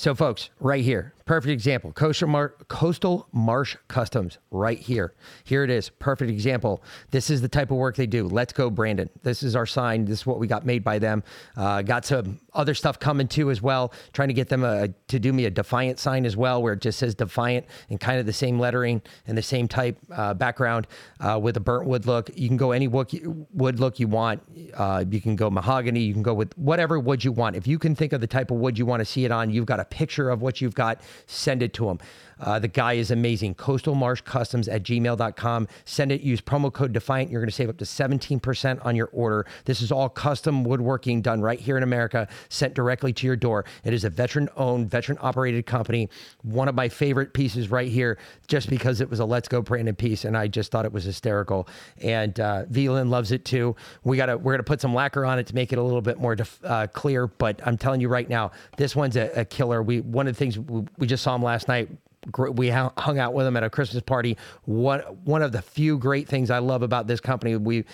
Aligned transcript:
So, 0.00 0.14
folks, 0.14 0.48
right 0.60 0.82
here, 0.82 1.12
perfect 1.26 1.52
example. 1.52 1.92
Coastal, 1.92 2.26
Mar- 2.26 2.54
Coastal 2.68 3.28
Marsh 3.32 3.76
Customs, 3.86 4.38
right 4.50 4.78
here. 4.78 5.12
Here 5.44 5.62
it 5.62 5.68
is, 5.68 5.90
perfect 5.90 6.30
example. 6.30 6.82
This 7.10 7.28
is 7.28 7.42
the 7.42 7.48
type 7.48 7.70
of 7.70 7.76
work 7.76 7.96
they 7.96 8.06
do. 8.06 8.26
Let's 8.26 8.54
go, 8.54 8.70
Brandon. 8.70 9.10
This 9.22 9.42
is 9.42 9.54
our 9.54 9.66
sign. 9.66 10.06
This 10.06 10.20
is 10.20 10.26
what 10.26 10.38
we 10.38 10.46
got 10.46 10.64
made 10.64 10.82
by 10.82 10.98
them. 10.98 11.22
Uh, 11.54 11.82
got 11.82 12.06
some 12.06 12.40
other 12.54 12.74
stuff 12.74 12.98
coming 12.98 13.28
too 13.28 13.50
as 13.50 13.60
well. 13.60 13.92
Trying 14.14 14.28
to 14.28 14.34
get 14.34 14.48
them 14.48 14.64
a, 14.64 14.88
to 15.08 15.18
do 15.18 15.34
me 15.34 15.44
a 15.44 15.50
Defiant 15.50 15.98
sign 15.98 16.24
as 16.24 16.34
well, 16.34 16.62
where 16.62 16.72
it 16.72 16.80
just 16.80 16.98
says 16.98 17.14
Defiant 17.14 17.66
and 17.90 18.00
kind 18.00 18.18
of 18.18 18.24
the 18.24 18.32
same 18.32 18.58
lettering 18.58 19.02
and 19.26 19.36
the 19.36 19.42
same 19.42 19.68
type 19.68 19.98
uh, 20.10 20.32
background 20.32 20.86
uh, 21.20 21.38
with 21.40 21.58
a 21.58 21.60
burnt 21.60 21.86
wood 21.86 22.06
look. 22.06 22.30
You 22.34 22.48
can 22.48 22.56
go 22.56 22.72
any 22.72 22.88
wood, 22.88 23.08
wood 23.52 23.78
look 23.78 24.00
you 24.00 24.08
want. 24.08 24.42
Uh, 24.74 25.04
you 25.08 25.20
can 25.20 25.36
go 25.36 25.50
mahogany. 25.50 26.00
You 26.00 26.14
can 26.14 26.22
go 26.22 26.32
with 26.32 26.56
whatever 26.56 26.98
wood 26.98 27.22
you 27.22 27.32
want. 27.32 27.54
If 27.54 27.66
you 27.66 27.78
can 27.78 27.94
think 27.94 28.14
of 28.14 28.22
the 28.22 28.26
type 28.26 28.50
of 28.50 28.56
wood 28.56 28.78
you 28.78 28.86
want 28.86 29.00
to 29.00 29.04
see 29.04 29.26
it 29.26 29.30
on, 29.30 29.50
you've 29.50 29.66
got 29.66 29.78
a 29.78 29.89
picture 29.90 30.30
of 30.30 30.40
what 30.42 30.60
you've 30.60 30.74
got, 30.74 31.00
send 31.26 31.62
it 31.62 31.74
to 31.74 31.86
them. 31.86 31.98
Uh, 32.40 32.58
the 32.58 32.68
guy 32.68 32.94
is 32.94 33.10
amazing. 33.10 33.54
Coastal 33.54 33.94
Marsh 33.94 34.20
Customs 34.22 34.68
at 34.68 34.82
gmail.com. 34.82 35.68
Send 35.84 36.12
it, 36.12 36.20
use 36.22 36.40
promo 36.40 36.72
code 36.72 36.92
Defiant. 36.92 37.30
You're 37.30 37.40
going 37.40 37.48
to 37.50 37.54
save 37.54 37.68
up 37.68 37.78
to 37.78 37.84
17% 37.84 38.84
on 38.84 38.96
your 38.96 39.08
order. 39.12 39.46
This 39.64 39.82
is 39.82 39.92
all 39.92 40.08
custom 40.08 40.64
woodworking 40.64 41.22
done 41.22 41.40
right 41.40 41.60
here 41.60 41.76
in 41.76 41.82
America, 41.82 42.28
sent 42.48 42.74
directly 42.74 43.12
to 43.12 43.26
your 43.26 43.36
door. 43.36 43.64
It 43.84 43.92
is 43.92 44.04
a 44.04 44.10
veteran 44.10 44.48
owned, 44.56 44.90
veteran 44.90 45.18
operated 45.20 45.66
company. 45.66 46.08
One 46.42 46.68
of 46.68 46.74
my 46.74 46.88
favorite 46.88 47.32
pieces 47.32 47.70
right 47.70 47.88
here, 47.88 48.18
just 48.46 48.68
because 48.70 49.00
it 49.00 49.10
was 49.10 49.20
a 49.20 49.24
Let's 49.24 49.48
Go 49.48 49.62
Brandon 49.62 49.94
piece, 49.94 50.24
and 50.24 50.36
I 50.36 50.48
just 50.48 50.70
thought 50.70 50.84
it 50.84 50.92
was 50.92 51.04
hysterical. 51.04 51.68
And 52.02 52.38
uh, 52.40 52.64
VLAN 52.66 53.08
loves 53.08 53.32
it 53.32 53.44
too. 53.44 53.76
We 54.04 54.16
gotta 54.16 54.36
we're 54.36 54.52
gonna 54.52 54.62
put 54.62 54.80
some 54.80 54.94
lacquer 54.94 55.24
on 55.24 55.38
it 55.38 55.46
to 55.48 55.54
make 55.54 55.72
it 55.72 55.78
a 55.78 55.82
little 55.82 56.02
bit 56.02 56.18
more 56.18 56.34
def, 56.34 56.58
uh, 56.64 56.86
clear. 56.88 57.26
But 57.26 57.60
I'm 57.66 57.76
telling 57.76 58.00
you 58.00 58.08
right 58.08 58.28
now, 58.28 58.52
this 58.76 58.96
one's 58.96 59.16
a, 59.16 59.30
a 59.40 59.44
killer. 59.44 59.82
We 59.82 60.00
one 60.00 60.26
of 60.26 60.34
the 60.34 60.38
things 60.38 60.58
we, 60.58 60.84
we 60.98 61.06
just 61.06 61.22
saw 61.22 61.34
him 61.34 61.42
last 61.42 61.68
night 61.68 61.88
we 62.36 62.68
hung 62.70 63.18
out 63.18 63.34
with 63.34 63.46
them 63.46 63.56
at 63.56 63.62
a 63.62 63.70
Christmas 63.70 64.02
party. 64.02 64.36
One 64.64 65.00
one 65.24 65.42
of 65.42 65.52
the 65.52 65.62
few 65.62 65.98
great 65.98 66.28
things 66.28 66.50
I 66.50 66.58
love 66.58 66.82
about 66.82 67.06
this 67.06 67.20
company, 67.20 67.56
we 67.56 67.84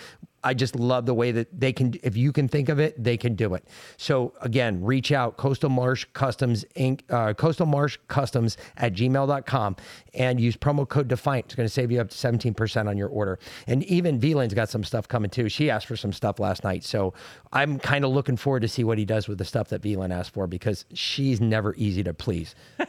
I 0.47 0.53
just 0.53 0.77
love 0.77 1.05
the 1.05 1.13
way 1.13 1.33
that 1.33 1.59
they 1.59 1.73
can, 1.73 1.93
if 2.03 2.15
you 2.15 2.31
can 2.31 2.47
think 2.47 2.69
of 2.69 2.79
it, 2.79 3.03
they 3.03 3.17
can 3.17 3.35
do 3.35 3.53
it. 3.53 3.67
So 3.97 4.31
again, 4.39 4.81
reach 4.81 5.11
out, 5.11 5.35
Coastal 5.35 5.69
Marsh 5.69 6.05
Customs 6.13 6.63
Inc., 6.77 7.01
uh, 7.09 7.33
Coastal 7.33 7.65
Marsh 7.65 7.97
Customs 8.07 8.55
at 8.77 8.93
gmail.com 8.93 9.75
and 10.13 10.39
use 10.39 10.55
promo 10.55 10.87
code 10.87 11.09
Defiant. 11.09 11.47
It's 11.47 11.55
going 11.55 11.67
to 11.67 11.73
save 11.73 11.91
you 11.91 11.99
up 11.99 12.11
to 12.11 12.15
17% 12.15 12.87
on 12.87 12.97
your 12.97 13.09
order. 13.09 13.39
And 13.67 13.83
even 13.83 14.21
VLAN's 14.21 14.53
got 14.53 14.69
some 14.69 14.85
stuff 14.85 15.05
coming 15.09 15.29
too. 15.29 15.49
She 15.49 15.69
asked 15.69 15.85
for 15.85 15.97
some 15.97 16.13
stuff 16.13 16.39
last 16.39 16.63
night. 16.63 16.85
So 16.85 17.13
I'm 17.51 17.77
kind 17.77 18.05
of 18.05 18.11
looking 18.11 18.37
forward 18.37 18.61
to 18.61 18.69
see 18.69 18.85
what 18.85 18.97
he 18.97 19.03
does 19.03 19.27
with 19.27 19.39
the 19.39 19.45
stuff 19.45 19.67
that 19.67 19.81
VLAN 19.81 20.13
asked 20.13 20.31
for 20.31 20.47
because 20.47 20.85
she's 20.93 21.41
never 21.41 21.75
easy 21.75 22.03
to 22.03 22.13
please. 22.13 22.55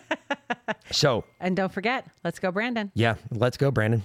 so. 0.93 1.25
And 1.41 1.57
don't 1.57 1.73
forget, 1.73 2.07
let's 2.23 2.39
go, 2.39 2.53
Brandon. 2.53 2.93
Yeah, 2.95 3.17
let's 3.33 3.57
go, 3.57 3.73
Brandon. 3.73 4.05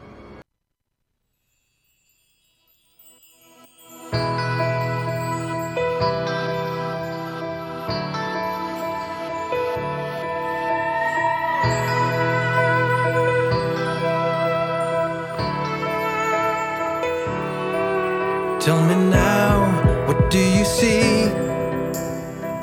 Tell 18.71 18.87
me 18.87 18.95
now, 18.95 20.07
what 20.07 20.31
do 20.31 20.39
you 20.39 20.63
see? 20.63 21.25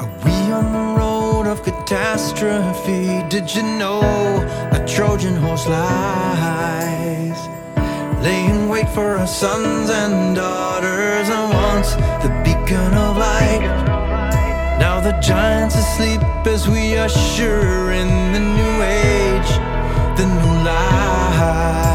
Are 0.01 0.11
we 0.25 0.37
on 0.59 0.73
the 0.73 0.85
road 0.99 1.47
of 1.47 1.63
catastrophe? 1.63 3.23
Did 3.29 3.55
you 3.55 3.63
know 3.63 4.01
a 4.73 4.83
Trojan 4.89 5.37
horse 5.37 5.67
lies? 5.67 7.39
Laying 8.25 8.71
wait 8.71 8.89
for 8.89 9.19
our 9.19 9.27
sons 9.27 9.91
and 9.91 10.35
daughters, 10.35 11.29
and 11.29 11.53
once 11.53 11.91
the 12.25 12.31
beacon 12.43 12.95
of 12.95 13.19
light. 13.19 13.69
Now 14.81 15.01
the 15.01 15.13
giant's 15.21 15.77
asleep 15.77 16.23
as 16.47 16.67
we 16.67 16.97
usher 16.97 17.91
in 17.91 18.09
the 18.33 18.41
new 18.59 18.75
age, 18.83 19.51
the 20.17 20.25
new 20.25 20.65
light. 20.65 21.88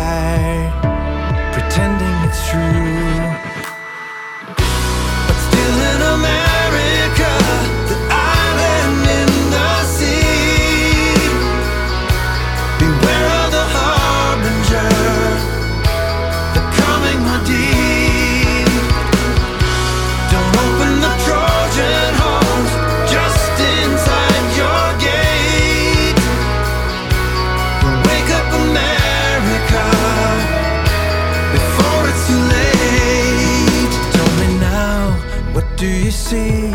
See? 36.34 36.74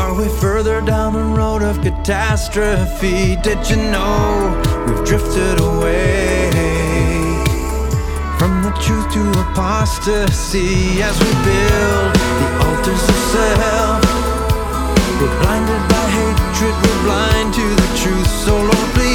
Are 0.00 0.14
we 0.14 0.28
further 0.44 0.80
down 0.80 1.10
the 1.14 1.28
road 1.40 1.62
of 1.70 1.74
catastrophe? 1.82 3.36
Did 3.46 3.60
you 3.70 3.78
know 3.94 4.22
we've 4.86 5.04
drifted 5.10 5.56
away 5.70 6.50
from 8.38 8.52
the 8.66 8.72
truth 8.84 9.08
to 9.16 9.22
apostasy 9.44 11.02
as 11.08 11.16
we 11.24 11.30
build 11.48 12.10
the 12.40 12.48
altars 12.66 13.04
of 13.12 13.18
self? 13.34 14.00
We're 15.18 15.34
blinded 15.40 15.84
by 15.92 16.04
hatred, 16.18 16.74
we're 16.82 17.02
blind 17.06 17.48
to 17.58 17.66
the 17.82 17.90
truth. 18.00 18.30
So, 18.44 18.54
Lord, 18.70 18.88
please 18.94 19.07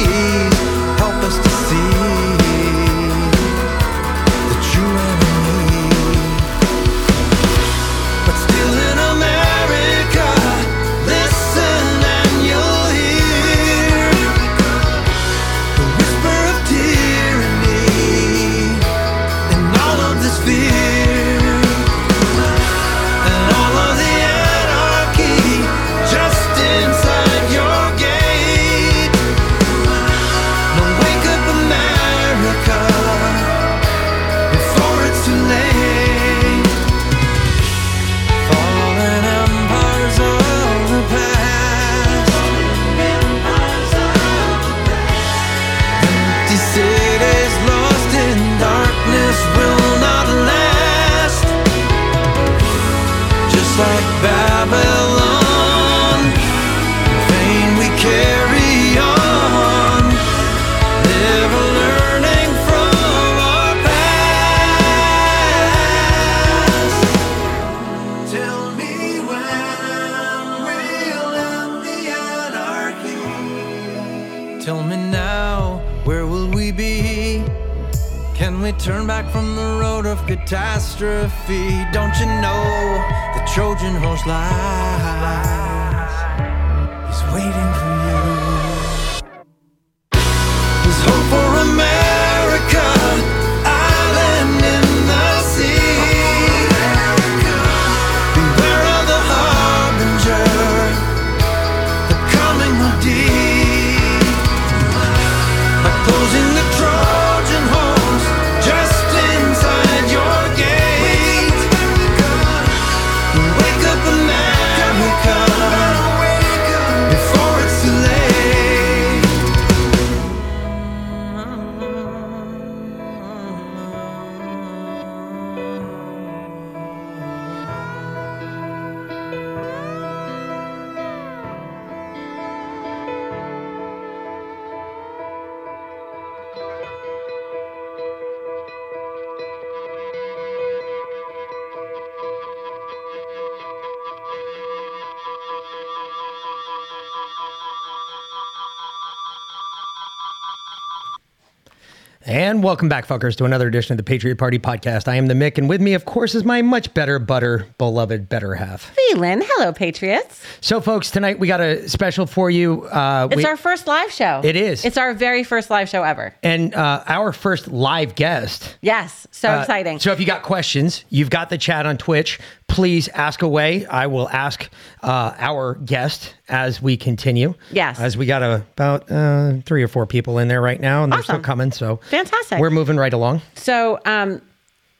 welcome 152.74 152.88
back, 152.88 153.06
fuckers, 153.06 153.36
to 153.36 153.44
another 153.44 153.68
edition 153.68 153.92
of 153.92 153.98
the 153.98 154.02
Patriot 154.02 154.34
Party 154.34 154.58
podcast. 154.58 155.06
I 155.06 155.14
am 155.14 155.28
the 155.28 155.34
Mick, 155.34 155.58
and 155.58 155.68
with 155.68 155.80
me, 155.80 155.94
of 155.94 156.06
course, 156.06 156.34
is 156.34 156.42
my 156.42 156.60
much 156.60 156.92
better 156.92 157.20
butter, 157.20 157.68
beloved 157.78 158.28
better 158.28 158.56
half. 158.56 158.92
Lynn, 159.14 159.42
hello, 159.46 159.72
Patriots. 159.72 160.42
So, 160.60 160.80
folks, 160.80 161.12
tonight 161.12 161.38
we 161.38 161.46
got 161.46 161.60
a 161.60 161.88
special 161.88 162.26
for 162.26 162.50
you. 162.50 162.82
Uh, 162.86 163.28
It's 163.30 163.36
we- 163.36 163.44
our 163.44 163.56
first 163.56 163.86
live 163.86 164.10
show. 164.10 164.40
It 164.42 164.56
is. 164.56 164.84
It's 164.84 164.98
our 164.98 165.14
very 165.14 165.44
first 165.44 165.70
live 165.70 165.88
show 165.88 166.02
ever. 166.02 166.34
and 166.42 166.74
uh, 166.74 167.04
our 167.06 167.32
first 167.32 167.68
live 167.68 168.16
guest. 168.16 168.76
Yes, 168.82 169.28
so 169.30 169.50
Uh, 169.50 169.60
exciting. 169.60 170.00
So 170.00 170.10
if 170.10 170.18
you 170.18 170.26
got 170.26 170.42
questions, 170.42 171.04
you've 171.10 171.30
got 171.30 171.50
the 171.50 171.58
chat 171.58 171.86
on 171.86 171.96
Twitch. 171.96 172.40
Please 172.74 173.08
ask 173.08 173.42
away. 173.42 173.86
I 173.86 174.08
will 174.08 174.28
ask 174.28 174.68
uh, 175.00 175.32
our 175.38 175.76
guest 175.76 176.34
as 176.48 176.82
we 176.82 176.96
continue. 176.96 177.54
Yes. 177.70 178.00
As 178.00 178.16
we 178.16 178.26
got 178.26 178.42
a, 178.42 178.64
about 178.72 179.10
uh, 179.10 179.60
three 179.64 179.82
or 179.82 179.88
four 179.88 180.06
people 180.06 180.38
in 180.38 180.48
there 180.48 180.60
right 180.60 180.80
now, 180.80 181.04
and 181.04 181.12
they're 181.12 181.22
still 181.22 181.38
coming. 181.38 181.70
So 181.70 182.00
Fantastic. 182.10 182.58
We're 182.58 182.70
moving 182.70 182.96
right 182.96 183.12
along. 183.12 183.42
So, 183.54 184.00
um, 184.04 184.42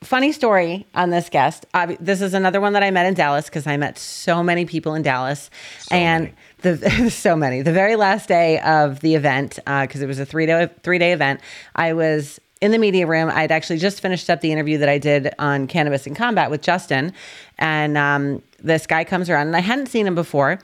funny 0.04 0.30
story 0.30 0.86
on 0.94 1.10
this 1.10 1.28
guest. 1.28 1.66
Uh, 1.74 1.96
this 1.98 2.20
is 2.20 2.32
another 2.32 2.60
one 2.60 2.74
that 2.74 2.84
I 2.84 2.90
met 2.92 3.06
in 3.06 3.14
Dallas 3.14 3.46
because 3.46 3.66
I 3.66 3.76
met 3.76 3.98
so 3.98 4.42
many 4.42 4.66
people 4.66 4.94
in 4.94 5.02
Dallas, 5.02 5.50
and 5.90 6.32
the 6.62 7.10
so 7.10 7.34
many. 7.34 7.62
The 7.62 7.72
very 7.72 7.96
last 7.96 8.28
day 8.28 8.60
of 8.60 9.00
the 9.00 9.16
event, 9.16 9.56
because 9.56 10.00
it 10.00 10.06
was 10.06 10.20
a 10.20 10.26
three 10.26 10.46
day 10.46 10.68
three 10.82 10.98
day 10.98 11.12
event, 11.12 11.40
I 11.74 11.92
was 11.94 12.40
in 12.64 12.70
the 12.70 12.78
media 12.78 13.06
room. 13.06 13.28
I'd 13.28 13.52
actually 13.52 13.78
just 13.78 14.00
finished 14.00 14.30
up 14.30 14.40
the 14.40 14.50
interview 14.50 14.78
that 14.78 14.88
I 14.88 14.96
did 14.96 15.34
on 15.38 15.66
cannabis 15.66 16.06
and 16.06 16.16
combat 16.16 16.50
with 16.50 16.62
Justin, 16.62 17.12
and 17.58 17.98
um, 17.98 18.42
this 18.58 18.86
guy 18.86 19.04
comes 19.04 19.28
around, 19.28 19.48
and 19.48 19.56
I 19.56 19.60
hadn't 19.60 19.88
seen 19.88 20.06
him 20.06 20.14
before, 20.14 20.58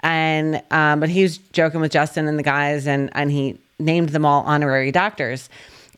and 0.00 0.62
um, 0.70 1.00
but 1.00 1.08
he 1.08 1.22
was 1.22 1.38
joking 1.38 1.80
with 1.80 1.92
Justin 1.92 2.28
and 2.28 2.38
the 2.38 2.42
guys, 2.42 2.86
and 2.86 3.08
and 3.14 3.30
he 3.30 3.58
named 3.78 4.10
them 4.10 4.26
all 4.26 4.42
honorary 4.42 4.92
doctors 4.92 5.48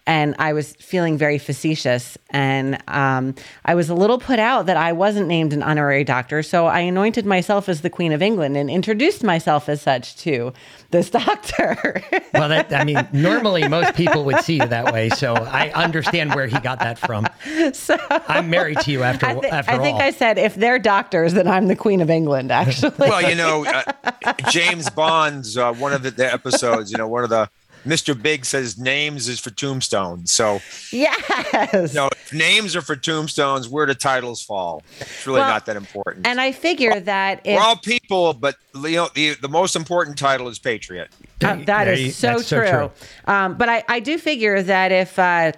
and 0.08 0.34
I 0.38 0.54
was 0.54 0.72
feeling 0.80 1.18
very 1.18 1.36
facetious. 1.36 2.16
And 2.30 2.82
um, 2.88 3.34
I 3.66 3.74
was 3.74 3.90
a 3.90 3.94
little 3.94 4.18
put 4.18 4.38
out 4.38 4.64
that 4.64 4.78
I 4.78 4.92
wasn't 4.92 5.28
named 5.28 5.52
an 5.52 5.62
honorary 5.62 6.02
doctor. 6.02 6.42
So 6.42 6.64
I 6.64 6.80
anointed 6.80 7.26
myself 7.26 7.68
as 7.68 7.82
the 7.82 7.90
Queen 7.90 8.12
of 8.12 8.22
England 8.22 8.56
and 8.56 8.70
introduced 8.70 9.22
myself 9.22 9.68
as 9.68 9.82
such 9.82 10.16
to 10.18 10.54
this 10.90 11.10
doctor. 11.26 12.02
Well, 12.32 12.48
that 12.48 12.72
I 12.72 12.84
mean, 12.84 13.06
normally 13.12 13.68
most 13.68 13.94
people 13.94 14.24
would 14.24 14.40
see 14.40 14.54
you 14.54 14.66
that 14.66 14.94
way, 14.94 15.10
so 15.10 15.34
I 15.34 15.70
understand 15.72 16.34
where 16.34 16.46
he 16.46 16.58
got 16.60 16.78
that 16.78 16.98
from. 16.98 17.26
so 17.74 17.98
I'm 18.10 18.48
married 18.48 18.80
to 18.80 18.90
you 18.90 19.02
after 19.02 19.26
I, 19.26 19.34
thi- 19.34 19.48
after 19.48 19.72
I 19.72 19.78
think 19.78 19.96
all. 19.96 20.02
I 20.02 20.10
said, 20.10 20.38
if 20.38 20.54
they're 20.54 20.78
doctors, 20.78 21.34
then 21.34 21.46
I'm 21.46 21.68
the 21.68 21.76
Queen 21.76 22.00
of 22.00 22.08
England, 22.08 22.50
actually. 22.50 22.92
well, 22.98 23.28
you 23.28 23.34
know, 23.34 23.66
uh, 23.66 24.32
James 24.50 24.88
Bond's 24.88 25.58
uh, 25.58 25.74
one 25.74 25.92
of 25.92 26.02
the, 26.02 26.10
the 26.10 26.32
episodes. 26.32 26.90
You 26.90 26.96
know, 26.96 27.08
one 27.08 27.24
of 27.24 27.30
the 27.30 27.50
Mr. 27.88 28.20
Big 28.20 28.44
says 28.44 28.78
names 28.78 29.28
is 29.28 29.40
for 29.40 29.50
tombstones. 29.50 30.30
So, 30.32 30.60
yes. 30.92 31.92
you 31.92 31.98
know, 31.98 32.08
if 32.12 32.32
names 32.32 32.76
are 32.76 32.82
for 32.82 32.94
tombstones, 32.96 33.68
where 33.68 33.86
do 33.86 33.94
titles 33.94 34.42
fall? 34.42 34.82
It's 35.00 35.26
really 35.26 35.40
Well, 35.40 35.48
not 35.48 35.66
that 35.66 35.76
important. 35.76 36.26
and 36.26 36.40
I 36.40 36.52
figure 36.52 37.00
that 37.00 37.40
if 37.44 37.56
We're 37.56 37.62
all 37.62 37.76
people, 37.76 38.34
but 38.34 38.56
you 38.74 38.90
know, 38.96 39.08
the 39.14 39.34
the 39.40 39.48
most 39.48 39.74
important 39.76 40.18
title 40.18 40.48
is 40.48 40.58
patriot. 40.58 41.08
Uh, 41.42 41.56
that 41.64 41.84
There 41.84 41.92
is 41.94 42.00
you- 42.00 42.10
so 42.10 42.26
that's 42.34 42.46
so 42.46 42.58
true. 42.60 42.68
true. 42.68 42.90
Um, 43.26 43.56
but 43.56 43.68
I, 43.68 43.84
I 43.88 44.00
do 44.00 44.18
figure 44.18 44.62
that 44.62 44.92
if 44.92 45.18
uh, 45.18 45.52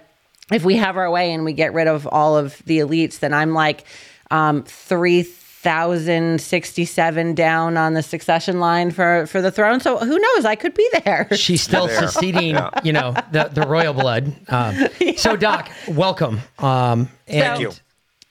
if 0.51 0.63
we 0.63 0.75
have 0.77 0.97
our 0.97 1.09
way 1.11 1.33
and 1.33 1.43
we 1.45 1.53
get 1.53 1.73
rid 1.73 1.87
of 1.87 2.07
all 2.07 2.37
of 2.37 2.61
the 2.65 2.79
elites, 2.79 3.19
then 3.19 3.33
I'm 3.33 3.53
like 3.53 3.83
um, 4.31 4.63
three 4.63 5.23
thousand 5.61 6.41
sixty 6.41 6.85
seven 6.85 7.35
down 7.35 7.77
on 7.77 7.93
the 7.93 8.01
succession 8.01 8.59
line 8.59 8.89
for 8.91 9.27
for 9.27 9.41
the 9.41 9.51
throne. 9.51 9.79
So 9.79 9.97
who 9.97 10.17
knows? 10.17 10.45
I 10.45 10.55
could 10.55 10.73
be 10.73 10.89
there. 11.05 11.27
She's 11.35 11.61
still 11.61 11.87
There. 11.87 12.07
succeeding, 12.07 12.57
you 12.83 12.93
know, 12.93 13.13
the, 13.31 13.49
the 13.51 13.61
royal 13.67 13.93
blood. 13.93 14.33
Um, 14.49 14.87
So, 15.17 15.35
Doc, 15.35 15.69
welcome. 15.87 16.39
Um, 16.59 17.09
and 17.27 17.43
Thank 17.43 17.59
you. 17.61 17.71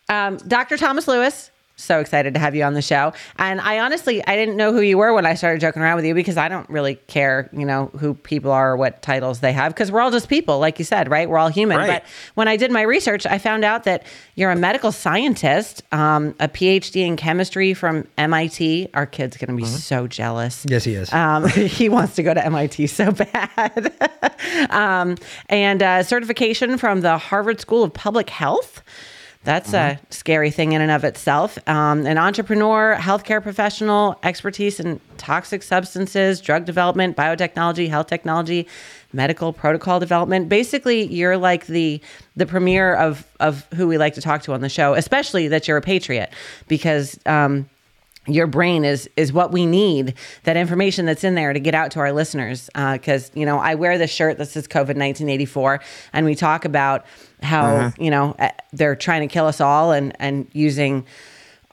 Um, 0.09 0.39
Dr. 0.39 0.77
Thomas 0.77 1.07
Lewis. 1.07 1.51
So 1.81 2.01
excited 2.01 2.35
to 2.35 2.41
have 2.41 2.55
you 2.55 2.63
on 2.65 2.75
the 2.75 2.83
show. 2.83 3.13
And 3.37 3.61
I 3.61 3.81
honestly, 3.81 4.25
I 4.27 4.37
didn't 4.37 4.57
know 4.57 4.73
who 4.73 4.81
you 4.81 4.99
were 4.99 5.13
when 5.13 5.27
I 5.27 5.35
started 5.35 5.61
joking 5.61 5.83
around 5.83 5.97
with 5.97 6.05
you 6.05 6.15
because 6.15 6.37
I 6.37 6.49
don't 6.49 6.69
really 6.69 6.97
care, 7.07 7.49
you 7.53 7.65
know, 7.65 7.87
who 7.99 8.15
people 8.15 8.51
are 8.51 8.73
or 8.73 8.77
what 8.77 9.03
titles 9.03 9.41
they 9.41 9.53
have 9.53 9.73
because 9.73 9.91
we're 9.91 10.01
all 10.01 10.11
just 10.11 10.29
people, 10.29 10.59
like 10.59 10.79
you 10.79 10.85
said, 10.85 11.11
right? 11.11 11.29
We're 11.29 11.39
all 11.39 11.49
human. 11.49 11.79
Right. 11.79 11.89
But 11.89 12.05
when 12.35 12.49
I 12.49 12.57
did 12.57 12.71
my 12.71 12.83
research, 12.83 13.27
I 13.27 13.39
found 13.39 13.65
out 13.65 13.85
that 13.85 14.05
you're 14.35 14.51
a 14.51 14.57
medical 14.57 14.93
scientist, 14.93 15.83
um, 15.93 16.35
a 16.39 16.49
PhD 16.49 17.07
in 17.07 17.17
chemistry 17.17 17.75
from 17.75 18.07
MIT. 18.19 18.89
Our 18.95 19.07
kid's 19.07 19.37
going 19.37 19.49
to 19.49 19.57
be 19.57 19.69
so 19.69 20.07
jealous. 20.07 20.67
Yes, 20.69 20.85
he 20.85 20.95
is. 20.95 21.13
Um, 21.13 21.49
he 21.49 21.89
wants 21.89 22.15
to 22.17 22.23
go 22.23 22.35
to 22.35 22.45
MIT 22.45 22.87
so 22.89 23.13
bad. 23.13 23.93
um, 24.71 25.17
and 25.49 25.83
uh, 25.83 26.03
certification 26.03 26.79
from 26.79 27.01
the 27.01 27.19
Harvard 27.19 27.61
School 27.61 27.85
of 27.85 27.93
Public 27.93 28.31
Health. 28.31 28.83
That's 29.43 29.73
a 29.73 29.99
scary 30.11 30.51
thing 30.51 30.73
in 30.73 30.83
and 30.83 30.91
of 30.91 31.03
itself. 31.03 31.59
Um, 31.67 32.05
an 32.05 32.19
entrepreneur, 32.19 32.95
healthcare 32.99 33.43
professional, 33.43 34.19
expertise 34.23 34.79
in 34.79 35.01
toxic 35.17 35.63
substances, 35.63 36.43
drug 36.43 36.67
development, 36.67 37.17
biotechnology, 37.17 37.89
health 37.89 38.07
technology, 38.07 38.69
medical 39.15 39.55
protocol 39.55 39.99
development. 39.99 40.51
Basically, 40.51 41.07
you're 41.07 41.39
like 41.39 41.67
the 41.67 42.03
the 42.37 42.45
premier 42.45 42.95
of 42.95 43.27
of 43.41 43.67
who 43.75 43.89
we 43.89 43.97
like 43.97 44.13
to 44.15 44.21
talk 44.21 44.43
to 44.43 44.53
on 44.53 44.61
the 44.61 44.69
show, 44.69 44.93
especially 44.93 45.49
that 45.49 45.67
you're 45.67 45.79
a 45.79 45.83
patriot, 45.83 46.31
because 46.69 47.19
um, 47.25 47.69
your 48.35 48.47
brain 48.47 48.85
is 48.85 49.09
is 49.17 49.33
what 49.33 49.53
we 49.53 49.67
need 49.67 50.15
that 50.45 50.57
information 50.57 51.07
that's 51.07 51.25
in 51.25 51.35
there 51.35 51.53
to 51.53 51.61
get 51.61 51.75
out 51.75 51.91
to 51.93 52.01
our 52.01 52.13
listeners. 52.13 52.71
Because 52.75 53.31
you 53.35 53.47
know 53.47 53.59
i 53.59 53.75
wear 53.75 53.99
this 53.99 54.11
shirt 54.11 54.39
that 54.39 54.47
says 54.47 54.67
covid 54.67 54.97
1984 54.97 55.81
and 56.13 56.27
we 56.27 56.35
talk 56.35 56.65
about 56.65 57.05
how 57.43 57.93
you 57.99 58.11
know 58.11 58.35
uh, 58.39 58.49
they're 58.73 58.97
trying 58.97 59.27
to 59.27 59.33
kill 59.33 59.47
us 59.47 59.61
all 59.61 59.93
and 59.93 60.15
and 60.19 60.49
using 60.53 61.05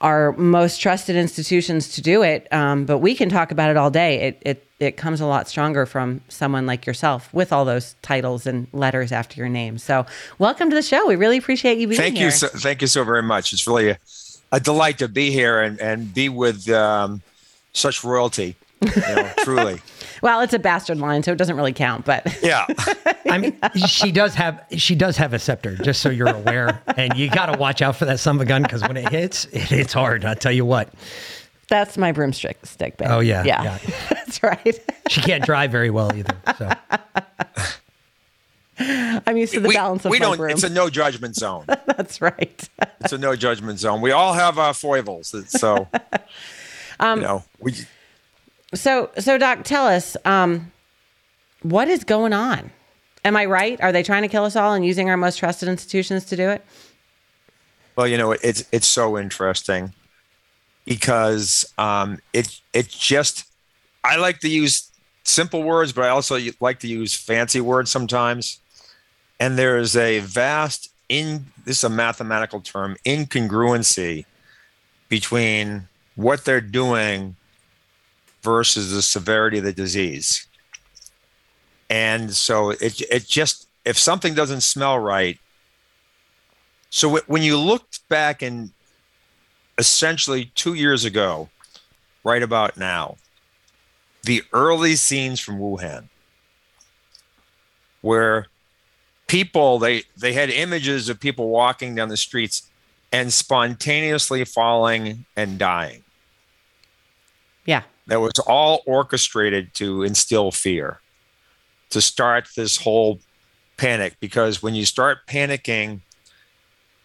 our 0.00 0.32
most 0.32 0.80
trusted 0.80 1.16
institutions 1.16 1.94
to 1.94 2.02
do 2.02 2.22
it 2.22 2.50
um, 2.52 2.84
but 2.84 2.98
we 2.98 3.14
can 3.14 3.28
talk 3.28 3.50
about 3.50 3.70
it 3.70 3.76
all 3.76 3.90
day. 3.90 4.20
It, 4.20 4.42
it 4.42 4.64
it 4.80 4.96
comes 4.96 5.20
a 5.20 5.26
lot 5.26 5.48
stronger 5.48 5.86
from 5.86 6.20
someone 6.28 6.66
like 6.66 6.86
yourself 6.86 7.32
with 7.34 7.52
all 7.52 7.64
those 7.64 7.96
titles 8.02 8.46
and 8.46 8.68
letters 8.72 9.10
after 9.10 9.36
your 9.36 9.48
name. 9.48 9.76
So 9.76 10.06
welcome 10.38 10.70
to 10.70 10.76
the 10.76 10.82
show. 10.82 11.06
We 11.06 11.16
really 11.16 11.36
appreciate 11.36 11.78
you 11.78 11.88
being 11.88 12.00
here. 12.00 12.06
Thank 12.06 12.16
here. 12.16 12.26
you, 12.26 12.30
so, 12.30 12.46
thank 12.48 12.80
you 12.80 12.86
so 12.86 13.02
very 13.02 13.22
much. 13.22 13.52
It's 13.52 13.66
really 13.66 13.90
a, 13.90 13.98
a 14.52 14.60
delight 14.60 14.98
to 14.98 15.08
be 15.08 15.30
here 15.30 15.60
and 15.60 15.80
and 15.80 16.12
be 16.12 16.28
with 16.28 16.68
um, 16.70 17.22
such 17.72 18.04
royalty. 18.04 18.56
You 18.80 18.90
know, 18.94 19.30
truly. 19.38 19.80
Well, 20.22 20.40
it's 20.40 20.52
a 20.54 20.58
bastard 20.58 20.98
line, 20.98 21.22
so 21.22 21.32
it 21.32 21.38
doesn't 21.38 21.56
really 21.56 21.72
count. 21.72 22.04
But 22.04 22.38
Yeah. 22.42 22.66
I 23.30 23.38
mean, 23.38 23.58
she 23.86 24.12
does 24.12 24.34
have 24.34 24.64
she 24.76 24.94
does 24.94 25.16
have 25.16 25.32
a 25.32 25.38
scepter, 25.38 25.76
just 25.76 26.00
so 26.00 26.08
you're 26.10 26.28
aware, 26.28 26.82
and 26.96 27.16
you 27.16 27.28
got 27.28 27.46
to 27.46 27.58
watch 27.58 27.82
out 27.82 27.96
for 27.96 28.04
that 28.06 28.20
son 28.20 28.36
of 28.36 28.42
a 28.42 28.44
gun 28.44 28.62
because 28.62 28.82
when 28.82 28.96
it 28.96 29.08
hits, 29.10 29.44
it 29.46 29.62
hits 29.62 29.92
hard. 29.92 30.24
I 30.24 30.34
tell 30.34 30.52
you 30.52 30.64
what, 30.64 30.92
that's 31.68 31.98
my 31.98 32.12
broomstick 32.12 32.64
stick, 32.64 32.96
babe. 32.96 33.08
Oh, 33.10 33.20
yeah, 33.20 33.44
yeah, 33.44 33.62
yeah. 33.64 33.78
that's 34.10 34.42
right. 34.42 34.78
she 35.08 35.20
can't 35.20 35.44
drive 35.44 35.70
very 35.70 35.90
well 35.90 36.14
either. 36.14 36.34
So 36.56 36.70
I'm 38.78 39.36
used 39.36 39.54
to 39.54 39.60
the 39.60 39.68
we, 39.68 39.74
balance 39.74 40.04
of 40.04 40.10
we 40.10 40.18
don't. 40.18 40.36
broom. 40.36 40.50
It's 40.50 40.62
a 40.62 40.68
no 40.68 40.88
judgment 40.88 41.34
zone. 41.34 41.64
that's 41.86 42.20
right. 42.20 42.68
It's 43.00 43.12
a 43.12 43.18
no 43.18 43.34
judgment 43.36 43.78
zone. 43.78 44.00
We 44.00 44.12
all 44.12 44.34
have 44.34 44.58
our 44.58 44.74
foibles. 44.74 45.34
So, 45.48 45.88
Um, 47.00 47.20
you 47.20 47.26
know, 47.26 47.44
we 47.60 47.74
So, 48.74 49.10
so 49.18 49.38
Doc, 49.38 49.64
tell 49.64 49.86
us, 49.86 50.16
um, 50.24 50.72
what 51.62 51.88
is 51.88 52.04
going 52.04 52.32
on? 52.32 52.70
Am 53.24 53.36
I 53.36 53.44
right? 53.44 53.80
Are 53.80 53.92
they 53.92 54.02
trying 54.02 54.22
to 54.22 54.28
kill 54.28 54.44
us 54.44 54.56
all 54.56 54.74
and 54.74 54.84
using 54.84 55.10
our 55.10 55.16
most 55.16 55.38
trusted 55.38 55.68
institutions 55.68 56.24
to 56.26 56.36
do 56.36 56.48
it? 56.50 56.64
Well, 57.96 58.06
you 58.06 58.16
know, 58.16 58.32
it's 58.32 58.64
it's 58.70 58.86
so 58.86 59.18
interesting 59.18 59.92
because 60.84 61.64
um, 61.78 62.18
it 62.32 62.60
it 62.72 62.88
just 62.88 63.44
I 64.04 64.16
like 64.16 64.38
to 64.40 64.48
use 64.48 64.90
simple 65.24 65.64
words, 65.64 65.92
but 65.92 66.04
I 66.04 66.10
also 66.10 66.38
like 66.60 66.78
to 66.80 66.88
use 66.88 67.12
fancy 67.14 67.60
words 67.60 67.90
sometimes. 67.90 68.60
And 69.40 69.56
there 69.56 69.78
is 69.78 69.96
a 69.96 70.20
vast 70.20 70.90
in 71.08 71.46
this 71.64 71.78
is 71.78 71.84
a 71.84 71.88
mathematical 71.88 72.60
term 72.60 72.96
incongruency 73.06 74.26
between 75.08 75.88
what 76.16 76.44
they're 76.44 76.60
doing 76.60 77.36
versus 78.42 78.92
the 78.92 79.02
severity 79.02 79.58
of 79.58 79.64
the 79.64 79.72
disease. 79.72 80.46
And 81.88 82.34
so 82.34 82.70
it 82.70 83.00
it 83.10 83.26
just 83.26 83.68
if 83.84 83.98
something 83.98 84.34
doesn't 84.34 84.60
smell 84.60 84.98
right, 84.98 85.38
so 86.90 87.16
wh- 87.16 87.30
when 87.30 87.42
you 87.42 87.56
looked 87.58 88.06
back 88.08 88.42
in 88.42 88.72
essentially 89.78 90.46
two 90.54 90.74
years 90.74 91.04
ago, 91.04 91.48
right 92.24 92.42
about 92.42 92.76
now, 92.76 93.16
the 94.24 94.42
early 94.52 94.96
scenes 94.96 95.40
from 95.40 95.58
Wuhan, 95.58 96.08
where 98.02 98.48
people 99.28 99.78
they 99.78 100.02
they 100.16 100.32
had 100.32 100.50
images 100.50 101.08
of 101.08 101.20
people 101.20 101.48
walking 101.48 101.94
down 101.94 102.08
the 102.08 102.16
streets 102.16 102.68
and 103.12 103.32
spontaneously 103.32 104.44
falling 104.44 105.24
and 105.36 105.58
dying. 105.58 106.02
Yeah. 107.64 107.82
That 108.06 108.20
was 108.20 108.38
all 108.46 108.82
orchestrated 108.86 109.74
to 109.74 110.02
instill 110.02 110.50
fear, 110.50 111.00
to 111.90 112.00
start 112.00 112.48
this 112.56 112.78
whole 112.78 113.20
panic. 113.76 114.16
Because 114.20 114.62
when 114.62 114.74
you 114.74 114.86
start 114.86 115.26
panicking, 115.26 116.00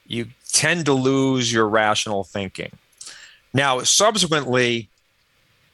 you 0.08 0.28
tend 0.52 0.86
to 0.86 0.94
lose 0.94 1.52
your 1.52 1.68
rational 1.68 2.24
thinking. 2.24 2.72
Now, 3.54 3.80
subsequently, 3.82 4.90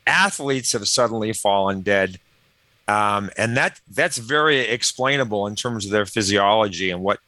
athletes 0.08 0.72
have 0.74 0.88
suddenly 0.88 1.34
fallen 1.34 1.82
dead, 1.82 2.20
um, 2.90 3.30
and 3.38 3.56
that 3.56 3.80
that's 3.92 4.18
very 4.18 4.62
explainable 4.62 5.46
in 5.46 5.56
terms 5.56 5.86
of 5.86 5.92
their 5.92 6.08
physiology 6.08 6.90
and 6.90 7.04
what 7.04 7.20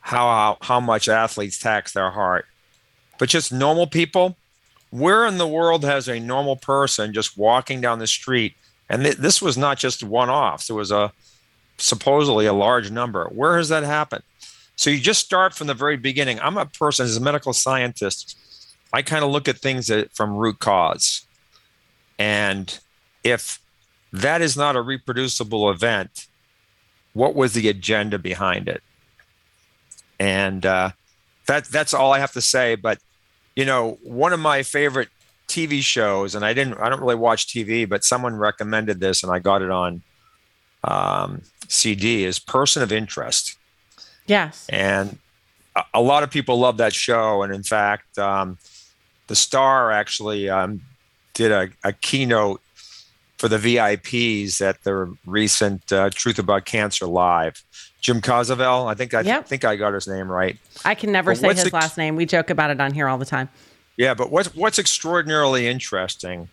how 0.00 0.58
how 0.60 0.78
much 0.78 1.08
athletes 1.08 1.58
tax 1.58 1.92
their 1.92 2.10
heart. 2.10 2.46
But 3.18 3.28
just 3.28 3.52
normal 3.52 3.88
people, 3.88 4.36
where 4.90 5.26
in 5.26 5.38
the 5.38 5.48
world 5.48 5.84
has 5.84 6.06
a 6.08 6.20
normal 6.20 6.54
person 6.54 7.12
just 7.12 7.36
walking 7.36 7.80
down 7.80 7.98
the 7.98 8.06
street? 8.06 8.54
And 8.88 9.02
th- 9.02 9.16
this 9.16 9.42
was 9.42 9.58
not 9.58 9.78
just 9.78 10.04
one-offs; 10.04 10.70
it 10.70 10.74
was 10.74 10.92
a 10.92 11.12
supposedly 11.78 12.46
a 12.46 12.52
large 12.52 12.88
number. 12.92 13.24
Where 13.24 13.56
has 13.56 13.68
that 13.70 13.82
happened? 13.82 14.22
So 14.76 14.90
you 14.90 15.00
just 15.00 15.24
start 15.24 15.52
from 15.52 15.66
the 15.66 15.74
very 15.74 15.96
beginning. 15.96 16.38
I'm 16.38 16.58
a 16.58 16.66
person 16.66 17.06
as 17.06 17.16
a 17.16 17.20
medical 17.20 17.52
scientist. 17.52 18.38
I 18.92 19.02
kind 19.02 19.24
of 19.24 19.32
look 19.32 19.48
at 19.48 19.58
things 19.58 19.88
that, 19.88 20.14
from 20.14 20.36
root 20.36 20.60
cause, 20.60 21.26
and 22.20 22.78
if 23.24 23.58
that 24.16 24.40
is 24.42 24.56
not 24.56 24.76
a 24.76 24.82
reproducible 24.82 25.70
event, 25.70 26.26
what 27.12 27.34
was 27.34 27.52
the 27.54 27.68
agenda 27.68 28.18
behind 28.18 28.68
it? 28.68 28.82
And 30.18 30.64
uh, 30.64 30.90
that 31.46 31.64
that's 31.66 31.92
all 31.94 32.12
I 32.12 32.18
have 32.18 32.32
to 32.32 32.40
say. 32.40 32.74
But 32.74 32.98
you 33.54 33.64
know, 33.64 33.98
one 34.02 34.32
of 34.32 34.40
my 34.40 34.62
favorite 34.62 35.08
TV 35.48 35.80
shows, 35.82 36.34
and 36.34 36.44
I 36.44 36.52
didn't, 36.52 36.78
I 36.80 36.88
don't 36.88 37.00
really 37.00 37.14
watch 37.14 37.46
TV, 37.46 37.88
but 37.88 38.04
someone 38.04 38.36
recommended 38.36 39.00
this, 39.00 39.22
and 39.22 39.32
I 39.32 39.38
got 39.38 39.62
it 39.62 39.70
on 39.70 40.02
um, 40.84 41.42
CD. 41.68 42.24
Is 42.24 42.38
Person 42.38 42.82
of 42.82 42.92
Interest, 42.92 43.56
Yes. 44.26 44.66
and 44.68 45.18
a, 45.74 45.84
a 45.94 46.00
lot 46.00 46.22
of 46.22 46.30
people 46.30 46.58
love 46.58 46.78
that 46.78 46.92
show. 46.94 47.42
And 47.42 47.54
in 47.54 47.62
fact, 47.62 48.18
um, 48.18 48.58
the 49.26 49.36
star 49.36 49.90
actually 49.92 50.48
um, 50.48 50.82
did 51.34 51.52
a, 51.52 51.68
a 51.84 51.92
keynote 51.92 52.60
for 53.38 53.48
the 53.48 53.58
VIPs 53.58 54.60
at 54.62 54.82
the 54.84 55.14
recent 55.26 55.92
uh, 55.92 56.10
Truth 56.10 56.38
About 56.38 56.64
Cancer 56.64 57.06
Live. 57.06 57.62
Jim 58.00 58.20
Cosavell, 58.20 58.86
I 58.90 58.94
think 58.94 59.14
I 59.14 59.20
Yep. 59.22 59.46
think 59.48 59.64
I 59.64 59.76
got 59.76 59.92
his 59.94 60.06
name 60.06 60.30
right. 60.30 60.56
I 60.84 60.94
can 60.94 61.12
never 61.12 61.32
But 61.32 61.38
say 61.40 61.48
his 61.48 61.64
ex- 61.64 61.72
last 61.72 61.98
name. 61.98 62.16
We 62.16 62.24
joke 62.24 62.50
about 62.50 62.70
it 62.70 62.80
on 62.80 62.92
here 62.94 63.08
all 63.08 63.18
the 63.18 63.24
time. 63.26 63.48
Yeah, 63.96 64.14
but 64.14 64.30
what's 64.30 64.54
what's 64.54 64.78
extraordinarily 64.78 65.66
interesting 65.66 66.48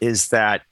is 0.00 0.28
that 0.28 0.62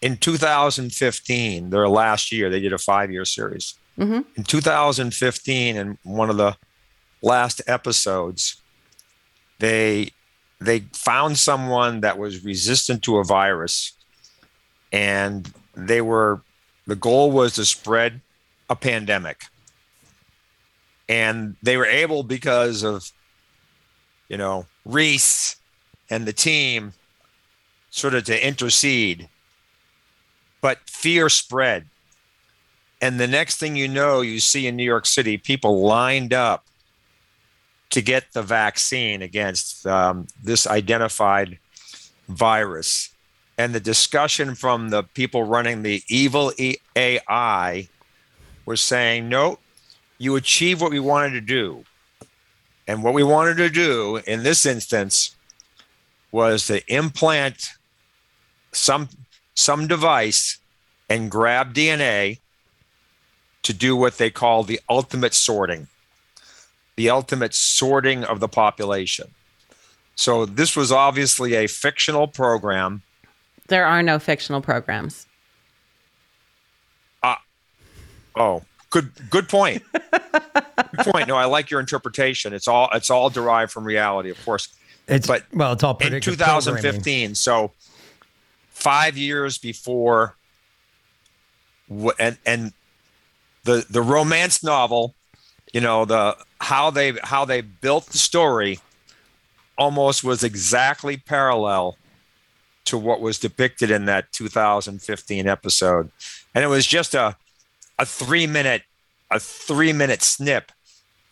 in 0.00 0.16
2015, 0.16 1.70
their 1.70 1.88
last 1.88 2.30
year, 2.32 2.50
they 2.50 2.60
did 2.60 2.72
a 2.72 2.78
five-year 2.78 3.24
series. 3.24 3.74
Mhm. 3.98 4.24
In 4.36 4.44
2015, 4.44 5.76
in 5.76 5.98
one 6.04 6.30
of 6.30 6.36
the 6.36 6.56
last 7.22 7.60
episodes, 7.66 8.56
they 9.58 10.12
they 10.60 10.80
found 10.92 11.38
someone 11.38 12.00
that 12.00 12.18
was 12.18 12.44
resistant 12.44 13.02
to 13.04 13.18
a 13.18 13.24
virus, 13.24 13.92
and 14.92 15.52
they 15.74 16.00
were 16.00 16.40
the 16.86 16.96
goal 16.96 17.30
was 17.30 17.54
to 17.54 17.64
spread 17.64 18.20
a 18.70 18.76
pandemic, 18.76 19.44
and 21.08 21.56
they 21.62 21.76
were 21.76 21.86
able 21.86 22.22
because 22.22 22.82
of 22.82 23.12
you 24.28 24.36
know, 24.36 24.66
Reese 24.84 25.56
and 26.10 26.26
the 26.26 26.32
team 26.32 26.92
sort 27.90 28.14
of 28.14 28.24
to 28.24 28.46
intercede. 28.46 29.28
But 30.60 30.78
fear 30.86 31.28
spread. 31.28 31.86
And 33.00 33.18
the 33.18 33.26
next 33.26 33.58
thing 33.58 33.76
you 33.76 33.88
know, 33.88 34.20
you 34.20 34.40
see 34.40 34.66
in 34.66 34.76
New 34.76 34.84
York 34.84 35.06
City 35.06 35.38
people 35.38 35.82
lined 35.82 36.32
up 36.32 36.64
to 37.90 38.02
get 38.02 38.32
the 38.32 38.42
vaccine 38.42 39.22
against 39.22 39.86
um, 39.86 40.26
this 40.42 40.66
identified 40.66 41.58
virus. 42.28 43.14
And 43.58 43.74
the 43.74 43.80
discussion 43.80 44.54
from 44.54 44.90
the 44.90 45.02
people 45.02 45.42
running 45.42 45.82
the 45.82 46.02
evil 46.08 46.52
AI 46.96 47.88
was 48.64 48.80
saying, 48.80 49.28
no, 49.28 49.58
you 50.16 50.36
achieve 50.36 50.80
what 50.80 50.92
we 50.92 51.00
wanted 51.00 51.30
to 51.32 51.40
do. 51.40 51.84
And 52.86 53.02
what 53.02 53.14
we 53.14 53.22
wanted 53.22 53.56
to 53.58 53.68
do 53.68 54.20
in 54.26 54.44
this 54.44 54.64
instance 54.64 55.36
was 56.30 56.66
to 56.68 56.86
implant 56.92 57.70
some 58.72 59.08
some 59.54 59.88
device 59.88 60.58
and 61.08 61.30
grab 61.30 61.74
DNA 61.74 62.38
to 63.62 63.72
do 63.72 63.96
what 63.96 64.18
they 64.18 64.30
call 64.30 64.62
the 64.62 64.80
ultimate 64.88 65.34
sorting. 65.34 65.88
The 66.96 67.10
ultimate 67.10 67.54
sorting 67.54 68.22
of 68.24 68.40
the 68.40 68.48
population. 68.48 69.34
So 70.14 70.46
this 70.46 70.76
was 70.76 70.92
obviously 70.92 71.54
a 71.54 71.66
fictional 71.66 72.28
program. 72.28 73.02
There 73.68 73.86
are 73.86 74.02
no 74.02 74.18
fictional 74.18 74.60
programs. 74.60 75.26
Ah. 77.22 77.40
Oh, 78.34 78.62
good 78.90 79.12
good 79.30 79.48
point. 79.48 79.82
good 79.92 81.06
point. 81.12 81.28
No, 81.28 81.36
I 81.36 81.44
like 81.44 81.70
your 81.70 81.80
interpretation. 81.80 82.52
It's 82.52 82.66
all 82.66 82.88
it's 82.92 83.10
all 83.10 83.30
derived 83.30 83.70
from 83.70 83.84
reality, 83.84 84.30
of 84.30 84.42
course. 84.44 84.68
it's 85.06 85.26
But 85.26 85.44
well, 85.52 85.72
it's 85.72 85.82
all 85.82 85.92
in 85.92 85.98
predictive 85.98 86.34
2015. 86.38 87.34
So 87.34 87.72
five 88.70 89.16
years 89.16 89.58
before, 89.58 90.36
and 92.18 92.38
and 92.46 92.72
the 93.64 93.84
the 93.90 94.02
romance 94.02 94.62
novel, 94.64 95.14
you 95.74 95.82
know 95.82 96.06
the 96.06 96.36
how 96.60 96.90
they 96.90 97.12
how 97.22 97.44
they 97.44 97.60
built 97.60 98.06
the 98.06 98.18
story, 98.18 98.80
almost 99.76 100.24
was 100.24 100.42
exactly 100.42 101.18
parallel 101.18 101.98
to 102.88 102.98
what 102.98 103.20
was 103.20 103.38
depicted 103.38 103.90
in 103.90 104.04
that 104.06 104.32
2015 104.32 105.46
episode, 105.46 106.10
and 106.54 106.64
it 106.64 106.68
was 106.68 106.86
just 106.86 107.14
a 107.14 107.36
a 107.98 108.06
three 108.06 108.46
minute 108.46 108.82
a 109.30 109.40
three 109.40 109.92
minute 109.92 110.22
snip, 110.22 110.72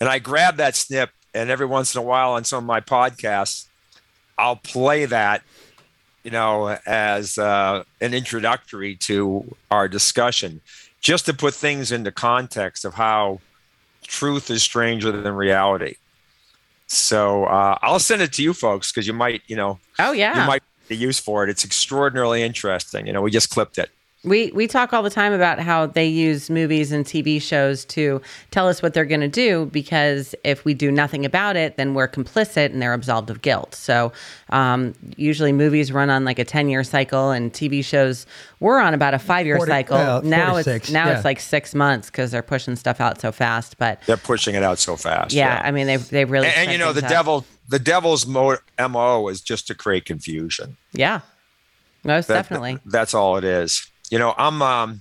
and 0.00 0.08
I 0.08 0.18
grabbed 0.18 0.58
that 0.58 0.76
snip 0.76 1.10
and 1.36 1.50
every 1.50 1.66
once 1.66 1.94
in 1.94 1.98
a 1.98 2.02
while 2.02 2.32
on 2.32 2.44
some 2.44 2.64
of 2.64 2.66
my 2.66 2.80
podcasts, 2.80 3.66
I'll 4.38 4.56
play 4.56 5.04
that, 5.04 5.42
you 6.24 6.30
know, 6.30 6.78
as 6.86 7.36
uh, 7.36 7.84
an 8.00 8.14
introductory 8.14 8.96
to 8.96 9.54
our 9.70 9.86
discussion, 9.86 10.62
just 11.00 11.26
to 11.26 11.34
put 11.34 11.52
things 11.52 11.92
into 11.92 12.10
context 12.10 12.86
of 12.86 12.94
how 12.94 13.40
truth 14.06 14.50
is 14.50 14.62
stranger 14.62 15.12
than 15.12 15.34
reality. 15.34 15.96
So 16.86 17.44
uh, 17.44 17.76
I'll 17.82 17.98
send 17.98 18.22
it 18.22 18.32
to 18.34 18.42
you 18.42 18.54
folks 18.54 18.90
because 18.90 19.06
you 19.06 19.12
might, 19.12 19.42
you 19.46 19.56
know, 19.56 19.78
Oh 19.98 20.12
yeah. 20.12 20.40
you 20.40 20.46
might 20.46 20.62
be 20.88 20.96
use 20.96 21.18
for 21.18 21.44
it. 21.44 21.50
It's 21.50 21.64
extraordinarily 21.64 22.42
interesting. 22.42 23.06
You 23.06 23.12
know, 23.12 23.22
we 23.22 23.30
just 23.30 23.50
clipped 23.50 23.78
it. 23.78 23.90
We 24.24 24.50
we 24.52 24.66
talk 24.66 24.92
all 24.92 25.04
the 25.04 25.10
time 25.10 25.32
about 25.32 25.60
how 25.60 25.86
they 25.86 26.06
use 26.06 26.50
movies 26.50 26.90
and 26.90 27.04
TV 27.04 27.40
shows 27.40 27.84
to 27.86 28.20
tell 28.50 28.66
us 28.66 28.82
what 28.82 28.92
they're 28.92 29.04
going 29.04 29.20
to 29.20 29.28
do 29.28 29.66
because 29.66 30.34
if 30.42 30.64
we 30.64 30.74
do 30.74 30.90
nothing 30.90 31.24
about 31.24 31.54
it, 31.54 31.76
then 31.76 31.94
we're 31.94 32.08
complicit 32.08 32.72
and 32.72 32.82
they're 32.82 32.92
absolved 32.92 33.30
of 33.30 33.40
guilt. 33.40 33.76
So 33.76 34.12
um, 34.50 34.94
usually 35.16 35.52
movies 35.52 35.92
run 35.92 36.10
on 36.10 36.24
like 36.24 36.40
a 36.40 36.44
ten 36.44 36.68
year 36.68 36.82
cycle, 36.82 37.30
and 37.30 37.52
TV 37.52 37.84
shows 37.84 38.26
were 38.58 38.80
on 38.80 38.94
about 38.94 39.14
a 39.14 39.18
five 39.20 39.46
year 39.46 39.64
cycle. 39.64 39.96
well, 39.96 40.22
now 40.22 40.60
to 40.60 40.74
it's 40.74 40.90
now 40.90 41.06
yeah. 41.06 41.16
it's 41.16 41.24
like 41.24 41.38
six 41.38 41.72
months 41.72 42.10
because 42.10 42.32
they're 42.32 42.42
pushing 42.42 42.74
stuff 42.74 43.00
out 43.00 43.20
so 43.20 43.30
fast. 43.30 43.78
But 43.78 44.02
They're 44.06 44.16
pushing 44.16 44.56
it 44.56 44.64
out 44.64 44.80
so 44.80 44.96
fast. 44.96 45.34
yeah, 45.34 45.60
I 45.62 45.70
mean 45.70 45.86
they 45.86 45.98
they 45.98 46.24
really 46.24 46.48
and, 46.48 46.56
and 46.56 46.72
you 46.72 46.78
know 46.78 46.92
the 46.92 47.00
things 47.00 47.12
up. 47.12 47.18
devil 47.18 47.44
the 47.68 47.78
devil's 47.78 48.26
mo, 48.26 48.56
mo 48.78 49.28
is 49.28 49.40
just 49.40 49.66
to 49.68 49.74
create 49.74 50.04
confusion. 50.04 50.76
Yeah, 50.92 51.20
most 52.04 52.28
That- 52.28 52.34
definitely. 52.34 52.78
that's 52.86 53.14
all 53.14 53.36
it 53.36 53.44
is. 53.44 53.86
You 54.10 54.18
know 54.20 54.34
i'm 54.38 54.62
um 54.62 55.00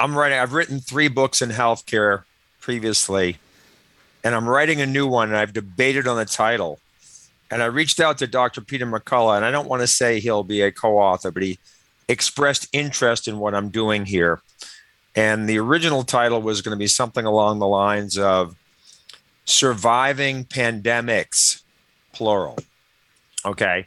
i'm 0.00 0.16
writing 0.16 0.38
i've 0.38 0.54
written 0.54 0.80
three 0.80 1.08
books 1.08 1.42
in 1.42 1.50
healthcare 1.50 2.22
previously 2.58 3.36
and 4.24 4.34
i'm 4.34 4.48
writing 4.48 4.80
a 4.80 4.86
new 4.86 5.06
one 5.06 5.28
and 5.28 5.36
i've 5.36 5.52
debated 5.52 6.06
on 6.08 6.16
the 6.16 6.24
title. 6.24 6.80
And 7.50 7.62
i 7.62 7.66
reached 7.66 8.00
out 8.00 8.16
to 8.18 8.26
dr 8.26 8.58
peter 8.62 8.86
mccullough 8.86 9.36
and 9.36 9.44
i 9.44 9.50
don't 9.50 9.68
want 9.68 9.82
to 9.82 9.86
say 9.86 10.20
he'll 10.20 10.42
be 10.42 10.62
a 10.62 10.72
co-author 10.72 11.30
but 11.30 11.42
he 11.42 11.58
expressed 12.08 12.66
interest 12.72 13.28
in 13.28 13.38
what 13.38 13.54
i'm 13.54 13.68
doing 13.68 14.06
here. 14.06 14.40
And 15.14 15.46
the 15.48 15.58
original 15.58 16.02
title 16.04 16.40
was 16.40 16.62
going 16.62 16.74
to 16.76 16.78
be 16.78 16.86
something 16.86 17.26
along 17.26 17.58
the 17.58 17.66
lines 17.66 18.16
of 18.16 18.54
surviving 19.48 20.44
pandemics 20.44 21.62
plural 22.12 22.58
okay 23.44 23.86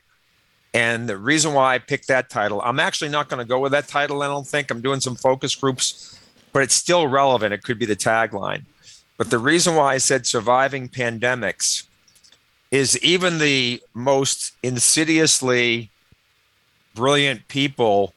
and 0.74 1.10
the 1.10 1.18
reason 1.18 1.54
why 1.54 1.76
I 1.76 1.80
picked 1.80 2.08
that 2.08 2.30
title, 2.30 2.62
I'm 2.64 2.80
actually 2.80 3.10
not 3.10 3.28
going 3.28 3.40
to 3.40 3.48
go 3.48 3.60
with 3.60 3.74
that 3.74 3.88
title. 3.88 4.24
I 4.24 4.28
don't 4.28 4.48
think 4.48 4.72
I'm 4.72 4.82
doing 4.82 5.02
some 5.02 5.16
focus 5.16 5.54
groups, 5.54 6.18
but 6.54 6.64
it's 6.64 6.74
still 6.74 7.08
relevant. 7.08 7.54
It 7.54 7.64
could 7.64 7.78
be 7.78 7.86
the 7.86 7.96
tagline. 7.96 8.64
But 9.18 9.30
the 9.30 9.38
reason 9.38 9.76
why 9.76 9.96
I 9.96 9.98
said 9.98 10.26
surviving 10.26 10.88
pandemics 10.88 11.86
is 12.72 12.98
even 13.04 13.38
the 13.40 13.84
most 13.94 14.54
insidiously 14.64 15.92
brilliant 16.96 17.48
people 17.50 18.14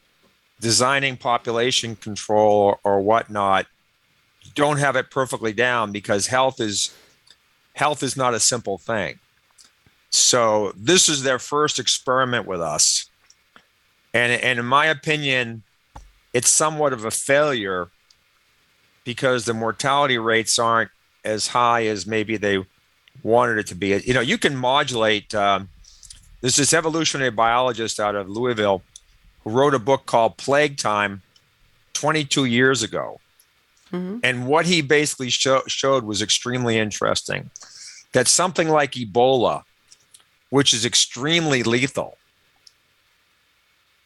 designing 0.60 1.16
population 1.16 1.96
control 1.96 2.78
or 2.84 3.00
whatnot 3.00 3.66
don't 4.54 4.78
have 4.78 4.94
it 4.94 5.10
perfectly 5.10 5.52
down 5.52 5.90
because 5.90 6.28
health 6.28 6.60
is 6.60 6.94
health 7.74 8.02
is 8.02 8.16
not 8.16 8.34
a 8.34 8.40
simple 8.40 8.78
thing. 8.78 9.18
So 10.10 10.72
this 10.76 11.08
is 11.08 11.22
their 11.22 11.38
first 11.38 11.78
experiment 11.78 12.46
with 12.46 12.60
us. 12.60 13.10
And, 14.14 14.32
and 14.32 14.58
in 14.58 14.64
my 14.64 14.86
opinion, 14.86 15.64
it's 16.32 16.48
somewhat 16.48 16.92
of 16.92 17.04
a 17.04 17.10
failure 17.10 17.88
because 19.04 19.44
the 19.44 19.54
mortality 19.54 20.18
rates 20.18 20.58
aren't 20.58 20.90
as 21.24 21.48
high 21.48 21.86
as 21.86 22.06
maybe 22.06 22.36
they 22.36 22.64
wanted 23.22 23.58
it 23.58 23.66
to 23.68 23.74
be. 23.74 23.88
You 24.04 24.14
know, 24.14 24.20
you 24.20 24.38
can 24.38 24.56
modulate. 24.56 25.34
Um, 25.34 25.68
there's 26.40 26.56
this 26.56 26.72
evolutionary 26.72 27.30
biologist 27.30 27.98
out 27.98 28.14
of 28.14 28.28
Louisville 28.28 28.82
who 29.42 29.50
wrote 29.50 29.74
a 29.74 29.78
book 29.78 30.06
called 30.06 30.36
Plague 30.36 30.76
Time 30.76 31.22
22 31.94 32.44
years 32.44 32.82
ago. 32.82 33.20
Mm-hmm. 33.94 34.18
And 34.22 34.46
what 34.46 34.66
he 34.66 34.82
basically 34.82 35.30
show, 35.30 35.62
showed 35.66 36.04
was 36.04 36.20
extremely 36.20 36.78
interesting. 36.78 37.50
That 38.12 38.28
something 38.28 38.68
like 38.68 38.92
Ebola, 38.92 39.62
which 40.50 40.72
is 40.74 40.84
extremely 40.84 41.62
lethal 41.62 42.16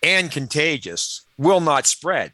and 0.03 0.31
contagious, 0.31 1.23
will 1.37 1.61
not 1.61 1.87
spread 1.87 2.33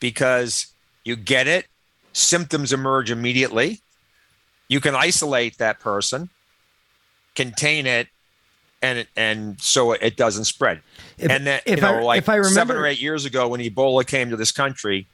because 0.00 0.66
you 1.04 1.16
get 1.16 1.46
it, 1.46 1.66
symptoms 2.12 2.72
emerge 2.72 3.10
immediately. 3.10 3.80
You 4.68 4.80
can 4.80 4.94
isolate 4.94 5.58
that 5.58 5.80
person, 5.80 6.30
contain 7.34 7.86
it, 7.86 8.08
and 8.82 9.06
and 9.16 9.60
so 9.60 9.92
it 9.92 10.16
doesn't 10.16 10.44
spread. 10.44 10.80
If- 11.18 11.30
and 11.30 11.46
then 11.46 11.60
if 11.66 11.76
you 11.76 11.82
know, 11.82 11.98
I- 11.98 12.02
like 12.02 12.18
if 12.18 12.28
I 12.28 12.40
seven 12.42 12.76
or 12.76 12.86
eight 12.86 13.00
years 13.00 13.24
ago, 13.24 13.48
when 13.48 13.60
Ebola 13.60 14.06
came 14.06 14.30
to 14.30 14.36
this 14.36 14.52
country, 14.52 15.06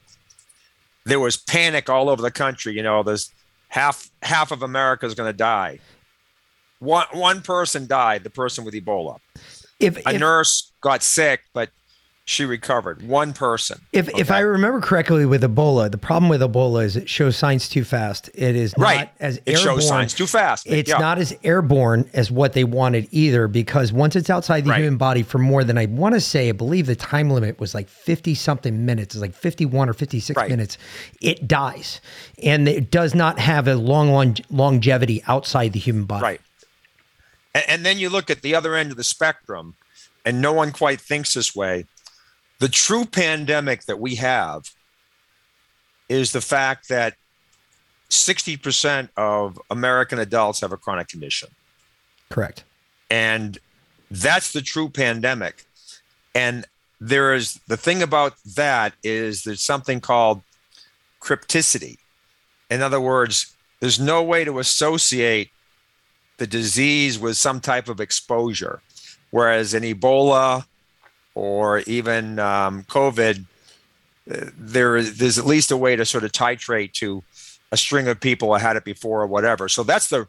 there 1.07 1.19
was 1.19 1.37
panic 1.37 1.89
all 1.89 2.09
over 2.09 2.21
the 2.21 2.31
country. 2.31 2.73
You 2.73 2.83
know, 2.83 3.01
there's 3.01 3.31
half 3.69 4.09
half 4.21 4.51
of 4.51 4.61
America 4.61 5.05
is 5.05 5.15
going 5.15 5.31
to 5.31 5.37
die. 5.37 5.79
One 6.79 7.07
one 7.13 7.41
person 7.41 7.87
died, 7.87 8.23
the 8.23 8.29
person 8.29 8.65
with 8.65 8.73
Ebola. 8.73 9.19
If 9.79 9.97
A 10.05 10.13
if, 10.13 10.19
nurse 10.19 10.71
got 10.81 11.01
sick, 11.01 11.41
but 11.53 11.69
she 12.29 12.43
recovered. 12.43 13.01
One 13.07 13.31
person. 13.31 13.79
if, 13.93 14.09
if 14.19 14.29
I 14.31 14.39
remember 14.39 14.81
correctly 14.81 15.25
with 15.25 15.43
Ebola, 15.43 15.89
the 15.89 15.97
problem 15.97 16.27
with 16.27 16.41
Ebola 16.41 16.83
is 16.83 16.97
it 16.97 17.07
shows 17.07 17.37
signs 17.37 17.69
too 17.69 17.85
fast. 17.85 18.29
It 18.33 18.53
is 18.53 18.77
not 18.77 18.83
Right. 18.83 19.09
as 19.21 19.37
It 19.37 19.55
airborne. 19.55 19.63
shows 19.63 19.87
signs 19.87 20.13
too 20.13 20.27
fast. 20.27 20.67
It's 20.67 20.89
Yeah. 20.89 20.97
not 20.97 21.19
as 21.19 21.33
airborne 21.45 22.09
as 22.13 22.29
what 22.29 22.51
they 22.51 22.65
wanted 22.65 23.07
either, 23.11 23.47
because 23.47 23.93
once 23.93 24.17
it's 24.17 24.29
outside 24.29 24.65
the 24.65 24.71
Right. 24.71 24.79
human 24.81 24.97
body 24.97 25.23
for 25.23 25.37
more 25.37 25.63
than 25.63 25.77
I 25.77 25.85
want 25.85 26.15
to 26.15 26.19
say, 26.21 26.49
I 26.49 26.51
believe 26.51 26.85
the 26.87 26.97
time 26.97 27.29
limit 27.29 27.61
was 27.61 27.73
like 27.73 27.87
50 27.87 28.35
something 28.35 28.85
minutes, 28.85 29.15
it's 29.15 29.21
like 29.21 29.33
51 29.33 29.87
or 29.87 29.93
56 29.93 30.35
Right. 30.35 30.49
minutes, 30.49 30.77
it 31.21 31.47
dies. 31.47 32.01
And 32.43 32.67
it 32.67 32.91
does 32.91 33.15
not 33.15 33.39
have 33.39 33.69
a 33.69 33.75
long, 33.75 34.11
long 34.11 34.35
longevity 34.49 35.23
outside 35.27 35.71
the 35.71 35.79
human 35.79 36.03
body. 36.03 36.23
Right. 36.23 36.41
And, 37.55 37.63
and 37.69 37.85
then 37.85 37.99
you 37.99 38.09
look 38.09 38.29
at 38.29 38.41
the 38.41 38.53
other 38.53 38.75
end 38.75 38.91
of 38.91 38.97
the 38.97 39.05
spectrum, 39.05 39.75
and 40.25 40.41
no 40.41 40.51
one 40.51 40.73
quite 40.73 40.99
thinks 40.99 41.33
this 41.33 41.55
way. 41.55 41.85
The 42.59 42.69
true 42.69 43.05
pandemic 43.05 43.85
that 43.85 43.99
we 43.99 44.15
have 44.15 44.63
is 46.09 46.31
the 46.31 46.41
fact 46.41 46.89
that 46.89 47.15
60% 48.09 49.09
of 49.17 49.59
American 49.69 50.19
adults 50.19 50.61
have 50.61 50.71
a 50.71 50.77
chronic 50.77 51.07
condition. 51.07 51.49
Correct. 52.29 52.63
And 53.09 53.57
that's 54.09 54.53
the 54.53 54.61
true 54.61 54.89
pandemic. 54.89 55.65
And 56.33 56.65
there 56.99 57.33
is 57.33 57.59
the 57.67 57.77
thing 57.77 58.01
about 58.01 58.33
that 58.55 58.93
is 59.03 59.43
there's 59.43 59.61
something 59.61 59.99
called 59.99 60.41
crypticity. 61.21 61.97
In 62.71 62.81
other 62.81 63.01
words, 63.01 63.55
there's 63.79 63.99
no 63.99 64.23
way 64.23 64.43
to 64.43 64.59
associate 64.59 65.51
the 66.37 66.47
disease 66.47 67.19
with 67.19 67.37
some 67.37 67.59
type 67.59 67.89
of 67.89 67.99
exposure. 67.99 68.81
Whereas 69.31 69.73
in 69.73 69.83
Ebola 69.83 70.65
or 71.37 71.79
even 71.81 72.39
um, 72.39 72.83
COVID, 72.85 73.45
there 74.25 74.97
is 74.97 75.19
there's 75.19 75.37
at 75.37 75.45
least 75.45 75.69
a 75.69 75.77
way 75.77 75.95
to 75.95 76.03
sort 76.03 76.23
of 76.23 76.31
titrate 76.31 76.93
to 76.93 77.23
a 77.71 77.77
string 77.77 78.07
of 78.07 78.19
people 78.19 78.47
who 78.49 78.59
had 78.59 78.75
it 78.75 78.83
before 78.83 79.21
or 79.21 79.27
whatever. 79.27 79.69
So 79.69 79.83
that's 79.83 80.07
the 80.07 80.27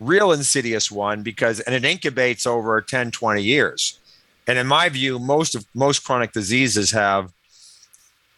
real 0.00 0.32
insidious 0.32 0.90
one 0.90 1.22
because 1.22 1.60
and 1.60 1.74
it 1.74 1.82
incubates 1.82 2.46
over 2.46 2.80
10 2.80 3.10
20 3.10 3.42
years 3.42 3.98
and 4.46 4.56
in 4.56 4.66
my 4.66 4.88
view 4.88 5.18
most 5.18 5.54
of 5.54 5.66
most 5.74 6.04
chronic 6.04 6.32
diseases 6.32 6.90
have 6.90 7.30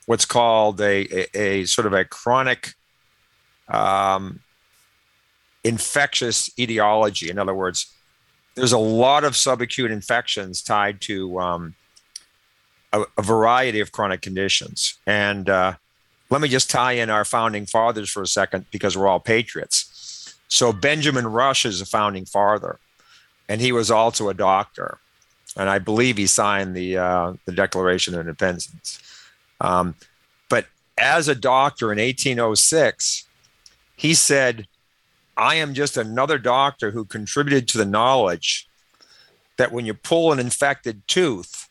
what's 0.06 0.24
called 0.24 0.80
a, 0.80 1.06
a, 1.16 1.38
a 1.38 1.64
sort 1.66 1.86
of 1.86 1.92
a 1.92 2.04
chronic 2.04 2.74
um, 3.68 4.40
infectious 5.62 6.50
etiology 6.58 7.30
in 7.30 7.38
other 7.38 7.54
words 7.54 7.92
there's 8.56 8.72
a 8.72 8.78
lot 8.78 9.22
of 9.22 9.34
subacute 9.34 9.92
infections 9.92 10.62
tied 10.62 11.00
to 11.00 11.38
um, 11.38 11.76
a, 12.92 13.05
a 13.16 13.22
variety 13.22 13.81
of 13.81 13.92
chronic 13.92 14.22
conditions. 14.22 14.98
And 15.07 15.48
uh, 15.48 15.74
let 16.31 16.40
me 16.40 16.48
just 16.48 16.70
tie 16.70 16.92
in 16.92 17.11
our 17.11 17.24
founding 17.24 17.66
fathers 17.66 18.11
for 18.11 18.22
a 18.22 18.26
second 18.26 18.66
because 18.70 18.96
we're 18.96 19.09
all 19.09 19.20
patriots. 19.20 20.35
So 20.48 20.72
Benjamin 20.72 21.26
Rush 21.26 21.64
is 21.64 21.81
a 21.81 21.87
founding 21.87 22.26
father, 22.26 22.78
and 23.48 23.61
he 23.61 23.72
was 23.72 23.90
also 23.90 24.28
a 24.28 24.35
doctor, 24.35 24.98
and 25.57 25.68
I 25.68 25.78
believe 25.78 26.18
he 26.18 26.26
signed 26.26 26.76
the 26.76 26.98
uh, 26.98 27.33
the 27.46 27.52
Declaration 27.52 28.12
of 28.12 28.20
Independence. 28.20 29.00
Um, 29.62 29.94
but 30.50 30.66
as 30.98 31.28
a 31.28 31.35
doctor 31.35 31.90
in 31.90 31.98
1806, 31.98 33.26
he 33.96 34.12
said, 34.12 34.66
"I 35.38 35.55
am 35.55 35.72
just 35.72 35.96
another 35.96 36.37
doctor 36.37 36.90
who 36.90 37.07
contributed 37.07 37.66
to 37.68 37.78
the 37.78 37.87
knowledge 37.87 38.68
that 39.57 39.72
when 39.72 39.87
you 39.87 39.94
pull 39.94 40.33
an 40.33 40.38
infected 40.38 41.00
tooth, 41.09 41.70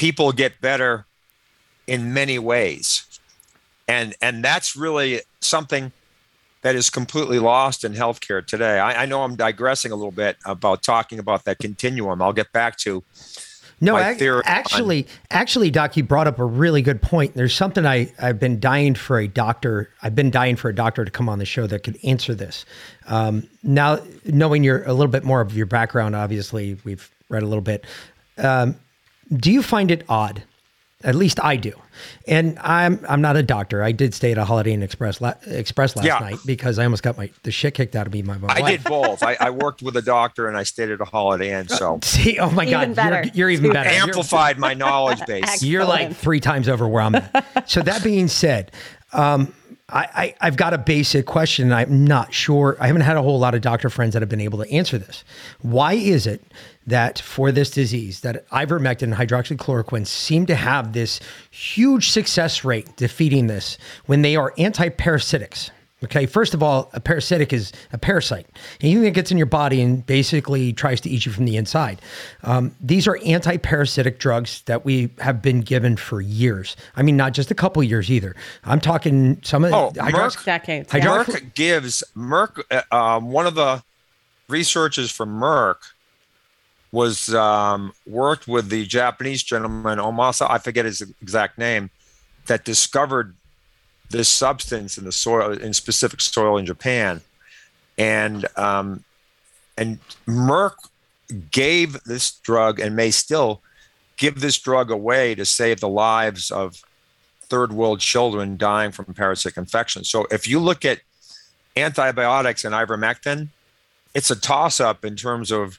people 0.00 0.32
get 0.32 0.60
better 0.60 1.04
in 1.86 2.14
many 2.14 2.38
ways." 2.38 3.04
And 3.86 4.14
and 4.22 4.42
that's 4.44 4.74
really 4.76 5.20
something 5.40 5.92
that 6.62 6.74
is 6.74 6.90
completely 6.90 7.38
lost 7.38 7.84
in 7.84 7.92
healthcare 7.94 8.44
today. 8.46 8.78
I, 8.78 9.02
I 9.02 9.06
know 9.06 9.22
I'm 9.22 9.34
digressing 9.36 9.92
a 9.92 9.96
little 9.96 10.10
bit 10.12 10.36
about 10.44 10.82
talking 10.82 11.18
about 11.18 11.44
that 11.44 11.58
continuum. 11.58 12.20
I'll 12.22 12.34
get 12.34 12.52
back 12.52 12.76
to 12.78 13.02
No, 13.80 13.96
ac- 13.96 14.18
theory 14.18 14.36
on- 14.38 14.42
actually, 14.44 15.06
actually, 15.30 15.70
Doc, 15.70 15.96
you 15.96 16.04
brought 16.04 16.26
up 16.26 16.38
a 16.38 16.44
really 16.44 16.82
good 16.82 17.00
point. 17.00 17.34
There's 17.34 17.54
something 17.54 17.86
I 17.86 18.12
I've 18.20 18.38
been 18.38 18.60
dying 18.60 18.94
for 18.94 19.18
a 19.18 19.26
doctor. 19.26 19.90
I've 20.02 20.14
been 20.14 20.30
dying 20.30 20.56
for 20.56 20.68
a 20.68 20.74
doctor 20.74 21.04
to 21.04 21.10
come 21.10 21.28
on 21.28 21.38
the 21.38 21.46
show 21.46 21.66
that 21.66 21.82
could 21.82 21.98
answer 22.04 22.34
this. 22.34 22.64
Um, 23.06 23.48
now, 23.62 23.98
knowing 24.24 24.62
your 24.62 24.82
a 24.84 24.92
little 24.92 25.10
bit 25.10 25.24
more 25.24 25.40
of 25.40 25.56
your 25.56 25.66
background, 25.66 26.14
obviously, 26.14 26.76
we've 26.84 27.10
read 27.30 27.42
a 27.42 27.46
little 27.46 27.62
bit. 27.62 27.86
Um, 28.38 28.76
do 29.34 29.50
you 29.52 29.62
find 29.62 29.90
it 29.90 30.04
odd? 30.08 30.42
At 31.02 31.14
least 31.14 31.42
I 31.42 31.56
do, 31.56 31.72
and 32.28 32.58
I'm 32.58 33.02
I'm 33.08 33.22
not 33.22 33.34
a 33.34 33.42
doctor. 33.42 33.82
I 33.82 33.90
did 33.90 34.12
stay 34.12 34.32
at 34.32 34.36
a 34.36 34.44
Holiday 34.44 34.74
Inn 34.74 34.82
Express 34.82 35.18
la- 35.22 35.32
Express 35.46 35.96
last 35.96 36.04
Yeah. 36.04 36.18
night 36.18 36.36
because 36.44 36.78
I 36.78 36.84
almost 36.84 37.02
got 37.02 37.16
my 37.16 37.30
the 37.42 37.50
shit 37.50 37.72
kicked 37.72 37.96
out 37.96 38.06
of 38.06 38.12
me 38.12 38.20
by 38.20 38.36
my 38.36 38.48
I 38.54 38.60
wife. 38.60 38.82
did 38.82 38.84
both. 38.90 39.22
I, 39.22 39.34
I 39.40 39.48
worked 39.48 39.80
with 39.80 39.96
a 39.96 40.02
doctor 40.02 40.46
and 40.46 40.58
I 40.58 40.62
stayed 40.62 40.90
at 40.90 41.00
a 41.00 41.06
Holiday 41.06 41.58
Inn, 41.58 41.68
so 41.68 42.00
See, 42.04 42.38
oh 42.38 42.50
my 42.50 42.66
Even 42.66 42.92
God. 42.92 43.10
You're, 43.12 43.24
you're 43.34 43.50
even 43.50 43.72
better. 43.72 43.88
You're- 43.88 44.02
amplified 44.02 44.58
my 44.58 44.74
knowledge 44.74 45.24
base. 45.26 45.62
You're 45.62 45.86
like 45.86 46.14
three 46.14 46.38
times 46.40 46.68
over 46.68 46.86
where 46.86 47.00
I'm 47.00 47.14
at. 47.14 47.64
so 47.70 47.80
that 47.80 48.04
being 48.04 48.28
said, 48.28 48.70
um, 49.14 49.54
I, 49.92 50.08
I, 50.14 50.34
I've 50.40 50.56
got 50.56 50.72
a 50.72 50.78
basic 50.78 51.26
question. 51.26 51.66
and 51.66 51.74
I'm 51.74 52.04
not 52.04 52.32
sure. 52.32 52.76
I 52.80 52.86
haven't 52.86 53.02
had 53.02 53.16
a 53.16 53.22
whole 53.22 53.38
lot 53.38 53.54
of 53.54 53.60
doctor 53.60 53.90
friends 53.90 54.12
that 54.12 54.22
have 54.22 54.28
been 54.28 54.40
able 54.40 54.62
to 54.62 54.70
answer 54.70 54.98
this. 54.98 55.24
Why 55.60 55.94
is 55.94 56.26
it 56.26 56.42
that 56.86 57.18
for 57.20 57.52
this 57.52 57.70
disease, 57.70 58.20
that 58.20 58.48
ivermectin 58.50 59.02
and 59.02 59.14
hydroxychloroquine 59.14 60.06
seem 60.06 60.46
to 60.46 60.54
have 60.54 60.92
this 60.92 61.20
huge 61.50 62.10
success 62.10 62.64
rate 62.64 62.96
defeating 62.96 63.46
this 63.46 63.78
when 64.06 64.22
they 64.22 64.36
are 64.36 64.52
antiparasitics? 64.52 65.70
Okay, 66.02 66.24
first 66.24 66.54
of 66.54 66.62
all, 66.62 66.88
a 66.94 67.00
parasitic 67.00 67.52
is 67.52 67.72
a 67.92 67.98
parasite, 67.98 68.46
anything 68.80 69.02
that 69.02 69.10
gets 69.10 69.30
in 69.30 69.36
your 69.36 69.46
body 69.46 69.82
and 69.82 70.04
basically 70.06 70.72
tries 70.72 70.98
to 71.02 71.10
eat 71.10 71.26
you 71.26 71.32
from 71.32 71.44
the 71.44 71.56
inside. 71.58 72.00
Um, 72.42 72.74
these 72.80 73.06
are 73.06 73.18
anti-parasitic 73.26 74.18
drugs 74.18 74.62
that 74.62 74.84
we 74.84 75.10
have 75.18 75.42
been 75.42 75.60
given 75.60 75.96
for 75.98 76.22
years. 76.22 76.74
I 76.96 77.02
mean, 77.02 77.18
not 77.18 77.34
just 77.34 77.50
a 77.50 77.54
couple 77.54 77.82
years 77.82 78.10
either. 78.10 78.34
I'm 78.64 78.80
talking 78.80 79.40
some 79.42 79.62
of 79.64 79.74
Oh, 79.74 79.90
hydrox- 79.94 80.36
Merck- 80.38 80.44
Decades, 80.46 80.88
yeah. 80.94 81.00
hydrox- 81.00 81.24
Merck 81.26 81.54
gives 81.54 82.02
Merck. 82.16 82.62
uh, 82.70 82.82
Um, 82.94 83.30
one 83.30 83.46
of 83.46 83.54
the 83.54 83.82
researchers 84.48 85.10
from 85.10 85.38
Merck 85.38 85.76
was 86.92 87.32
um, 87.34 87.92
worked 88.06 88.48
with 88.48 88.68
the 88.70 88.86
Japanese 88.86 89.42
gentleman 89.42 89.98
Omasa. 89.98 90.50
I 90.50 90.58
forget 90.58 90.86
his 90.86 91.02
exact 91.22 91.58
name, 91.58 91.90
that 92.46 92.64
discovered 92.64 93.36
this 94.10 94.28
substance 94.28 94.98
in 94.98 95.04
the 95.04 95.12
soil, 95.12 95.52
in 95.52 95.72
specific 95.72 96.20
soil 96.20 96.58
in 96.58 96.66
Japan, 96.66 97.20
and 97.96 98.46
um, 98.56 99.04
and 99.78 99.98
Merck 100.26 100.74
gave 101.50 102.02
this 102.04 102.32
drug 102.32 102.80
and 102.80 102.96
may 102.96 103.10
still 103.10 103.62
give 104.16 104.40
this 104.40 104.58
drug 104.58 104.90
away 104.90 105.34
to 105.34 105.44
save 105.44 105.80
the 105.80 105.88
lives 105.88 106.50
of 106.50 106.82
third 107.42 107.72
world 107.72 108.00
children 108.00 108.56
dying 108.56 108.92
from 108.92 109.06
parasitic 109.06 109.56
infection. 109.56 110.04
So 110.04 110.26
if 110.30 110.46
you 110.46 110.60
look 110.60 110.84
at 110.84 111.00
antibiotics 111.76 112.64
and 112.64 112.74
ivermectin, 112.74 113.48
it's 114.14 114.30
a 114.30 114.36
toss 114.38 114.80
up 114.80 115.04
in 115.04 115.16
terms 115.16 115.50
of 115.50 115.78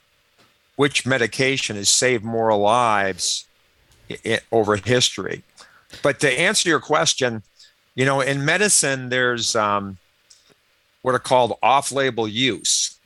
which 0.76 1.06
medication 1.06 1.76
has 1.76 1.88
saved 1.88 2.24
more 2.24 2.56
lives 2.56 3.46
over 4.50 4.76
history. 4.76 5.42
But 6.02 6.20
to 6.20 6.30
answer 6.30 6.68
your 6.68 6.80
question, 6.80 7.42
you 7.94 8.04
know, 8.04 8.20
in 8.20 8.44
medicine, 8.44 9.08
there's 9.08 9.54
um, 9.54 9.98
what 11.02 11.14
are 11.14 11.18
called 11.20 11.58
off 11.62 11.92
label 11.92 12.26
use. 12.26 12.98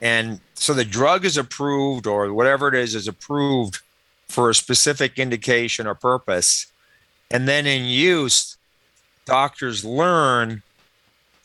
And 0.00 0.40
so 0.54 0.74
the 0.74 0.84
drug 0.84 1.24
is 1.24 1.36
approved, 1.36 2.06
or 2.06 2.32
whatever 2.32 2.68
it 2.68 2.74
is, 2.74 2.94
is 2.94 3.08
approved 3.08 3.80
for 4.28 4.50
a 4.50 4.54
specific 4.54 5.18
indication 5.18 5.86
or 5.86 5.94
purpose. 5.94 6.66
And 7.30 7.48
then 7.48 7.66
in 7.66 7.86
use, 7.86 8.56
doctors 9.24 9.84
learn 9.84 10.62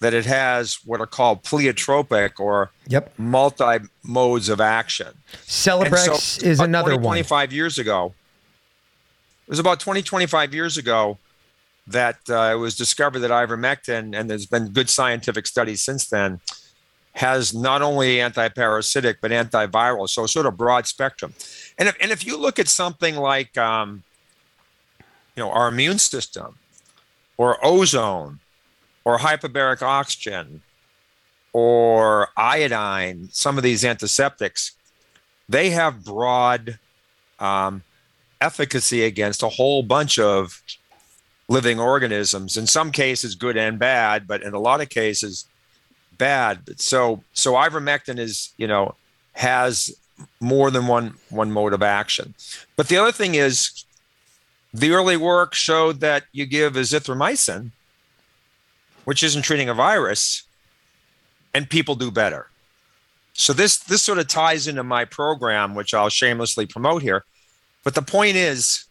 that 0.01 0.13
it 0.13 0.25
has 0.25 0.79
what 0.83 0.99
are 0.99 1.07
called 1.07 1.43
pleiotropic 1.43 2.39
or 2.39 2.71
Yep. 2.87 3.13
multi 3.17 3.85
modes 4.03 4.49
of 4.49 4.59
action. 4.59 5.07
Celebrex 5.45 6.41
so 6.41 6.47
is 6.47 6.59
another 6.59 6.91
20, 6.91 7.05
one. 7.05 7.15
25 7.15 7.53
years 7.53 7.77
ago, 7.79 8.13
it 9.47 9.49
was 9.49 9.59
about 9.59 9.79
20, 9.79 10.01
25 10.01 10.53
years 10.53 10.77
ago 10.77 11.17
that 11.91 12.17
uh, 12.29 12.51
it 12.53 12.59
was 12.59 12.75
discovered 12.75 13.19
that 13.19 13.31
ivermectin, 13.31 14.17
and 14.17 14.29
there's 14.29 14.45
been 14.45 14.69
good 14.69 14.89
scientific 14.89 15.47
studies 15.47 15.81
since 15.81 16.07
then, 16.07 16.39
has 17.13 17.53
not 17.53 17.81
only 17.81 18.17
antiparasitic 18.17 19.15
but 19.21 19.31
antiviral, 19.31 20.07
so 20.07 20.25
sort 20.25 20.45
of 20.45 20.57
broad 20.57 20.87
spectrum. 20.87 21.33
And 21.77 21.89
if, 21.89 21.95
and 22.01 22.11
if 22.11 22.25
you 22.25 22.37
look 22.37 22.59
at 22.59 22.67
something 22.67 23.15
like, 23.15 23.57
um, 23.57 24.03
you 25.35 25.43
know, 25.43 25.51
our 25.51 25.67
immune 25.67 25.99
system, 25.99 26.57
or 27.37 27.57
ozone, 27.65 28.39
or 29.03 29.17
hyperbaric 29.17 29.81
oxygen, 29.81 30.61
or 31.53 32.29
iodine, 32.37 33.29
some 33.31 33.57
of 33.57 33.63
these 33.63 33.83
antiseptics, 33.83 34.73
they 35.49 35.71
have 35.71 36.05
broad 36.05 36.79
um, 37.39 37.83
efficacy 38.39 39.03
against 39.03 39.43
a 39.43 39.49
whole 39.49 39.83
bunch 39.83 40.17
of 40.17 40.61
living 41.51 41.81
organisms. 41.81 42.55
In 42.55 42.65
some 42.65 42.91
cases, 42.91 43.35
good 43.35 43.57
and 43.57 43.77
bad, 43.77 44.25
but 44.25 44.41
in 44.41 44.53
a 44.53 44.59
lot 44.59 44.79
of 44.79 44.87
cases, 44.87 45.45
bad. 46.17 46.79
So, 46.79 47.23
so 47.33 47.53
ivermectin 47.53 48.17
is, 48.17 48.53
you 48.55 48.67
know, 48.67 48.95
has 49.33 49.93
more 50.39 50.71
than 50.71 50.87
one 50.87 51.15
one 51.29 51.51
mode 51.51 51.73
of 51.73 51.83
action. 51.83 52.35
But 52.77 52.87
the 52.87 52.97
other 52.97 53.11
thing 53.11 53.35
is, 53.35 53.85
the 54.73 54.91
early 54.91 55.17
work 55.17 55.53
showed 55.53 55.99
that 55.99 56.23
you 56.31 56.45
give 56.45 56.73
azithromycin, 56.73 57.71
which 59.03 59.21
isn't 59.21 59.41
treating 59.41 59.67
a 59.67 59.73
virus, 59.73 60.43
and 61.53 61.69
people 61.69 61.95
do 61.95 62.11
better. 62.11 62.47
So 63.33 63.51
this 63.51 63.77
this 63.77 64.01
sort 64.01 64.19
of 64.19 64.27
ties 64.27 64.67
into 64.67 64.83
my 64.83 65.03
program, 65.03 65.75
which 65.75 65.93
I'll 65.93 66.09
shamelessly 66.09 66.65
promote 66.65 67.01
here. 67.01 67.25
But 67.83 67.95
the 67.95 68.01
point 68.01 68.37
is, 68.37 68.85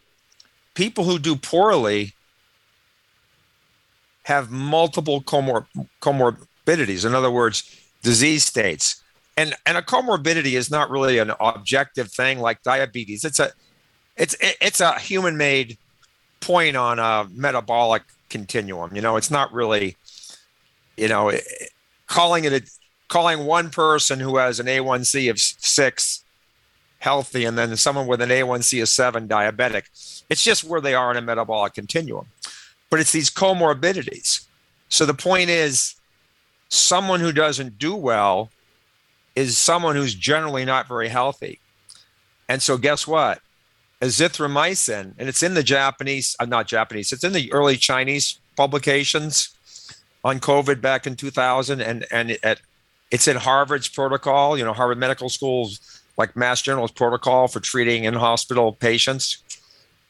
people 0.75 1.05
who 1.05 1.17
do 1.17 1.35
poorly 1.35 2.13
have 4.23 4.51
multiple 4.51 5.21
comor- 5.21 5.65
comorbidities. 6.01 7.05
In 7.05 7.15
other 7.15 7.31
words, 7.31 7.63
disease 8.01 8.45
states. 8.45 9.03
And 9.37 9.55
and 9.65 9.77
a 9.77 9.81
comorbidity 9.81 10.53
is 10.53 10.69
not 10.69 10.89
really 10.89 11.17
an 11.17 11.31
objective 11.39 12.11
thing 12.11 12.39
like 12.39 12.61
diabetes. 12.63 13.23
It's 13.23 13.39
a 13.39 13.51
it's 14.17 14.35
it's 14.39 14.81
a 14.81 14.99
human 14.99 15.37
made 15.37 15.77
point 16.41 16.75
on 16.75 16.99
a 16.99 17.27
metabolic 17.31 18.03
continuum. 18.29 18.95
You 18.95 19.01
know, 19.01 19.15
it's 19.15 19.31
not 19.31 19.53
really, 19.53 19.95
you 20.97 21.07
know, 21.07 21.31
calling 22.07 22.43
it 22.43 22.53
a 22.53 22.61
calling 23.07 23.45
one 23.45 23.69
person 23.69 24.19
who 24.19 24.37
has 24.37 24.59
an 24.59 24.67
A1C 24.67 25.29
of 25.29 25.39
six 25.39 26.23
healthy 26.99 27.45
and 27.45 27.57
then 27.57 27.75
someone 27.75 28.07
with 28.07 28.21
an 28.21 28.29
A1C 28.29 28.81
of 28.81 28.89
seven 28.89 29.27
diabetic. 29.27 30.23
It's 30.29 30.43
just 30.43 30.63
where 30.63 30.81
they 30.81 30.93
are 30.93 31.11
in 31.11 31.17
a 31.17 31.21
metabolic 31.21 31.73
continuum. 31.73 32.27
But 32.91 32.99
it's 32.99 33.11
these 33.11 33.31
comorbidities. 33.31 34.45
So 34.89 35.07
the 35.07 35.15
point 35.15 35.49
is, 35.49 35.95
someone 36.69 37.19
who 37.19 37.31
doesn't 37.31 37.79
do 37.79 37.95
well 37.95 38.51
is 39.35 39.57
someone 39.57 39.95
who's 39.95 40.13
generally 40.13 40.65
not 40.65 40.87
very 40.87 41.07
healthy. 41.07 41.59
And 42.47 42.61
so 42.61 42.77
guess 42.77 43.07
what? 43.07 43.41
Azithromycin, 44.01 45.13
and 45.17 45.29
it's 45.29 45.43
in 45.43 45.53
the 45.53 45.63
Japanese, 45.63 46.35
uh, 46.39 46.45
not 46.45 46.67
Japanese, 46.67 47.11
it's 47.11 47.23
in 47.23 47.33
the 47.33 47.51
early 47.53 47.77
Chinese 47.77 48.39
publications 48.57 49.55
on 50.23 50.39
COVID 50.39 50.81
back 50.81 51.07
in 51.07 51.15
2000, 51.15 51.81
and 51.81 52.05
and 52.11 52.31
it, 52.31 52.61
it's 53.11 53.27
in 53.27 53.37
Harvard's 53.37 53.87
protocol. 53.87 54.57
You 54.57 54.65
know, 54.65 54.73
Harvard 54.73 54.97
Medical 54.97 55.29
School's 55.29 56.01
like 56.17 56.35
Mass 56.35 56.61
General's 56.61 56.91
protocol 56.91 57.47
for 57.47 57.59
treating 57.59 58.05
in 58.05 58.13
hospital 58.15 58.73
patients 58.73 59.43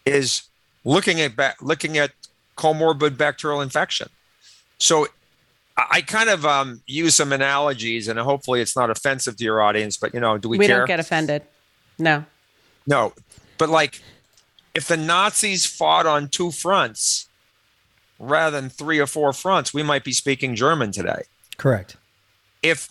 is 0.06 0.44
looking 0.86 1.20
at 1.20 1.34
looking 1.62 1.98
at 1.98 2.12
comorbid 2.62 3.17
bacterial 3.17 3.62
infection. 3.62 4.08
So 4.78 5.08
I 5.78 5.86
I 5.93 6.02
kind 6.02 6.30
of 6.30 6.45
um, 6.45 6.82
use 6.86 7.15
some 7.15 7.32
analogies, 7.34 8.08
and 8.08 8.19
hopefully 8.19 8.62
it's 8.62 8.76
not 8.76 8.89
offensive 8.89 9.36
to 9.38 9.43
your 9.43 9.62
audience. 9.62 9.97
But 9.97 10.13
you 10.13 10.19
know, 10.19 10.38
do 10.38 10.47
we, 10.50 10.58
We 10.60 10.67
care? 10.67 10.80
don't 10.80 10.88
get 10.88 11.00
offended. 11.00 11.41
No. 11.97 12.26
No, 12.86 13.13
but 13.58 13.69
like 13.69 14.02
if 14.74 14.88
the 14.88 14.97
Nazis 14.97 15.65
fought 15.65 16.06
on 16.06 16.28
two 16.28 16.52
fronts 16.52 17.28
rather 18.19 18.60
than 18.60 18.69
three 18.69 19.00
or 19.00 19.08
four 19.08 19.34
fronts, 19.34 19.74
we 19.74 19.84
might 19.84 20.04
be 20.04 20.12
speaking 20.13 20.56
German 20.56 20.91
today. 20.91 21.24
Correct. 21.58 21.95
If 22.62 22.89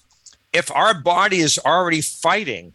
if 0.52 0.70
our 0.72 0.94
body 0.94 1.38
is 1.38 1.58
already 1.64 2.00
fighting 2.00 2.74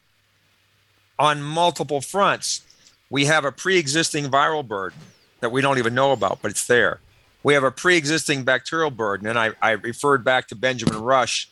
on 1.18 1.42
multiple 1.42 2.02
fronts, 2.02 2.62
we 3.10 3.26
have 3.26 3.46
a 3.46 3.52
pre-existing 3.52 4.26
viral 4.30 4.66
burden 4.68 5.00
that 5.40 5.52
we 5.52 5.62
don't 5.62 5.78
even 5.78 5.94
know 5.94 6.12
about, 6.12 6.42
but 6.42 6.52
it's 6.52 6.68
there. 6.68 7.00
we 7.44 7.54
have 7.54 7.64
a 7.64 7.72
pre-existing 7.72 8.44
bacterial 8.44 8.90
burden, 8.90 9.28
and 9.28 9.38
I, 9.38 9.52
I 9.62 9.72
referred 9.72 10.24
back 10.24 10.48
to 10.48 10.56
Benjamin 10.56 11.00
Rush, 11.02 11.48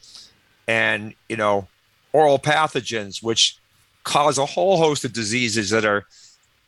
and 0.67 1.13
you 1.29 1.37
know, 1.37 1.67
oral 2.13 2.39
pathogens, 2.39 3.21
which 3.21 3.57
cause 4.03 4.37
a 4.37 4.45
whole 4.45 4.77
host 4.77 5.05
of 5.05 5.13
diseases 5.13 5.69
that 5.69 5.85
are 5.85 6.05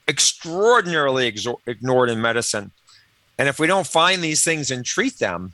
extraordinarily 0.07 1.33
ignored 1.65 2.09
in 2.09 2.21
medicine. 2.21 2.71
And 3.37 3.49
if 3.49 3.59
we 3.59 3.67
don't 3.67 3.87
find 3.87 4.23
these 4.23 4.43
things 4.43 4.71
and 4.71 4.85
treat 4.85 5.19
them, 5.19 5.53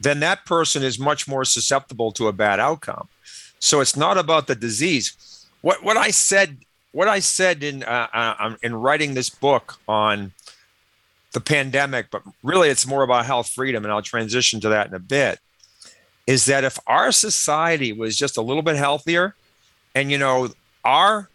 then 0.00 0.20
that 0.20 0.44
person 0.44 0.82
is 0.82 0.98
much 0.98 1.26
more 1.26 1.44
susceptible 1.44 2.12
to 2.12 2.28
a 2.28 2.32
bad 2.32 2.60
outcome. 2.60 3.08
So 3.58 3.80
it's 3.80 3.96
not 3.96 4.18
about 4.18 4.46
the 4.46 4.54
disease. 4.54 5.46
What 5.62 5.82
what 5.82 5.96
I 5.96 6.10
said 6.10 6.58
what 6.92 7.08
I 7.08 7.20
said 7.20 7.62
in 7.62 7.82
uh, 7.82 8.08
uh, 8.12 8.56
in 8.62 8.74
writing 8.74 9.14
this 9.14 9.30
book 9.30 9.78
on 9.88 10.32
the 11.36 11.40
pandemic, 11.42 12.10
but 12.10 12.22
really 12.42 12.70
it's 12.70 12.86
more 12.86 13.02
about 13.02 13.26
health 13.26 13.50
freedom, 13.50 13.84
and 13.84 13.92
I'll 13.92 14.00
transition 14.00 14.58
to 14.60 14.70
that 14.70 14.86
in 14.86 14.94
a 14.94 14.98
bit. 14.98 15.38
Is 16.26 16.46
that 16.46 16.64
if 16.64 16.78
our 16.86 17.12
society 17.12 17.92
was 17.92 18.16
just 18.16 18.38
a 18.38 18.40
little 18.40 18.62
bit 18.62 18.76
healthier, 18.76 19.34
and 19.94 20.10
you 20.10 20.16
know 20.16 20.48
our 20.82 21.28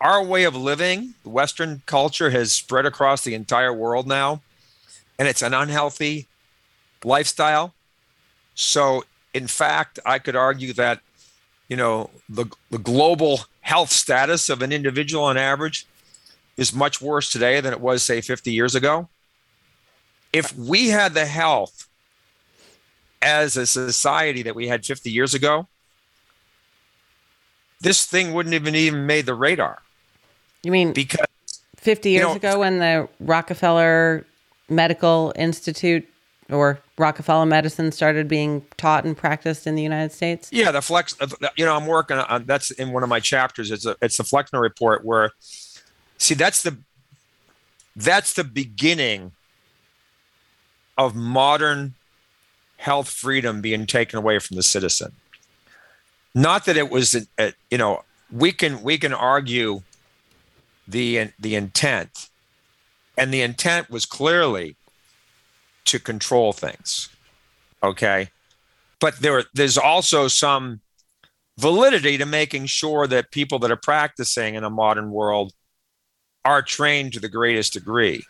our 0.00 0.24
way 0.24 0.44
of 0.44 0.56
living, 0.56 1.12
Western 1.24 1.82
culture 1.84 2.30
has 2.30 2.52
spread 2.52 2.86
across 2.86 3.22
the 3.22 3.34
entire 3.34 3.70
world 3.70 4.06
now, 4.06 4.40
and 5.18 5.28
it's 5.28 5.42
an 5.42 5.52
unhealthy 5.52 6.26
lifestyle. 7.04 7.74
So, 8.54 9.04
in 9.34 9.46
fact, 9.46 9.98
I 10.06 10.20
could 10.20 10.36
argue 10.36 10.72
that, 10.72 11.00
you 11.68 11.76
know, 11.76 12.08
the, 12.30 12.46
the 12.70 12.78
global 12.78 13.40
health 13.60 13.92
status 13.92 14.48
of 14.48 14.62
an 14.62 14.72
individual 14.72 15.24
on 15.24 15.36
average 15.36 15.86
is 16.56 16.72
much 16.72 17.02
worse 17.02 17.30
today 17.30 17.60
than 17.60 17.74
it 17.74 17.80
was, 17.80 18.02
say, 18.02 18.22
50 18.22 18.52
years 18.52 18.74
ago. 18.74 19.10
If 20.32 20.56
we 20.56 20.88
had 20.88 21.14
the 21.14 21.26
health 21.26 21.88
as 23.22 23.56
a 23.56 23.66
society 23.66 24.42
that 24.42 24.54
we 24.54 24.68
had 24.68 24.84
50 24.84 25.10
years 25.10 25.34
ago, 25.34 25.66
this 27.80 28.04
thing 28.04 28.34
wouldn't 28.34 28.54
even 28.54 28.74
even 28.74 29.06
made 29.06 29.26
the 29.26 29.34
radar. 29.34 29.82
You 30.62 30.72
mean 30.72 30.92
because 30.92 31.26
50 31.76 32.10
years 32.10 32.22
you 32.22 32.28
know, 32.28 32.34
ago 32.34 32.58
when 32.60 32.78
the 32.78 33.08
Rockefeller 33.20 34.26
Medical 34.68 35.32
Institute 35.36 36.08
or 36.50 36.80
Rockefeller 36.96 37.46
medicine 37.46 37.92
started 37.92 38.26
being 38.26 38.64
taught 38.76 39.04
and 39.04 39.16
practiced 39.16 39.66
in 39.66 39.74
the 39.74 39.82
United 39.82 40.12
States? 40.12 40.48
Yeah, 40.52 40.72
the 40.72 40.82
flex. 40.82 41.16
Uh, 41.20 41.28
you 41.56 41.64
know, 41.64 41.76
I'm 41.76 41.86
working 41.86 42.18
on 42.18 42.44
that's 42.44 42.70
in 42.72 42.92
one 42.92 43.02
of 43.02 43.08
my 43.08 43.20
chapters. 43.20 43.70
It's 43.70 43.86
a 43.86 43.96
it's 44.02 44.16
the 44.16 44.24
Flexner 44.24 44.60
report 44.60 45.04
where, 45.04 45.30
see, 46.18 46.34
that's 46.34 46.62
the 46.62 46.78
that's 47.94 48.34
the 48.34 48.44
beginning 48.44 49.32
of 50.98 51.14
modern 51.14 51.94
health 52.76 53.08
freedom 53.08 53.60
being 53.60 53.86
taken 53.86 54.18
away 54.18 54.38
from 54.38 54.56
the 54.56 54.62
citizen. 54.62 55.12
Not 56.34 56.66
that 56.66 56.76
it 56.76 56.90
was, 56.90 57.26
a, 57.38 57.52
you 57.70 57.78
know, 57.78 58.02
we 58.30 58.52
can 58.52 58.82
we 58.82 58.98
can 58.98 59.14
argue 59.14 59.80
the 60.86 61.30
the 61.38 61.54
intent, 61.54 62.28
and 63.16 63.32
the 63.32 63.40
intent 63.40 63.88
was 63.88 64.04
clearly 64.04 64.76
to 65.86 65.98
control 65.98 66.52
things. 66.52 67.08
Okay. 67.82 68.28
But 69.00 69.20
there, 69.20 69.44
there's 69.54 69.78
also 69.78 70.28
some 70.28 70.80
validity 71.56 72.18
to 72.18 72.26
making 72.26 72.66
sure 72.66 73.06
that 73.06 73.30
people 73.30 73.58
that 73.60 73.70
are 73.70 73.76
practicing 73.76 74.54
in 74.54 74.64
a 74.64 74.70
modern 74.70 75.10
world 75.10 75.52
are 76.44 76.62
trained 76.62 77.12
to 77.12 77.20
the 77.20 77.28
greatest 77.28 77.72
degree. 77.72 78.24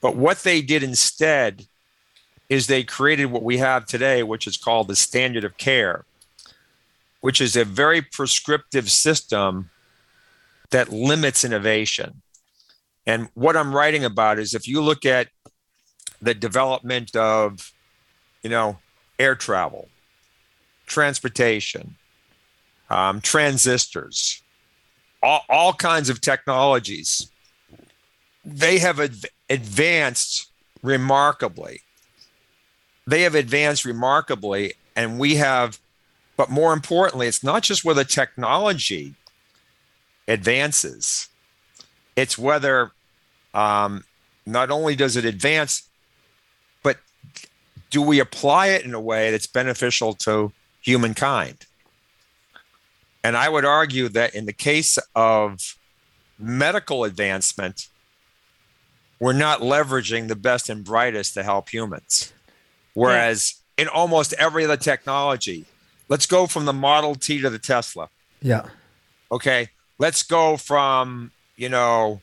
But 0.00 0.16
what 0.16 0.38
they 0.38 0.62
did 0.62 0.82
instead 0.82 1.66
is 2.48 2.66
they 2.66 2.82
created 2.82 3.26
what 3.26 3.42
we 3.42 3.58
have 3.58 3.86
today, 3.86 4.22
which 4.22 4.46
is 4.46 4.56
called 4.56 4.88
the 4.88 4.96
standard 4.96 5.44
of 5.44 5.56
care, 5.56 6.04
which 7.20 7.40
is 7.40 7.56
a 7.56 7.64
very 7.64 8.00
prescriptive 8.00 8.90
system 8.90 9.70
that 10.70 10.90
limits 10.90 11.44
innovation. 11.44 12.22
And 13.06 13.28
what 13.34 13.56
I'm 13.56 13.74
writing 13.74 14.04
about 14.04 14.38
is 14.38 14.54
if 14.54 14.68
you 14.68 14.80
look 14.80 15.04
at 15.04 15.28
the 16.20 16.34
development 16.34 17.14
of, 17.16 17.72
you 18.42 18.50
know, 18.50 18.78
air 19.18 19.34
travel, 19.34 19.88
transportation, 20.86 21.96
um, 22.90 23.20
transistors, 23.20 24.42
all, 25.22 25.44
all 25.48 25.72
kinds 25.72 26.08
of 26.08 26.20
technologies. 26.20 27.30
They 28.44 28.78
have 28.78 29.00
ad- 29.00 29.26
advanced 29.50 30.50
remarkably. 30.82 31.82
They 33.08 33.22
have 33.22 33.34
advanced 33.34 33.86
remarkably, 33.86 34.74
and 34.94 35.18
we 35.18 35.36
have, 35.36 35.80
but 36.36 36.50
more 36.50 36.74
importantly, 36.74 37.26
it's 37.26 37.42
not 37.42 37.62
just 37.62 37.82
where 37.82 37.94
the 37.94 38.04
technology 38.04 39.14
advances, 40.28 41.30
it's 42.16 42.36
whether 42.36 42.90
um, 43.54 44.04
not 44.44 44.70
only 44.70 44.94
does 44.94 45.16
it 45.16 45.24
advance, 45.24 45.88
but 46.82 46.98
do 47.88 48.02
we 48.02 48.20
apply 48.20 48.66
it 48.66 48.84
in 48.84 48.92
a 48.92 49.00
way 49.00 49.30
that's 49.30 49.46
beneficial 49.46 50.12
to 50.12 50.52
humankind? 50.82 51.64
And 53.24 53.38
I 53.38 53.48
would 53.48 53.64
argue 53.64 54.10
that 54.10 54.34
in 54.34 54.44
the 54.44 54.52
case 54.52 54.98
of 55.14 55.78
medical 56.38 57.04
advancement, 57.04 57.88
we're 59.18 59.32
not 59.32 59.60
leveraging 59.60 60.28
the 60.28 60.36
best 60.36 60.68
and 60.68 60.84
brightest 60.84 61.32
to 61.32 61.42
help 61.42 61.70
humans. 61.70 62.34
Whereas 62.98 63.54
yeah. 63.76 63.84
in 63.84 63.88
almost 63.88 64.32
every 64.34 64.64
other 64.64 64.76
technology, 64.76 65.64
let's 66.08 66.26
go 66.26 66.46
from 66.48 66.64
the 66.64 66.72
Model 66.72 67.14
T 67.14 67.40
to 67.40 67.48
the 67.48 67.58
Tesla. 67.58 68.08
Yeah. 68.42 68.66
Okay. 69.30 69.68
Let's 69.98 70.24
go 70.24 70.56
from, 70.56 71.30
you 71.56 71.68
know, 71.68 72.20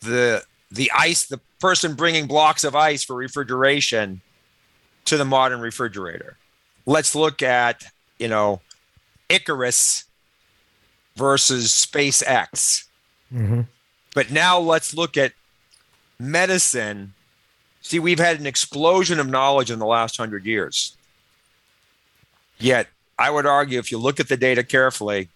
the 0.00 0.44
the 0.70 0.90
ice, 0.96 1.24
the 1.26 1.40
person 1.58 1.94
bringing 1.94 2.26
blocks 2.26 2.64
of 2.64 2.74
ice 2.74 3.02
for 3.04 3.16
refrigeration 3.16 4.20
to 5.06 5.16
the 5.16 5.24
modern 5.24 5.60
refrigerator. 5.60 6.36
Let's 6.84 7.14
look 7.14 7.42
at, 7.42 7.84
you 8.18 8.28
know, 8.28 8.60
Icarus 9.28 10.04
versus 11.16 11.68
SpaceX. 11.68 12.84
Mm-hmm. 13.32 13.62
But 14.14 14.30
now 14.30 14.58
let's 14.58 14.94
look 14.94 15.16
at 15.16 15.32
medicine. 16.18 17.14
See, 17.82 17.98
we've 17.98 18.18
had 18.18 18.40
an 18.40 18.46
explosion 18.46 19.20
of 19.20 19.28
knowledge 19.28 19.70
in 19.70 19.78
the 19.78 19.86
last 19.86 20.16
hundred 20.16 20.46
years. 20.46 20.96
Yet, 22.58 22.86
I 23.18 23.30
would 23.30 23.44
argue 23.44 23.78
if 23.78 23.90
you 23.90 23.98
look 23.98 24.20
at 24.20 24.28
the 24.28 24.36
data 24.36 24.62
carefully, 24.62 25.28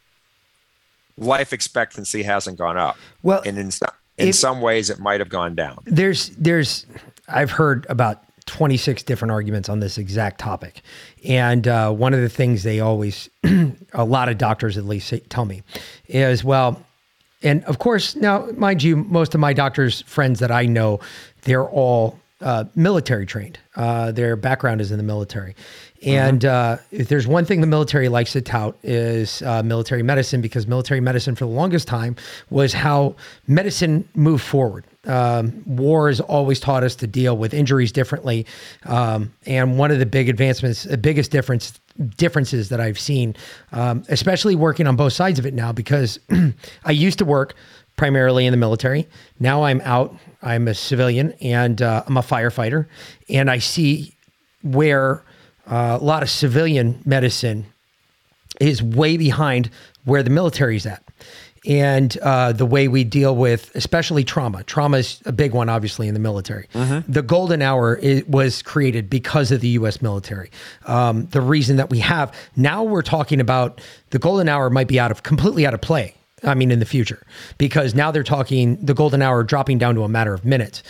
life 1.18 1.52
expectancy 1.52 2.22
hasn't 2.22 2.56
gone 2.56 2.76
up. 2.76 2.96
Well, 3.22 3.42
and 3.44 3.58
in, 3.58 3.70
in 4.18 4.28
if, 4.28 4.34
some 4.36 4.60
ways, 4.60 4.90
it 4.90 5.00
might 5.00 5.20
have 5.20 5.28
gone 5.28 5.54
down. 5.54 5.78
There's, 5.84 6.30
there's, 6.30 6.86
I've 7.28 7.50
heard 7.50 7.84
about 7.88 8.22
26 8.46 9.02
different 9.02 9.32
arguments 9.32 9.68
on 9.68 9.80
this 9.80 9.98
exact 9.98 10.38
topic. 10.38 10.82
And 11.24 11.66
uh, 11.66 11.90
one 11.90 12.14
of 12.14 12.20
the 12.20 12.28
things 12.28 12.62
they 12.62 12.78
always, 12.78 13.28
a 13.92 14.04
lot 14.04 14.28
of 14.28 14.38
doctors 14.38 14.78
at 14.78 14.84
least 14.84 15.08
say, 15.08 15.18
tell 15.18 15.44
me, 15.44 15.62
is 16.06 16.44
well, 16.44 16.80
and 17.42 17.64
of 17.64 17.78
course, 17.78 18.16
now, 18.16 18.46
mind 18.56 18.82
you, 18.82 18.96
most 18.96 19.34
of 19.34 19.40
my 19.40 19.52
doctors' 19.52 20.02
friends 20.02 20.40
that 20.40 20.50
I 20.50 20.66
know, 20.66 21.00
they're 21.42 21.68
all 21.68 22.18
uh, 22.40 22.64
military 22.74 23.26
trained. 23.26 23.58
Uh, 23.76 24.12
their 24.12 24.36
background 24.36 24.80
is 24.80 24.90
in 24.90 24.98
the 24.98 25.02
military. 25.02 25.54
And 26.04 26.44
uh, 26.44 26.76
if 26.90 27.08
there's 27.08 27.26
one 27.26 27.44
thing 27.44 27.60
the 27.60 27.66
military 27.66 28.08
likes 28.08 28.32
to 28.32 28.42
tout 28.42 28.76
is 28.82 29.42
uh, 29.42 29.62
military 29.62 30.02
medicine, 30.02 30.40
because 30.40 30.66
military 30.66 31.00
medicine 31.00 31.34
for 31.34 31.46
the 31.46 31.50
longest 31.50 31.88
time 31.88 32.16
was 32.50 32.72
how 32.72 33.16
medicine 33.46 34.06
moved 34.14 34.44
forward. 34.44 34.84
Um, 35.06 35.62
war 35.66 36.08
has 36.08 36.20
always 36.20 36.60
taught 36.60 36.82
us 36.82 36.96
to 36.96 37.06
deal 37.06 37.36
with 37.36 37.54
injuries 37.54 37.92
differently, 37.92 38.44
um, 38.84 39.32
and 39.46 39.78
one 39.78 39.90
of 39.90 40.00
the 40.00 40.06
big 40.06 40.28
advancements, 40.28 40.82
the 40.82 40.98
biggest 40.98 41.30
difference 41.30 41.80
differences 42.16 42.68
that 42.68 42.80
I've 42.80 42.98
seen, 42.98 43.36
um, 43.72 44.04
especially 44.08 44.54
working 44.54 44.86
on 44.86 44.96
both 44.96 45.12
sides 45.12 45.38
of 45.38 45.46
it 45.46 45.54
now, 45.54 45.72
because 45.72 46.18
I 46.84 46.90
used 46.90 47.18
to 47.20 47.24
work 47.24 47.54
primarily 47.96 48.46
in 48.46 48.50
the 48.50 48.56
military. 48.56 49.08
Now 49.40 49.64
I'm 49.64 49.80
out. 49.82 50.14
I'm 50.46 50.68
a 50.68 50.74
civilian 50.74 51.32
and 51.40 51.82
uh, 51.82 52.04
I'm 52.06 52.16
a 52.16 52.22
firefighter, 52.22 52.86
and 53.28 53.50
I 53.50 53.58
see 53.58 54.14
where 54.62 55.24
uh, 55.66 55.98
a 56.00 56.04
lot 56.04 56.22
of 56.22 56.30
civilian 56.30 57.02
medicine 57.04 57.66
is 58.60 58.80
way 58.80 59.16
behind 59.16 59.70
where 60.04 60.22
the 60.22 60.30
military 60.30 60.76
is 60.76 60.86
at 60.86 61.02
and 61.66 62.16
uh, 62.18 62.52
the 62.52 62.64
way 62.64 62.86
we 62.86 63.02
deal 63.02 63.34
with, 63.34 63.74
especially 63.74 64.22
trauma. 64.22 64.62
Trauma 64.62 64.98
is 64.98 65.20
a 65.26 65.32
big 65.32 65.52
one, 65.52 65.68
obviously, 65.68 66.06
in 66.06 66.14
the 66.14 66.20
military. 66.20 66.68
Mm-hmm. 66.74 67.10
The 67.10 67.22
golden 67.22 67.60
hour 67.60 67.98
was 68.28 68.62
created 68.62 69.10
because 69.10 69.50
of 69.50 69.60
the 69.60 69.68
U.S. 69.68 70.00
military. 70.00 70.50
Um, 70.84 71.26
the 71.26 71.40
reason 71.40 71.76
that 71.78 71.90
we 71.90 71.98
have 71.98 72.32
now, 72.54 72.84
we're 72.84 73.02
talking 73.02 73.40
about 73.40 73.80
the 74.10 74.20
golden 74.20 74.48
hour 74.48 74.70
might 74.70 74.86
be 74.86 75.00
out 75.00 75.10
of 75.10 75.24
completely 75.24 75.66
out 75.66 75.74
of 75.74 75.80
play. 75.80 76.14
I 76.44 76.54
mean, 76.54 76.70
in 76.70 76.78
the 76.78 76.86
future, 76.86 77.22
because 77.58 77.94
now 77.94 78.10
they're 78.10 78.22
talking 78.22 78.76
the 78.84 78.94
golden 78.94 79.22
hour 79.22 79.42
dropping 79.42 79.78
down 79.78 79.94
to 79.94 80.02
a 80.02 80.08
matter 80.08 80.34
of 80.34 80.44
minutes. 80.44 80.82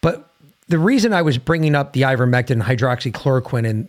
But 0.00 0.30
the 0.68 0.78
reason 0.78 1.12
I 1.12 1.22
was 1.22 1.38
bringing 1.38 1.74
up 1.74 1.92
the 1.92 2.02
ivermectin, 2.02 2.50
and 2.50 2.62
hydroxychloroquine, 2.62 3.68
and 3.68 3.88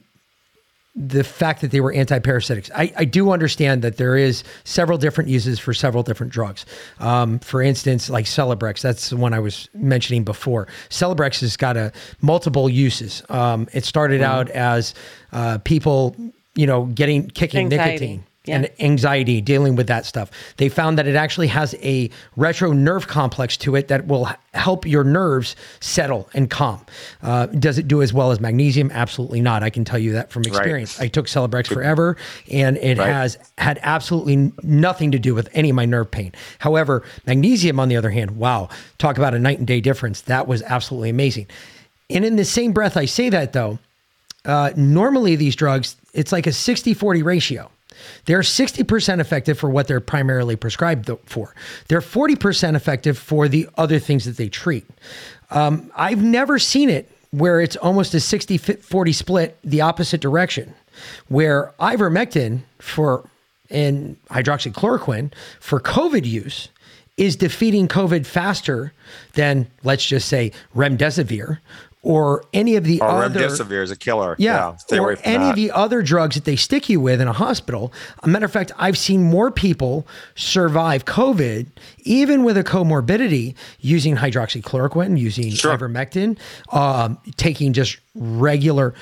the 0.98 1.24
fact 1.24 1.62
that 1.62 1.70
they 1.70 1.80
were 1.80 1.93
antiparasitics. 1.93 2.72
I, 2.74 2.91
I 2.98 3.06
do 3.06 3.32
understand 3.32 3.84
that 3.84 3.98
there 3.98 4.17
is 4.17 4.43
several 4.63 4.98
different 4.98 5.30
uses 5.30 5.60
for 5.60 5.72
several 5.72 6.02
different 6.02 6.34
drugs. 6.34 6.65
Um, 7.00 7.38
for 7.38 7.62
instance, 7.62 8.10
like 8.10 8.26
Celebrex, 8.26 8.82
that's 8.82 9.12
the 9.12 9.17
one 9.17 9.32
I 9.32 9.39
was 9.39 9.70
mentioning 9.76 10.24
before. 10.24 10.67
Celebrex 10.89 11.41
has 11.41 11.56
got 11.56 11.78
a 11.78 11.91
multiple 12.22 12.67
uses. 12.67 13.22
Um, 13.30 13.67
it 13.74 13.86
started 13.86 14.24
out 14.24 14.50
as 14.50 14.96
uh, 15.32 15.60
people, 15.60 16.15
you 16.56 16.65
know, 16.65 16.86
getting 16.86 17.30
kicking 17.30 17.72
Anxiety. 17.72 17.91
nicotine 17.91 18.24
Yeah. 18.48 18.56
and 18.56 18.70
anxiety 18.80 19.42
dealing 19.42 19.76
with 19.76 19.88
that 19.88 20.06
stuff. 20.06 20.32
They 20.58 20.70
found 20.70 20.98
that 20.98 21.08
it 21.08 21.16
actually 21.16 21.48
has 21.48 21.76
a 21.82 22.10
retro 22.36 22.72
nerve 22.74 23.08
complex 23.08 23.58
to 23.58 23.76
it 23.76 23.88
that 23.90 24.08
will 24.08 24.30
help 24.54 24.86
your 24.86 25.04
nerves 25.04 25.56
settle 25.80 26.30
and 26.34 26.50
calm. 26.50 26.86
Uh, 27.22 27.48
does 27.48 27.78
it 27.78 27.88
do 27.88 28.02
as 28.02 28.14
well 28.14 28.32
as 28.32 28.40
magnesium? 28.40 28.90
Absolutely 28.94 29.42
not. 29.42 29.64
I 29.64 29.70
can 29.70 29.84
tell 29.86 30.00
you 30.00 30.14
that 30.14 30.32
from 30.32 30.44
experience. 30.44 31.00
I 31.00 31.08
took 31.08 31.28
Celebrex 31.28 31.68
forever 31.68 32.18
and 32.52 32.78
it 32.78 32.98
Right. 32.98 33.08
has 33.08 33.38
had 33.58 33.80
absolutely 33.84 34.52
nothing 34.64 35.12
to 35.12 35.20
do 35.20 35.36
with 35.36 35.50
any 35.54 35.70
of 35.70 35.76
my 35.76 35.86
nerve 35.86 36.10
pain. 36.10 36.32
However, 36.60 37.04
magnesium, 37.26 37.80
on 37.80 37.90
the 37.90 37.98
other 37.98 38.10
hand, 38.10 38.32
wow, 38.32 38.70
talk 38.98 39.18
about 39.18 39.34
a 39.34 39.40
night 39.40 39.58
and 39.60 39.68
day 39.68 39.82
difference. 39.82 40.22
That 40.22 40.48
was 40.48 40.62
absolutely 40.64 41.10
amazing. 41.10 41.48
And 42.10 42.24
in 42.24 42.38
the 42.38 42.46
same 42.46 42.72
breath, 42.72 42.96
I 42.98 43.06
say 43.06 43.30
that 43.30 43.54
though, 43.54 43.80
uh, 44.46 44.72
normally 44.78 45.36
these 45.36 45.56
drugs, 45.56 45.98
it's 46.14 46.32
like 46.32 46.48
a 46.48 46.54
60 46.54 46.94
40 46.94 47.22
ratio. 47.22 47.70
They're 48.26 48.41
60% 48.41 49.20
effective 49.20 49.58
for 49.58 49.70
what 49.70 49.88
they're 49.88 50.00
primarily 50.00 50.56
prescribed 50.56 51.10
for. 51.26 51.54
They're 51.88 52.02
40% 52.02 52.76
effective 52.76 53.17
for 53.17 53.48
the 53.48 53.67
other 53.78 54.00
things 54.00 54.26
that 54.26 54.38
they 54.38 54.50
treat. 54.50 54.86
Um, 55.50 55.91
I've 55.96 56.24
never 56.24 56.60
seen 56.60 56.89
it 56.89 57.10
where 57.32 57.60
it's 57.60 57.76
almost 57.76 58.13
a 58.13 58.20
60 58.20 58.58
40 58.58 59.12
split 59.13 59.58
the 59.63 59.82
opposite 59.82 60.22
direction, 60.22 60.74
where 61.28 61.74
ivermectin 61.80 62.62
for 62.80 63.30
and 63.70 64.17
hydroxychloroquine 64.30 65.34
for 65.60 65.80
COVID 65.80 66.26
use 66.26 66.70
is 67.17 67.36
defeating 67.36 67.88
COVID 67.88 68.26
faster 68.26 68.93
than, 69.34 69.67
let's 69.84 70.06
just 70.06 70.28
say, 70.28 70.52
remdesivir 70.76 71.60
or 72.08 72.41
any 72.54 72.78
of 72.78 72.86
the 72.86 73.02
Or 73.02 73.24
other. 73.26 73.38
remdesivir 73.38 73.84
is 73.84 73.91
a 73.91 73.96
killer. 73.98 74.34
Yeah, 74.39 74.76
away 74.89 75.00
or 75.00 75.17
any 75.26 75.43
that. 75.43 75.50
of 75.50 75.56
the 75.58 75.72
other 75.72 76.02
drugs 76.02 76.36
that 76.36 76.46
they 76.46 76.56
stick 76.56 76.88
you 76.88 77.02
with 77.02 77.20
in 77.20 77.28
a 77.28 77.34
hospital. 77.34 77.91
A 78.24 78.30
matter 78.30 78.46
of 78.46 78.52
fact, 78.54 78.72
I've 78.78 78.98
seen 78.98 79.24
more 79.24 79.52
people 79.52 80.08
survive 80.36 81.04
COVID, 81.04 81.67
even 82.06 82.46
with 82.46 82.56
a 82.58 82.63
comorbidity, 82.63 83.56
using 83.82 84.15
hydroxychloroquine, 84.15 85.20
using 85.20 85.52
Sure. 85.52 85.78
ivermectin, 85.78 86.38
um, 86.72 87.17
taking 87.36 87.74
just 87.74 87.98
regular. 88.15 88.93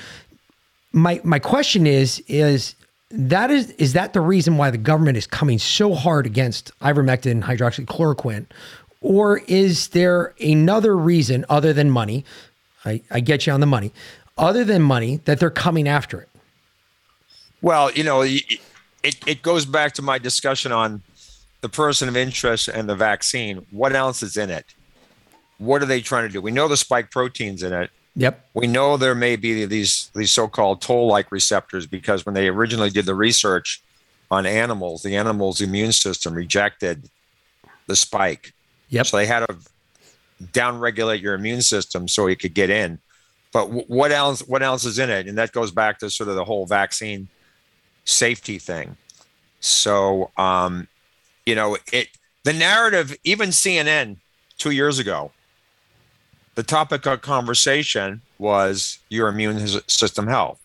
My 0.92 1.20
my 1.22 1.38
question 1.38 1.86
is 1.86 2.20
is 2.26 2.74
that 3.12 3.52
is 3.52 3.70
is 3.72 3.92
that 3.92 4.14
the 4.14 4.20
reason 4.20 4.56
why 4.56 4.70
the 4.72 4.78
government 4.78 5.16
is 5.16 5.28
coming 5.28 5.60
so 5.60 5.94
hard 5.94 6.26
against 6.26 6.72
ivermectin, 6.80 7.42
hydroxychloroquine, 7.44 8.46
or 9.00 9.38
is 9.46 9.88
there 9.88 10.34
another 10.40 10.96
reason 10.96 11.44
other 11.48 11.72
than 11.72 11.88
money? 11.90 12.24
I, 12.86 13.02
I 13.10 13.20
get 13.20 13.46
you 13.46 13.52
on 13.52 13.60
the 13.60 13.66
money. 13.66 13.92
Other 14.38 14.64
than 14.64 14.82
money, 14.82 15.20
that 15.24 15.40
they're 15.40 15.50
coming 15.50 15.88
after 15.88 16.20
it. 16.20 16.28
Well, 17.62 17.90
you 17.92 18.04
know, 18.04 18.22
it, 18.22 18.60
it 19.02 19.42
goes 19.42 19.66
back 19.66 19.94
to 19.94 20.02
my 20.02 20.18
discussion 20.18 20.72
on 20.72 21.02
the 21.62 21.68
person 21.68 22.08
of 22.08 22.16
interest 22.16 22.68
and 22.68 22.88
the 22.88 22.94
vaccine. 22.94 23.66
What 23.70 23.94
else 23.94 24.22
is 24.22 24.36
in 24.36 24.50
it? 24.50 24.66
What 25.58 25.82
are 25.82 25.86
they 25.86 26.00
trying 26.00 26.28
to 26.28 26.32
do? 26.32 26.40
We 26.40 26.50
know 26.50 26.68
the 26.68 26.76
spike 26.76 27.10
proteins 27.10 27.62
in 27.62 27.72
it. 27.72 27.90
Yep. 28.14 28.48
We 28.54 28.66
know 28.66 28.96
there 28.96 29.14
may 29.14 29.36
be 29.36 29.66
these 29.66 30.10
these 30.14 30.30
so-called 30.30 30.80
toll-like 30.80 31.30
receptors 31.30 31.86
because 31.86 32.24
when 32.24 32.34
they 32.34 32.48
originally 32.48 32.90
did 32.90 33.04
the 33.04 33.14
research 33.14 33.82
on 34.30 34.46
animals, 34.46 35.02
the 35.02 35.16
animal's 35.16 35.60
immune 35.60 35.92
system 35.92 36.34
rejected 36.34 37.10
the 37.86 37.96
spike. 37.96 38.52
Yep. 38.88 39.06
So 39.06 39.16
they 39.16 39.26
had 39.26 39.46
to 39.46 39.56
downregulate 40.42 41.22
your 41.22 41.34
immune 41.34 41.62
system 41.62 42.08
so 42.08 42.26
it 42.26 42.38
could 42.40 42.54
get 42.54 42.70
in. 42.70 42.98
But 43.52 43.66
w- 43.66 43.86
what 43.88 44.12
else? 44.12 44.40
What 44.40 44.62
else 44.62 44.84
is 44.84 44.98
in 44.98 45.10
it? 45.10 45.26
And 45.26 45.38
that 45.38 45.52
goes 45.52 45.70
back 45.70 45.98
to 46.00 46.10
sort 46.10 46.28
of 46.28 46.36
the 46.36 46.44
whole 46.44 46.66
vaccine 46.66 47.28
safety 48.04 48.58
thing. 48.58 48.96
So, 49.60 50.30
um, 50.36 50.88
you 51.44 51.54
know, 51.54 51.76
it 51.92 52.08
the 52.44 52.52
narrative. 52.52 53.16
Even 53.24 53.50
CNN 53.50 54.18
two 54.58 54.70
years 54.70 54.98
ago, 54.98 55.32
the 56.54 56.62
topic 56.62 57.06
of 57.06 57.22
conversation 57.22 58.22
was 58.38 58.98
your 59.08 59.28
immune 59.28 59.66
system 59.86 60.26
health, 60.26 60.60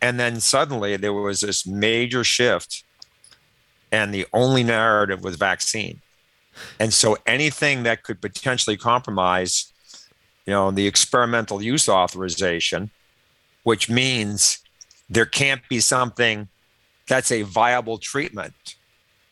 and 0.00 0.20
then 0.20 0.40
suddenly 0.40 0.96
there 0.96 1.12
was 1.12 1.40
this 1.40 1.66
major 1.66 2.22
shift, 2.22 2.84
and 3.90 4.14
the 4.14 4.26
only 4.32 4.62
narrative 4.62 5.24
was 5.24 5.36
vaccine. 5.36 6.00
And 6.78 6.92
so 6.92 7.16
anything 7.26 7.82
that 7.84 8.02
could 8.02 8.20
potentially 8.20 8.76
compromise, 8.76 9.72
you 10.46 10.52
know, 10.52 10.70
the 10.70 10.86
experimental 10.86 11.62
use 11.62 11.88
authorization, 11.88 12.90
which 13.62 13.88
means 13.88 14.58
there 15.08 15.26
can't 15.26 15.62
be 15.68 15.80
something 15.80 16.48
that's 17.06 17.30
a 17.30 17.42
viable 17.42 17.98
treatment. 17.98 18.76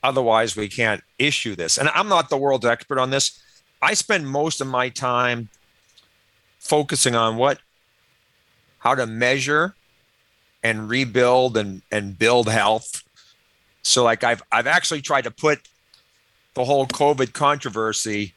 Otherwise, 0.02 0.56
we 0.56 0.68
can't 0.68 1.02
issue 1.18 1.54
this. 1.54 1.78
And 1.78 1.88
I'm 1.90 2.08
not 2.08 2.28
the 2.28 2.36
world's 2.36 2.66
expert 2.66 2.98
on 2.98 3.10
this. 3.10 3.40
I 3.80 3.94
spend 3.94 4.28
most 4.28 4.60
of 4.60 4.66
my 4.66 4.88
time 4.88 5.48
focusing 6.58 7.14
on 7.14 7.36
what, 7.36 7.58
how 8.78 8.94
to 8.94 9.06
measure 9.06 9.74
and 10.62 10.88
rebuild 10.88 11.56
and, 11.56 11.82
and 11.90 12.18
build 12.18 12.48
health. 12.48 13.02
So 13.82 14.04
like 14.04 14.22
I've 14.22 14.42
I've 14.52 14.68
actually 14.68 15.02
tried 15.02 15.22
to 15.22 15.30
put 15.30 15.60
the 16.54 16.64
whole 16.64 16.86
COVID 16.86 17.32
controversy 17.32 18.34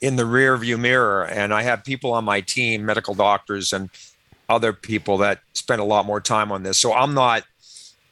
in 0.00 0.16
the 0.16 0.26
rear 0.26 0.56
view 0.56 0.78
mirror. 0.78 1.24
And 1.24 1.52
I 1.52 1.62
have 1.62 1.84
people 1.84 2.12
on 2.12 2.24
my 2.24 2.40
team, 2.40 2.84
medical 2.84 3.14
doctors 3.14 3.72
and 3.72 3.90
other 4.48 4.72
people 4.72 5.18
that 5.18 5.40
spend 5.54 5.80
a 5.80 5.84
lot 5.84 6.06
more 6.06 6.20
time 6.20 6.52
on 6.52 6.62
this. 6.62 6.78
So 6.78 6.92
I'm 6.92 7.14
not 7.14 7.44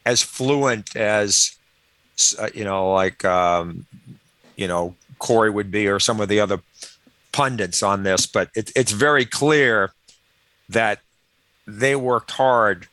as 0.04 0.22
fluent 0.22 0.96
as, 0.96 1.56
uh, 2.38 2.48
you 2.54 2.64
know, 2.64 2.92
like, 2.92 3.24
um, 3.24 3.86
you 4.56 4.66
know, 4.66 4.94
Corey 5.18 5.50
would 5.50 5.70
be 5.70 5.86
or 5.88 6.00
some 6.00 6.20
of 6.20 6.28
the 6.28 6.40
other 6.40 6.60
pundits 7.32 7.82
on 7.82 8.02
this, 8.02 8.26
but 8.26 8.50
it, 8.54 8.72
it's 8.74 8.92
very 8.92 9.24
clear 9.24 9.92
that 10.68 11.00
they 11.66 11.96
worked 11.96 12.32
hard 12.32 12.88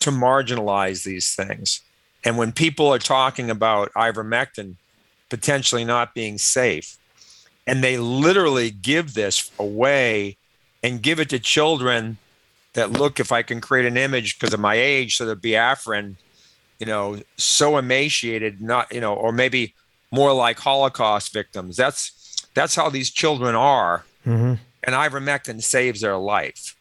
to 0.00 0.10
marginalize 0.10 1.04
these 1.04 1.34
things. 1.34 1.80
And 2.24 2.38
when 2.38 2.52
people 2.52 2.92
are 2.92 2.98
talking 2.98 3.50
about 3.50 3.92
ivermectin 3.94 4.76
potentially 5.28 5.84
not 5.84 6.14
being 6.14 6.38
safe, 6.38 6.96
and 7.66 7.82
they 7.84 7.98
literally 7.98 8.70
give 8.70 9.14
this 9.14 9.50
away 9.58 10.36
and 10.82 11.02
give 11.02 11.20
it 11.20 11.28
to 11.30 11.38
children 11.38 12.18
that 12.74 12.92
look, 12.92 13.18
if 13.18 13.32
I 13.32 13.42
can 13.42 13.60
create 13.60 13.86
an 13.86 13.96
image 13.96 14.38
because 14.38 14.54
of 14.54 14.60
my 14.60 14.74
age, 14.74 15.16
so 15.16 15.26
the 15.26 15.36
Biafran, 15.36 16.14
you 16.78 16.86
know, 16.86 17.20
so 17.36 17.76
emaciated, 17.76 18.60
not, 18.60 18.92
you 18.92 19.00
know, 19.00 19.14
or 19.14 19.32
maybe 19.32 19.74
more 20.10 20.32
like 20.32 20.58
Holocaust 20.58 21.32
victims. 21.32 21.76
That's 21.76 22.46
that's 22.54 22.74
how 22.74 22.88
these 22.88 23.10
children 23.10 23.54
are. 23.54 24.04
Mm-hmm. 24.26 24.54
And 24.84 24.94
ivermectin 24.94 25.62
saves 25.62 26.00
their 26.00 26.16
life. 26.16 26.76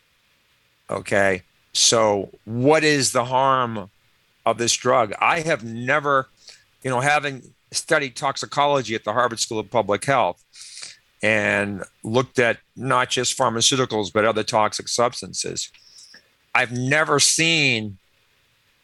Okay. 0.90 1.42
So 1.74 2.30
what 2.46 2.84
is 2.84 3.12
the 3.12 3.26
harm 3.26 3.90
of 4.46 4.58
this 4.58 4.74
drug? 4.74 5.14
I 5.20 5.42
have 5.42 5.64
never, 5.64 6.30
you 6.84 6.90
know, 6.90 7.02
having 7.02 7.54
studied 7.72 8.16
toxicology 8.16 8.96
at 8.96 9.04
the 9.04 9.14
Harvard 9.14 9.40
School 9.40 9.60
of 9.60 9.70
Public 9.70 10.06
Health 10.06 10.44
and 11.22 11.84
looked 12.04 12.40
at 12.40 12.60
not 12.76 13.10
just 13.10 13.38
pharmaceuticals 13.38 14.14
but 14.14 14.26
other 14.26 14.44
toxic 14.44 14.88
substances. 14.88 15.72
I've 16.54 16.72
never 16.72 17.20
seen 17.20 17.98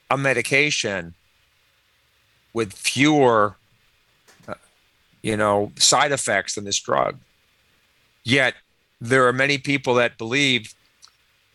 a 0.09 0.17
medication 0.17 1.13
with 2.53 2.73
fewer 2.73 3.55
uh, 4.47 4.53
you 5.21 5.37
know 5.37 5.71
side 5.77 6.11
effects 6.11 6.55
than 6.55 6.65
this 6.65 6.79
drug. 6.79 7.19
Yet 8.23 8.55
there 9.01 9.27
are 9.27 9.33
many 9.33 9.57
people 9.57 9.95
that 9.95 10.17
believe 10.17 10.73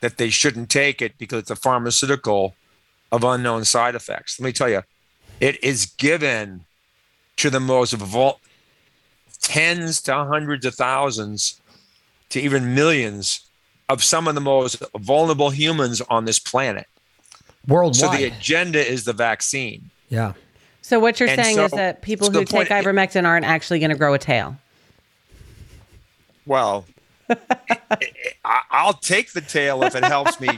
that 0.01 0.19
they 0.19 0.31
shouldn't 0.31 0.71
take 0.71 1.03
it 1.03 1.19
because 1.19 1.41
it's 1.41 1.51
a 1.51 1.57
pharmaceutical 1.57 2.55
of 3.11 3.25
unknown 3.25 3.65
side 3.65 3.95
effects. 3.95 4.39
Let 4.39 4.47
me 4.47 4.53
tell 4.53 4.69
you, 4.69 4.83
it 5.41 5.63
is 5.65 5.87
given 5.87 6.65
to 7.39 7.51
the 7.51 7.61
most 7.61 7.93
vul- 7.95 8.41
tens 9.41 10.01
to 10.03 10.15
hundreds 10.15 10.65
of 10.67 10.75
thousands 10.75 11.61
to 12.31 12.41
even 12.41 12.75
millions 12.75 13.49
of 13.89 14.03
some 14.05 14.29
of 14.29 14.35
the 14.35 14.41
most 14.41 14.83
vulnerable 14.99 15.51
humans 15.51 16.01
on 16.11 16.25
this 16.27 16.39
planet. 16.39 16.87
Worldwide. 17.67 17.97
So 17.97 18.09
the 18.17 18.25
agenda 18.25 18.87
is 18.87 19.05
the 19.05 19.13
vaccine. 19.13 19.91
yeah. 20.09 20.33
So 20.83 20.99
what 20.99 21.21
you're 21.21 21.29
And 21.29 21.45
saying 21.45 21.59
is 21.59 21.71
that 21.73 22.01
people 22.01 22.31
who 22.31 22.47
take 22.47 22.49
point- 22.49 22.69
ivermectin 22.71 23.25
aren't 23.27 23.45
actually 23.45 23.79
going 23.79 23.91
to 23.91 23.97
grow 23.97 24.15
a 24.15 24.19
tail. 24.19 24.57
Well, 26.47 26.87
I, 26.87 26.98
I'll 28.45 28.95
take 28.95 29.33
the 29.33 29.41
tail 29.41 29.83
if 29.83 29.95
it 29.95 30.05
helps 30.05 30.41
me 30.41 30.49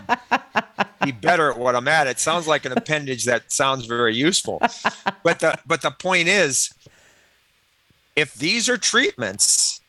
be 1.05 1.13
better 1.13 1.51
at 1.51 1.59
what 1.59 1.75
I'm 1.75 1.89
at. 1.89 2.07
It 2.07 2.19
sounds 2.19 2.47
like 2.47 2.65
an 2.65 2.73
appendage 2.73 3.25
that 3.25 3.53
sounds 3.53 3.87
very 3.87 4.15
useful. 4.15 4.61
But 5.23 5.41
the 5.41 5.59
but 5.67 5.83
the 5.83 5.91
point 5.91 6.29
is, 6.29 6.73
if 8.17 8.35
these 8.35 8.69
are 8.69 8.79
treatments, 8.79 9.81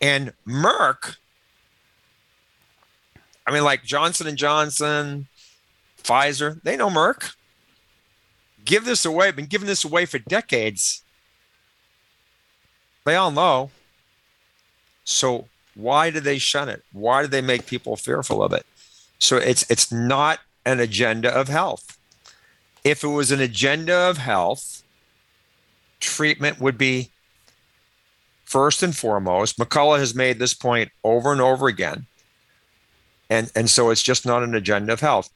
and 0.00 0.32
Merck, 0.46 1.16
I 3.46 3.52
mean, 3.52 3.64
like 3.64 3.84
Johnson 3.84 4.26
and 4.26 4.36
Johnson, 4.36 5.28
Pfizer, 6.02 6.62
they 6.62 6.76
know 6.76 6.90
Merck. 6.90 7.34
Give 8.64 8.84
this 8.84 9.04
away. 9.04 9.30
Been 9.30 9.46
giving 9.46 9.68
this 9.68 9.84
away 9.84 10.06
for 10.06 10.18
decades. 10.18 11.02
They 13.04 13.14
all 13.14 13.30
know. 13.30 13.70
So 15.06 15.48
why 15.74 16.10
do 16.10 16.20
they 16.20 16.36
shun 16.36 16.68
it? 16.68 16.82
Why 16.92 17.22
do 17.22 17.28
they 17.28 17.40
make 17.40 17.66
people 17.66 17.96
fearful 17.96 18.42
of 18.42 18.52
it? 18.52 18.66
So 19.18 19.38
it's 19.38 19.68
it's 19.70 19.90
not 19.90 20.40
an 20.66 20.80
agenda 20.80 21.32
of 21.32 21.48
health. 21.48 21.96
If 22.84 23.02
it 23.02 23.08
was 23.08 23.30
an 23.30 23.40
agenda 23.40 23.94
of 23.94 24.18
health, 24.18 24.82
treatment 26.00 26.60
would 26.60 26.76
be 26.76 27.10
first 28.44 28.82
and 28.82 28.94
foremost. 28.94 29.58
McCullough 29.58 29.98
has 29.98 30.14
made 30.14 30.38
this 30.38 30.54
point 30.54 30.90
over 31.02 31.32
and 31.32 31.40
over 31.40 31.68
again. 31.68 32.06
And 33.30 33.50
and 33.54 33.70
so 33.70 33.90
it's 33.90 34.02
just 34.02 34.26
not 34.26 34.42
an 34.42 34.54
agenda 34.54 34.92
of 34.92 35.00
health. 35.00 35.30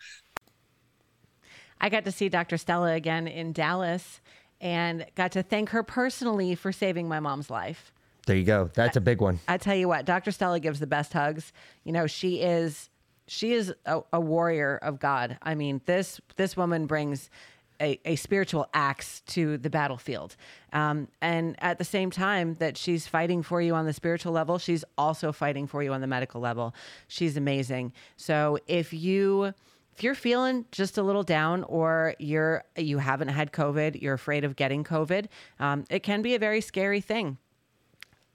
I 1.80 1.88
got 1.88 2.04
to 2.04 2.12
see 2.12 2.28
Dr. 2.28 2.58
Stella 2.58 2.92
again 2.92 3.26
in 3.26 3.52
Dallas 3.52 4.20
and 4.60 5.06
got 5.14 5.32
to 5.32 5.42
thank 5.42 5.70
her 5.70 5.82
personally 5.82 6.54
for 6.54 6.72
saving 6.72 7.08
my 7.08 7.20
mom's 7.20 7.48
life. 7.48 7.92
There 8.26 8.36
you 8.36 8.44
go. 8.44 8.70
That's 8.74 8.96
a 8.96 9.00
big 9.00 9.20
one. 9.20 9.40
I 9.48 9.56
tell 9.56 9.74
you 9.74 9.88
what, 9.88 10.04
Dr. 10.04 10.30
Stella 10.30 10.60
gives 10.60 10.80
the 10.80 10.86
best 10.86 11.12
hugs. 11.12 11.52
You 11.84 11.92
know, 11.92 12.06
she 12.06 12.40
is 12.40 12.90
she 13.26 13.52
is 13.52 13.72
a, 13.86 14.00
a 14.12 14.20
warrior 14.20 14.78
of 14.82 14.98
God. 14.98 15.38
I 15.42 15.54
mean, 15.54 15.80
this 15.86 16.20
this 16.36 16.56
woman 16.56 16.86
brings 16.86 17.30
a, 17.80 17.98
a 18.04 18.16
spiritual 18.16 18.68
axe 18.74 19.22
to 19.28 19.56
the 19.56 19.70
battlefield. 19.70 20.36
Um, 20.72 21.08
and 21.22 21.56
at 21.60 21.78
the 21.78 21.84
same 21.84 22.10
time 22.10 22.56
that 22.58 22.76
she's 22.76 23.06
fighting 23.06 23.42
for 23.42 23.62
you 23.62 23.74
on 23.74 23.86
the 23.86 23.92
spiritual 23.92 24.32
level, 24.32 24.58
she's 24.58 24.84
also 24.98 25.32
fighting 25.32 25.66
for 25.66 25.82
you 25.82 25.92
on 25.92 26.00
the 26.00 26.06
medical 26.06 26.40
level. 26.40 26.74
She's 27.08 27.36
amazing. 27.36 27.92
So 28.16 28.58
if 28.66 28.92
you 28.92 29.54
if 29.96 30.04
you're 30.04 30.14
feeling 30.14 30.66
just 30.72 30.98
a 30.98 31.02
little 31.02 31.22
down 31.22 31.64
or 31.64 32.14
you're 32.18 32.64
you 32.76 32.98
haven't 32.98 33.28
had 33.28 33.52
covid 33.52 34.00
you're 34.00 34.14
afraid 34.14 34.44
of 34.44 34.56
getting 34.56 34.82
covid 34.82 35.26
um, 35.58 35.84
it 35.90 36.02
can 36.02 36.22
be 36.22 36.34
a 36.34 36.38
very 36.38 36.60
scary 36.62 37.02
thing 37.02 37.36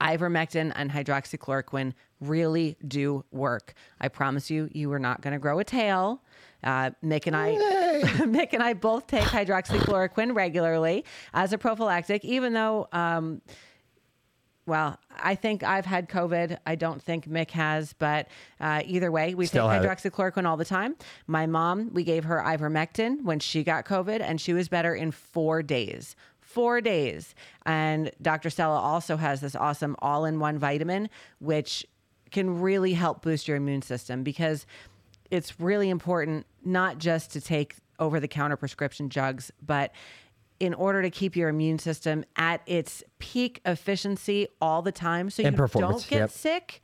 ivermectin 0.00 0.72
and 0.74 0.90
hydroxychloroquine 0.90 1.94
really 2.20 2.76
do 2.86 3.24
work. 3.30 3.74
I 4.00 4.08
promise 4.08 4.50
you, 4.50 4.68
you 4.72 4.92
are 4.92 4.98
not 4.98 5.20
going 5.20 5.32
to 5.32 5.38
grow 5.38 5.58
a 5.58 5.64
tail. 5.64 6.22
Uh, 6.64 6.90
Mick 7.04 7.26
and 7.26 7.36
I, 7.36 7.50
Mick 8.24 8.52
and 8.52 8.62
I 8.62 8.72
both 8.72 9.06
take 9.06 9.22
hydroxychloroquine 9.22 10.34
regularly 10.34 11.04
as 11.34 11.52
a 11.52 11.58
prophylactic, 11.58 12.24
even 12.24 12.52
though, 12.54 12.88
um, 12.92 13.40
well, 14.66 14.98
I 15.16 15.36
think 15.36 15.62
I've 15.62 15.86
had 15.86 16.08
COVID. 16.08 16.58
I 16.66 16.74
don't 16.74 17.00
think 17.00 17.28
Mick 17.28 17.52
has, 17.52 17.92
but 17.92 18.26
uh, 18.58 18.82
either 18.84 19.12
way, 19.12 19.34
we 19.34 19.46
Still 19.46 19.68
take 19.68 19.82
hydroxychloroquine 19.82 20.44
all 20.44 20.56
the 20.56 20.64
time. 20.64 20.96
My 21.28 21.46
mom, 21.46 21.90
we 21.92 22.02
gave 22.02 22.24
her 22.24 22.42
ivermectin 22.44 23.22
when 23.22 23.38
she 23.38 23.62
got 23.62 23.84
COVID, 23.84 24.20
and 24.20 24.40
she 24.40 24.52
was 24.52 24.68
better 24.68 24.92
in 24.94 25.12
four 25.12 25.62
days. 25.62 26.16
Four 26.56 26.80
days. 26.80 27.34
And 27.66 28.10
Dr. 28.22 28.48
Stella 28.48 28.78
also 28.78 29.18
has 29.18 29.42
this 29.42 29.54
awesome 29.54 29.94
all 29.98 30.24
in 30.24 30.38
one 30.38 30.58
vitamin, 30.58 31.10
which 31.38 31.84
can 32.30 32.62
really 32.62 32.94
help 32.94 33.20
boost 33.20 33.46
your 33.46 33.58
immune 33.58 33.82
system 33.82 34.22
because 34.22 34.64
it's 35.30 35.60
really 35.60 35.90
important 35.90 36.46
not 36.64 36.96
just 36.96 37.30
to 37.32 37.42
take 37.42 37.76
over 37.98 38.20
the 38.20 38.26
counter 38.26 38.56
prescription 38.56 39.06
drugs, 39.06 39.50
but 39.60 39.92
in 40.58 40.72
order 40.72 41.02
to 41.02 41.10
keep 41.10 41.36
your 41.36 41.50
immune 41.50 41.78
system 41.78 42.24
at 42.36 42.62
its 42.64 43.04
peak 43.18 43.60
efficiency 43.66 44.48
all 44.58 44.80
the 44.80 44.92
time 44.92 45.28
so 45.28 45.42
you 45.42 45.50
don't 45.50 46.08
get 46.08 46.18
yep. 46.20 46.30
sick, 46.30 46.80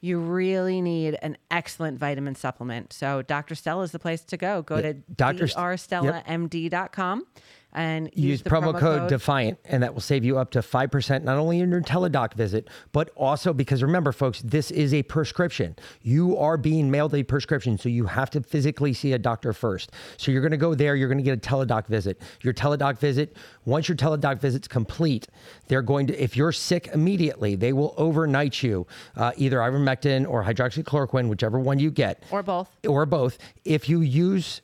you 0.00 0.18
really 0.18 0.80
need 0.80 1.16
an 1.22 1.36
excellent 1.48 1.96
vitamin 1.96 2.34
supplement. 2.34 2.92
So 2.92 3.22
Dr. 3.22 3.54
Stella 3.54 3.84
is 3.84 3.92
the 3.92 4.00
place 4.00 4.22
to 4.24 4.36
go. 4.36 4.62
Go 4.62 4.82
to 4.82 4.94
Dr. 4.94 5.46
St- 5.46 5.64
drstellamd.com 5.64 7.26
and 7.74 8.10
use, 8.14 8.32
Use 8.32 8.42
the 8.42 8.50
promo, 8.50 8.78
code 8.78 9.08
Defiant, 9.08 9.58
and 9.64 9.82
that 9.82 9.94
will 9.94 10.00
save 10.00 10.24
you 10.24 10.38
up 10.38 10.50
to 10.52 10.60
5% 10.60 11.22
not 11.22 11.38
only 11.38 11.60
in 11.60 11.70
your 11.70 11.80
teledoc 11.80 12.34
visit, 12.34 12.68
but 12.92 13.10
also 13.16 13.52
because 13.52 13.82
remember, 13.82 14.12
folks, 14.12 14.42
this 14.42 14.70
is 14.70 14.92
a 14.92 15.02
prescription. 15.04 15.76
You 16.02 16.36
are 16.38 16.56
being 16.56 16.90
mailed 16.90 17.14
a 17.14 17.22
prescription, 17.22 17.78
so 17.78 17.88
you 17.88 18.06
have 18.06 18.30
to 18.30 18.42
physically 18.42 18.92
see 18.92 19.12
a 19.12 19.18
doctor 19.18 19.52
first. 19.52 19.92
So 20.16 20.30
you're 20.30 20.42
going 20.42 20.52
to 20.52 20.56
go 20.56 20.74
there, 20.74 20.96
you're 20.96 21.08
going 21.08 21.18
to 21.18 21.24
get 21.24 21.36
a 21.36 21.40
teledoc 21.40 21.86
visit. 21.86 22.20
Your 22.42 22.52
teledoc 22.52 22.98
visit, 22.98 23.36
once 23.64 23.88
your 23.88 23.96
teledoc 23.96 24.40
visit's 24.40 24.68
complete, 24.68 25.28
they're 25.68 25.82
going 25.82 26.06
to, 26.08 26.22
if 26.22 26.36
you're 26.36 26.52
sick 26.52 26.88
immediately, 26.92 27.56
they 27.56 27.72
will 27.72 27.94
overnight 27.96 28.62
you 28.62 28.86
uh, 29.16 29.32
either 29.36 29.58
ivermectin 29.58 30.28
or 30.28 30.44
hydroxychloroquine, 30.44 31.28
whichever 31.28 31.58
one 31.58 31.78
you 31.78 31.90
get 31.90 32.22
or 32.30 32.42
both. 32.42 32.68
or 32.86 33.06
both. 33.06 33.38
If 33.64 33.88
you 33.88 34.00
use 34.00 34.60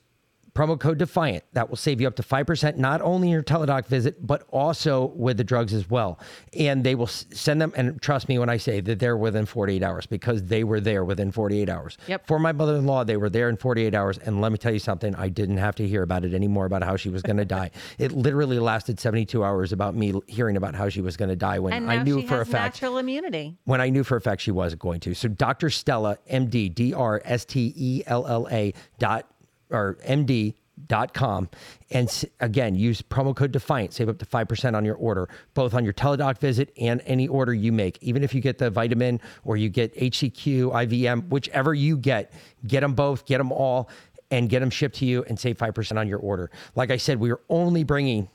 promo 0.59 0.79
code 0.79 0.99
Defiant, 0.99 1.45
that 1.53 1.69
will 1.69 1.77
save 1.77 2.01
you 2.01 2.09
up 2.09 2.17
to 2.17 2.23
5%, 2.25 2.77
not 2.77 3.01
only 3.01 3.31
your 3.31 3.45
teledoc 3.45 3.87
visit, 3.87 4.27
but 4.27 4.43
also 4.51 5.07
with 5.15 5.37
the 5.37 5.45
drugs 5.45 5.73
as 5.73 5.89
well. 5.89 6.19
And 6.59 6.83
they 6.83 6.97
will 6.97 7.07
send 7.07 7.63
them, 7.63 7.73
and 7.77 8.03
trust 8.03 8.29
me 8.29 8.41
when 8.41 8.49
I 8.49 8.57
say 8.57 8.81
that 8.81 8.99
they're 8.99 9.17
within 9.17 9.47
48 9.47 9.85
hours 9.85 10.07
because 10.07 10.43
they 10.43 10.65
were 10.65 10.81
there 10.81 11.05
within 11.05 11.31
48 11.31 11.69
hours. 11.69 11.97
Yep. 12.09 12.27
For 12.27 12.41
my 12.41 12.51
mother 12.51 12.75
in 12.75 12.87
law, 12.87 13.05
they 13.05 13.17
were 13.17 13.31
there 13.31 13.49
in 13.49 13.57
48 13.57 13.95
hours. 13.95 14.19
And 14.19 14.41
let 14.41 14.51
me 14.51 14.59
tell 14.59 14.73
you 14.73 14.81
something, 14.81 15.15
I 15.15 15.29
didn't 15.29 15.59
have 15.59 15.77
to 15.77 15.87
hear 15.87 16.03
about 16.03 16.25
it 16.25 16.35
anymore 16.35 16.67
about 16.67 16.83
how 16.83 16.97
she 16.97 17.09
was 17.09 17.23
going 17.23 17.37
to 17.45 17.45
die. 17.45 17.71
It 17.99 18.11
literally 18.11 18.59
lasted 18.59 18.99
72 18.99 19.45
hours 19.45 19.73
about 19.73 19.95
me 19.95 20.13
hearing 20.27 20.57
about 20.57 20.75
how 20.75 20.89
she 20.89 21.01
was 21.01 21.17
going 21.17 21.29
to 21.29 21.37
die 21.37 21.61
when 21.61 21.89
I 21.89 22.03
knew 22.03 22.27
for 22.27 22.41
a 22.41 22.47
fact 22.47 22.83
natural 22.83 22.99
immunity. 22.99 23.57
when 23.65 23.81
I 23.81 23.91
knew 23.91 24.03
for 24.03 24.17
a 24.17 24.21
fact 24.21 24.43
she 24.43 24.51
wasn't 24.51 24.83
going 24.83 24.99
to. 25.01 25.15
So 25.15 25.29
Dr. 25.29 25.71
Stella, 25.71 26.19
MD, 26.29 26.75
D 26.75 26.93
R 26.95 27.23
S 27.25 27.45
T 27.45 27.73
E 27.77 28.03
L 28.07 28.27
L 28.27 28.49
A 28.51 28.75
dot 28.99 29.27
or 29.71 29.99
MD 30.07 30.55
dot 30.87 31.13
com. 31.13 31.49
And 31.91 32.09
again 32.41 32.75
use 32.77 33.03
promo 33.03 33.35
code 33.35 33.51
defiant 33.53 33.93
save 33.93 34.09
up 34.09 34.19
to 34.19 34.27
5% 34.27 34.77
on 34.77 34.85
your 34.85 34.95
order 34.95 35.29
both 35.55 35.75
on 35.75 35.83
your 35.83 35.93
teledoc 35.93 36.39
visit 36.39 36.73
and 36.79 37.03
any 37.05 37.27
order 37.27 37.53
you 37.53 37.73
make. 37.73 37.99
Even 38.01 38.23
if 38.23 38.33
you 38.33 38.41
get 38.41 38.59
the 38.59 38.71
vitamin 38.71 39.21
or 39.45 39.57
you 39.57 39.71
get 39.71 39.93
hcq 39.97 40.71
ivm 40.73 41.29
whichever 41.29 41.75
you 41.75 41.97
get 41.97 42.33
get 42.67 42.81
them 42.81 42.95
both 42.95 43.25
get 43.27 43.39
them 43.39 43.51
all 43.51 43.91
and 44.31 44.49
get 44.49 44.61
them 44.61 44.71
shipped 44.71 44.97
to 44.97 45.05
you 45.05 45.25
and 45.25 45.41
save 45.41 45.57
5% 45.59 45.99
on 45.99 46.07
your 46.07 46.21
order. 46.21 46.51
Like 46.77 46.93
i 46.93 46.97
said 46.97 47.19
we 47.19 47.33
are 47.33 47.41
only 47.49 47.83
bringing 47.83 48.29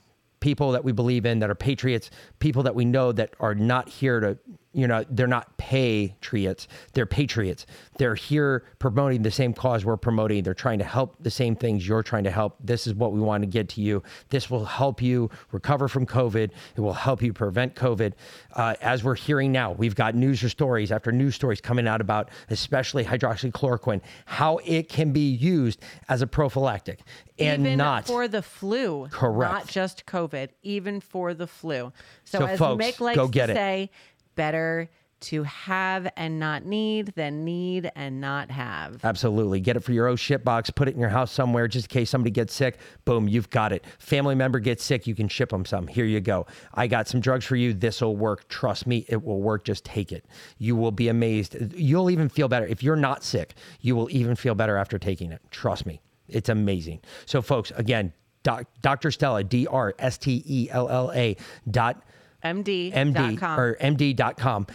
people 0.44 0.74
that 0.74 0.84
we 0.84 0.92
believe 0.92 1.26
in 1.26 1.40
that 1.40 1.50
are 1.50 1.56
patriots, 1.56 2.10
people 2.40 2.64
that 2.64 2.76
we 2.76 2.84
know 2.84 3.14
that 3.14 3.34
are 3.40 3.56
not 3.56 3.88
here 3.88 4.20
to, 4.20 4.38
you 4.74 4.88
know, 4.88 5.06
they're 5.10 5.28
not 5.28 5.56
patriots, 5.58 6.68
they're 6.94 7.06
patriots. 7.06 7.66
They're 7.98 8.16
here 8.16 8.66
promoting 8.80 9.22
the 9.22 9.32
same 9.32 9.54
cause 9.54 9.86
we're 9.86 9.98
promoting. 9.98 10.44
They're 10.44 10.54
trying 10.54 10.80
to 10.80 10.86
help 10.86 11.16
the 11.22 11.30
same 11.30 11.56
things 11.56 11.88
you're 11.88 12.02
trying 12.04 12.24
to 12.24 12.32
help. 12.32 12.58
This 12.60 12.88
is 12.88 12.96
what 12.96 13.14
we 13.14 13.20
want 13.20 13.44
to 13.44 13.48
get 13.48 13.70
to 13.70 13.82
you. 13.82 14.02
This 14.30 14.50
will 14.50 14.66
help 14.66 15.02
you 15.02 15.30
recover 15.52 15.88
from 15.88 16.06
COVID. 16.08 16.50
It 16.76 16.82
will 16.82 16.94
help 16.94 17.22
you 17.22 17.34
prevent 17.34 17.76
COVID. 17.76 18.14
Uh, 18.54 18.76
as 18.82 19.04
we're 19.04 19.16
hearing 19.16 19.52
now, 19.52 19.72
we've 19.74 19.96
got 19.96 20.16
news 20.16 20.44
or 20.44 20.50
stories 20.50 20.92
after 20.92 21.12
news 21.12 21.36
stories 21.36 21.62
coming 21.62 21.88
out 21.88 22.02
about, 22.02 22.30
especially 22.50 23.06
hydroxychloroquine, 23.06 24.02
how 24.26 24.58
it 24.66 24.90
can 24.90 25.12
be 25.12 25.30
used 25.32 25.80
as 26.10 26.22
a 26.22 26.28
prophylactic 26.28 27.00
and 27.40 27.66
even 27.66 27.78
not 27.78 28.06
for 28.06 28.28
the 28.28 28.42
flu. 28.42 29.08
Correct. 29.12 29.52
Not 29.54 29.68
just 29.68 30.06
COVID, 30.06 30.50
even 30.62 31.00
for 31.00 31.34
the 31.34 31.48
flu. 31.48 31.92
So, 32.24 32.40
So 32.40 32.46
as 32.46 32.60
folks, 32.60 32.84
Mick 32.84 33.00
likes 33.00 33.16
go 33.16 33.28
get 33.28 33.48
to 33.48 33.54
it. 33.54 33.56
say, 33.56 33.90
better 34.36 34.90
to 35.24 35.44
have 35.44 36.12
and 36.18 36.38
not 36.38 36.66
need 36.66 37.14
than 37.16 37.46
need 37.46 37.90
and 37.96 38.20
not 38.20 38.52
have. 38.52 39.04
Absolutely. 39.06 39.62
Get 39.62 39.78
it 39.78 39.80
for 39.80 39.94
your 39.94 40.08
own 40.08 40.18
ship 40.18 40.44
box, 40.44 40.70
put 40.70 40.90
it 40.90 40.96
in 40.96 41.00
your 41.00 41.10
house 41.10 41.32
somewhere 41.32 41.68
just 41.68 41.86
in 41.86 41.90
case 41.90 42.10
somebody 42.10 42.32
gets 42.32 42.54
sick. 42.54 42.78
Boom, 43.06 43.30
you've 43.30 43.50
got 43.50 43.72
it. 43.72 43.86
Family 44.00 44.36
member 44.36 44.60
gets 44.60 44.84
sick, 44.84 45.08
you 45.08 45.16
can 45.16 45.30
ship 45.30 45.50
them 45.50 45.64
some. 45.64 45.88
Here 45.88 46.06
you 46.06 46.20
go. 46.20 46.46
I 46.74 46.88
got 46.88 47.08
some 47.08 47.22
drugs 47.22 47.46
for 47.46 47.56
you. 47.56 47.74
This 47.74 48.02
will 48.02 48.18
work. 48.18 48.50
Trust 48.50 48.86
me, 48.86 49.06
it 49.08 49.24
will 49.24 49.42
work. 49.42 49.64
Just 49.64 49.86
take 49.86 50.12
it. 50.12 50.26
You 50.58 50.76
will 50.76 50.92
be 50.92 51.08
amazed. 51.08 51.56
You'll 51.74 52.12
even 52.12 52.28
feel 52.28 52.50
better. 52.50 52.66
If 52.66 52.84
you're 52.84 52.98
not 52.98 53.24
sick, 53.24 53.56
you 53.80 53.96
will 53.96 54.10
even 54.12 54.36
feel 54.36 54.56
better 54.56 54.76
after 54.76 55.00
taking 55.00 55.32
it. 55.32 55.42
Trust 55.52 55.86
me. 55.86 56.02
It's 56.28 56.50
amazing. 56.50 57.00
So, 57.26 57.42
folks, 57.42 57.72
again, 57.78 58.12
doc, 58.44 58.66
Dr. 58.82 59.10
Stella, 59.12 59.44
D 59.44 59.68
R 59.68 59.96
S 60.00 60.18
T 60.18 60.44
E 60.46 60.70
L 60.70 60.90
L 60.90 61.12
A 61.14 61.38
dot 61.70 62.04
MD. 62.44 62.94
MD 62.94 63.38
com. 63.38 63.60
or 63.60 63.76
MD.com 63.76 64.68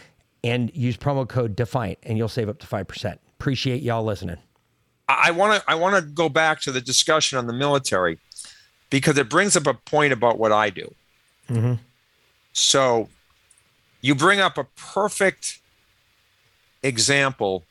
and 0.45 0.71
use 0.75 0.97
promo 0.97 1.29
code 1.29 1.57
Defiant 1.57 1.99
and 2.03 2.17
you'll 2.17 2.29
save 2.29 2.49
up 2.49 2.59
to 2.61 2.67
5%. 2.67 3.19
Appreciate 3.39 3.83
y'all 3.83 4.05
listening. 4.05 4.39
I 5.09 5.31
want 5.31 5.63
to 5.63 5.71
I 5.71 5.75
want 5.75 5.97
to 5.97 6.03
go 6.03 6.29
back 6.29 6.61
to 6.63 6.73
the 6.73 6.83
discussion 6.83 7.39
on 7.39 7.47
the 7.47 7.53
military 7.55 8.19
because 8.91 9.17
it 9.17 9.31
brings 9.31 9.57
up 9.57 9.67
a 9.67 9.75
point 9.75 10.13
about 10.13 10.39
what 10.39 10.53
I 10.53 10.69
do. 10.71 10.95
Mm-hmm. 11.49 11.75
So 12.53 13.09
you 14.03 14.15
bring 14.15 14.41
up 14.41 14.59
a 14.59 14.65
perfect 14.65 15.61
example 16.83 17.65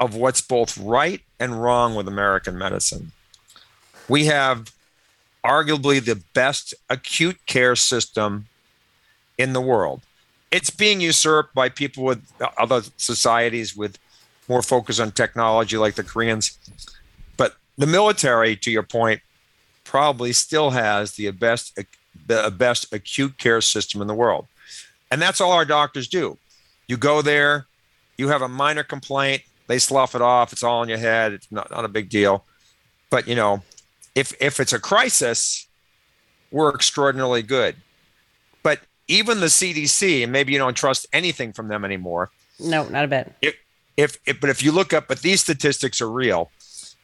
of 0.00 0.14
what's 0.14 0.40
both 0.40 0.76
right 0.76 1.22
and 1.38 1.62
wrong 1.62 1.94
with 1.94 2.08
American 2.08 2.58
medicine. 2.58 3.12
We 4.08 4.26
have 4.26 4.72
arguably 5.44 6.04
the 6.04 6.22
best 6.34 6.74
acute 6.90 7.38
care 7.46 7.76
system 7.76 8.48
in 9.38 9.52
the 9.52 9.60
world. 9.60 10.02
It's 10.50 10.70
being 10.70 11.00
usurped 11.00 11.54
by 11.54 11.68
people 11.68 12.04
with 12.04 12.22
uh, 12.40 12.48
other 12.56 12.82
societies 12.96 13.76
with 13.76 13.98
more 14.48 14.62
focus 14.62 15.00
on 15.00 15.10
technology, 15.10 15.76
like 15.76 15.94
the 15.94 16.04
Koreans. 16.04 16.58
But 17.36 17.56
the 17.76 17.86
military, 17.86 18.56
to 18.56 18.70
your 18.70 18.84
point, 18.84 19.20
probably 19.84 20.32
still 20.32 20.70
has 20.70 21.12
the 21.12 21.30
best 21.30 21.78
the 22.26 22.52
best 22.56 22.92
acute 22.92 23.38
care 23.38 23.60
system 23.60 24.00
in 24.00 24.08
the 24.08 24.14
world. 24.14 24.46
And 25.10 25.22
that's 25.22 25.40
all 25.40 25.52
our 25.52 25.64
doctors 25.64 26.08
do. 26.08 26.38
You 26.88 26.96
go 26.96 27.22
there, 27.22 27.66
you 28.16 28.28
have 28.28 28.42
a 28.42 28.48
minor 28.48 28.82
complaint, 28.82 29.42
they 29.66 29.78
slough 29.78 30.14
it 30.14 30.22
off, 30.22 30.52
it's 30.52 30.62
all 30.62 30.82
in 30.82 30.88
your 30.88 30.98
head, 30.98 31.32
it's 31.32 31.50
not, 31.52 31.70
not 31.70 31.84
a 31.84 31.88
big 31.88 32.08
deal. 32.08 32.44
But 33.10 33.28
you 33.28 33.34
know, 33.34 33.62
if 34.14 34.32
if 34.40 34.60
it's 34.60 34.72
a 34.72 34.80
crisis, 34.80 35.66
we're 36.50 36.74
extraordinarily 36.74 37.42
good. 37.42 37.76
Even 39.08 39.40
the 39.40 39.46
CDC, 39.46 40.22
and 40.22 40.32
maybe 40.32 40.52
you 40.52 40.58
don't 40.58 40.76
trust 40.76 41.06
anything 41.12 41.52
from 41.52 41.68
them 41.68 41.84
anymore. 41.84 42.30
No, 42.58 42.88
not 42.88 43.04
a 43.04 43.08
bit. 43.08 43.32
If, 43.40 43.54
if, 43.96 44.18
if 44.26 44.40
but 44.40 44.50
if 44.50 44.62
you 44.62 44.72
look 44.72 44.92
up, 44.92 45.08
but 45.08 45.22
these 45.22 45.40
statistics 45.40 46.00
are 46.00 46.10
real. 46.10 46.50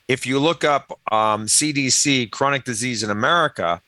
If 0.08 0.26
you 0.26 0.38
look 0.38 0.64
up 0.64 0.98
um, 1.12 1.46
CDC 1.46 2.30
chronic 2.30 2.64
disease 2.64 3.02
in 3.02 3.10
America, 3.10 3.80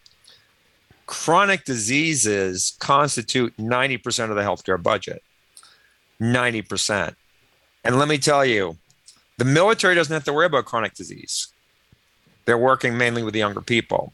chronic 1.07 1.65
diseases 1.65 2.77
constitute 2.79 3.57
90% 3.57 4.31
of 4.31 4.37
the 4.37 4.43
healthcare 4.43 4.81
budget. 4.81 5.23
90%. 6.21 7.15
And 7.85 7.99
let 7.99 8.09
me 8.09 8.19
tell 8.19 8.45
you, 8.45 8.79
the 9.37 9.45
military 9.45 9.95
doesn't 9.95 10.13
have 10.13 10.25
to 10.25 10.33
worry 10.33 10.47
about 10.47 10.65
chronic 10.65 10.95
disease. 10.95 11.49
They're 12.45 12.59
working 12.59 12.97
mainly 12.97 13.23
with 13.23 13.35
the 13.35 13.41
younger 13.41 13.61
people. 13.61 14.13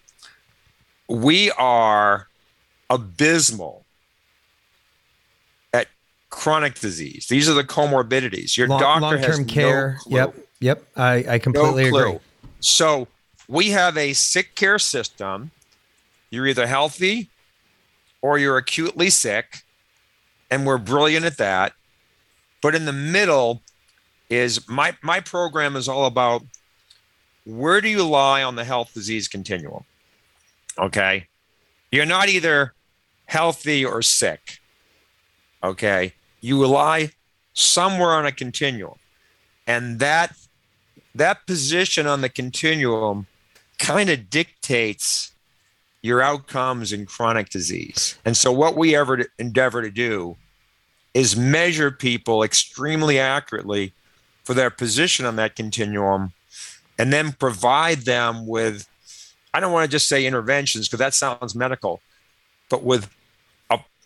We 1.08 1.50
are 1.52 2.28
abysmal 2.88 3.79
chronic 6.30 6.78
disease. 6.78 7.26
These 7.28 7.48
are 7.48 7.54
the 7.54 7.64
comorbidities. 7.64 8.56
Your 8.56 8.68
Long, 8.68 8.80
doctor 8.80 9.00
long-term 9.02 9.22
has 9.22 9.44
care. 9.46 9.98
No. 10.06 10.16
Yep. 10.16 10.34
Yep. 10.60 10.84
I, 10.96 11.24
I 11.28 11.38
completely 11.38 11.84
no 11.84 11.90
clue. 11.90 12.06
agree. 12.06 12.18
So 12.60 13.08
we 13.48 13.70
have 13.70 13.96
a 13.96 14.12
sick 14.12 14.54
care 14.54 14.78
system. 14.78 15.50
You're 16.30 16.46
either 16.46 16.66
healthy 16.66 17.28
or 18.22 18.38
you're 18.38 18.56
acutely 18.56 19.10
sick, 19.10 19.62
and 20.50 20.66
we're 20.66 20.78
brilliant 20.78 21.24
at 21.24 21.38
that. 21.38 21.72
But 22.62 22.74
in 22.74 22.84
the 22.84 22.92
middle 22.92 23.62
is 24.28 24.68
my 24.68 24.96
my 25.02 25.20
program 25.20 25.74
is 25.74 25.88
all 25.88 26.06
about 26.06 26.42
where 27.44 27.80
do 27.80 27.88
you 27.88 28.06
lie 28.06 28.42
on 28.42 28.54
the 28.54 28.64
health 28.64 28.94
disease 28.94 29.26
continuum? 29.26 29.84
Okay. 30.78 31.26
You're 31.90 32.06
not 32.06 32.28
either 32.28 32.74
healthy 33.26 33.84
or 33.84 34.02
sick. 34.02 34.60
Okay. 35.64 36.14
You 36.40 36.64
lie 36.66 37.10
somewhere 37.52 38.10
on 38.10 38.26
a 38.26 38.32
continuum. 38.32 38.94
And 39.66 39.98
that 40.00 40.36
that 41.14 41.46
position 41.46 42.06
on 42.06 42.20
the 42.20 42.28
continuum 42.28 43.26
kind 43.78 44.10
of 44.10 44.30
dictates 44.30 45.32
your 46.02 46.22
outcomes 46.22 46.92
in 46.92 47.04
chronic 47.04 47.50
disease. 47.50 48.16
And 48.24 48.36
so 48.36 48.52
what 48.52 48.76
we 48.76 48.94
ever 48.94 49.26
endeavor 49.38 49.82
to 49.82 49.90
do 49.90 50.36
is 51.12 51.36
measure 51.36 51.90
people 51.90 52.42
extremely 52.42 53.18
accurately 53.18 53.92
for 54.44 54.54
their 54.54 54.70
position 54.70 55.26
on 55.26 55.36
that 55.36 55.56
continuum 55.56 56.32
and 56.98 57.12
then 57.12 57.32
provide 57.32 57.98
them 58.00 58.46
with 58.46 58.86
I 59.52 59.58
don't 59.58 59.72
want 59.72 59.84
to 59.84 59.90
just 59.90 60.08
say 60.08 60.26
interventions 60.26 60.86
because 60.86 61.00
that 61.00 61.12
sounds 61.12 61.54
medical, 61.54 62.00
but 62.68 62.84
with 62.84 63.10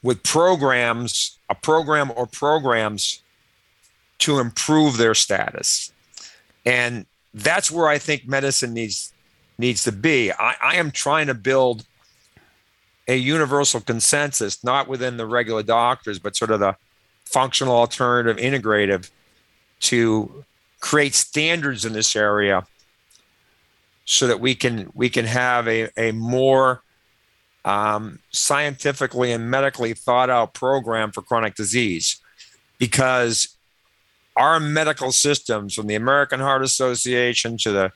with 0.05 0.23
programs, 0.23 1.34
a 1.49 1.55
program 1.55 2.13
or 2.17 2.27
programs 2.27 3.23
to 4.19 4.39
improve 4.39 4.97
their 4.97 5.15
status. 5.15 5.93
And 6.65 7.07
that's 7.33 7.71
where 7.71 7.89
I 7.89 7.99
think 7.99 8.27
medicine 8.27 8.73
needs 8.73 9.13
needs 9.59 9.85
to 9.85 9.93
be. 9.93 10.33
I, 10.33 10.57
I 10.63 10.77
am 10.77 10.91
trying 10.91 11.29
to 11.29 11.35
build 11.35 11.85
a 13.07 13.17
universal 13.17 13.81
consensus, 13.81 14.65
not 14.65 14.89
within 14.89 15.17
the 15.17 15.27
regular 15.27 15.63
doctors, 15.63 16.19
but 16.19 16.37
sort 16.37 16.51
of 16.51 16.61
the 16.61 16.77
functional 17.27 17.75
alternative 17.75 18.37
integrative 18.37 19.11
to 19.81 20.45
create 20.81 21.15
standards 21.15 21.85
in 21.85 21.93
this 21.93 22.17
area 22.17 22.67
so 24.05 24.27
that 24.27 24.41
we 24.41 24.55
can 24.55 24.91
we 24.95 25.09
can 25.09 25.25
have 25.25 25.67
a, 25.69 25.89
a 25.97 26.13
more 26.13 26.83
um, 27.65 28.19
scientifically 28.31 29.33
and 29.33 29.51
medically 29.51 29.95
thought 29.95 30.31
out 30.31 30.55
program 30.55 31.13
for 31.13 31.23
chronic 31.23 31.55
disease 31.55 32.21
because 32.79 33.57
our 34.37 34.61
medical 34.61 35.13
systems 35.13 35.75
from 35.75 35.87
the 35.87 35.95
American 35.95 36.41
Heart 36.41 36.63
Association 36.63 37.57
to 37.59 37.73
the, 37.73 37.93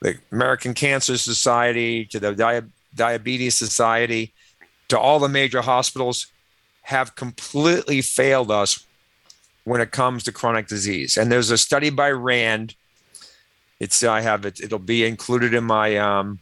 the 0.00 0.18
American 0.30 0.74
Cancer 0.74 1.16
Society 1.18 2.04
to 2.06 2.20
the 2.20 2.34
Di- 2.34 2.62
Diabetes 2.94 3.56
Society 3.56 4.32
to 4.88 4.98
all 4.98 5.18
the 5.18 5.28
major 5.28 5.62
hospitals 5.62 6.26
have 6.82 7.16
completely 7.16 8.00
failed 8.00 8.50
us 8.50 8.86
when 9.64 9.80
it 9.80 9.90
comes 9.90 10.24
to 10.24 10.32
chronic 10.32 10.66
disease. 10.66 11.16
And 11.16 11.30
there's 11.30 11.50
a 11.50 11.58
study 11.58 11.90
by 11.90 12.10
Rand. 12.10 12.74
It's 13.80 14.02
I 14.02 14.22
have 14.22 14.46
it. 14.46 14.60
It'll 14.60 14.78
be 14.78 15.04
included 15.04 15.52
in 15.52 15.64
my 15.64 15.96
um, 15.96 16.38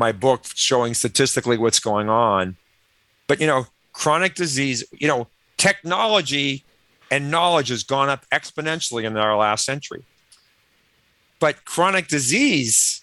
my 0.00 0.10
book 0.10 0.44
showing 0.54 0.94
statistically 0.94 1.58
what's 1.58 1.78
going 1.78 2.08
on. 2.08 2.56
But 3.28 3.40
you 3.40 3.46
know, 3.46 3.66
chronic 3.92 4.34
disease. 4.34 4.82
You 4.98 5.06
know, 5.06 5.28
technology 5.58 6.64
and 7.10 7.30
knowledge 7.30 7.68
has 7.68 7.84
gone 7.84 8.08
up 8.08 8.24
exponentially 8.32 9.04
in 9.04 9.16
our 9.16 9.36
last 9.36 9.64
century. 9.64 10.02
But 11.38 11.64
chronic 11.64 12.08
disease 12.08 13.02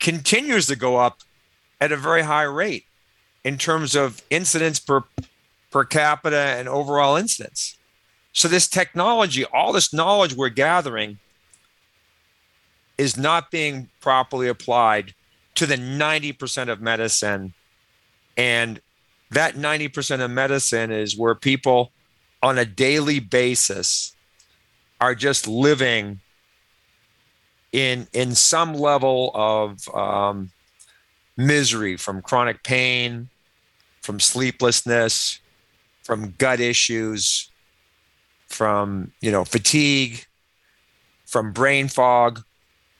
continues 0.00 0.66
to 0.68 0.76
go 0.76 0.96
up 0.96 1.20
at 1.80 1.92
a 1.92 1.96
very 1.96 2.22
high 2.22 2.42
rate 2.42 2.86
in 3.44 3.58
terms 3.58 3.94
of 3.94 4.22
incidence 4.30 4.80
per 4.80 5.04
per 5.70 5.84
capita 5.84 6.54
and 6.58 6.66
overall 6.66 7.16
incidence. 7.16 7.76
So 8.32 8.48
this 8.48 8.68
technology, 8.68 9.44
all 9.44 9.72
this 9.72 9.92
knowledge 9.92 10.34
we're 10.34 10.48
gathering 10.48 11.18
is 12.96 13.16
not 13.16 13.50
being 13.50 13.90
properly 14.00 14.48
applied 14.48 15.14
to 15.54 15.66
the 15.66 15.76
90% 15.76 16.68
of 16.68 16.80
medicine. 16.80 17.54
And 18.36 18.80
that 19.30 19.54
90% 19.54 20.24
of 20.24 20.30
medicine 20.30 20.90
is 20.90 21.16
where 21.16 21.34
people 21.34 21.92
on 22.42 22.58
a 22.58 22.64
daily 22.64 23.20
basis 23.20 24.14
are 25.00 25.14
just 25.14 25.48
living 25.48 26.20
in 27.72 28.06
in 28.12 28.34
some 28.34 28.74
level 28.74 29.32
of 29.34 29.88
um, 29.94 30.50
misery 31.36 31.96
from 31.96 32.22
chronic 32.22 32.62
pain, 32.62 33.28
from 34.02 34.20
sleeplessness, 34.20 35.40
from 36.04 36.34
gut 36.38 36.60
issues, 36.60 37.50
from 38.46 39.10
you 39.20 39.32
know 39.32 39.44
fatigue, 39.44 40.24
from 41.26 41.52
brain 41.52 41.88
fog, 41.88 42.44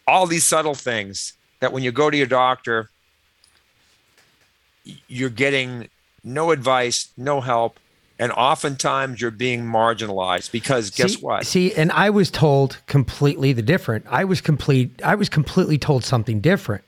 all 0.09 0.27
these 0.27 0.45
subtle 0.45 0.75
things 0.75 1.35
that 1.65 1.73
when 1.73 1.83
you 1.83 1.91
go 1.91 2.11
to 2.11 2.17
your 2.17 2.27
doctor, 2.27 2.91
you're 5.09 5.31
getting 5.31 5.89
no 6.23 6.51
advice, 6.51 7.09
no 7.17 7.41
help, 7.41 7.81
and 8.19 8.31
oftentimes 8.33 9.19
you're 9.19 9.31
being 9.31 9.65
marginalized 9.65 10.53
because 10.53 10.91
guess 10.91 11.15
see, 11.15 11.21
what? 11.23 11.47
See, 11.47 11.73
and 11.73 11.91
I 11.93 12.11
was 12.11 12.31
told 12.31 12.83
completely 12.87 13.55
the 13.55 13.63
different. 13.63 14.05
I 14.11 14.25
was 14.25 14.43
complete. 14.43 15.01
I 15.03 15.15
was 15.15 15.31
completely 15.31 15.79
told 15.79 16.05
something 16.05 16.41
different. 16.41 16.85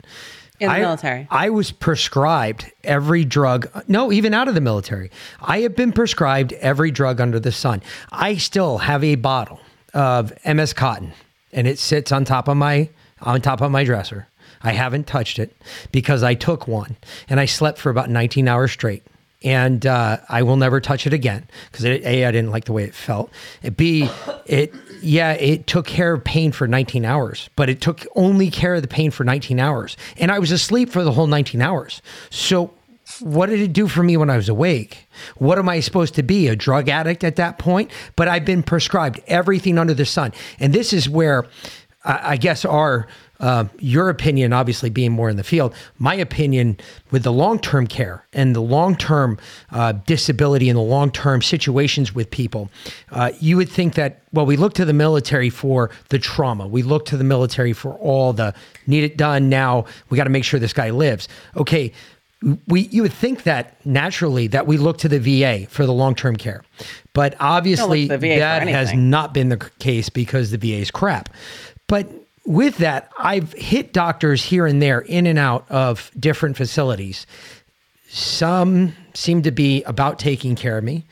In 0.60 0.68
the 0.68 0.74
I, 0.74 0.80
military. 0.80 1.26
I 1.30 1.48
was 1.48 1.72
prescribed 1.72 2.70
every 2.84 3.24
drug. 3.24 3.70
No, 3.88 4.12
even 4.12 4.34
out 4.34 4.46
of 4.46 4.54
the 4.54 4.60
military. 4.60 5.10
I 5.40 5.60
have 5.60 5.74
been 5.74 5.92
prescribed 5.92 6.52
every 6.52 6.90
drug 6.90 7.18
under 7.18 7.40
the 7.40 7.50
sun. 7.50 7.82
I 8.12 8.36
still 8.36 8.76
have 8.76 9.02
a 9.02 9.14
bottle 9.14 9.58
of 9.94 10.34
MS 10.44 10.74
Contin, 10.74 11.12
and 11.50 11.66
it 11.66 11.78
sits 11.78 12.12
on 12.12 12.26
top 12.26 12.46
of 12.46 12.58
my 12.58 12.90
on 13.22 13.40
top 13.40 13.62
of 13.62 13.70
my 13.70 13.84
dresser. 13.84 14.28
I 14.66 14.72
haven't 14.72 15.06
touched 15.06 15.38
it 15.38 15.56
because 15.92 16.22
I 16.22 16.34
took 16.34 16.66
one 16.66 16.96
and 17.28 17.38
I 17.38 17.46
slept 17.46 17.78
for 17.78 17.90
about 17.90 18.10
19 18.10 18.48
hours 18.48 18.72
straight. 18.72 19.04
And 19.44 19.86
uh, 19.86 20.16
I 20.28 20.42
will 20.42 20.56
never 20.56 20.80
touch 20.80 21.06
it 21.06 21.12
again 21.12 21.46
because 21.70 21.84
a 21.84 22.24
I 22.24 22.32
didn't 22.32 22.50
like 22.50 22.64
the 22.64 22.72
way 22.72 22.84
it 22.84 22.94
felt. 22.94 23.30
B 23.76 24.08
it 24.46 24.74
yeah 25.02 25.32
it 25.32 25.66
took 25.66 25.86
care 25.86 26.14
of 26.14 26.24
pain 26.24 26.52
for 26.52 26.66
19 26.66 27.04
hours, 27.04 27.48
but 27.54 27.68
it 27.68 27.80
took 27.80 28.06
only 28.16 28.50
care 28.50 28.74
of 28.74 28.82
the 28.82 28.88
pain 28.88 29.10
for 29.10 29.24
19 29.24 29.60
hours, 29.60 29.96
and 30.16 30.32
I 30.32 30.38
was 30.38 30.50
asleep 30.50 30.88
for 30.88 31.04
the 31.04 31.12
whole 31.12 31.26
19 31.26 31.60
hours. 31.60 32.00
So 32.30 32.72
what 33.20 33.46
did 33.50 33.60
it 33.60 33.72
do 33.72 33.86
for 33.86 34.02
me 34.02 34.16
when 34.16 34.30
I 34.30 34.36
was 34.36 34.48
awake? 34.48 35.06
What 35.36 35.58
am 35.58 35.68
I 35.68 35.80
supposed 35.80 36.14
to 36.14 36.22
be, 36.22 36.48
a 36.48 36.56
drug 36.56 36.88
addict 36.88 37.22
at 37.22 37.36
that 37.36 37.58
point? 37.58 37.90
But 38.16 38.28
I've 38.28 38.44
been 38.44 38.62
prescribed 38.62 39.20
everything 39.28 39.78
under 39.78 39.94
the 39.94 40.04
sun. 40.04 40.32
And 40.58 40.72
this 40.72 40.92
is 40.92 41.08
where 41.08 41.46
I, 42.04 42.32
I 42.32 42.36
guess 42.36 42.64
our 42.64 43.06
uh, 43.40 43.64
your 43.78 44.08
opinion, 44.08 44.52
obviously 44.52 44.90
being 44.90 45.12
more 45.12 45.28
in 45.28 45.36
the 45.36 45.44
field, 45.44 45.74
my 45.98 46.14
opinion 46.14 46.78
with 47.10 47.22
the 47.22 47.32
long 47.32 47.58
term 47.58 47.86
care 47.86 48.26
and 48.32 48.54
the 48.56 48.60
long 48.60 48.96
term 48.96 49.38
uh, 49.70 49.92
disability 49.92 50.68
and 50.68 50.76
the 50.76 50.82
long 50.82 51.10
term 51.10 51.42
situations 51.42 52.14
with 52.14 52.30
people, 52.30 52.70
uh, 53.12 53.32
you 53.40 53.56
would 53.56 53.68
think 53.68 53.94
that, 53.94 54.22
well, 54.32 54.46
we 54.46 54.56
look 54.56 54.72
to 54.74 54.84
the 54.84 54.92
military 54.92 55.50
for 55.50 55.90
the 56.08 56.18
trauma. 56.18 56.66
We 56.66 56.82
look 56.82 57.04
to 57.06 57.16
the 57.16 57.24
military 57.24 57.72
for 57.72 57.94
all 57.94 58.32
the 58.32 58.54
need 58.86 59.04
it 59.04 59.16
done 59.16 59.48
now. 59.48 59.84
We 60.08 60.16
got 60.16 60.24
to 60.24 60.30
make 60.30 60.44
sure 60.44 60.58
this 60.58 60.72
guy 60.72 60.90
lives. 60.90 61.28
Okay. 61.56 61.92
We, 62.68 62.82
you 62.88 63.00
would 63.00 63.14
think 63.14 63.44
that 63.44 63.84
naturally 63.86 64.46
that 64.48 64.66
we 64.66 64.76
look 64.76 64.98
to 64.98 65.08
the 65.08 65.18
VA 65.18 65.66
for 65.68 65.86
the 65.86 65.92
long 65.92 66.14
term 66.14 66.36
care, 66.36 66.62
but 67.14 67.34
obviously 67.40 68.08
to 68.08 68.16
the 68.16 68.18
VA 68.18 68.34
for 68.34 68.40
that 68.40 68.68
has 68.68 68.92
not 68.92 69.32
been 69.32 69.48
the 69.48 69.56
case 69.78 70.10
because 70.10 70.50
the 70.50 70.58
VA 70.58 70.76
is 70.76 70.90
crap. 70.90 71.30
But 71.88 72.10
with 72.46 72.78
that, 72.78 73.10
I've 73.18 73.52
hit 73.52 73.92
doctors 73.92 74.42
here 74.42 74.66
and 74.66 74.80
there 74.80 75.00
in 75.00 75.26
and 75.26 75.38
out 75.38 75.70
of 75.70 76.10
different 76.18 76.56
facilities. 76.56 77.26
Some 78.08 78.94
seem 79.14 79.42
to 79.42 79.50
be 79.50 79.82
about 79.82 80.18
taking 80.18 80.54
care 80.54 80.78
of 80.78 80.84
me, 80.84 81.04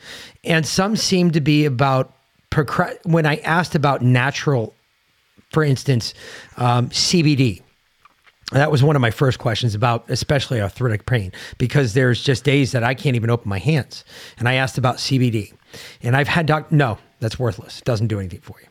and 0.43 0.65
some 0.65 0.95
seem 0.95 1.31
to 1.31 1.41
be 1.41 1.65
about 1.65 2.13
procra- 2.51 2.97
when 3.05 3.25
I 3.25 3.35
asked 3.37 3.75
about 3.75 4.01
natural, 4.01 4.73
for 5.49 5.63
instance, 5.63 6.13
um, 6.57 6.89
CBD. 6.89 7.61
That 8.51 8.71
was 8.71 8.83
one 8.83 8.95
of 8.95 9.01
my 9.01 9.11
first 9.11 9.39
questions 9.39 9.75
about 9.75 10.09
especially 10.09 10.61
arthritic 10.61 11.05
pain 11.05 11.31
because 11.57 11.93
there's 11.93 12.21
just 12.21 12.43
days 12.43 12.71
that 12.71 12.83
I 12.83 12.93
can't 12.93 13.15
even 13.15 13.31
open 13.31 13.49
my 13.49 13.57
hands. 13.57 14.05
And 14.37 14.47
I 14.47 14.53
asked 14.53 14.77
about 14.77 14.97
CBD. 14.97 15.51
And 16.03 16.15
I've 16.15 16.27
had 16.27 16.45
doc 16.45 16.71
no, 16.71 16.99
that's 17.19 17.39
worthless. 17.39 17.79
It 17.79 17.85
doesn't 17.85 18.07
do 18.07 18.19
anything 18.19 18.41
for 18.41 18.55
you. 18.61 18.67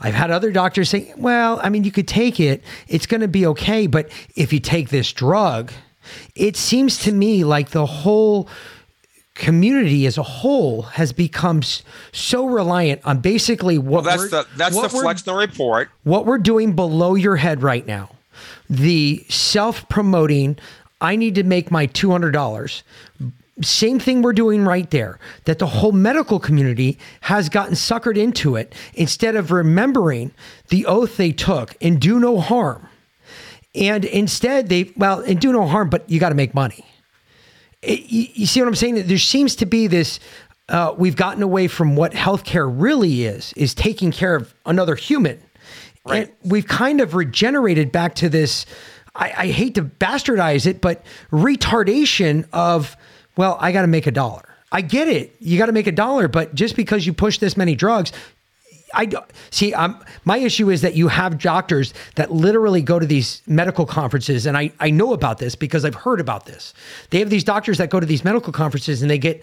I've 0.00 0.14
had 0.14 0.30
other 0.30 0.50
doctors 0.50 0.88
say, 0.90 1.12
"Well, 1.16 1.60
I 1.62 1.68
mean, 1.68 1.84
you 1.84 1.92
could 1.92 2.08
take 2.08 2.40
it. 2.40 2.62
It's 2.88 3.06
going 3.06 3.20
to 3.20 3.28
be 3.28 3.46
okay, 3.46 3.86
but 3.86 4.08
if 4.34 4.52
you 4.52 4.60
take 4.60 4.88
this 4.90 5.12
drug, 5.12 5.72
it 6.34 6.56
seems 6.56 6.98
to 7.00 7.12
me 7.12 7.44
like 7.44 7.70
the 7.70 7.86
whole 7.86 8.48
community 9.34 10.06
as 10.06 10.16
a 10.16 10.22
whole 10.22 10.82
has 10.82 11.12
become 11.12 11.60
so 12.12 12.46
reliant 12.46 13.00
on 13.04 13.18
basically 13.18 13.76
what 13.78 14.04
Well, 14.04 14.16
that's 14.16 14.30
the 14.30 14.46
that's 14.56 14.80
the 14.80 14.88
Flexner 14.88 15.36
report. 15.36 15.90
what 16.04 16.24
we're 16.26 16.38
doing 16.38 16.72
below 16.74 17.14
your 17.14 17.36
head 17.36 17.62
right 17.62 17.86
now, 17.86 18.10
the 18.70 19.24
self 19.28 19.88
promoting, 19.88 20.56
I 21.00 21.16
need 21.16 21.34
to 21.34 21.42
make 21.42 21.70
my 21.70 21.86
$200. 21.86 22.82
Same 23.62 23.98
thing 23.98 24.22
we're 24.22 24.32
doing 24.34 24.64
right 24.64 24.90
there, 24.90 25.18
that 25.44 25.58
the 25.58 25.66
whole 25.66 25.92
medical 25.92 26.38
community 26.38 26.98
has 27.22 27.48
gotten 27.48 27.74
suckered 27.74 28.18
into 28.18 28.56
it 28.56 28.74
instead 28.94 29.34
of 29.34 29.50
remembering 29.50 30.32
the 30.68 30.84
oath 30.86 31.16
they 31.16 31.32
took 31.32 31.74
and 31.80 32.00
do 32.00 32.20
no 32.20 32.38
harm. 32.40 32.88
And 33.74 34.04
instead, 34.04 34.68
they, 34.68 34.92
well, 34.96 35.20
and 35.20 35.40
do 35.40 35.52
no 35.52 35.66
harm, 35.66 35.90
but 35.90 36.08
you 36.10 36.20
got 36.20 36.30
to 36.30 36.34
make 36.34 36.54
money 36.54 36.84
it, 37.86 38.10
you, 38.10 38.26
you 38.34 38.46
see 38.46 38.60
what 38.60 38.68
I'm 38.68 38.74
saying? 38.74 39.06
There 39.06 39.18
seems 39.18 39.56
to 39.56 39.66
be 39.66 39.86
this. 39.86 40.18
Uh, 40.68 40.94
we've 40.96 41.16
gotten 41.16 41.42
away 41.42 41.68
from 41.68 41.94
what 41.96 42.12
healthcare 42.12 42.70
really 42.70 43.24
is: 43.24 43.52
is 43.54 43.74
taking 43.74 44.10
care 44.10 44.34
of 44.34 44.54
another 44.66 44.96
human, 44.96 45.40
Right. 46.04 46.28
and 46.28 46.50
we've 46.50 46.66
kind 46.66 47.00
of 47.00 47.14
regenerated 47.14 47.92
back 47.92 48.14
to 48.16 48.28
this. 48.28 48.66
I, 49.14 49.32
I 49.36 49.46
hate 49.48 49.76
to 49.76 49.82
bastardize 49.82 50.66
it, 50.66 50.80
but 50.80 51.04
retardation 51.30 52.46
of 52.52 52.96
well, 53.36 53.56
I 53.60 53.72
got 53.72 53.82
to 53.82 53.88
make 53.88 54.06
a 54.06 54.10
dollar. 54.10 54.42
I 54.72 54.80
get 54.80 55.08
it. 55.08 55.36
You 55.40 55.58
got 55.58 55.66
to 55.66 55.72
make 55.72 55.86
a 55.86 55.92
dollar, 55.92 56.28
but 56.28 56.54
just 56.54 56.76
because 56.76 57.06
you 57.06 57.12
push 57.12 57.38
this 57.38 57.56
many 57.56 57.74
drugs, 57.74 58.12
I 58.94 59.06
don't 59.06 59.24
see. 59.50 59.74
Um, 59.74 60.02
my 60.24 60.38
issue 60.38 60.70
is 60.70 60.80
that 60.82 60.94
you 60.94 61.08
have 61.08 61.38
doctors 61.38 61.92
that 62.14 62.32
literally 62.32 62.82
go 62.82 62.98
to 62.98 63.06
these 63.06 63.42
medical 63.46 63.84
conferences, 63.84 64.46
and 64.46 64.56
I 64.56 64.72
I 64.80 64.90
know 64.90 65.12
about 65.12 65.38
this 65.38 65.54
because 65.54 65.84
I've 65.84 65.94
heard 65.94 66.20
about 66.20 66.46
this. 66.46 66.72
They 67.10 67.18
have 67.18 67.30
these 67.30 67.44
doctors 67.44 67.78
that 67.78 67.90
go 67.90 68.00
to 68.00 68.06
these 68.06 68.24
medical 68.24 68.52
conferences 68.52 69.02
and 69.02 69.10
they 69.10 69.18
get 69.18 69.42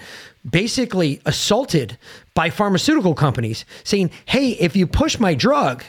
basically 0.49 1.21
assaulted 1.25 1.97
by 2.33 2.49
pharmaceutical 2.49 3.13
companies, 3.13 3.65
saying, 3.83 4.11
"Hey, 4.25 4.51
if 4.51 4.75
you 4.75 4.87
push 4.87 5.19
my 5.19 5.35
drug, 5.35 5.83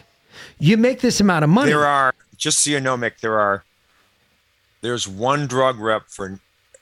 you 0.59 0.77
make 0.77 1.01
this 1.01 1.21
amount 1.21 1.45
of 1.45 1.51
money." 1.51 1.71
There 1.71 1.87
are 1.87 2.15
just 2.37 2.59
so 2.59 2.71
you 2.71 2.81
know, 2.81 2.97
Mick. 2.97 3.21
There 3.21 3.39
are 3.39 3.65
there's 4.81 5.09
one 5.09 5.47
drug 5.47 5.79
rep 5.81 6.09
for 6.09 6.39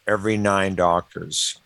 every 0.06 0.36
nine 0.36 0.74
doctors. 0.74 1.58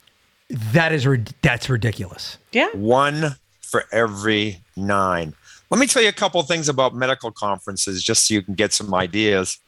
that 0.48 0.92
is 0.92 1.06
that's 1.42 1.68
ridiculous. 1.68 2.38
Yeah. 2.52 2.68
One 2.72 3.36
for 3.60 3.84
every 3.92 4.60
nine. 4.76 5.34
Let 5.70 5.80
me 5.80 5.86
tell 5.86 6.02
you 6.02 6.08
a 6.08 6.12
couple 6.12 6.40
of 6.40 6.46
things 6.46 6.68
about 6.68 6.94
medical 6.94 7.32
conferences, 7.32 8.02
just 8.02 8.26
so 8.26 8.34
you 8.34 8.42
can 8.42 8.54
get 8.54 8.72
some 8.72 8.94
ideas 8.94 9.58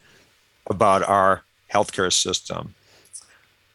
about 0.70 1.02
our 1.02 1.42
healthcare 1.72 2.12
system. 2.12 2.74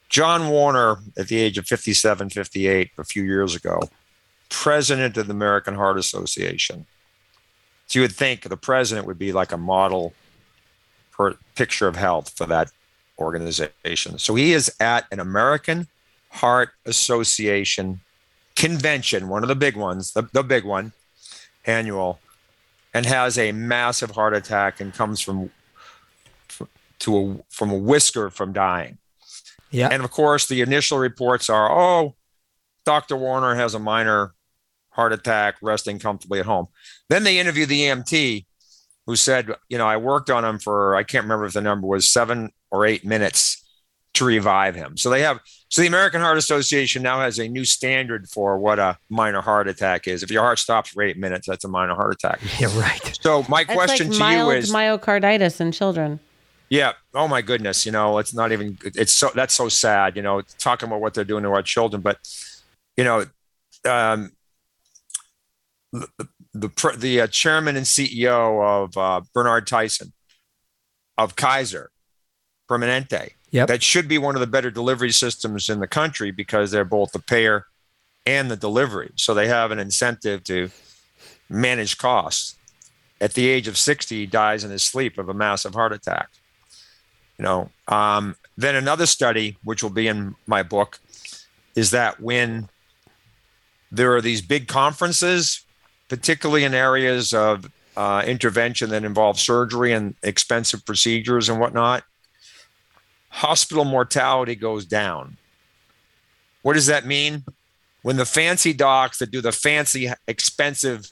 John 0.09 0.47
Warner, 0.47 0.97
at 1.17 1.27
the 1.27 1.37
age 1.37 1.57
of 1.57 1.65
57, 1.65 2.29
58, 2.29 2.91
a 2.97 3.03
few 3.03 3.23
years 3.23 3.55
ago, 3.55 3.79
president 4.49 5.17
of 5.17 5.27
the 5.27 5.33
American 5.33 5.75
Heart 5.75 5.97
Association. 5.97 6.85
So 7.87 7.99
you 7.99 8.03
would 8.03 8.13
think 8.15 8.43
the 8.43 8.55
president 8.55 9.07
would 9.07 9.19
be 9.19 9.33
like 9.33 9.51
a 9.51 9.57
model 9.57 10.13
per 11.11 11.35
picture 11.55 11.87
of 11.87 11.95
health 11.95 12.29
for 12.37 12.45
that 12.45 12.71
organization. 13.19 14.17
So 14.17 14.35
he 14.35 14.53
is 14.53 14.73
at 14.79 15.05
an 15.11 15.19
American 15.19 15.87
Heart 16.29 16.69
Association 16.85 18.01
convention, 18.55 19.29
one 19.29 19.43
of 19.43 19.49
the 19.49 19.55
big 19.55 19.75
ones, 19.75 20.13
the, 20.13 20.27
the 20.33 20.43
big 20.43 20.65
one, 20.65 20.93
annual, 21.65 22.19
and 22.93 23.05
has 23.05 23.37
a 23.37 23.51
massive 23.51 24.11
heart 24.11 24.35
attack 24.35 24.79
and 24.79 24.93
comes 24.93 25.21
from 25.21 25.51
to 26.99 27.17
a 27.17 27.37
from 27.49 27.71
a 27.71 27.77
whisker 27.77 28.29
from 28.29 28.53
dying. 28.53 28.97
Yeah, 29.71 29.89
And 29.91 30.03
of 30.03 30.11
course, 30.11 30.47
the 30.47 30.61
initial 30.61 30.99
reports 30.99 31.49
are, 31.49 31.71
oh, 31.71 32.13
Dr. 32.85 33.17
Warner 33.17 33.55
has 33.55 33.73
a 33.73 33.79
minor 33.79 34.35
heart 34.91 35.11
attack, 35.11 35.55
resting 35.63 35.97
comfortably 35.97 36.39
at 36.39 36.45
home. 36.45 36.67
Then 37.09 37.23
they 37.23 37.39
interview 37.39 37.65
the 37.65 37.81
EMT 37.81 38.45
who 39.05 39.15
said, 39.15 39.49
you 39.69 39.77
know, 39.77 39.87
I 39.87 39.97
worked 39.97 40.29
on 40.29 40.45
him 40.45 40.59
for, 40.59 40.95
I 40.95 41.03
can't 41.03 41.23
remember 41.23 41.45
if 41.45 41.53
the 41.53 41.61
number 41.61 41.87
was 41.87 42.09
seven 42.09 42.51
or 42.71 42.85
eight 42.85 43.05
minutes 43.05 43.59
to 44.13 44.25
revive 44.25 44.75
him. 44.75 44.95
So 44.95 45.09
they 45.09 45.21
have, 45.21 45.39
so 45.69 45.81
the 45.81 45.87
American 45.87 46.21
Heart 46.21 46.37
Association 46.37 47.01
now 47.01 47.19
has 47.19 47.39
a 47.39 47.47
new 47.47 47.65
standard 47.65 48.29
for 48.29 48.57
what 48.59 48.77
a 48.79 48.97
minor 49.09 49.41
heart 49.41 49.67
attack 49.67 50.07
is. 50.07 50.21
If 50.23 50.29
your 50.31 50.43
heart 50.43 50.59
stops 50.59 50.91
for 50.91 51.01
eight 51.03 51.17
minutes, 51.17 51.47
that's 51.47 51.65
a 51.65 51.67
minor 51.67 51.95
heart 51.95 52.13
attack. 52.13 52.39
yeah, 52.59 52.67
right. 52.79 53.17
So 53.21 53.43
my 53.49 53.61
It's 53.61 53.73
question 53.73 54.07
like 54.07 54.13
to 54.13 54.19
mild 54.19 54.51
you 54.53 54.57
is, 54.59 54.71
myocarditis 54.71 55.59
in 55.59 55.71
children. 55.71 56.19
yeah. 56.69 56.93
Oh 57.15 57.27
my 57.27 57.41
goodness. 57.41 57.85
You 57.87 57.91
know, 57.91 58.19
it's 58.19 58.33
not 58.35 58.51
even. 58.51 58.77
It's 58.83 59.13
so 59.13 59.31
that's 59.33 59.53
so 59.55 59.67
sad. 59.67 60.15
You 60.15 60.21
know, 60.21 60.41
talking 60.59 60.87
about 60.87 61.01
what 61.01 61.13
they're 61.15 61.23
doing 61.23 61.43
to 61.43 61.49
our 61.49 61.63
children, 61.63 62.01
but 62.03 62.19
you 62.95 63.03
know, 63.03 63.25
um, 63.85 64.31
the 66.53 66.95
the, 66.97 67.21
uh, 67.21 67.27
chairman 67.27 67.75
and 67.75 67.85
CEO 67.85 68.63
of 68.63 68.97
uh, 68.97 69.21
Bernard 69.33 69.67
Tyson 69.67 70.13
of 71.17 71.35
Kaiser 71.35 71.91
Permanente. 72.69 73.31
Yep. 73.51 73.67
That 73.67 73.83
should 73.83 74.07
be 74.07 74.17
one 74.17 74.35
of 74.35 74.41
the 74.41 74.47
better 74.47 74.71
delivery 74.71 75.11
systems 75.11 75.69
in 75.69 75.79
the 75.79 75.87
country 75.87 76.31
because 76.31 76.71
they're 76.71 76.85
both 76.85 77.11
the 77.11 77.19
payer 77.19 77.67
and 78.25 78.49
the 78.49 78.55
delivery. 78.55 79.11
So 79.15 79.33
they 79.33 79.47
have 79.47 79.71
an 79.71 79.79
incentive 79.79 80.43
to 80.45 80.69
manage 81.49 81.97
costs. 81.97 82.55
At 83.21 83.35
the 83.35 83.47
age 83.47 83.67
of 83.67 83.77
60, 83.77 84.15
he 84.15 84.25
dies 84.25 84.63
in 84.63 84.71
his 84.71 84.83
sleep 84.83 85.17
of 85.17 85.29
a 85.29 85.33
massive 85.33 85.73
heart 85.73 85.93
attack. 85.93 86.29
You 87.37 87.43
know, 87.43 87.69
um, 87.87 88.35
then 88.57 88.75
another 88.75 89.05
study, 89.05 89.57
which 89.63 89.83
will 89.83 89.89
be 89.89 90.07
in 90.07 90.35
my 90.47 90.63
book, 90.63 90.99
is 91.75 91.91
that 91.91 92.19
when 92.19 92.69
there 93.91 94.15
are 94.15 94.21
these 94.21 94.41
big 94.41 94.67
conferences, 94.67 95.63
particularly 96.13 96.63
in 96.63 96.75
areas 96.75 97.33
of 97.33 97.71
uh, 97.97 98.21
intervention 98.27 98.91
that 98.91 99.03
involve 99.03 99.39
surgery 99.39 99.93
and 99.93 100.13
expensive 100.21 100.85
procedures 100.85 101.49
and 101.49 101.59
whatnot, 101.59 102.03
hospital 103.29 103.83
mortality 103.83 104.53
goes 104.53 104.85
down. 104.85 105.37
What 106.61 106.73
does 106.73 106.85
that 106.85 107.07
mean? 107.07 107.45
When 108.03 108.17
the 108.17 108.27
fancy 108.27 108.73
docs 108.73 109.17
that 109.17 109.31
do 109.31 109.41
the 109.41 109.51
fancy, 109.51 110.11
expensive 110.27 111.11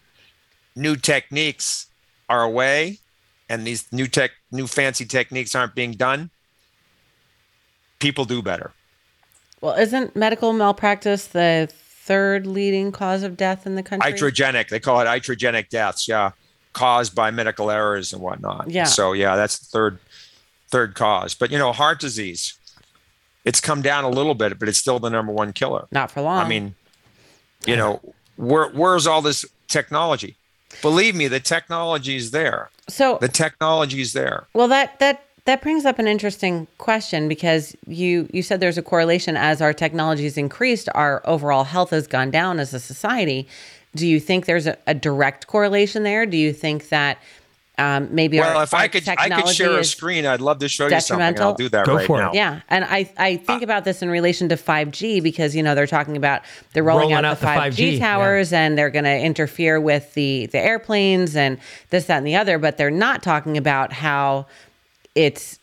new 0.75 0.95
techniques 0.95 1.87
are 2.29 2.43
away 2.43 2.99
and 3.49 3.65
these 3.65 3.91
new 3.91 4.05
tech, 4.05 4.29
new 4.51 4.67
fancy 4.67 5.05
techniques 5.05 5.55
aren't 5.55 5.73
being 5.73 5.93
done, 5.93 6.29
people 7.97 8.25
do 8.25 8.43
better. 8.43 8.71
Well, 9.61 9.73
isn't 9.73 10.15
medical 10.15 10.53
malpractice 10.53 11.25
the 11.25 11.71
third 12.03 12.47
leading 12.47 12.91
cause 12.91 13.23
of 13.23 13.37
death 13.37 13.65
in 13.65 13.75
the 13.75 13.83
country? 13.83 14.11
Iatrogenic, 14.11 14.69
they 14.69 14.79
call 14.79 14.99
it 15.01 15.05
iatrogenic 15.05 15.69
deaths, 15.69 16.07
yeah, 16.07 16.31
caused 16.73 17.13
by 17.15 17.31
medical 17.31 17.69
errors 17.69 18.13
and 18.13 18.21
whatnot. 18.21 18.69
Yeah. 18.69 18.85
So 18.85 19.13
yeah, 19.13 19.35
that's 19.35 19.59
the 19.59 19.65
third 19.65 19.99
third 20.69 20.95
cause. 20.95 21.33
But 21.35 21.51
you 21.51 21.57
know, 21.57 21.71
heart 21.71 21.99
disease. 21.99 22.57
It's 23.43 23.59
come 23.59 23.81
down 23.81 24.03
a 24.03 24.09
little 24.09 24.35
bit, 24.35 24.59
but 24.59 24.69
it's 24.69 24.77
still 24.77 24.99
the 24.99 25.09
number 25.09 25.31
one 25.31 25.51
killer. 25.51 25.87
Not 25.91 26.11
for 26.11 26.21
long. 26.21 26.45
I 26.45 26.47
mean, 26.47 26.75
you 27.65 27.75
know, 27.75 27.99
where 28.35 28.69
where's 28.69 29.07
all 29.07 29.21
this 29.21 29.45
technology? 29.67 30.35
Believe 30.81 31.15
me, 31.15 31.27
the 31.27 31.39
technology 31.39 32.15
is 32.15 32.31
there. 32.31 32.69
so 32.87 33.17
The 33.19 33.27
technology 33.27 33.99
is 34.01 34.13
there. 34.13 34.47
Well, 34.53 34.67
that 34.69 34.99
that 34.99 35.25
that 35.45 35.61
brings 35.61 35.85
up 35.85 35.97
an 35.99 36.07
interesting 36.07 36.67
question 36.77 37.27
because 37.27 37.75
you 37.87 38.27
you 38.31 38.41
said 38.43 38.59
there's 38.59 38.77
a 38.77 38.81
correlation 38.83 39.35
as 39.35 39.61
our 39.61 39.73
technology 39.73 40.23
has 40.25 40.37
increased, 40.37 40.87
our 40.93 41.21
overall 41.25 41.63
health 41.63 41.89
has 41.89 42.07
gone 42.07 42.31
down 42.31 42.59
as 42.59 42.73
a 42.73 42.79
society. 42.79 43.47
Do 43.95 44.07
you 44.07 44.19
think 44.19 44.45
there's 44.45 44.67
a, 44.67 44.77
a 44.87 44.93
direct 44.93 45.47
correlation 45.47 46.03
there? 46.03 46.25
Do 46.25 46.37
you 46.37 46.53
think 46.53 46.89
that 46.89 47.17
um, 47.77 48.09
maybe 48.13 48.37
Well, 48.39 48.57
our, 48.57 48.63
if 48.63 48.73
our 48.73 48.81
I 48.81 48.87
could, 48.87 49.07
I 49.09 49.15
could 49.15 49.21
technology 49.23 49.53
share 49.55 49.71
a 49.71 49.79
is- 49.79 49.89
screen. 49.89 50.25
I'd 50.25 50.41
love 50.41 50.59
to 50.59 50.69
show 50.69 50.85
you 50.85 50.89
something. 50.99 51.17
detrimental? 51.17 51.47
I'll 51.47 51.53
do 51.55 51.69
that 51.69 51.85
Go 51.85 51.95
right 51.95 52.05
for 52.05 52.21
it. 52.23 52.33
Yeah, 52.35 52.61
and 52.69 52.85
I 52.85 53.09
I 53.17 53.37
think 53.37 53.63
about 53.63 53.83
this 53.85 54.01
in 54.03 54.09
relation 54.09 54.49
to 54.49 54.55
5G 54.55 55.23
because 55.23 55.55
you 55.55 55.63
know 55.63 55.73
they're 55.73 55.87
talking 55.87 56.15
about 56.15 56.43
they're 56.73 56.83
rolling, 56.83 57.09
Rolling 57.09 57.15
out, 57.15 57.25
out 57.25 57.39
the 57.39 57.45
the 57.47 57.51
5G, 57.51 57.93
5G, 57.95 57.99
towers 57.99 58.53
and 58.53 58.77
they're 58.77 58.91
going 58.91 59.05
to 59.05 59.17
interfere 59.19 59.79
with 59.81 60.13
the 60.13 60.45
the 60.47 60.59
airplanes 60.59 61.35
and 61.35 61.57
this 61.89 62.05
that 62.05 62.17
and 62.17 62.27
the 62.27 62.35
other, 62.35 62.59
but 62.59 62.77
they're 62.77 62.91
not 62.91 63.23
talking 63.23 63.57
about 63.57 63.91
how 63.91 64.45
it's 65.15 65.59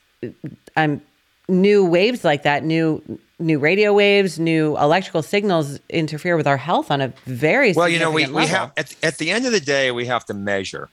um 0.77 1.01
new 1.49 1.85
waves 1.85 2.25
like 2.25 2.43
that, 2.43 2.65
new 2.65 3.03
new 3.39 3.59
radio 3.59 3.93
waves, 3.93 4.39
new 4.39 4.77
electrical 4.79 5.23
signals 5.23 5.79
interfere 5.89 6.37
with 6.37 6.47
our 6.47 6.57
health 6.57 6.91
on 6.91 7.01
a 7.01 7.09
very 7.25 7.73
Well, 7.73 7.89
you 7.89 7.99
know, 7.99 8.11
we, 8.11 8.27
we 8.27 8.47
have 8.47 8.73
at, 8.77 8.95
at 9.03 9.19
the 9.19 9.31
end 9.31 9.47
of 9.47 9.53
the 9.53 9.61
day, 9.61 9.91
we 9.91 10.07
have 10.07 10.25
to 10.27 10.35
measure. 10.35 10.89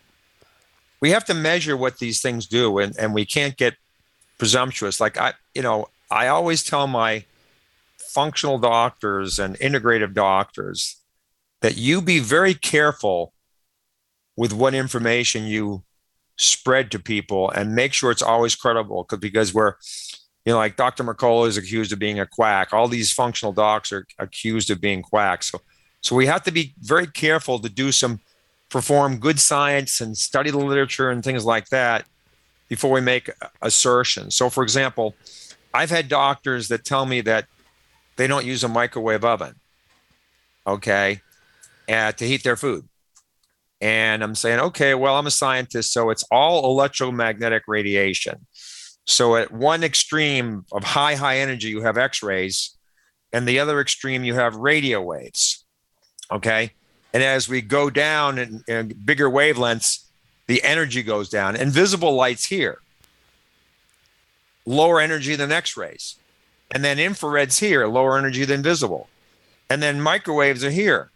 We 1.02 1.12
have 1.12 1.26
to 1.26 1.34
measure 1.34 1.76
what 1.76 2.00
these 2.00 2.22
things 2.22 2.48
do, 2.48 2.80
and, 2.80 2.96
and 2.98 3.14
we 3.14 3.26
can't 3.26 3.58
get 3.58 3.76
presumptuous. 4.38 5.00
Like 5.00 5.20
I, 5.20 5.34
you 5.54 5.62
know, 5.62 5.90
I 6.10 6.28
always 6.28 6.64
tell 6.64 6.88
my 6.88 7.26
functional 7.98 8.58
doctors 8.60 9.40
and 9.40 9.60
integrative 9.60 10.14
doctors 10.14 10.98
that 11.62 11.78
you 11.78 12.02
be 12.02 12.20
very 12.20 12.54
careful 12.54 13.34
with 14.38 14.54
what 14.54 14.74
information 14.74 15.46
you 15.46 15.84
spread 16.38 16.92
to 16.92 17.00
people 17.00 17.50
and 17.52 17.76
make 17.76 17.94
sure 17.94 18.12
it's 18.12 18.22
always 18.22 18.56
credible 18.56 19.08
because 19.20 19.54
we're 19.54 19.76
you 20.46 20.52
know 20.52 20.58
like 20.58 20.76
dr 20.76 21.02
mercola 21.04 21.48
is 21.48 21.58
accused 21.58 21.94
of 21.94 22.00
being 22.00 22.20
a 22.20 22.26
quack. 22.26 22.74
All 22.74 22.88
these 22.88 23.12
functional 23.12 23.54
docs 23.54 23.92
are 23.92 24.06
accused 24.20 24.70
of 24.70 24.82
being 24.82 25.02
quacks 25.02 25.52
so 25.52 25.62
so 26.02 26.16
we 26.16 26.26
have 26.26 26.44
to 26.44 26.52
be 26.52 26.74
very 26.82 27.08
careful 27.08 27.58
to 27.60 27.70
do 27.70 27.92
some 27.92 28.20
perform 28.70 29.18
good 29.18 29.40
science 29.40 30.02
and 30.02 30.18
study 30.18 30.52
the 30.52 30.58
literature 30.58 31.10
and 31.10 31.24
things 31.24 31.46
like 31.46 31.70
that 31.70 32.06
before 32.68 32.92
we 32.92 33.02
make 33.02 33.30
assertions 33.62 34.36
so 34.36 34.50
for 34.50 34.64
example 34.64 35.16
i've 35.74 35.90
had 35.90 36.10
doctors 36.10 36.68
that 36.68 36.84
tell 36.84 37.06
me 37.06 37.22
that 37.22 37.46
they 38.18 38.28
don't 38.28 38.46
use 38.46 38.64
a 38.64 38.68
microwave 38.68 39.24
oven 39.24 39.56
okay 40.68 41.22
uh, 41.88 42.12
to 42.12 42.28
heat 42.28 42.44
their 42.44 42.56
food 42.56 42.88
and 43.82 44.24
I'm 44.24 44.36
saying, 44.36 44.60
okay, 44.60 44.96
well, 44.96 45.18
I'm 45.18 45.28
a 45.28 45.32
scientist, 45.32 45.92
so 45.94 46.10
it's 46.10 46.24
all 46.32 46.66
electromagnetic 46.66 47.64
radiation. 47.68 48.46
So 49.06 49.36
at 49.36 49.52
one 49.52 49.84
extreme 49.84 50.66
of 50.72 50.84
high, 50.84 51.16
high 51.16 51.40
energy, 51.40 51.68
you 51.70 51.82
have 51.82 51.98
X 51.98 52.24
rays, 52.24 52.76
and 53.32 53.48
the 53.48 53.60
other 53.60 53.80
extreme, 53.80 54.24
you 54.24 54.34
have 54.36 54.56
radio 54.56 55.02
waves. 55.02 55.66
Okay. 56.32 56.72
And 57.14 57.22
as 57.22 57.48
we 57.48 57.62
go 57.62 57.90
down 57.90 58.38
in, 58.38 58.64
in 58.68 58.88
bigger 59.06 59.30
wavelengths, 59.30 60.06
the 60.48 60.64
energy 60.64 61.04
goes 61.04 61.30
down. 61.30 61.56
Invisible 61.56 62.14
light's 62.14 62.46
here, 62.46 62.80
lower 64.66 65.00
energy 65.00 65.36
than 65.36 65.52
X 65.52 65.78
rays. 65.78 66.16
And 66.72 66.84
then 66.84 66.98
infrared's 66.98 67.60
here, 67.60 67.88
lower 67.88 68.18
energy 68.18 68.46
than 68.46 68.64
visible. 68.64 69.08
And 69.70 69.82
then 69.82 70.02
microwaves 70.02 70.64
are 70.64 70.72
here, 70.72 71.12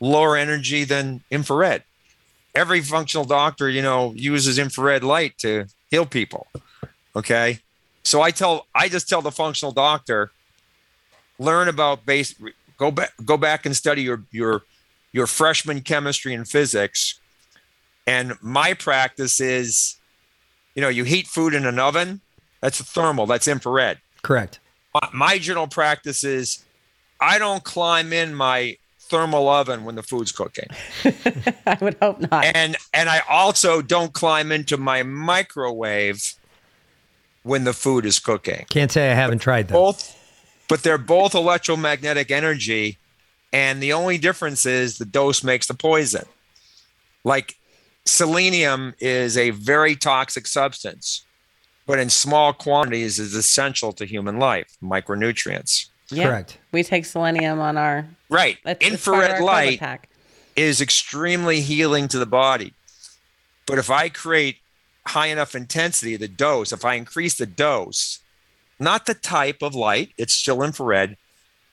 lower 0.00 0.36
energy 0.36 0.84
than 0.84 1.22
infrared. 1.30 1.82
Every 2.54 2.80
functional 2.80 3.24
doctor, 3.24 3.68
you 3.68 3.82
know, 3.82 4.12
uses 4.14 4.58
infrared 4.58 5.04
light 5.04 5.36
to 5.38 5.66
heal 5.90 6.06
people. 6.06 6.46
Okay. 7.14 7.60
So 8.02 8.22
I 8.22 8.30
tell, 8.30 8.66
I 8.74 8.88
just 8.88 9.08
tell 9.08 9.22
the 9.22 9.32
functional 9.32 9.72
doctor, 9.72 10.30
learn 11.38 11.68
about 11.68 12.06
base, 12.06 12.34
go 12.78 12.90
back, 12.90 13.12
go 13.24 13.36
back 13.36 13.66
and 13.66 13.76
study 13.76 14.02
your, 14.02 14.22
your, 14.30 14.62
your 15.12 15.26
freshman 15.26 15.80
chemistry 15.80 16.32
and 16.34 16.48
physics. 16.48 17.20
And 18.06 18.34
my 18.40 18.74
practice 18.74 19.40
is, 19.40 19.96
you 20.74 20.82
know, 20.82 20.88
you 20.88 21.04
heat 21.04 21.26
food 21.26 21.52
in 21.52 21.66
an 21.66 21.78
oven, 21.78 22.20
that's 22.60 22.80
a 22.80 22.84
thermal, 22.84 23.26
that's 23.26 23.48
infrared. 23.48 23.98
Correct. 24.22 24.60
My, 24.94 25.08
my 25.12 25.38
general 25.38 25.66
practice 25.66 26.22
is 26.22 26.64
I 27.20 27.38
don't 27.38 27.64
climb 27.64 28.12
in 28.12 28.34
my 28.34 28.76
thermal 29.08 29.48
oven 29.48 29.84
when 29.84 29.94
the 29.94 30.02
food's 30.02 30.32
cooking. 30.32 30.68
I 31.66 31.78
would 31.80 31.96
hope 32.00 32.20
not. 32.30 32.44
And 32.44 32.76
and 32.92 33.08
I 33.08 33.20
also 33.28 33.82
don't 33.82 34.12
climb 34.12 34.52
into 34.52 34.76
my 34.76 35.02
microwave 35.02 36.34
when 37.42 37.64
the 37.64 37.72
food 37.72 38.04
is 38.04 38.18
cooking. 38.18 38.66
Can't 38.70 38.90
say 38.90 39.10
I 39.10 39.14
haven't 39.14 39.38
tried 39.38 39.68
that. 39.68 39.74
Both 39.74 40.14
but 40.68 40.82
they're 40.82 40.98
both 40.98 41.34
electromagnetic 41.34 42.30
energy 42.30 42.98
and 43.52 43.82
the 43.82 43.92
only 43.92 44.18
difference 44.18 44.66
is 44.66 44.98
the 44.98 45.04
dose 45.04 45.42
makes 45.42 45.66
the 45.66 45.74
poison. 45.74 46.24
Like 47.24 47.56
selenium 48.04 48.94
is 48.98 49.36
a 49.36 49.50
very 49.50 49.96
toxic 49.96 50.46
substance, 50.46 51.24
but 51.86 51.98
in 51.98 52.10
small 52.10 52.52
quantities 52.52 53.18
is 53.18 53.34
essential 53.34 53.92
to 53.94 54.04
human 54.04 54.38
life, 54.38 54.76
micronutrients. 54.82 55.88
Yeah. 56.10 56.24
Correct. 56.28 56.58
We 56.72 56.82
take 56.82 57.04
selenium 57.04 57.60
on 57.60 57.76
our 57.76 58.06
Right. 58.28 58.58
that's 58.64 58.84
it's 58.84 59.04
part 59.04 59.18
of 59.18 59.22
Infrared 59.24 59.40
our 59.40 59.42
light 59.46 59.78
pack. 59.80 60.08
is 60.56 60.80
extremely 60.80 61.60
healing 61.60 62.08
to 62.08 62.18
the 62.18 62.26
body. 62.26 62.72
But 63.66 63.78
if 63.78 63.90
I 63.90 64.08
create 64.08 64.58
high 65.06 65.26
enough 65.26 65.54
intensity, 65.54 66.16
the 66.16 66.28
dose, 66.28 66.72
if 66.72 66.84
I 66.84 66.94
increase 66.94 67.34
the 67.34 67.46
dose, 67.46 68.20
not 68.78 69.06
the 69.06 69.14
type 69.14 69.62
of 69.62 69.74
light, 69.74 70.10
it's 70.18 70.34
still 70.34 70.62
infrared, 70.62 71.16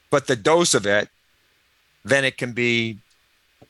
but 0.10 0.28
the 0.28 0.36
dose 0.36 0.74
of 0.74 0.86
it, 0.86 1.10
then 2.06 2.24
it 2.26 2.38
can 2.38 2.54
be 2.54 3.00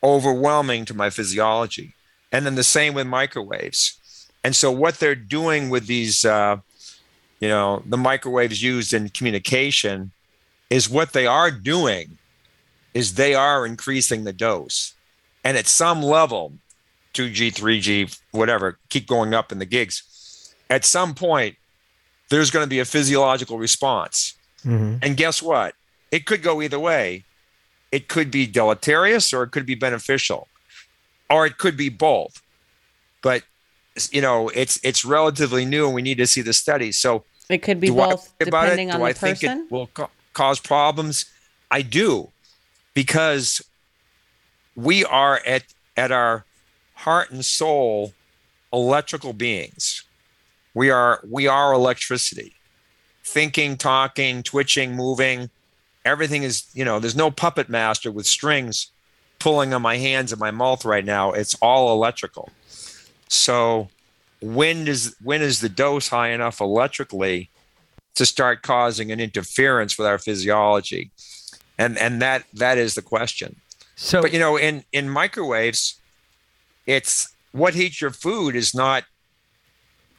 overwhelming 0.03 0.85
to 0.85 0.93
my 0.93 1.09
physiology. 1.09 1.93
And 2.31 2.45
then 2.45 2.55
the 2.55 2.63
same 2.63 2.93
with 2.93 3.07
microwaves. 3.07 3.99
And 4.43 4.55
so 4.55 4.71
what 4.71 4.95
they're 4.95 5.15
doing 5.15 5.69
with 5.69 5.87
these, 5.87 6.25
uh, 6.25 6.57
you 7.39 7.47
know, 7.47 7.83
the 7.85 7.97
microwaves 7.97 8.61
used 8.61 8.93
in 8.93 9.09
communication 9.09 10.11
is 10.73 10.89
what 10.89 11.13
they 11.13 11.27
are 11.27 11.51
doing 11.51 12.17
is 12.95 13.13
they 13.13 13.35
are 13.35 13.63
increasing 13.63 14.23
the 14.23 14.33
dose. 14.33 14.95
And 15.43 15.55
at 15.55 15.67
some 15.67 16.01
level, 16.01 16.53
2G, 17.13 17.53
3G, 17.53 18.19
whatever, 18.31 18.79
keep 18.89 19.05
going 19.07 19.35
up 19.35 19.51
in 19.51 19.59
the 19.59 19.67
gigs. 19.67 20.01
At 20.71 20.83
some 20.83 21.13
point, 21.13 21.57
there's 22.29 22.49
going 22.49 22.65
to 22.65 22.69
be 22.69 22.79
a 22.79 22.85
physiological 22.85 23.59
response. 23.59 24.33
Mm-hmm. 24.65 24.97
And 25.03 25.15
guess 25.15 25.43
what? 25.43 25.75
It 26.09 26.25
could 26.25 26.41
go 26.41 26.59
either 26.59 26.79
way. 26.79 27.23
It 27.91 28.07
could 28.07 28.31
be 28.31 28.47
deleterious 28.47 29.31
or 29.31 29.43
it 29.43 29.51
could 29.51 29.67
be 29.67 29.75
beneficial, 29.75 30.47
or 31.29 31.45
it 31.45 31.59
could 31.59 31.77
be 31.77 31.89
both. 31.89 32.41
But 33.21 33.43
you 34.09 34.21
know, 34.23 34.49
it's 34.49 34.79
it's 34.83 35.05
relatively 35.05 35.65
new, 35.65 35.85
and 35.85 35.93
we 35.93 36.01
need 36.01 36.17
to 36.17 36.25
see 36.25 36.41
the 36.41 36.53
studies. 36.53 36.97
So 36.97 37.25
It 37.49 37.59
could 37.59 37.79
be 37.79 37.89
both 37.89 37.99
worry 37.99 38.17
it? 38.39 38.45
depending 38.45 38.89
on 38.89 38.97
Do 38.97 39.03
the 39.03 39.09
I 39.09 39.13
think 39.13 39.39
person. 39.41 39.59
it 39.67 39.71
will 39.71 39.87
ca- 39.87 40.09
cause 40.33 40.59
problems? 40.59 41.25
I 41.71 41.81
do, 41.81 42.29
because 42.93 43.61
we 44.75 45.05
are 45.05 45.41
at 45.45 45.63
at 45.95 46.11
our 46.11 46.45
heart 46.95 47.31
and 47.31 47.45
soul 47.45 48.13
electrical 48.71 49.33
beings. 49.33 50.03
We 50.73 50.89
are 50.89 51.21
we 51.29 51.47
are 51.47 51.73
electricity. 51.73 52.53
Thinking, 53.23 53.77
talking, 53.77 54.43
twitching, 54.43 54.95
moving, 54.95 55.49
everything 56.03 56.43
is, 56.43 56.67
you 56.73 56.83
know, 56.83 56.99
there's 56.99 57.15
no 57.15 57.31
puppet 57.31 57.69
master 57.69 58.11
with 58.11 58.25
strings 58.25 58.91
pulling 59.39 59.73
on 59.73 59.81
my 59.81 59.97
hands 59.97 60.31
and 60.31 60.39
my 60.39 60.51
mouth 60.51 60.85
right 60.85 61.05
now. 61.05 61.31
It's 61.31 61.55
all 61.55 61.93
electrical. 61.93 62.49
So 63.29 63.89
when 64.41 64.87
is 64.87 65.15
when 65.23 65.41
is 65.41 65.61
the 65.61 65.69
dose 65.69 66.09
high 66.09 66.29
enough 66.29 66.59
electrically 66.59 67.49
to 68.15 68.25
start 68.25 68.61
causing 68.61 69.11
an 69.11 69.19
interference 69.19 69.97
with 69.97 70.07
our 70.07 70.17
physiology? 70.17 71.11
And 71.77 71.97
and 71.97 72.21
that 72.21 72.43
that 72.53 72.77
is 72.77 72.95
the 72.95 73.01
question. 73.01 73.55
So 73.95 74.21
But 74.21 74.33
you 74.33 74.39
know, 74.39 74.57
in 74.57 74.83
in 74.91 75.09
microwaves, 75.09 75.99
it's 76.85 77.33
what 77.51 77.73
heats 77.73 78.01
your 78.01 78.11
food 78.11 78.55
is 78.55 78.73
not 78.73 79.03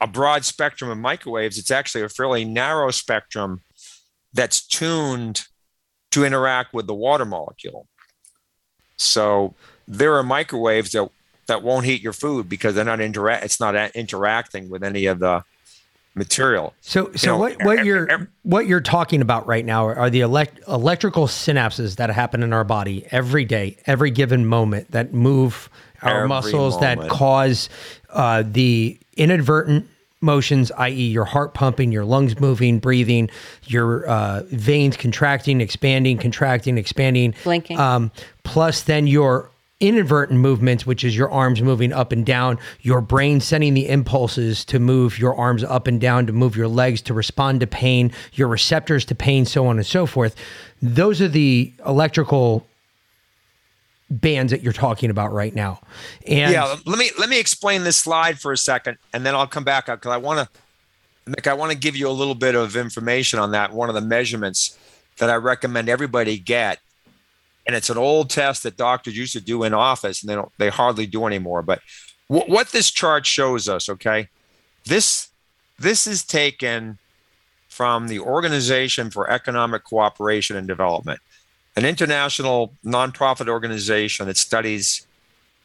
a 0.01 0.07
broad 0.07 0.43
spectrum 0.45 0.89
of 0.89 0.97
microwaves. 0.97 1.57
It's 1.57 1.71
actually 1.71 2.03
a 2.03 2.09
fairly 2.09 2.45
narrow 2.45 2.91
spectrum 2.91 3.61
that's 4.33 4.65
tuned 4.65 5.43
to 6.11 6.25
interact 6.25 6.73
with 6.73 6.87
the 6.87 6.93
water 6.93 7.25
molecule. 7.25 7.87
So 8.97 9.55
there 9.87 10.15
are 10.15 10.23
microwaves 10.23 10.91
that 10.91 11.09
that 11.47 11.61
won't 11.61 11.85
heat 11.85 12.01
your 12.01 12.13
food 12.13 12.49
because 12.49 12.73
they're 12.73 12.83
not 12.83 12.99
interact. 12.99 13.45
It's 13.45 13.59
not 13.59 13.75
interacting 13.95 14.69
with 14.69 14.83
any 14.83 15.05
of 15.05 15.19
the 15.19 15.43
material. 16.15 16.73
So, 16.81 17.11
so 17.13 17.31
know, 17.31 17.37
what, 17.37 17.63
what 17.63 17.79
ev- 17.79 17.85
you're 17.85 18.09
ev- 18.09 18.27
what 18.43 18.67
you're 18.67 18.81
talking 18.81 19.21
about 19.21 19.45
right 19.45 19.65
now 19.65 19.85
are 19.85 20.09
the 20.09 20.21
elect, 20.21 20.59
electrical 20.67 21.27
synapses 21.27 21.97
that 21.97 22.09
happen 22.09 22.41
in 22.41 22.53
our 22.53 22.63
body 22.63 23.05
every 23.11 23.45
day, 23.45 23.77
every 23.85 24.11
given 24.11 24.45
moment 24.45 24.91
that 24.91 25.13
move 25.13 25.69
our 26.01 26.17
Every 26.17 26.27
muscles 26.29 26.79
that 26.79 27.09
cause 27.09 27.69
uh, 28.09 28.43
the 28.45 28.97
inadvertent 29.17 29.87
motions, 30.21 30.71
i.e., 30.71 31.07
your 31.07 31.25
heart 31.25 31.53
pumping, 31.53 31.91
your 31.91 32.05
lungs 32.05 32.39
moving, 32.39 32.79
breathing, 32.79 33.29
your 33.65 34.05
uh, 34.07 34.43
veins 34.47 34.97
contracting, 34.97 35.61
expanding, 35.61 36.17
contracting, 36.17 36.77
expanding, 36.77 37.33
Blinking. 37.43 37.79
Um, 37.79 38.11
plus, 38.43 38.81
then 38.83 39.07
your 39.07 39.51
inadvertent 39.79 40.39
movements, 40.39 40.85
which 40.85 41.03
is 41.03 41.17
your 41.17 41.29
arms 41.29 41.61
moving 41.61 41.91
up 41.91 42.11
and 42.11 42.25
down, 42.25 42.57
your 42.81 43.01
brain 43.01 43.41
sending 43.41 43.73
the 43.73 43.89
impulses 43.89 44.63
to 44.65 44.79
move 44.79 45.19
your 45.19 45.35
arms 45.35 45.63
up 45.63 45.87
and 45.87 45.99
down, 45.99 46.25
to 46.27 46.33
move 46.33 46.55
your 46.55 46.67
legs, 46.67 47.01
to 47.01 47.13
respond 47.13 47.59
to 47.59 47.67
pain, 47.67 48.11
your 48.33 48.47
receptors 48.47 49.03
to 49.05 49.15
pain, 49.15 49.45
so 49.45 49.67
on 49.67 49.77
and 49.77 49.85
so 49.85 50.05
forth. 50.05 50.35
Those 50.81 51.21
are 51.21 51.27
the 51.27 51.73
electrical 51.85 52.65
bands 54.09 54.51
that 54.51 54.61
you're 54.61 54.71
talking 54.71 55.09
about 55.09 55.33
right 55.33 55.53
now. 55.53 55.81
And 56.27 56.51
yeah, 56.53 56.75
let 56.85 56.97
me 56.99 57.09
let 57.17 57.27
me 57.27 57.39
explain 57.39 57.83
this 57.83 57.97
slide 57.97 58.39
for 58.39 58.51
a 58.51 58.57
second, 58.57 58.97
and 59.13 59.25
then 59.25 59.35
I'll 59.35 59.47
come 59.47 59.63
back 59.63 59.89
up 59.89 59.99
because 59.99 60.13
I 60.13 60.17
want 60.17 60.39
to, 60.47 61.29
Nick, 61.31 61.47
I 61.47 61.53
want 61.53 61.71
to 61.71 61.77
give 61.77 61.95
you 61.95 62.07
a 62.07 62.11
little 62.11 62.35
bit 62.35 62.55
of 62.55 62.75
information 62.75 63.39
on 63.39 63.51
that. 63.51 63.73
One 63.73 63.89
of 63.89 63.95
the 63.95 64.01
measurements 64.01 64.77
that 65.17 65.29
I 65.29 65.35
recommend 65.35 65.89
everybody 65.89 66.37
get, 66.37 66.79
and 67.65 67.75
it's 67.75 67.89
an 67.89 67.97
old 67.97 68.29
test 68.29 68.63
that 68.63 68.77
doctors 68.77 69.17
used 69.17 69.33
to 69.33 69.41
do 69.41 69.63
in 69.63 69.73
office, 69.73 70.21
and 70.21 70.29
they 70.29 70.35
don't 70.35 70.51
they 70.57 70.69
hardly 70.69 71.05
do 71.05 71.25
anymore. 71.25 71.61
But 71.61 71.81
wh- 72.27 72.47
what 72.47 72.69
this 72.69 72.91
chart 72.91 73.25
shows 73.25 73.67
us, 73.67 73.89
okay, 73.89 74.29
this 74.85 75.29
this 75.79 76.07
is 76.07 76.23
taken 76.23 76.97
from 77.67 78.07
the 78.07 78.19
Organization 78.19 79.09
for 79.09 79.29
Economic 79.29 79.83
Cooperation 79.83 80.55
and 80.55 80.67
Development, 80.67 81.19
an 81.75 81.83
international 81.83 82.73
nonprofit 82.85 83.49
organization 83.49 84.27
that 84.27 84.37
studies 84.37 85.05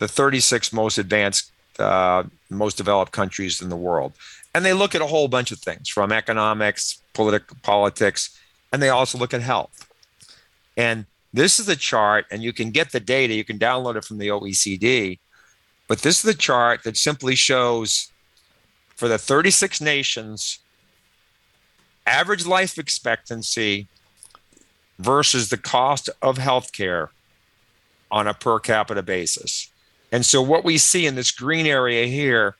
the 0.00 0.08
36 0.08 0.72
most 0.72 0.98
advanced, 0.98 1.52
uh, 1.78 2.24
most 2.48 2.76
developed 2.76 3.12
countries 3.12 3.62
in 3.62 3.68
the 3.68 3.76
world. 3.76 4.12
And 4.54 4.64
they 4.64 4.72
look 4.72 4.96
at 4.96 5.00
a 5.00 5.06
whole 5.06 5.28
bunch 5.28 5.52
of 5.52 5.60
things 5.60 5.88
from 5.88 6.10
economics, 6.10 7.00
politic, 7.12 7.44
politics, 7.62 8.36
and 8.72 8.82
they 8.82 8.88
also 8.88 9.16
look 9.16 9.32
at 9.32 9.42
health. 9.42 9.88
And 10.76 11.06
this 11.32 11.60
is 11.60 11.66
the 11.66 11.76
chart, 11.76 12.26
and 12.30 12.42
you 12.42 12.52
can 12.52 12.70
get 12.70 12.92
the 12.92 13.00
data, 13.00 13.34
you 13.34 13.44
can 13.44 13.58
download 13.58 13.96
it 13.96 14.04
from 14.04 14.18
the 14.18 14.28
OECD. 14.28 15.18
But 15.88 16.00
this 16.00 16.16
is 16.16 16.22
the 16.22 16.34
chart 16.34 16.82
that 16.84 16.96
simply 16.96 17.34
shows 17.34 18.10
for 18.96 19.08
the 19.08 19.18
36 19.18 19.80
nations 19.80 20.58
average 22.06 22.46
life 22.46 22.78
expectancy 22.78 23.86
versus 24.98 25.48
the 25.48 25.56
cost 25.56 26.10
of 26.20 26.38
healthcare 26.38 27.08
on 28.10 28.26
a 28.26 28.34
per 28.34 28.58
capita 28.58 29.02
basis. 29.02 29.70
And 30.12 30.26
so 30.26 30.42
what 30.42 30.64
we 30.64 30.76
see 30.78 31.06
in 31.06 31.14
this 31.14 31.30
green 31.30 31.66
area 31.66 32.06
here 32.06 32.56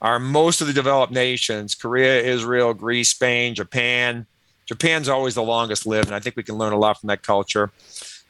are 0.00 0.18
most 0.18 0.60
of 0.60 0.66
the 0.66 0.72
developed 0.72 1.12
nations, 1.12 1.74
Korea, 1.74 2.20
Israel, 2.22 2.74
Greece, 2.74 3.10
Spain, 3.10 3.54
Japan. 3.54 4.26
Japan's 4.66 5.08
always 5.08 5.34
the 5.34 5.42
longest 5.42 5.86
lived, 5.86 6.08
and 6.08 6.14
I 6.14 6.20
think 6.20 6.36
we 6.36 6.42
can 6.42 6.56
learn 6.56 6.72
a 6.72 6.78
lot 6.78 6.98
from 7.00 7.06
that 7.08 7.22
culture. 7.22 7.70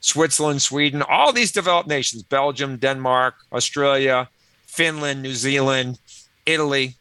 Switzerland, 0.01 0.61
Sweden, 0.63 1.03
all 1.03 1.33
these 1.33 1.51
developed 1.51 1.89
nations, 1.89 2.23
Belgium, 2.23 2.77
Denmark, 2.77 3.35
Australia, 3.53 4.29
Finland, 4.67 5.23
New 5.23 5.35
Zealand, 5.35 5.99
Italy. 6.45 6.95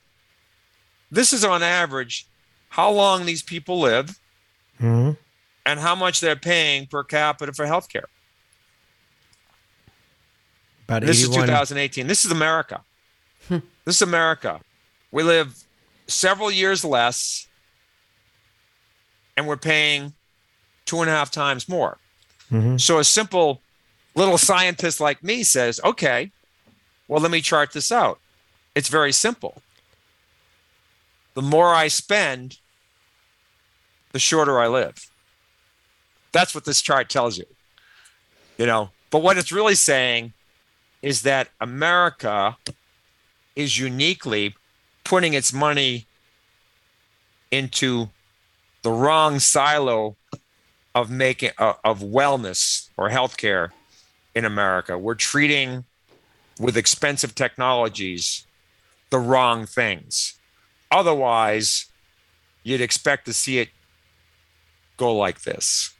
This 1.11 1.33
is 1.33 1.43
on 1.43 1.61
average 1.61 2.25
how 2.69 2.89
long 2.91 3.25
these 3.25 3.43
people 3.43 3.79
live 3.79 4.17
Mhm. 4.81 5.17
and 5.65 5.79
how 5.79 5.95
much 5.95 6.19
they're 6.19 6.35
paying 6.35 6.87
per 6.87 7.03
capita 7.03 7.53
for 7.53 7.65
healthcare. 7.65 8.05
about 10.87 11.01
This 11.01 11.21
is 11.23 11.29
2018. 11.29 12.05
This 12.07 12.25
is 12.25 12.31
America. 12.31 12.83
this 13.49 13.95
is 13.95 14.01
America. 14.01 14.61
We 15.11 15.23
live 15.23 15.63
several 16.07 16.51
years 16.51 16.85
less, 16.85 17.47
and 19.37 19.47
we're 19.47 19.57
paying 19.57 20.13
two 20.85 21.01
and 21.01 21.09
a 21.09 21.13
half 21.13 21.31
times 21.31 21.67
more. 21.67 21.97
Mhm. 22.51 22.79
So 22.79 22.99
a 22.99 23.03
simple 23.03 23.61
little 24.13 24.37
scientist 24.37 24.99
like 24.99 25.23
me 25.23 25.43
says, 25.43 25.79
okay, 25.83 26.31
well, 27.07 27.21
let 27.21 27.31
me 27.31 27.41
chart 27.41 27.73
this 27.73 27.91
out. 27.91 28.19
It's 28.75 28.89
very 28.89 29.11
simple. 29.11 29.61
The 31.33 31.41
more 31.41 31.73
I 31.73 31.87
spend, 31.89 32.59
the 34.11 34.19
shorter 34.19 34.59
I 34.59 34.67
live. 34.67 35.09
That's 36.31 36.55
what 36.55 36.65
this 36.65 36.81
chart 36.81 37.09
tells 37.09 37.37
you. 37.37 37.45
You 38.57 38.65
know, 38.65 38.91
but 39.09 39.19
what 39.19 39.37
it's 39.37 39.51
really 39.51 39.75
saying 39.75 40.33
is 41.01 41.23
that 41.23 41.49
America 41.59 42.57
is 43.55 43.77
uniquely 43.77 44.55
putting 45.03 45.33
its 45.33 45.51
money 45.53 46.05
into 47.51 48.09
the 48.85 48.91
wrong 48.91 49.39
silo 49.39 50.15
of 50.93 51.09
making 51.09 51.49
uh, 51.57 51.73
of 51.83 52.01
wellness 52.01 52.89
or 52.97 53.09
healthcare 53.09 53.69
in 54.35 54.45
America. 54.45 54.95
We're 54.95 55.15
treating 55.15 55.85
with 56.59 56.77
expensive 56.77 57.33
technologies 57.33 58.45
the 59.09 59.17
wrong 59.17 59.65
things. 59.65 60.37
Otherwise, 60.91 61.87
you'd 62.61 62.79
expect 62.79 63.25
to 63.25 63.33
see 63.33 63.57
it 63.57 63.69
go 64.97 65.15
like 65.15 65.41
this. 65.41 65.91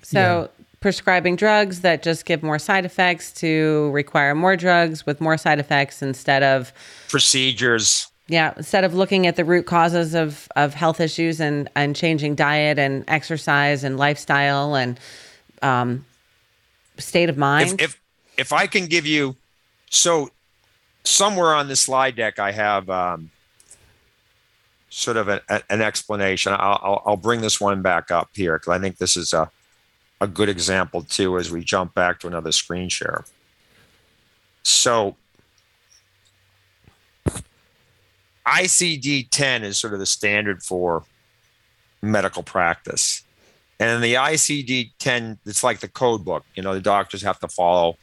So 0.00 0.48
prescribing 0.80 1.36
drugs 1.36 1.82
that 1.82 2.02
just 2.02 2.24
give 2.24 2.42
more 2.42 2.58
side 2.58 2.86
effects 2.86 3.30
to 3.32 3.90
require 3.92 4.34
more 4.34 4.56
drugs 4.56 5.04
with 5.04 5.20
more 5.20 5.36
side 5.36 5.58
effects 5.58 6.00
instead 6.00 6.42
of 6.42 6.72
Procedures, 7.10 8.10
yeah, 8.28 8.52
instead 8.56 8.84
of 8.84 8.94
looking 8.94 9.26
at 9.26 9.36
the 9.36 9.44
root 9.44 9.66
causes 9.66 10.14
of, 10.14 10.48
of 10.54 10.74
health 10.74 11.00
issues 11.00 11.40
and, 11.40 11.68
and 11.74 11.96
changing 11.96 12.34
diet 12.34 12.78
and 12.78 13.04
exercise 13.08 13.84
and 13.84 13.96
lifestyle 13.96 14.74
and 14.74 15.00
um, 15.62 16.04
state 16.98 17.30
of 17.30 17.38
mind. 17.38 17.80
if 17.80 17.80
if 17.80 18.00
if 18.36 18.52
I 18.52 18.66
can 18.66 18.86
give 18.86 19.06
you 19.06 19.34
so 19.90 20.30
somewhere 21.04 21.54
on 21.54 21.68
this 21.68 21.80
slide 21.80 22.16
deck 22.16 22.38
I 22.38 22.52
have 22.52 22.88
um, 22.90 23.30
sort 24.90 25.16
of 25.16 25.28
a, 25.28 25.40
a- 25.48 25.62
an 25.70 25.80
explanation. 25.80 26.52
I'll, 26.52 26.80
I'll 26.82 27.02
I'll 27.06 27.16
bring 27.16 27.40
this 27.40 27.60
one 27.60 27.82
back 27.82 28.10
up 28.10 28.28
here 28.34 28.58
because 28.58 28.72
I 28.72 28.78
think 28.78 28.98
this 28.98 29.16
is 29.16 29.32
a 29.32 29.50
a 30.20 30.26
good 30.26 30.48
example 30.48 31.02
too 31.02 31.38
as 31.38 31.50
we 31.50 31.64
jump 31.64 31.94
back 31.94 32.20
to 32.20 32.26
another 32.26 32.52
screen 32.52 32.88
share. 32.88 33.24
So 34.62 35.16
ICD 38.48 39.28
10 39.30 39.64
is 39.64 39.76
sort 39.78 39.92
of 39.92 39.98
the 39.98 40.06
standard 40.06 40.62
for 40.62 41.04
medical 42.02 42.42
practice. 42.42 43.22
And 43.80 44.02
the 44.02 44.14
ICD 44.14 44.92
10, 44.98 45.38
it's 45.46 45.62
like 45.62 45.80
the 45.80 45.88
code 45.88 46.24
book. 46.24 46.44
You 46.54 46.62
know, 46.62 46.74
the 46.74 46.80
doctors 46.80 47.22
have 47.22 47.38
to 47.40 47.48
follow 47.48 47.96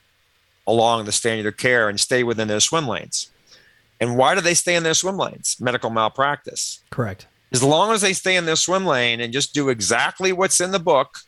along 0.67 1.05
the 1.05 1.11
standard 1.11 1.47
of 1.47 1.57
care 1.57 1.89
and 1.89 1.99
stay 1.99 2.23
within 2.23 2.47
their 2.47 2.59
swim 2.59 2.87
lanes. 2.87 3.29
And 3.99 4.17
why 4.17 4.35
do 4.35 4.41
they 4.41 4.53
stay 4.53 4.75
in 4.75 4.83
their 4.83 4.93
swim 4.93 5.17
lanes? 5.17 5.57
Medical 5.59 5.89
malpractice. 5.89 6.81
correct. 6.89 7.27
As 7.51 7.63
long 7.63 7.93
as 7.93 8.01
they 8.01 8.11
stay 8.13 8.35
in 8.35 8.45
their 8.45 8.55
swim 8.57 8.85
lane 8.85 9.21
and 9.21 9.31
just 9.31 9.53
do 9.53 9.69
exactly 9.69 10.33
what's 10.33 10.59
in 10.59 10.71
the 10.71 10.79
book 10.79 11.19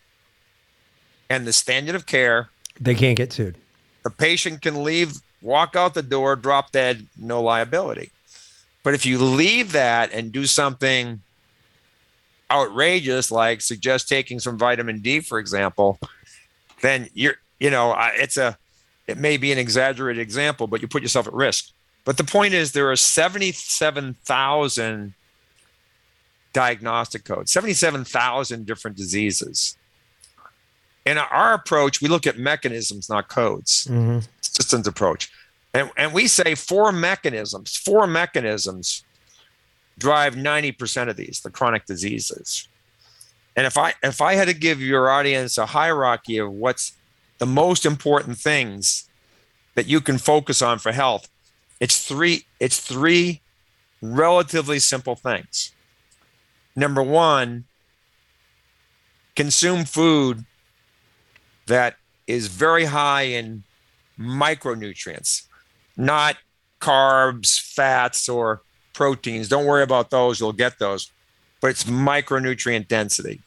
and 1.30 1.46
the 1.48 1.54
standard 1.54 1.96
of 1.96 2.06
care, 2.06 2.50
They 2.80 2.96
can't 2.96 3.16
get 3.16 3.32
sued. 3.32 3.56
the 4.04 4.10
patient 4.10 4.62
can 4.62 4.84
leave, 4.84 5.22
walk 5.42 5.76
out 5.76 5.94
the 5.94 6.02
door, 6.04 6.36
drop 6.36 6.72
dead, 6.72 7.06
no 7.18 7.42
liability. 7.42 8.12
But 8.88 8.94
if 8.94 9.06
you 9.06 9.20
leave 9.20 9.74
that 9.74 10.14
and 10.14 10.32
do 10.32 10.46
something 10.46 11.22
outrageous, 12.50 13.32
like 13.32 13.60
suggest 13.60 14.08
taking 14.08 14.40
some 14.40 14.58
vitamin 14.58 15.02
D, 15.02 15.20
for 15.20 15.40
example, 15.40 16.00
then 16.82 17.10
you're, 17.14 17.36
you 17.60 17.70
know, 17.70 17.94
it's 18.14 18.38
a, 18.38 18.58
it 19.06 19.18
may 19.18 19.36
be 19.36 19.52
an 19.52 19.58
exaggerated 19.58 20.22
example, 20.22 20.68
but 20.68 20.82
you 20.82 20.88
put 20.88 21.02
yourself 21.02 21.28
at 21.28 21.34
risk. 21.34 21.72
But 22.06 22.16
the 22.16 22.24
point 22.24 22.54
is, 22.54 22.72
there 22.72 22.90
are 22.90 22.96
77,000 22.96 25.14
diagnostic 26.54 27.26
codes, 27.26 27.52
77,000 27.52 28.66
different 28.66 28.96
diseases. 28.96 29.78
In 31.06 31.18
our 31.18 31.56
approach, 31.56 32.02
we 32.02 32.08
look 32.08 32.26
at 32.26 32.38
mechanisms, 32.38 33.10
not 33.10 33.28
codes 33.28 33.86
Mhm. 33.92 34.26
systems 34.40 34.88
approach. 34.88 35.30
And, 35.74 35.92
and 35.98 36.14
we 36.14 36.28
say 36.28 36.56
four 36.56 36.92
mechanisms, 36.92 37.76
four 37.76 38.08
mechanisms 38.08 39.04
drive 39.98 40.36
90% 40.36 41.10
of 41.10 41.18
these, 41.18 41.42
the 41.42 41.50
chronic 41.50 41.86
diseases. 41.86 42.68
And 43.56 43.66
if 43.66 43.78
I 43.78 43.96
if 44.04 44.22
I 44.22 44.36
had 44.36 44.48
to 44.48 44.54
give 44.54 44.80
your 44.80 45.10
audience 45.10 45.58
a 45.58 45.66
hierarchy 45.66 46.38
of 46.38 46.52
what's 46.52 46.94
the 47.40 47.48
most 47.48 47.88
important 47.88 48.38
things 48.38 49.10
that 49.74 49.88
you 49.88 50.00
can 50.00 50.20
focus 50.20 50.62
on 50.62 50.78
for 50.78 50.92
health, 50.92 51.28
it's 51.80 52.08
three 52.08 52.46
it's 52.60 52.80
three 52.80 53.42
relatively 54.00 54.78
simple 54.78 55.16
things. 55.16 55.74
Number 56.76 57.02
one, 57.02 57.66
consume 59.36 59.86
food 59.86 60.46
that 61.66 61.96
is 62.28 62.48
very 62.48 62.86
high 62.86 63.24
in 63.24 63.64
micronutrients, 64.20 65.47
not 65.98 66.38
carbs, 66.80 67.60
fats, 67.60 68.30
or 68.30 68.62
proteins. 68.94 69.48
Don't 69.48 69.66
worry 69.66 69.84
about 69.84 70.10
those, 70.10 70.40
you'll 70.40 70.54
get 70.54 70.80
those, 70.80 71.12
but 71.62 71.70
it's 71.70 71.84
micronutrient 71.84 72.88
density. 72.88 73.42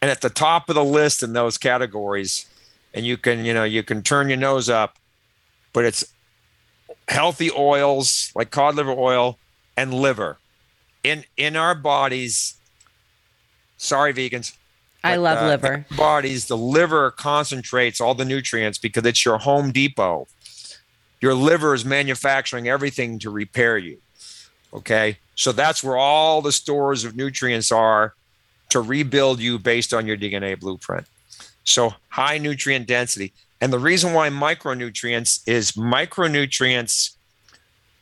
And 0.00 0.10
at 0.10 0.20
the 0.20 0.30
top 0.30 0.68
of 0.68 0.74
the 0.74 0.84
list 0.84 1.22
in 1.22 1.32
those 1.32 1.58
categories, 1.58 2.46
and 2.92 3.06
you 3.06 3.16
can, 3.16 3.44
you 3.44 3.54
know, 3.54 3.64
you 3.64 3.82
can 3.82 4.02
turn 4.02 4.28
your 4.28 4.38
nose 4.38 4.68
up, 4.68 4.98
but 5.72 5.84
it's 5.84 6.04
healthy 7.08 7.50
oils 7.56 8.32
like 8.34 8.50
cod 8.50 8.74
liver 8.74 8.92
oil 8.92 9.38
and 9.76 9.94
liver. 9.94 10.38
In 11.04 11.24
in 11.36 11.56
our 11.56 11.74
bodies, 11.74 12.54
sorry 13.76 14.12
vegans, 14.12 14.56
I 15.04 15.16
but, 15.16 15.22
love 15.22 15.38
uh, 15.38 15.46
liver. 15.48 15.86
bodies, 15.96 16.46
the 16.46 16.56
liver 16.56 17.10
concentrates 17.10 18.00
all 18.00 18.14
the 18.14 18.24
nutrients 18.24 18.78
because 18.78 19.04
it's 19.06 19.24
your 19.24 19.38
home 19.38 19.72
depot. 19.72 20.26
Your 21.22 21.34
liver 21.34 21.72
is 21.72 21.86
manufacturing 21.86 22.68
everything 22.68 23.18
to 23.20 23.30
repair 23.30 23.78
you. 23.78 23.96
Okay. 24.74 25.16
So 25.34 25.52
that's 25.52 25.82
where 25.82 25.96
all 25.96 26.42
the 26.42 26.52
stores 26.52 27.04
of 27.04 27.16
nutrients 27.16 27.72
are 27.72 28.12
to 28.68 28.82
rebuild 28.82 29.40
you 29.40 29.58
based 29.58 29.94
on 29.94 30.06
your 30.06 30.18
DNA 30.18 30.60
blueprint. 30.60 31.06
So 31.64 31.94
high 32.10 32.36
nutrient 32.36 32.86
density. 32.86 33.32
And 33.62 33.72
the 33.72 33.78
reason 33.78 34.12
why 34.12 34.28
micronutrients 34.28 35.40
is 35.46 35.72
micronutrients 35.72 37.16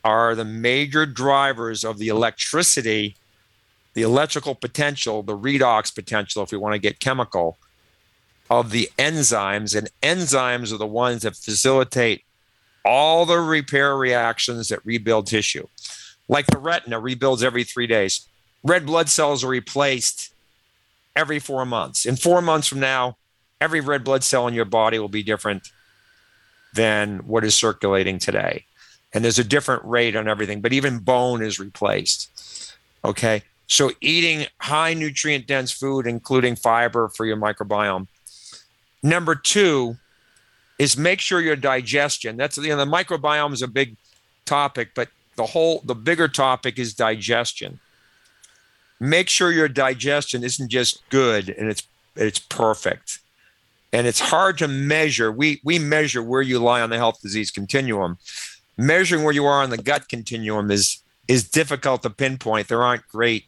are 0.02 0.34
the 0.34 0.44
major 0.44 1.06
drivers 1.06 1.84
of 1.84 1.98
the 1.98 2.08
electricity 2.08 3.14
the 3.94 4.02
electrical 4.02 4.54
potential, 4.54 5.22
the 5.22 5.36
redox 5.36 5.94
potential, 5.94 6.42
if 6.42 6.52
we 6.52 6.58
want 6.58 6.74
to 6.74 6.78
get 6.78 7.00
chemical, 7.00 7.58
of 8.48 8.70
the 8.70 8.90
enzymes. 8.98 9.76
And 9.76 9.90
enzymes 10.02 10.72
are 10.72 10.78
the 10.78 10.86
ones 10.86 11.22
that 11.22 11.36
facilitate 11.36 12.24
all 12.84 13.26
the 13.26 13.38
repair 13.38 13.96
reactions 13.96 14.68
that 14.68 14.84
rebuild 14.84 15.26
tissue. 15.26 15.66
Like 16.28 16.46
the 16.46 16.58
retina 16.58 17.00
rebuilds 17.00 17.42
every 17.42 17.64
three 17.64 17.86
days. 17.86 18.26
Red 18.62 18.86
blood 18.86 19.08
cells 19.08 19.42
are 19.42 19.48
replaced 19.48 20.32
every 21.16 21.38
four 21.38 21.66
months. 21.66 22.06
In 22.06 22.16
four 22.16 22.40
months 22.40 22.68
from 22.68 22.80
now, 22.80 23.16
every 23.60 23.80
red 23.80 24.04
blood 24.04 24.22
cell 24.22 24.46
in 24.46 24.54
your 24.54 24.64
body 24.64 24.98
will 24.98 25.08
be 25.08 25.22
different 25.22 25.68
than 26.74 27.18
what 27.26 27.44
is 27.44 27.54
circulating 27.54 28.18
today. 28.18 28.64
And 29.12 29.24
there's 29.24 29.38
a 29.38 29.44
different 29.44 29.84
rate 29.84 30.14
on 30.14 30.28
everything, 30.28 30.60
but 30.60 30.72
even 30.72 30.98
bone 30.98 31.42
is 31.42 31.58
replaced. 31.58 32.76
Okay. 33.04 33.42
So 33.66 33.90
eating 34.00 34.46
high 34.58 34.94
nutrient 34.94 35.46
dense 35.46 35.72
food, 35.72 36.06
including 36.06 36.56
fiber 36.56 37.08
for 37.08 37.26
your 37.26 37.36
microbiome. 37.36 38.06
Number 39.02 39.34
two 39.34 39.96
is 40.80 40.96
make 40.96 41.20
sure 41.20 41.42
your 41.42 41.56
digestion. 41.56 42.38
That's 42.38 42.56
you 42.56 42.70
know 42.70 42.76
the 42.76 42.86
microbiome 42.86 43.52
is 43.52 43.60
a 43.60 43.68
big 43.68 43.96
topic, 44.46 44.92
but 44.94 45.08
the 45.36 45.44
whole 45.44 45.82
the 45.84 45.94
bigger 45.94 46.26
topic 46.26 46.78
is 46.78 46.94
digestion. 46.94 47.78
Make 48.98 49.28
sure 49.28 49.52
your 49.52 49.68
digestion 49.68 50.42
isn't 50.42 50.70
just 50.70 51.06
good 51.10 51.50
and 51.50 51.68
it's 51.68 51.82
it's 52.16 52.38
perfect. 52.38 53.18
And 53.92 54.06
it's 54.06 54.20
hard 54.20 54.56
to 54.58 54.68
measure. 54.68 55.30
We 55.30 55.60
we 55.62 55.78
measure 55.78 56.22
where 56.22 56.40
you 56.40 56.58
lie 56.58 56.80
on 56.80 56.88
the 56.88 56.96
health 56.96 57.20
disease 57.20 57.50
continuum. 57.50 58.16
Measuring 58.78 59.22
where 59.22 59.34
you 59.34 59.44
are 59.44 59.62
on 59.62 59.68
the 59.68 59.76
gut 59.76 60.08
continuum 60.08 60.70
is 60.70 61.02
is 61.28 61.46
difficult 61.46 62.02
to 62.04 62.10
pinpoint. 62.10 62.68
There 62.68 62.82
aren't 62.82 63.06
great 63.06 63.44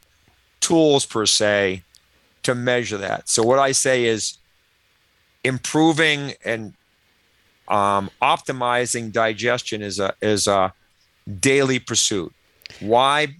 tools 0.60 1.06
per 1.06 1.24
se 1.24 1.82
to 2.42 2.54
measure 2.54 2.98
that. 2.98 3.30
So 3.30 3.42
what 3.42 3.58
I 3.58 3.72
say 3.72 4.04
is 4.04 4.36
improving 5.44 6.34
and 6.44 6.74
um, 7.72 8.10
optimizing 8.20 9.10
digestion 9.10 9.82
is 9.82 9.98
a 9.98 10.14
is 10.20 10.46
a 10.46 10.72
daily 11.40 11.78
pursuit. 11.78 12.32
Why 12.80 13.34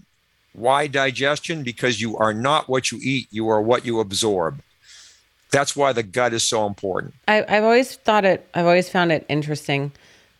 why 0.53 0.87
digestion? 0.87 1.63
Because 1.63 2.01
you 2.01 2.17
are 2.17 2.33
not 2.33 2.67
what 2.67 2.91
you 2.91 2.99
eat, 3.01 3.27
you 3.31 3.47
are 3.49 3.61
what 3.61 3.85
you 3.85 3.99
absorb. 3.99 4.61
That's 5.51 5.75
why 5.75 5.93
the 5.93 6.03
gut 6.03 6.33
is 6.33 6.41
so 6.43 6.65
important. 6.65 7.13
I, 7.27 7.45
I've 7.47 7.63
always 7.63 7.95
thought 7.95 8.25
it. 8.25 8.47
I've 8.55 8.65
always 8.65 8.89
found 8.89 9.11
it 9.11 9.23
interesting 9.29 9.91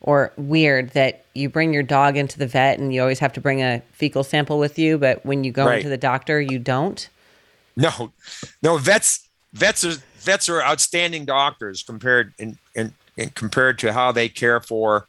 or 0.02 0.34
weird 0.38 0.90
that 0.92 1.24
you 1.34 1.50
bring 1.50 1.74
your 1.74 1.84
dog 1.84 2.18
into 2.18 2.38
the 2.38 2.48
vet 2.48 2.80
and 2.80 2.94
you 2.94 3.00
always 3.02 3.20
have 3.20 3.32
to 3.34 3.42
bring 3.42 3.62
a 3.62 3.82
fecal 3.92 4.24
sample 4.24 4.60
with 4.60 4.78
you, 4.78 4.98
but 4.98 5.26
when 5.26 5.44
you 5.44 5.52
go 5.52 5.66
Right. 5.66 5.78
into 5.78 5.88
the 5.90 5.98
doctor, 5.98 6.42
you 6.42 6.60
don't. 6.60 7.08
No, 7.76 8.12
no 8.62 8.78
vets 8.78 9.28
vets 9.54 9.84
are 9.84 9.94
vets 10.20 10.50
are 10.50 10.62
outstanding 10.64 11.26
doctors 11.26 11.84
compared 11.84 12.34
in, 12.40 12.58
in 13.18 13.30
compared 13.30 13.80
to 13.80 13.94
how 13.94 14.12
they 14.12 14.30
care 14.30 14.60
for 14.60 15.08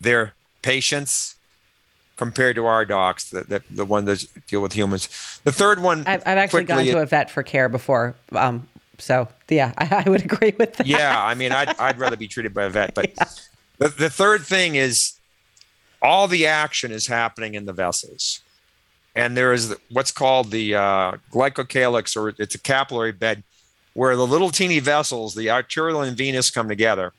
their 0.00 0.34
patients 0.62 1.36
compared 2.16 2.56
to 2.56 2.66
our 2.66 2.84
docs, 2.84 3.30
the, 3.30 3.44
the, 3.44 3.62
the 3.70 3.84
one 3.84 4.04
that 4.04 4.26
deal 4.48 4.60
with 4.60 4.72
humans. 4.72 5.08
The 5.44 5.52
third 5.52 5.80
one, 5.80 6.04
I've, 6.06 6.22
I've 6.26 6.38
actually 6.38 6.64
gone 6.64 6.84
to 6.84 7.00
a 7.00 7.06
vet 7.06 7.30
for 7.30 7.42
care 7.42 7.68
before. 7.68 8.16
Um, 8.32 8.68
so 8.98 9.28
yeah, 9.48 9.72
I, 9.78 10.02
I 10.06 10.10
would 10.10 10.24
agree 10.24 10.54
with 10.58 10.74
that. 10.74 10.86
yeah, 10.86 11.24
I 11.24 11.34
mean, 11.34 11.52
I'd, 11.52 11.78
I'd 11.78 11.98
rather 11.98 12.16
be 12.16 12.28
treated 12.28 12.52
by 12.52 12.64
a 12.64 12.70
vet. 12.70 12.94
But 12.94 13.14
the, 13.78 13.88
the 13.88 14.10
third 14.10 14.42
thing 14.42 14.74
is 14.74 15.14
all 16.02 16.28
the 16.28 16.46
action 16.46 16.90
is 16.90 17.06
happening 17.06 17.54
in 17.54 17.64
the 17.64 17.72
vessels. 17.72 18.40
And 19.14 19.36
there 19.36 19.52
is 19.52 19.74
what's 19.90 20.12
called 20.12 20.50
the 20.50 20.74
uh, 20.74 21.12
glycocalyx, 21.32 22.16
or 22.16 22.34
it's 22.38 22.54
a 22.54 22.60
capillary 22.60 23.12
bed, 23.12 23.42
where 23.98 24.14
the 24.14 24.24
little 24.24 24.50
teeny 24.50 24.78
vessels, 24.78 25.34
the 25.34 25.50
arterial 25.50 26.02
and 26.02 26.16
venous, 26.16 26.52
come 26.52 26.68
together. 26.68 27.12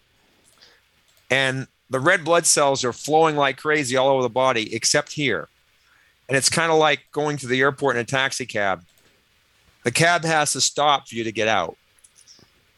And 1.29 1.67
the 1.89 1.99
red 1.99 2.23
blood 2.23 2.45
cells 2.45 2.85
are 2.85 2.93
flowing 2.93 3.35
like 3.35 3.57
crazy 3.57 3.97
all 3.97 4.07
over 4.07 4.21
the 4.21 4.29
body, 4.29 4.73
except 4.73 5.11
here. 5.11 5.49
And 6.29 6.37
it's 6.37 6.47
kind 6.47 6.71
of 6.71 6.77
like 6.77 7.01
going 7.11 7.35
to 7.35 7.47
the 7.47 7.59
airport 7.59 7.97
in 7.97 8.01
a 8.01 8.05
taxi 8.05 8.45
cab. 8.45 8.85
The 9.83 9.91
cab 9.91 10.23
has 10.23 10.53
to 10.53 10.61
stop 10.61 11.09
for 11.09 11.15
you 11.15 11.25
to 11.25 11.33
get 11.33 11.49
out. 11.49 11.75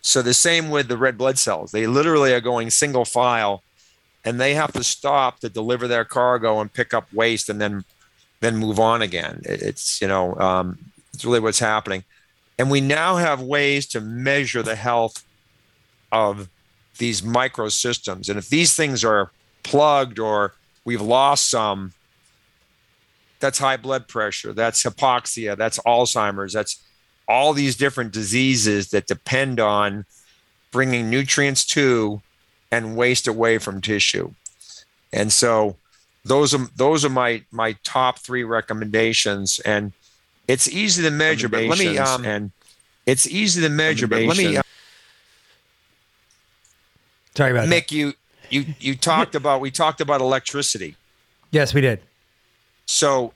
So 0.02 0.24
the 0.24 0.34
same 0.34 0.72
with 0.72 0.88
the 0.88 0.98
red 0.98 1.16
blood 1.16 1.38
cells. 1.38 1.72
They 1.72 1.86
literally 1.86 2.34
are 2.34 2.42
going 2.42 2.72
single 2.72 3.06
file 3.06 3.62
and 4.26 4.42
they 4.42 4.56
have 4.56 4.72
to 4.74 4.84
stop 4.84 5.42
to 5.42 5.50
deliver 5.50 5.88
their 5.88 6.06
cargo 6.06 6.60
and 6.60 6.74
pick 6.74 6.92
up 6.96 7.14
waste 7.14 7.50
and 7.50 7.62
then 7.62 7.84
then 8.40 8.58
move 8.58 8.80
on 8.80 9.04
again. 9.04 9.44
It- 9.46 9.62
It's 9.62 10.02
you 10.02 10.08
know 10.08 10.34
um, 10.40 10.80
it's 11.14 11.24
really 11.24 11.40
what's 11.40 11.60
happening, 11.60 12.04
and 12.62 12.70
we 12.70 12.80
now 12.80 13.16
have 13.16 13.42
ways 13.42 13.88
to 13.88 14.00
measure 14.00 14.62
the 14.62 14.76
health 14.76 15.26
of 16.12 16.48
these 17.00 17.24
microsystems. 17.24 18.30
And 18.30 18.38
if 18.38 18.50
these 18.50 18.76
things 18.76 19.04
are 19.04 19.32
plugged 19.64 20.20
or 20.20 20.54
we've 20.86 21.02
lost 21.02 21.50
some, 21.50 21.94
that's 23.40 23.58
high 23.58 23.78
blood 23.78 24.08
pressure, 24.08 24.54
that's 24.54 24.84
hypoxia, 24.84 25.58
that's 25.58 25.80
Alzheimer's, 25.88 26.54
that's 26.54 26.80
all 27.28 27.54
these 27.54 27.76
different 27.76 28.14
diseases 28.14 28.92
that 28.92 29.08
depend 29.08 29.60
on 29.60 30.06
bringing 30.70 31.10
nutrients 31.10 31.66
to 31.66 32.22
and 32.72 32.96
waste 32.96 33.28
away 33.28 33.58
from 33.58 33.82
tissue. 33.82 34.36
And 35.12 35.34
so 35.34 35.78
those 36.24 36.54
are 36.54 36.68
those 36.76 37.04
are 37.04 37.10
my 37.10 37.44
my 37.50 37.76
top 37.84 38.20
three 38.20 38.44
recommendations 38.44 39.58
and 39.62 39.94
it's 40.52 40.68
easy 40.70 41.04
to 41.04 41.12
measure 41.12 41.50
but 41.50 41.64
let 41.66 41.80
me 41.80 41.98
um 41.98 42.26
and 42.26 42.52
it's 43.06 43.28
easy 43.28 43.62
to 43.62 43.70
measure 43.70 44.08
but 44.08 44.22
let 44.24 44.38
me 44.38 44.58
uh, 44.58 44.62
Sorry 47.34 47.52
about 47.52 47.68
that. 47.70 47.84
Mick 47.84 47.92
you 47.92 48.14
you 48.50 48.66
you 48.80 48.96
talked 48.96 49.36
about 49.36 49.62
we 49.62 49.72
talked 49.72 50.02
about 50.02 50.22
electricity 50.22 50.96
Yes, 51.52 51.74
we 51.74 51.82
did. 51.82 52.00
So, 52.86 53.34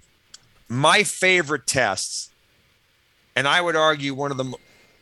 my 0.70 1.04
favorite 1.04 1.68
tests, 1.68 2.32
and 3.36 3.48
I 3.48 3.62
would 3.62 3.76
argue 3.76 4.14
one 4.14 4.32
of 4.32 4.38
the 4.38 4.54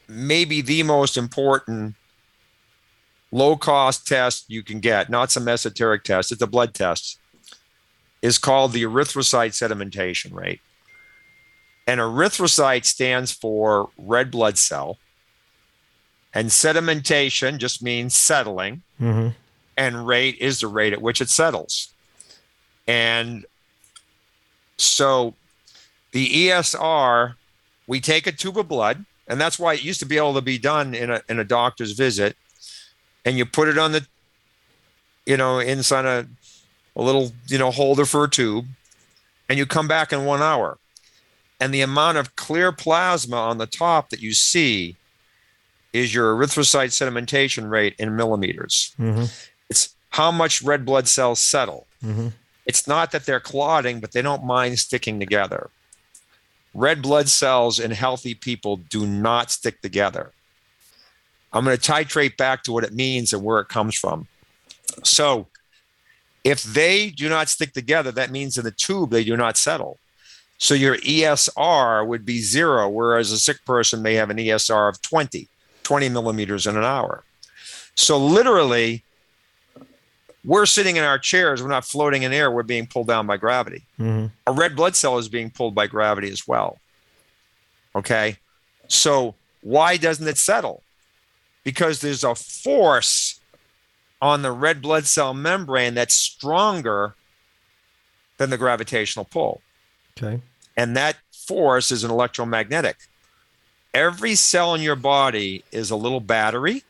maybe 0.08 0.62
the 0.62 0.84
most 0.84 1.16
important 1.16 1.96
low 3.32 3.56
cost 3.56 4.06
test 4.06 4.46
you 4.50 4.64
can 4.64 4.80
get, 4.80 5.10
not 5.10 5.32
some 5.32 5.48
esoteric 5.48 6.04
test, 6.04 6.32
it's 6.32 6.42
a 6.42 6.48
blood 6.48 6.74
test, 6.74 7.20
is 8.22 8.38
called 8.38 8.74
the 8.74 8.84
erythrocyte 8.84 9.54
sedimentation 9.54 10.34
rate. 10.34 10.60
And 11.86 12.00
erythrocyte 12.00 12.86
stands 12.86 13.32
for 13.32 13.90
red 13.98 14.32
blood 14.32 14.58
cell. 14.58 14.98
And 16.34 16.50
sedimentation 16.50 17.58
just 17.58 17.84
means 17.84 18.16
settling. 18.16 18.82
Mm-hmm. 19.00 19.30
And 19.78 20.08
rate 20.08 20.38
is 20.40 20.62
the 20.62 20.68
rate 20.68 20.94
at 20.94 21.02
which 21.02 21.20
it 21.22 21.30
settles. 21.30 21.94
And 22.88 23.46
so 24.78 25.34
the 26.12 26.28
ESR, 26.28 27.36
we 27.88 28.00
take 28.00 28.28
a 28.28 28.32
tube 28.32 28.58
of 28.58 28.68
blood, 28.68 29.06
and 29.28 29.40
that's 29.40 29.58
why 29.58 29.74
it 29.74 29.84
used 29.84 30.00
to 30.00 30.06
be 30.06 30.18
able 30.18 30.34
to 30.36 30.42
be 30.42 30.58
done 30.58 30.94
in 30.94 31.10
a 31.10 31.22
in 31.30 31.40
a 31.40 31.44
doctor's 31.44 31.94
visit, 31.94 32.38
and 33.26 33.38
you 33.38 33.46
put 33.46 33.68
it 33.68 33.78
on 33.78 33.94
the, 33.94 34.06
you 35.26 35.38
know, 35.38 35.60
inside 35.60 36.06
a, 36.06 36.28
a 36.96 37.02
little 37.02 37.32
you 37.48 37.58
know 37.58 37.72
holder 37.72 38.06
for 38.06 38.26
a 38.26 38.30
tube, 38.30 38.66
and 39.50 39.58
you 39.58 39.66
come 39.66 39.88
back 39.88 40.14
in 40.14 40.26
one 40.26 40.42
hour. 40.42 40.78
And 41.64 41.74
the 41.74 41.80
amount 41.80 42.18
of 42.18 42.36
clear 42.36 42.74
plasma 42.74 43.38
on 43.38 43.58
the 43.58 43.66
top 43.66 44.10
that 44.10 44.20
you 44.20 44.34
see 44.34 44.98
is 45.94 46.14
your 46.14 46.36
erythrocyte 46.36 46.92
sedimentation 46.92 47.70
rate 47.70 47.96
in 47.98 48.18
millimeters. 48.18 48.94
Mm-hmm. 49.00 49.28
It's 49.70 49.96
how 50.10 50.30
much 50.30 50.62
red 50.62 50.84
blood 50.84 51.08
cells 51.08 51.40
settle. 51.40 51.88
Mm-hmm. 52.04 52.28
It's 52.66 52.86
not 52.86 53.12
that 53.12 53.26
they're 53.26 53.40
clotting, 53.40 54.02
but 54.02 54.12
they 54.12 54.22
don't 54.22 54.44
mind 54.44 54.78
sticking 54.78 55.22
together. 55.22 55.70
Red 56.74 57.02
blood 57.02 57.30
cells 57.30 57.80
in 57.80 57.92
healthy 57.92 58.34
people 58.34 58.76
do 58.76 59.08
not 59.08 59.50
stick 59.50 59.82
together. 59.82 60.34
I'm 61.54 61.64
going 61.64 61.78
to 61.78 61.92
titrate 61.92 62.36
back 62.36 62.64
to 62.64 62.74
what 62.74 62.84
it 62.84 62.94
means 62.94 63.32
and 63.32 63.42
where 63.42 63.62
it 63.62 63.70
comes 63.70 63.96
from. 63.96 64.28
So, 65.04 65.48
if 66.44 66.62
they 66.62 67.10
do 67.10 67.30
not 67.30 67.48
stick 67.48 67.72
together, 67.72 68.12
that 68.12 68.32
means 68.32 68.58
in 68.58 68.66
the 68.66 68.72
tube 68.72 69.12
they 69.12 69.24
do 69.24 69.38
not 69.38 69.56
settle. 69.56 70.00
So 70.64 70.76
your 70.76 70.96
ESR 71.00 72.08
would 72.08 72.26
be 72.26 72.40
zero, 72.40 72.88
whereas 72.88 73.34
a 73.34 73.38
sick 73.38 73.66
person 73.66 74.02
may 74.02 74.14
have 74.14 74.30
an 74.30 74.38
ESR 74.38 74.88
of 74.88 75.02
20, 75.02 75.50
20 75.84 76.08
millimeters 76.08 76.66
in 76.66 76.78
an 76.78 76.86
hour. 76.86 77.26
So 77.96 78.18
literally, 78.18 79.04
we're 80.46 80.66
sitting 80.66 80.96
in 80.96 81.04
our 81.04 81.20
chairs, 81.20 81.62
we're 81.62 81.68
not 81.68 81.84
floating 81.84 82.24
in 82.24 82.32
air, 82.32 82.50
we're 82.50 82.64
being 82.64 82.88
pulled 82.88 83.08
down 83.08 83.28
by 83.28 83.36
gravity. 83.36 83.84
Mm-hmm. 84.00 84.28
A 84.48 84.52
red 84.54 84.74
blood 84.74 84.96
cell 84.96 85.18
is 85.18 85.28
being 85.28 85.50
pulled 85.50 85.76
by 85.76 85.88
gravity 85.88 86.32
as 86.32 86.48
well. 86.48 86.80
Okay. 87.94 88.38
So 88.88 89.36
why 89.64 89.98
doesn't 89.98 90.30
it 90.30 90.38
settle? 90.38 90.82
Because 91.66 92.00
there's 92.00 92.24
a 92.24 92.36
force 92.36 93.42
on 94.22 94.44
the 94.44 94.52
red 94.54 94.82
blood 94.82 95.08
cell 95.08 95.34
membrane 95.34 95.94
that's 95.94 96.16
stronger 96.16 97.16
than 98.38 98.50
the 98.50 98.58
gravitational 98.58 99.26
pull. 99.26 99.60
Okay. 100.18 100.42
And 100.76 100.98
that 100.98 101.18
force 101.32 101.92
is 101.92 102.04
an 102.04 102.12
electromagnetic. 102.12 102.98
Every 103.94 104.36
cell 104.36 104.74
in 104.74 104.82
your 104.82 104.96
body 104.96 105.64
is 105.72 105.92
a 105.92 105.96
little 105.96 106.20
battery. 106.20 106.84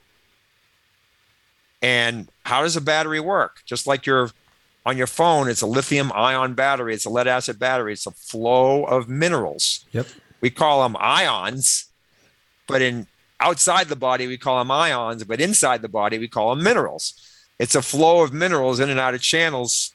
And 1.82 2.30
how 2.46 2.62
does 2.62 2.78
a 2.78 2.82
battery 2.82 3.20
work? 3.20 3.62
Just 3.66 3.86
like 3.86 4.06
your 4.06 4.32
on 4.86 4.98
your 4.98 5.08
phone, 5.08 5.48
it's 5.48 5.62
a 5.62 5.68
lithium 5.68 6.12
ion 6.14 6.54
battery, 6.54 6.94
it's 6.94 7.06
a 7.06 7.10
lead 7.10 7.28
acid 7.28 7.58
battery, 7.58 7.94
it's 7.94 8.06
a 8.06 8.12
flow 8.12 8.84
of 8.84 9.08
minerals. 9.08 9.86
Yep. 9.94 10.08
We 10.42 10.50
call 10.50 10.84
them 10.84 10.98
ions, 11.00 11.86
but 12.68 12.82
in 12.82 13.08
outside 13.40 13.88
the 13.88 13.96
body 13.96 14.28
we 14.28 14.38
call 14.38 14.60
them 14.60 14.72
ions, 14.72 15.24
but 15.24 15.40
inside 15.40 15.82
the 15.82 15.90
body 15.90 16.18
we 16.18 16.28
call 16.28 16.54
them 16.54 16.64
minerals. 16.64 17.14
It's 17.60 17.76
a 17.76 17.82
flow 17.82 18.24
of 18.24 18.34
minerals 18.34 18.80
in 18.80 18.90
and 18.90 19.00
out 19.00 19.14
of 19.14 19.22
channels 19.22 19.94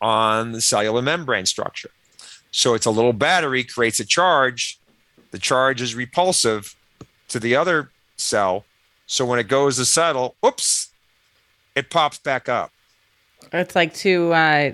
on 0.00 0.52
the 0.52 0.60
cellular 0.60 1.02
membrane 1.02 1.46
structure. 1.46 1.90
So 2.50 2.74
it's 2.74 2.86
a 2.86 2.90
little 2.90 3.12
battery 3.12 3.64
creates 3.64 4.00
a 4.00 4.04
charge. 4.04 4.78
The 5.30 5.38
charge 5.38 5.80
is 5.80 5.94
repulsive 5.94 6.74
to 7.28 7.38
the 7.38 7.54
other 7.56 7.90
cell. 8.16 8.64
So 9.06 9.24
when 9.24 9.38
it 9.38 9.48
goes 9.48 9.76
to 9.76 9.84
settle, 9.84 10.36
oops, 10.44 10.92
it 11.74 11.90
pops 11.90 12.18
back 12.18 12.48
up. 12.48 12.72
It's 13.52 13.74
like 13.74 13.94
two 13.94 14.32
uh, 14.32 14.72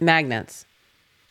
magnets 0.00 0.64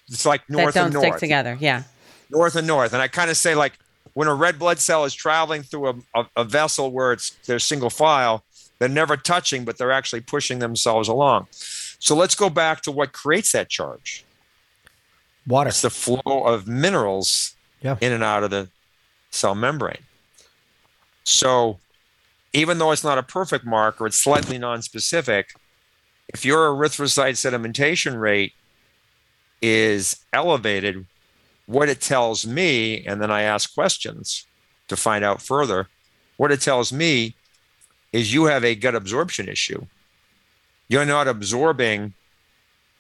It's 0.08 0.26
like 0.26 0.48
north 0.50 0.58
that 0.58 0.64
north 0.64 0.76
don't 0.76 0.86
and 0.86 0.96
stick 0.96 1.10
north, 1.12 1.20
together. 1.20 1.58
Yeah. 1.60 1.84
north 2.30 2.56
and 2.56 2.68
north. 2.68 2.94
And 2.94 3.02
I 3.02 3.08
kind 3.08 3.30
of 3.30 3.38
say 3.38 3.56
like 3.56 3.74
when 4.14 4.28
a 4.28 4.34
red 4.34 4.60
blood 4.60 4.80
cell 4.80 5.06
is 5.06 5.14
traveling 5.14 5.64
through 5.64 5.88
a, 5.90 5.96
a, 6.16 6.26
a 6.38 6.44
vessel 6.44 6.92
where 6.92 7.14
it's 7.14 7.32
they're 7.46 7.60
single 7.60 7.90
file, 7.90 8.44
they're 8.80 8.90
never 8.90 9.18
touching, 9.18 9.64
but 9.66 9.78
they're 9.78 9.92
actually 9.92 10.22
pushing 10.22 10.60
themselves 10.60 11.08
along. 11.08 11.48
So 11.52 12.16
let's 12.16 12.36
go 12.36 12.50
back 12.50 12.82
to 12.82 12.92
what 12.92 13.14
creates 13.14 13.52
that 13.54 13.70
charge. 13.70 14.26
Water. 15.48 15.70
It's 15.70 15.82
the 15.82 15.90
flow 15.90 16.44
of 16.44 16.68
minerals 16.68 17.56
Yeah. 17.82 17.98
in 18.02 18.12
and 18.12 18.24
out 18.24 18.44
of 18.44 18.52
the 18.52 18.70
cell 19.32 19.56
membrane. 19.56 20.04
So 21.24 21.80
even 22.54 22.78
though 22.78 22.92
it's 22.92 23.04
not 23.04 23.18
a 23.18 23.24
perfect 23.24 23.66
marker, 23.66 24.06
it's 24.08 24.18
slightly 24.20 24.58
non-specific. 24.58 25.54
If 26.28 26.46
your 26.46 26.70
erythrocyte 26.72 27.38
sedimentation 27.38 28.20
rate 28.20 28.54
is 29.62 30.18
elevated, 30.34 31.06
what 31.66 31.90
it 31.90 32.02
tells 32.02 32.46
me, 32.46 33.06
and 33.06 33.22
then 33.22 33.32
I 33.32 33.44
ask 33.44 33.74
questions 33.74 34.46
to 34.88 34.96
find 34.96 35.24
out 35.24 35.42
further, 35.42 35.88
what 36.38 36.52
it 36.52 36.62
tells 36.62 36.92
me 36.92 37.36
is 38.12 38.34
you 38.34 38.46
have 38.46 38.66
a 38.66 38.76
gut 38.76 38.96
absorption 38.96 39.48
issue. 39.48 39.86
You're 40.90 41.06
not 41.06 41.28
absorbing 41.28 42.14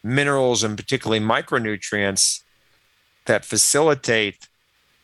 minerals 0.03 0.63
and 0.63 0.77
particularly 0.77 1.23
micronutrients 1.23 2.41
that 3.25 3.45
facilitate 3.45 4.47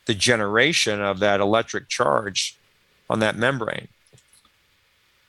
the 0.06 0.14
generation 0.14 1.00
of 1.00 1.18
that 1.20 1.40
electric 1.40 1.88
charge 1.88 2.56
on 3.08 3.20
that 3.20 3.36
membrane. 3.36 3.88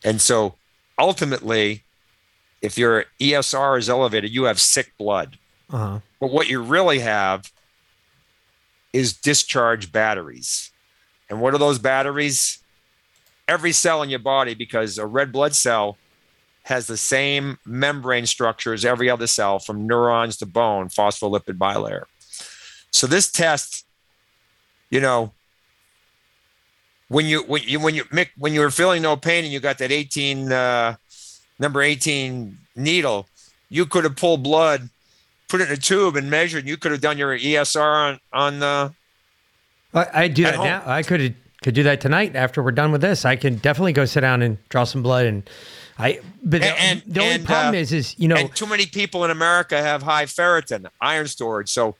And 0.03 0.21
so 0.21 0.55
ultimately, 0.97 1.83
if 2.61 2.77
your 2.77 3.05
ESR 3.19 3.77
is 3.77 3.89
elevated, 3.89 4.31
you 4.31 4.45
have 4.45 4.59
sick 4.59 4.93
blood. 4.97 5.37
Uh-huh. 5.69 5.99
But 6.19 6.31
what 6.31 6.49
you 6.49 6.61
really 6.61 6.99
have 6.99 7.51
is 8.91 9.13
discharge 9.13 9.91
batteries. 9.91 10.71
And 11.29 11.41
what 11.41 11.53
are 11.53 11.59
those 11.59 11.79
batteries? 11.79 12.59
Every 13.47 13.71
cell 13.71 14.01
in 14.01 14.09
your 14.09 14.19
body, 14.19 14.55
because 14.55 14.97
a 14.97 15.05
red 15.05 15.31
blood 15.31 15.55
cell 15.55 15.97
has 16.63 16.87
the 16.87 16.97
same 16.97 17.57
membrane 17.65 18.25
structure 18.25 18.73
as 18.73 18.85
every 18.85 19.09
other 19.09 19.27
cell 19.27 19.59
from 19.59 19.87
neurons 19.87 20.37
to 20.37 20.45
bone, 20.45 20.87
phospholipid 20.87 21.57
bilayer. 21.57 22.03
So 22.91 23.07
this 23.07 23.31
test, 23.31 23.85
you 24.89 24.99
know, 24.99 25.33
when 27.07 27.25
you 27.25 27.43
when 27.43 27.63
you 27.63 27.79
when 27.79 27.95
you 27.95 28.03
Mick, 28.05 28.29
when 28.37 28.53
you 28.53 28.59
were 28.59 28.71
feeling 28.71 29.01
no 29.01 29.17
pain 29.17 29.43
and 29.43 29.51
you 29.51 29.59
got 29.59 29.79
that 29.79 29.91
18 29.91 30.51
uh, 30.51 30.95
number 31.57 31.81
18 31.81 32.57
needle, 32.75 33.27
you 33.69 33.85
could 33.85 34.03
have 34.03 34.15
pulled 34.15 34.43
blood, 34.43 34.89
put 35.47 35.61
it 35.61 35.69
in 35.69 35.73
a 35.73 35.77
tube 35.77 36.15
and 36.15 36.29
measured. 36.29 36.67
You 36.67 36.77
could 36.77 36.91
have 36.91 37.01
done 37.01 37.17
your 37.17 37.37
ESR 37.37 37.79
on 37.81 38.19
on 38.31 38.59
the 38.59 38.93
I, 39.93 40.07
I 40.23 40.27
do 40.27 40.43
that 40.43 40.55
home. 40.55 40.65
now. 40.65 40.83
I 40.85 41.01
could 41.03 41.35
could 41.61 41.75
do 41.75 41.83
that 41.83 42.01
tonight 42.01 42.35
after 42.35 42.63
we're 42.63 42.71
done 42.71 42.91
with 42.91 43.01
this. 43.01 43.25
I 43.25 43.35
can 43.35 43.55
definitely 43.55 43.93
go 43.93 44.05
sit 44.05 44.21
down 44.21 44.41
and 44.41 44.57
draw 44.69 44.83
some 44.85 45.03
blood 45.03 45.25
and 45.25 45.49
I. 45.97 46.19
But 46.43 46.61
the, 46.61 46.79
And- 46.79 47.03
the 47.05 47.19
only 47.19 47.33
and, 47.35 47.45
problem 47.45 47.75
uh, 47.75 47.79
is, 47.79 47.91
is 47.91 48.15
you 48.17 48.27
know, 48.27 48.37
and 48.37 48.55
too 48.55 48.65
many 48.65 48.85
people 48.85 49.25
in 49.25 49.31
America 49.31 49.81
have 49.81 50.01
high 50.01 50.25
ferritin, 50.25 50.87
iron 51.01 51.27
storage. 51.27 51.69
So 51.69 51.95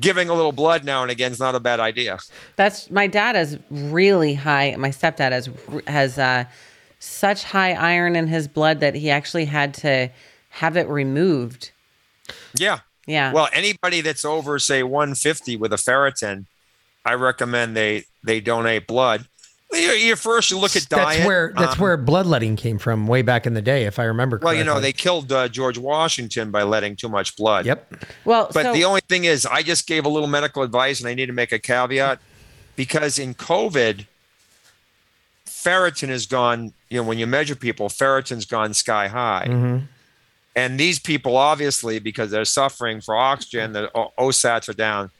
giving 0.00 0.28
a 0.28 0.34
little 0.34 0.52
blood 0.52 0.84
now 0.84 1.02
and 1.02 1.10
again 1.10 1.32
is 1.32 1.40
not 1.40 1.54
a 1.54 1.60
bad 1.60 1.80
idea. 1.80 2.18
That's 2.56 2.90
my 2.90 3.06
dad 3.06 3.36
is 3.36 3.58
really 3.70 4.34
high. 4.34 4.74
My 4.76 4.90
stepdad 4.90 5.32
has 5.32 5.48
has 5.86 6.18
uh, 6.18 6.44
such 6.98 7.44
high 7.44 7.72
iron 7.72 8.14
in 8.16 8.28
his 8.28 8.46
blood 8.46 8.80
that 8.80 8.94
he 8.94 9.10
actually 9.10 9.46
had 9.46 9.74
to 9.74 10.10
have 10.50 10.76
it 10.76 10.88
removed. 10.88 11.70
Yeah. 12.54 12.80
Yeah. 13.06 13.32
Well, 13.32 13.48
anybody 13.52 14.02
that's 14.02 14.24
over 14.24 14.58
say 14.58 14.82
150 14.82 15.56
with 15.56 15.72
a 15.72 15.76
ferritin, 15.76 16.44
I 17.04 17.14
recommend 17.14 17.76
they 17.76 18.04
they 18.22 18.40
donate 18.40 18.86
blood. 18.86 19.26
You, 19.72 19.78
you 19.92 20.16
first 20.16 20.50
you 20.50 20.58
look 20.58 20.74
at 20.74 20.86
that's 20.88 21.16
diet. 21.16 21.26
where 21.26 21.52
that's 21.56 21.74
um, 21.74 21.78
where 21.78 21.96
bloodletting 21.96 22.56
came 22.56 22.78
from 22.78 23.06
way 23.06 23.22
back 23.22 23.46
in 23.46 23.54
the 23.54 23.62
day, 23.62 23.84
if 23.84 24.00
I 24.00 24.04
remember. 24.04 24.40
Well, 24.42 24.52
you 24.52 24.64
know, 24.64 24.80
they 24.80 24.92
killed 24.92 25.30
uh, 25.30 25.48
George 25.48 25.78
Washington 25.78 26.50
by 26.50 26.64
letting 26.64 26.96
too 26.96 27.08
much 27.08 27.36
blood. 27.36 27.66
Yep. 27.66 27.94
well, 28.24 28.50
But 28.52 28.64
so, 28.64 28.72
the 28.72 28.84
only 28.84 29.02
thing 29.08 29.24
is, 29.24 29.46
I 29.46 29.62
just 29.62 29.86
gave 29.86 30.04
a 30.04 30.08
little 30.08 30.28
medical 30.28 30.64
advice, 30.64 30.98
and 30.98 31.08
I 31.08 31.14
need 31.14 31.26
to 31.26 31.32
make 31.32 31.52
a 31.52 31.58
caveat 31.60 32.18
because 32.74 33.16
in 33.16 33.34
COVID, 33.34 34.06
ferritin 35.46 36.08
has 36.08 36.26
gone. 36.26 36.72
You 36.88 36.98
know, 37.00 37.08
when 37.08 37.18
you 37.18 37.28
measure 37.28 37.54
people, 37.54 37.88
ferritin's 37.88 38.46
gone 38.46 38.74
sky 38.74 39.06
high. 39.06 39.82
And 40.56 40.80
these 40.80 40.98
people, 40.98 41.36
obviously, 41.36 42.00
because 42.00 42.32
they're 42.32 42.44
suffering 42.44 43.00
for 43.00 43.14
oxygen, 43.14 43.72
the 43.72 43.88
O- 43.96 44.12
OSATs 44.18 44.68
are 44.68 44.72
down. 44.72 45.12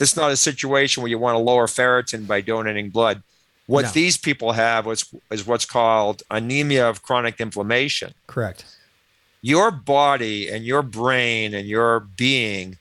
This 0.00 0.12
is 0.12 0.16
not 0.16 0.30
a 0.32 0.36
situation 0.36 1.02
where 1.02 1.10
you 1.10 1.18
want 1.18 1.34
to 1.34 1.38
lower 1.40 1.66
ferritin 1.66 2.26
by 2.26 2.40
donating 2.40 2.88
blood. 2.88 3.22
What 3.66 3.82
No. 3.84 3.90
these 3.90 4.16
people 4.16 4.52
have 4.52 4.86
was, 4.86 5.04
is 5.30 5.46
what's 5.46 5.66
called 5.66 6.22
anemia 6.30 6.88
of 6.88 7.02
chronic 7.02 7.38
inflammation 7.38 8.14
Correct. 8.26 8.64
your 9.42 9.70
body 9.70 10.48
and 10.48 10.64
your 10.64 10.80
brain 10.80 11.52
and 11.52 11.68
your 11.68 12.00
being 12.00 12.78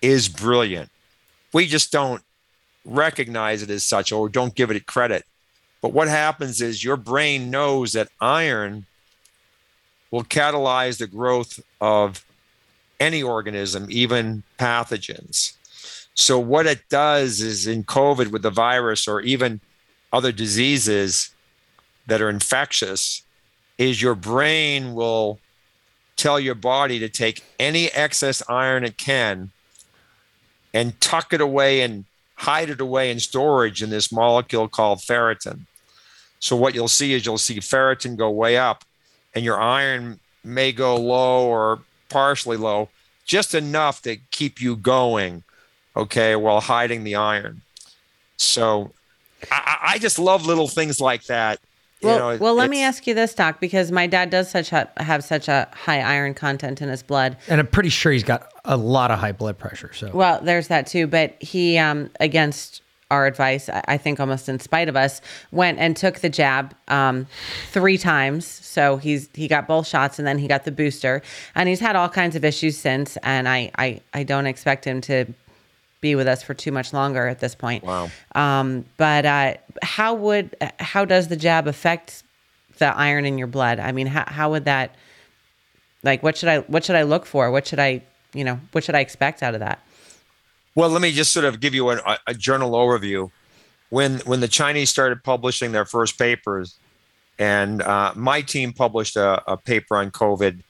is 0.00 0.26
brilliant. 0.30 0.90
We 1.52 1.66
just 1.66 1.92
don't 1.92 2.22
recognize 2.86 3.62
it 3.62 3.68
as 3.68 3.84
such 3.84 4.10
or 4.10 4.30
don't 4.30 4.54
give 4.54 4.70
it 4.70 4.86
credit. 4.86 5.26
But 5.82 5.92
what 5.92 6.08
happens 6.08 6.62
is 6.62 6.82
your 6.82 6.96
brain 6.96 7.50
knows 7.50 7.92
that 7.92 8.08
iron 8.22 8.86
will 10.10 10.24
catalyze 10.24 10.96
the 10.96 11.06
growth 11.06 11.60
of 11.78 12.24
any 12.98 13.22
organism, 13.22 13.86
even 13.90 14.44
pathogens. 14.58 15.52
So, 16.14 16.38
what 16.38 16.66
it 16.66 16.88
does 16.88 17.40
is 17.40 17.66
in 17.66 17.84
COVID 17.84 18.30
with 18.30 18.42
the 18.42 18.50
virus 18.50 19.08
or 19.08 19.20
even 19.20 19.60
other 20.12 20.32
diseases 20.32 21.30
that 22.06 22.22
are 22.22 22.30
infectious, 22.30 23.22
is 23.78 24.00
your 24.00 24.14
brain 24.14 24.94
will 24.94 25.40
tell 26.16 26.38
your 26.38 26.54
body 26.54 26.98
to 27.00 27.08
take 27.08 27.42
any 27.58 27.88
excess 27.88 28.42
iron 28.48 28.84
it 28.84 28.96
can 28.96 29.50
and 30.72 31.00
tuck 31.00 31.32
it 31.32 31.40
away 31.40 31.80
and 31.80 32.04
hide 32.36 32.70
it 32.70 32.80
away 32.80 33.10
in 33.10 33.18
storage 33.18 33.82
in 33.82 33.90
this 33.90 34.12
molecule 34.12 34.68
called 34.68 34.98
ferritin. 35.00 35.60
So 36.38 36.56
what 36.56 36.74
you'll 36.74 36.88
see 36.88 37.12
is 37.14 37.24
you'll 37.24 37.38
see 37.38 37.58
ferritin 37.58 38.16
go 38.16 38.30
way 38.30 38.56
up 38.56 38.84
and 39.34 39.44
your 39.44 39.60
iron 39.60 40.20
may 40.44 40.72
go 40.72 40.96
low 40.96 41.46
or 41.46 41.80
partially 42.08 42.56
low, 42.56 42.90
just 43.24 43.54
enough 43.54 44.02
to 44.02 44.16
keep 44.30 44.60
you 44.60 44.76
going, 44.76 45.42
okay, 45.96 46.36
while 46.36 46.60
hiding 46.60 47.04
the 47.04 47.14
iron. 47.16 47.62
So 48.36 48.92
I, 49.50 49.78
I 49.94 49.98
just 49.98 50.18
love 50.18 50.46
little 50.46 50.68
things 50.68 51.00
like 51.00 51.24
that. 51.24 51.60
You 52.00 52.08
Well, 52.08 52.18
know, 52.18 52.36
well, 52.38 52.54
let 52.54 52.68
me 52.68 52.82
ask 52.82 53.06
you 53.06 53.14
this, 53.14 53.34
Doc, 53.34 53.60
because 53.60 53.90
my 53.90 54.06
dad 54.06 54.28
does 54.28 54.50
such 54.50 54.72
a, 54.72 54.90
have 54.98 55.24
such 55.24 55.48
a 55.48 55.68
high 55.72 56.00
iron 56.00 56.34
content 56.34 56.82
in 56.82 56.88
his 56.88 57.02
blood. 57.02 57.36
And 57.48 57.60
I'm 57.60 57.66
pretty 57.66 57.88
sure 57.88 58.12
he's 58.12 58.24
got 58.24 58.52
a 58.64 58.76
lot 58.76 59.10
of 59.10 59.18
high 59.18 59.32
blood 59.32 59.58
pressure. 59.58 59.92
So 59.94 60.10
Well, 60.12 60.40
there's 60.42 60.68
that 60.68 60.86
too. 60.86 61.06
But 61.06 61.40
he, 61.40 61.78
um, 61.78 62.10
against 62.20 62.82
our 63.10 63.26
advice, 63.26 63.68
I 63.68 63.82
I 63.86 63.96
think 63.96 64.18
almost 64.18 64.48
in 64.48 64.58
spite 64.58 64.88
of 64.88 64.96
us, 64.96 65.20
went 65.52 65.78
and 65.78 65.96
took 65.96 66.18
the 66.18 66.28
jab 66.28 66.74
um, 66.88 67.26
three 67.70 67.96
times. 67.96 68.44
So 68.46 68.96
he's 68.96 69.28
he 69.34 69.46
got 69.46 69.68
both 69.68 69.86
shots 69.86 70.18
and 70.18 70.26
then 70.26 70.38
he 70.38 70.48
got 70.48 70.64
the 70.64 70.72
booster, 70.72 71.22
and 71.54 71.68
he's 71.68 71.80
had 71.80 71.96
all 71.96 72.08
kinds 72.08 72.34
of 72.34 72.44
issues 72.44 72.76
since. 72.76 73.16
And 73.22 73.48
I 73.48 73.70
I, 73.78 74.00
I 74.12 74.24
don't 74.24 74.46
expect 74.46 74.84
him 74.84 75.00
to 75.02 75.26
be 76.04 76.14
with 76.14 76.28
us 76.28 76.42
for 76.42 76.52
too 76.52 76.70
much 76.70 76.92
longer 76.92 77.26
at 77.26 77.40
this 77.40 77.54
point. 77.54 77.82
Wow. 77.82 78.10
Um, 78.34 78.84
but 78.98 79.24
uh, 79.24 79.54
how 79.82 80.12
would 80.14 80.54
how 80.78 81.06
does 81.06 81.28
the 81.28 81.36
jab 81.36 81.66
affect 81.66 82.22
the 82.76 82.94
iron 82.94 83.24
in 83.24 83.38
your 83.38 83.46
blood? 83.46 83.80
I 83.80 83.90
mean, 83.90 84.06
how 84.06 84.24
how 84.26 84.50
would 84.50 84.66
that 84.66 84.94
like 86.02 86.22
what 86.22 86.36
should 86.36 86.50
I 86.50 86.58
what 86.58 86.84
should 86.84 86.96
I 86.96 87.04
look 87.04 87.24
for? 87.24 87.50
What 87.50 87.66
should 87.66 87.78
I 87.78 88.02
you 88.34 88.44
know 88.44 88.60
what 88.72 88.84
should 88.84 88.94
I 88.94 89.00
expect 89.00 89.42
out 89.42 89.54
of 89.54 89.60
that? 89.60 89.78
Well, 90.74 90.90
let 90.90 91.00
me 91.00 91.10
just 91.10 91.32
sort 91.32 91.46
of 91.46 91.58
give 91.58 91.74
you 91.74 91.88
a, 91.88 92.18
a- 92.26 92.34
journal 92.34 92.72
overview. 92.72 93.30
When 93.88 94.18
when 94.26 94.40
the 94.40 94.48
Chinese 94.48 94.90
started 94.90 95.24
publishing 95.24 95.72
their 95.72 95.86
first 95.86 96.18
papers, 96.18 96.78
and 97.38 97.80
uh, 97.80 98.12
my 98.14 98.42
team 98.42 98.74
published 98.74 99.16
a, 99.16 99.42
a 99.50 99.56
paper 99.56 99.96
on 99.96 100.10
COVID 100.10 100.62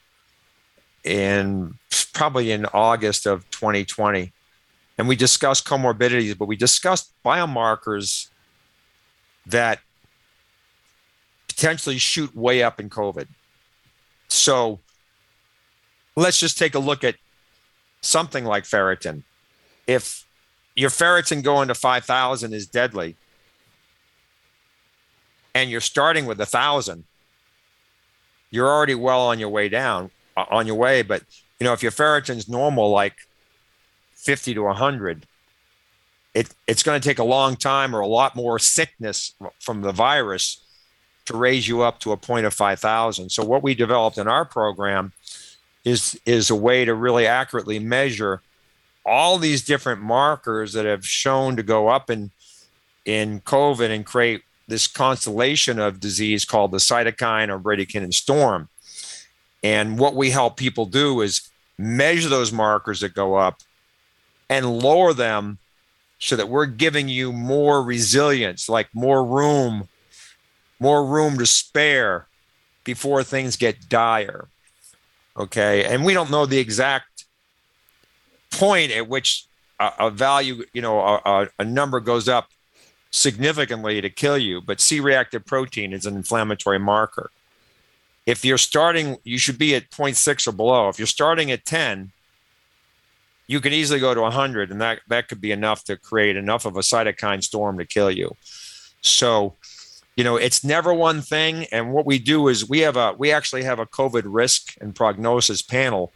in 1.03 1.75
probably 2.13 2.53
in 2.53 2.67
August 2.67 3.27
of 3.27 3.51
2020, 3.51 4.31
and 4.97 5.09
we 5.09 5.17
discussed 5.17 5.67
comorbidities, 5.67 6.37
but 6.37 6.47
we 6.47 6.57
discussed 6.57 7.13
biomarkers 7.25 8.29
that 9.47 9.81
potentially 11.49 11.99
shoot 11.99 12.35
way 12.35 12.63
up 12.63 12.81
in 12.81 12.91
COVID. 12.91 13.27
So 14.29 14.81
let's 16.17 16.39
just 16.39 16.59
take 16.59 16.75
a 16.75 16.79
look 16.79 17.05
at 17.05 17.17
something 18.01 18.45
like 18.45 18.65
ferritin 18.65 19.23
if 19.87 20.27
your 20.77 20.91
ferritin 20.91 21.43
going 21.43 21.69
to 21.69 21.75
5000 21.75 22.53
is 22.53 22.67
deadly 22.67 23.17
and 25.55 25.71
you're 25.71 25.81
starting 25.81 26.27
with 26.27 26.41
a 26.41 26.47
thousand 26.47 27.05
you're 28.51 28.69
already 28.69 28.95
well 28.95 29.23
on 29.23 29.39
your 29.39 29.49
way 29.49 29.69
down 29.69 30.11
uh, 30.37 30.45
on 30.51 30.67
your 30.67 30.77
way 30.77 31.03
but 31.03 31.23
you 31.59 31.65
know 31.65 31.73
if 31.73 31.83
your 31.83 31.93
ferritin's 31.93 32.49
normal 32.49 32.91
like 32.91 33.17
50 34.25 34.55
to 34.55 34.63
100 34.63 35.27
it, 36.35 36.49
it's 36.67 36.83
going 36.83 37.01
to 37.01 37.09
take 37.09 37.21
a 37.21 37.25
long 37.25 37.55
time 37.55 37.95
or 37.95 38.01
a 38.01 38.07
lot 38.07 38.35
more 38.35 38.59
sickness 38.59 39.35
from 39.61 39.83
the 39.83 39.93
virus 39.93 40.61
to 41.27 41.37
raise 41.37 41.69
you 41.69 41.83
up 41.83 42.01
to 42.01 42.13
a 42.13 42.17
point 42.17 42.47
of 42.47 42.55
5000 42.55 43.31
so 43.31 43.45
what 43.45 43.63
we 43.63 43.75
developed 43.75 44.19
in 44.19 44.29
our 44.29 44.45
program 44.45 45.13
is 45.85 46.19
is 46.25 46.51
a 46.51 46.57
way 46.57 46.85
to 46.85 46.95
really 46.95 47.27
accurately 47.27 47.79
measure 47.79 48.41
all 49.07 49.39
these 49.39 49.63
different 49.63 50.01
markers 50.01 50.73
that 50.73 50.87
have 50.87 51.07
shown 51.07 51.57
to 51.57 51.63
go 51.63 51.89
up 51.89 52.11
in 52.11 52.31
in 53.05 53.41
COVID 53.41 53.91
and 53.91 54.07
create 54.07 54.43
this 54.67 54.87
constellation 54.87 55.79
of 55.79 56.01
disease 56.01 56.45
called 56.45 56.71
the 56.71 56.79
cytokine 56.79 57.51
or 57.51 57.59
bradykinin 57.59 58.15
storm. 58.15 58.69
And 59.63 59.99
what 59.99 60.15
we 60.15 60.31
help 60.31 60.57
people 60.57 60.87
do 60.87 61.21
is 61.21 61.51
measure 61.77 62.31
those 62.31 62.53
markers 62.53 63.01
that 63.01 63.15
go 63.15 63.35
up 63.35 63.61
and 64.49 64.79
lower 64.79 65.13
them 65.13 65.59
so 66.19 66.37
that 66.37 66.49
we're 66.49 66.67
giving 66.67 67.09
you 67.09 67.33
more 67.33 67.83
resilience, 67.83 68.69
like 68.69 68.89
more 68.95 69.25
room, 69.25 69.89
more 70.79 71.07
room 71.07 71.39
to 71.39 71.47
spare 71.47 72.27
before 72.85 73.23
things 73.23 73.57
get 73.57 73.89
dire. 73.89 74.49
Okay. 75.37 75.85
And 75.85 76.05
we 76.05 76.15
don't 76.15 76.31
know 76.31 76.47
the 76.47 76.59
exact 76.59 77.25
point 78.51 78.93
at 78.93 79.09
which 79.09 79.47
a, 79.81 79.93
a 79.99 80.11
value, 80.11 80.65
you 80.73 80.81
know, 80.81 81.01
a, 81.01 81.49
a, 81.59 81.65
number 81.65 82.01
goes 82.01 82.29
up 82.29 82.49
significantly 83.11 84.01
to 84.01 84.11
kill 84.11 84.39
you, 84.39 84.61
but 84.61 84.81
C 84.81 85.01
reactive 85.01 85.45
protein 85.45 85.93
is 85.93 86.07
an 86.07 86.17
inflammatory 86.17 86.79
marker. 86.79 87.31
If 88.27 88.45
you're 88.45 88.59
starting, 88.59 89.19
you 89.25 89.39
should 89.39 89.59
be 89.59 89.75
at 89.75 89.91
0.6 89.91 90.47
or 90.47 90.53
below. 90.53 90.89
If 90.89 90.99
you're 90.99 91.07
starting 91.07 91.51
at 91.51 91.65
10, 91.65 92.13
you 93.47 93.61
can 93.61 93.73
easily 93.73 94.01
go 94.01 94.15
to 94.15 94.21
100, 94.23 94.71
and 94.71 94.81
that, 94.81 95.01
that 95.09 95.29
could 95.29 95.41
be 95.41 95.53
enough 95.53 95.85
to 95.85 95.97
create 95.97 96.37
enough 96.37 96.65
of 96.65 96.77
a 96.77 96.81
cytokine 96.81 97.43
storm 97.43 97.79
to 97.79 97.85
kill 97.85 98.11
you. 98.11 98.35
So, 99.03 99.55
you 100.17 100.25
know, 100.25 100.37
it's 100.37 100.65
never 100.65 100.95
one 100.95 101.21
thing. 101.21 101.67
And 101.73 101.93
what 101.93 102.07
we 102.07 102.19
do 102.19 102.49
is 102.49 102.69
we 102.69 102.81
have 102.81 102.97
a, 102.97 103.13
we 103.13 103.33
actually 103.33 103.65
have 103.65 103.79
a 103.79 103.87
COVID 103.87 104.23
risk 104.25 104.75
and 104.81 104.95
prognosis 104.95 105.61
panel 105.61 106.13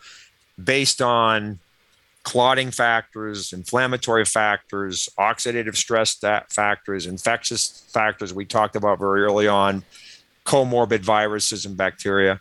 based 0.63 1.03
on 1.03 1.59
clotting 2.23 2.71
factors, 2.71 3.53
inflammatory 3.53 4.25
factors, 4.25 5.09
oxidative 5.19 5.77
stress 5.77 6.19
factors, 6.51 7.07
infectious 7.07 7.85
factors 7.89 8.35
we 8.35 8.45
talked 8.45 8.77
about 8.77 8.99
very 8.99 9.23
early 9.23 9.49
on, 9.49 9.83
comorbid 10.45 11.01
viruses 11.01 11.65
and 11.65 11.77
bacteria, 11.77 12.41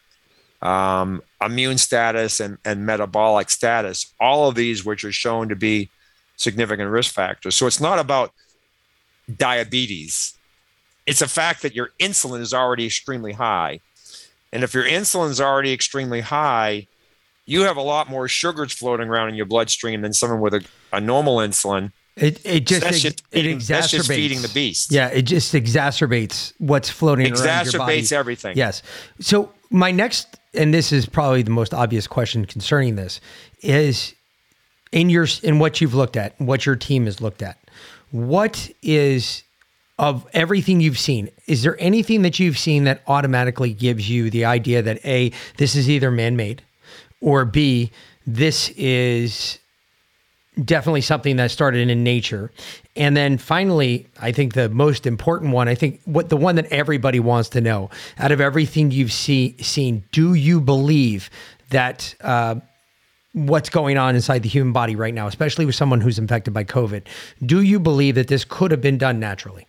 um, 0.61 1.21
immune 1.43 1.77
status 1.77 2.39
and, 2.39 2.57
and 2.65 2.85
metabolic 2.85 3.49
status, 3.49 4.13
all 4.19 4.49
of 4.49 4.55
these 4.55 4.83
which 4.85 5.03
are 5.05 5.11
shown 5.11 5.49
to 5.49 5.55
be 5.55 5.89
significant 6.35 6.89
risk 6.91 7.13
factors. 7.13 7.55
So 7.55 7.67
it's 7.67 7.79
not 7.79 7.99
about 7.99 8.31
diabetes. 9.35 10.33
It's 11.05 11.21
a 11.21 11.27
fact 11.27 11.61
that 11.61 11.75
your 11.75 11.89
insulin 11.99 12.41
is 12.41 12.53
already 12.53 12.85
extremely 12.85 13.33
high. 13.33 13.79
And 14.51 14.63
if 14.63 14.73
your 14.73 14.83
insulin 14.85 15.29
is 15.29 15.41
already 15.41 15.73
extremely 15.73 16.21
high, 16.21 16.87
you 17.45 17.61
have 17.61 17.77
a 17.77 17.81
lot 17.81 18.09
more 18.09 18.27
sugars 18.27 18.73
floating 18.73 19.07
around 19.09 19.29
in 19.29 19.35
your 19.35 19.45
bloodstream 19.45 20.01
than 20.01 20.13
someone 20.13 20.41
with 20.41 20.53
a, 20.53 20.65
a 20.91 20.99
normal 20.99 21.37
insulin. 21.37 21.91
it 22.15 22.45
it 22.45 22.65
just 22.65 22.81
That's 22.81 22.95
ex- 22.95 23.03
just 23.03 23.19
it 23.19 23.25
feeding- 23.31 23.57
exacerbates 23.59 23.67
that's 23.67 23.91
just 23.91 24.07
feeding 24.09 24.41
the 24.41 24.49
beast. 24.49 24.91
Yeah, 24.91 25.07
it 25.07 25.21
just 25.23 25.53
exacerbates 25.53 26.53
what's 26.57 26.89
floating 26.89 27.27
around 27.27 27.65
your 27.71 27.79
body. 27.79 28.01
Exacerbates 28.01 28.11
everything. 28.11 28.57
Yes. 28.57 28.81
So 29.19 29.51
my 29.69 29.91
next, 29.91 30.36
and 30.53 30.73
this 30.73 30.91
is 30.91 31.05
probably 31.05 31.41
the 31.41 31.51
most 31.51 31.73
obvious 31.73 32.07
question 32.07 32.45
concerning 32.45 32.95
this, 32.95 33.19
is 33.61 34.15
in 34.91 35.09
your 35.09 35.27
in 35.43 35.59
what 35.59 35.81
you've 35.81 35.93
looked 35.93 36.17
at, 36.17 36.39
what 36.39 36.65
your 36.65 36.75
team 36.75 37.05
has 37.05 37.21
looked 37.21 37.41
at. 37.41 37.57
What 38.11 38.69
is 38.81 39.43
of 39.99 40.27
everything 40.33 40.79
you've 40.79 40.99
seen? 40.99 41.29
Is 41.47 41.63
there 41.63 41.75
anything 41.79 42.21
that 42.21 42.39
you've 42.39 42.57
seen 42.57 42.83
that 42.85 43.01
automatically 43.07 43.73
gives 43.73 44.09
you 44.09 44.29
the 44.29 44.45
idea 44.45 44.81
that 44.81 45.05
a 45.05 45.31
this 45.57 45.75
is 45.75 45.89
either 45.89 46.11
man-made, 46.11 46.61
or 47.19 47.45
b 47.45 47.91
this 48.25 48.69
is 48.77 49.59
definitely 50.63 51.01
something 51.01 51.35
that 51.37 51.51
started 51.51 51.89
in 51.89 52.03
nature. 52.03 52.51
And 52.97 53.15
then 53.15 53.37
finally, 53.37 54.07
I 54.19 54.31
think 54.31 54.53
the 54.53 54.69
most 54.69 55.05
important 55.05 55.53
one, 55.53 55.67
I 55.67 55.75
think 55.75 56.01
what 56.05 56.29
the 56.29 56.37
one 56.37 56.55
that 56.55 56.65
everybody 56.65 57.19
wants 57.19 57.49
to 57.49 57.61
know 57.61 57.91
out 58.17 58.31
of 58.31 58.41
everything 58.41 58.89
you've 58.89 59.13
see, 59.13 59.55
seen, 59.61 60.03
do 60.11 60.33
you 60.33 60.59
believe 60.59 61.29
that 61.69 62.15
uh, 62.21 62.55
what's 63.33 63.69
going 63.69 63.97
on 63.97 64.15
inside 64.15 64.41
the 64.41 64.49
human 64.49 64.73
body 64.73 64.95
right 64.95 65.13
now, 65.13 65.27
especially 65.27 65.65
with 65.65 65.75
someone 65.75 66.01
who's 66.01 66.17
infected 66.17 66.55
by 66.55 66.63
COVID, 66.63 67.03
do 67.45 67.61
you 67.61 67.79
believe 67.79 68.15
that 68.15 68.29
this 68.29 68.43
could 68.43 68.71
have 68.71 68.81
been 68.81 68.97
done 68.97 69.19
naturally? 69.19 69.67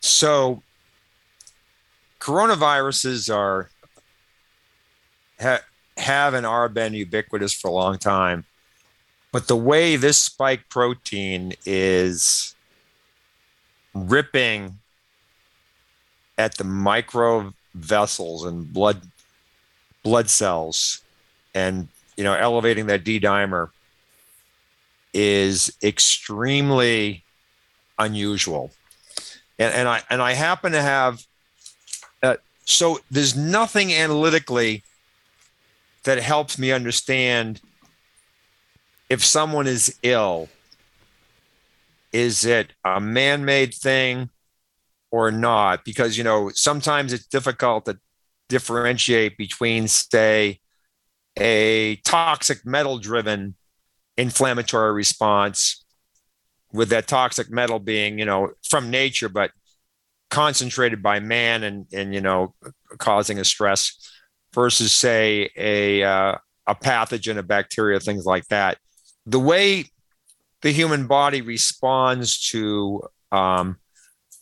So 0.00 0.62
coronaviruses 2.20 3.32
are 3.32 3.70
ha, 5.40 5.60
have 5.96 6.34
and 6.34 6.44
are 6.44 6.68
been 6.68 6.94
ubiquitous 6.94 7.52
for 7.52 7.68
a 7.68 7.72
long 7.72 7.98
time. 7.98 8.44
But 9.32 9.46
the 9.46 9.56
way 9.56 9.96
this 9.96 10.18
spike 10.18 10.68
protein 10.68 11.54
is 11.66 12.54
ripping 13.94 14.78
at 16.38 16.56
the 16.56 16.64
micro 16.64 17.52
vessels 17.74 18.44
and 18.44 18.72
blood 18.72 19.02
blood 20.02 20.30
cells 20.30 21.02
and 21.54 21.88
you 22.16 22.24
know 22.24 22.34
elevating 22.34 22.86
that 22.86 23.04
D 23.04 23.20
dimer 23.20 23.70
is 25.12 25.72
extremely 25.82 27.24
unusual. 27.98 28.70
And, 29.58 29.74
and 29.74 29.88
I 29.88 30.02
and 30.08 30.22
I 30.22 30.32
happen 30.32 30.72
to 30.72 30.82
have 30.82 31.26
uh, 32.22 32.36
so 32.64 33.00
there's 33.10 33.36
nothing 33.36 33.92
analytically 33.92 34.82
that 36.04 36.18
helps 36.18 36.58
me 36.58 36.72
understand 36.72 37.60
if 39.08 39.24
someone 39.24 39.66
is 39.66 39.98
ill. 40.02 40.48
Is 42.10 42.46
it 42.46 42.72
a 42.84 43.00
man 43.00 43.44
made 43.44 43.74
thing 43.74 44.30
or 45.10 45.30
not? 45.30 45.84
Because, 45.84 46.16
you 46.16 46.24
know, 46.24 46.50
sometimes 46.54 47.12
it's 47.12 47.26
difficult 47.26 47.84
to 47.84 47.98
differentiate 48.48 49.36
between, 49.36 49.88
say, 49.88 50.60
a 51.38 51.96
toxic 51.96 52.64
metal 52.64 52.98
driven 52.98 53.54
inflammatory 54.16 54.92
response 54.92 55.84
with 56.72 56.88
that 56.90 57.06
toxic 57.06 57.50
metal 57.50 57.78
being 57.78 58.18
you 58.18 58.24
know 58.24 58.50
from 58.68 58.90
nature 58.90 59.28
but 59.28 59.52
concentrated 60.28 61.02
by 61.02 61.20
man 61.20 61.62
and 61.62 61.86
and 61.92 62.12
you 62.12 62.20
know 62.20 62.52
causing 62.98 63.38
a 63.38 63.44
stress 63.44 64.10
versus 64.52 64.92
say 64.92 65.48
a 65.56 66.02
uh, 66.02 66.36
a 66.66 66.74
pathogen 66.74 67.38
a 67.38 67.42
bacteria 67.42 68.00
things 68.00 68.26
like 68.26 68.46
that 68.48 68.76
the 69.30 69.38
way 69.40 69.84
the 70.62 70.70
human 70.72 71.06
body 71.06 71.40
responds 71.42 72.48
to 72.50 73.02
um, 73.30 73.76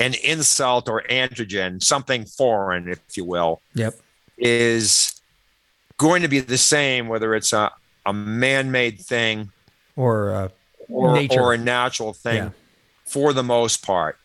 an 0.00 0.14
insult 0.22 0.88
or 0.88 1.02
antigen 1.10 1.82
something 1.82 2.24
foreign 2.24 2.88
if 2.88 3.00
you 3.16 3.24
will 3.24 3.60
Yep. 3.74 3.94
is 4.38 5.20
going 5.98 6.22
to 6.22 6.28
be 6.28 6.40
the 6.40 6.58
same 6.58 7.08
whether 7.08 7.34
it's 7.34 7.52
a, 7.52 7.70
a 8.04 8.12
man-made 8.12 9.00
thing 9.00 9.50
Or 9.96 10.30
uh, 10.34 10.48
or, 10.88 11.18
or 11.38 11.52
a 11.54 11.58
natural 11.58 12.12
thing 12.12 12.36
Yeah. 12.44 12.50
for 13.06 13.32
the 13.32 13.42
most 13.42 13.84
part. 13.84 14.16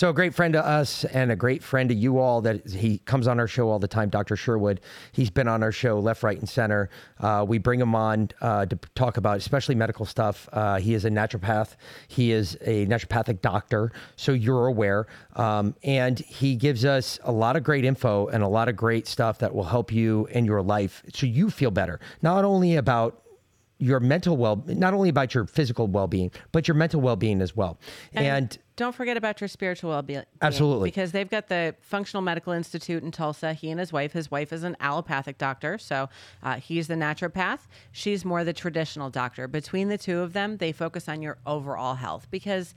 So 0.00 0.08
a 0.08 0.14
great 0.14 0.34
friend 0.34 0.54
to 0.54 0.66
us 0.66 1.04
and 1.04 1.30
a 1.30 1.36
great 1.36 1.62
friend 1.62 1.90
to 1.90 1.94
you 1.94 2.20
all 2.20 2.40
that 2.40 2.66
he 2.66 3.00
comes 3.00 3.28
on 3.28 3.38
our 3.38 3.46
show 3.46 3.68
all 3.68 3.78
the 3.78 3.86
time, 3.86 4.08
Dr. 4.08 4.34
Sherwood. 4.34 4.80
He's 5.12 5.28
been 5.28 5.46
on 5.46 5.62
our 5.62 5.72
show 5.72 5.98
left, 5.98 6.22
right, 6.22 6.38
and 6.38 6.48
center. 6.48 6.88
Uh, 7.18 7.44
we 7.46 7.58
bring 7.58 7.78
him 7.78 7.94
on 7.94 8.30
uh, 8.40 8.64
to 8.64 8.76
talk 8.94 9.18
about 9.18 9.36
especially 9.36 9.74
medical 9.74 10.06
stuff. 10.06 10.48
Uh, 10.54 10.78
he 10.78 10.94
is 10.94 11.04
a 11.04 11.10
naturopath. 11.10 11.76
He 12.08 12.32
is 12.32 12.56
a 12.62 12.86
naturopathic 12.86 13.42
doctor, 13.42 13.92
so 14.16 14.32
you're 14.32 14.68
aware. 14.68 15.06
Um, 15.36 15.74
and 15.82 16.18
he 16.18 16.56
gives 16.56 16.86
us 16.86 17.20
a 17.24 17.30
lot 17.30 17.56
of 17.56 17.62
great 17.62 17.84
info 17.84 18.26
and 18.28 18.42
a 18.42 18.48
lot 18.48 18.70
of 18.70 18.76
great 18.76 19.06
stuff 19.06 19.38
that 19.40 19.54
will 19.54 19.64
help 19.64 19.92
you 19.92 20.24
in 20.30 20.46
your 20.46 20.62
life 20.62 21.02
so 21.12 21.26
you 21.26 21.50
feel 21.50 21.70
better. 21.70 22.00
Not 22.22 22.46
only 22.46 22.76
about 22.76 23.19
your 23.80 23.98
mental 23.98 24.36
well, 24.36 24.62
not 24.66 24.94
only 24.94 25.08
about 25.08 25.34
your 25.34 25.46
physical 25.46 25.86
well-being, 25.86 26.30
but 26.52 26.68
your 26.68 26.74
mental 26.74 27.00
well-being 27.00 27.40
as 27.40 27.56
well. 27.56 27.78
and 28.12 28.58
don't 28.76 28.94
forget 28.94 29.16
about 29.16 29.40
your 29.40 29.48
spiritual 29.48 29.90
well-being. 29.90 30.22
Absolutely. 30.40 30.88
Because 30.88 31.12
they've 31.12 31.28
got 31.28 31.48
the 31.48 31.74
Functional 31.80 32.22
Medical 32.22 32.52
Institute 32.52 33.02
in 33.02 33.10
Tulsa. 33.10 33.52
He 33.52 33.70
and 33.70 33.80
his 33.80 33.92
wife. 33.92 34.12
His 34.12 34.30
wife 34.30 34.52
is 34.52 34.62
an 34.62 34.76
allopathic 34.80 35.38
doctor, 35.38 35.76
so 35.78 36.08
uh, 36.42 36.56
he's 36.56 36.88
the 36.88 36.94
naturopath. 36.94 37.60
She's 37.92 38.24
more 38.24 38.44
the 38.44 38.52
traditional 38.52 39.10
doctor. 39.10 39.48
Between 39.48 39.88
the 39.88 39.98
two 39.98 40.20
of 40.20 40.32
them, 40.32 40.58
they 40.58 40.72
focus 40.72 41.08
on 41.08 41.20
your 41.20 41.38
overall 41.46 41.94
health 41.94 42.28
because 42.30 42.74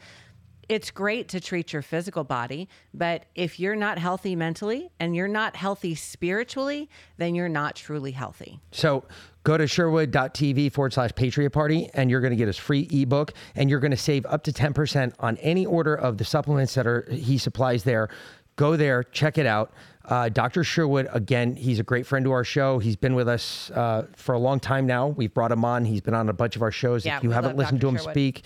it's 0.69 0.91
great 0.91 1.27
to 1.29 1.39
treat 1.39 1.73
your 1.73 1.81
physical 1.81 2.23
body, 2.23 2.69
but 2.93 3.25
if 3.35 3.59
you're 3.59 3.75
not 3.75 3.97
healthy 3.97 4.35
mentally 4.35 4.89
and 4.99 5.15
you're 5.15 5.27
not 5.27 5.55
healthy 5.55 5.95
spiritually, 5.95 6.89
then 7.17 7.35
you're 7.35 7.49
not 7.49 7.75
truly 7.75 8.11
healthy. 8.11 8.59
So 8.71 9.03
go 9.43 9.57
to 9.57 9.67
sherwood.tv 9.67 10.71
forward 10.71 10.93
slash 10.93 11.11
Patriot 11.15 11.49
Party 11.51 11.89
and 11.93 12.09
you're 12.09 12.21
going 12.21 12.31
to 12.31 12.37
get 12.37 12.47
his 12.47 12.57
free 12.57 12.87
ebook 12.91 13.33
and 13.55 13.69
you're 13.69 13.79
going 13.79 13.91
to 13.91 13.97
save 13.97 14.25
up 14.25 14.43
to 14.43 14.51
10% 14.51 15.13
on 15.19 15.37
any 15.37 15.65
order 15.65 15.95
of 15.95 16.17
the 16.17 16.25
supplements 16.25 16.73
that 16.75 16.87
are 16.87 17.07
he 17.11 17.37
supplies 17.37 17.83
there. 17.83 18.09
Go 18.55 18.77
there, 18.77 19.03
check 19.03 19.37
it 19.37 19.45
out. 19.45 19.73
Uh, 20.05 20.29
Dr. 20.29 20.63
Sherwood, 20.63 21.07
again, 21.11 21.55
he's 21.55 21.79
a 21.79 21.83
great 21.83 22.05
friend 22.05 22.25
to 22.25 22.31
our 22.31 22.43
show. 22.43 22.77
He's 22.77 22.95
been 22.95 23.15
with 23.15 23.27
us 23.27 23.71
uh, 23.71 24.05
for 24.15 24.33
a 24.33 24.39
long 24.39 24.59
time 24.59 24.85
now. 24.85 25.07
We've 25.07 25.33
brought 25.33 25.51
him 25.51 25.65
on. 25.65 25.85
He's 25.85 26.01
been 26.01 26.13
on 26.13 26.29
a 26.29 26.33
bunch 26.33 26.55
of 26.55 26.61
our 26.61 26.71
shows. 26.71 27.05
Yeah, 27.05 27.17
if 27.17 27.23
you 27.23 27.31
haven't 27.31 27.57
listened 27.57 27.79
Dr. 27.79 27.87
to 27.91 27.95
him 27.95 27.97
Sherwood. 27.97 28.13
speak, 28.13 28.43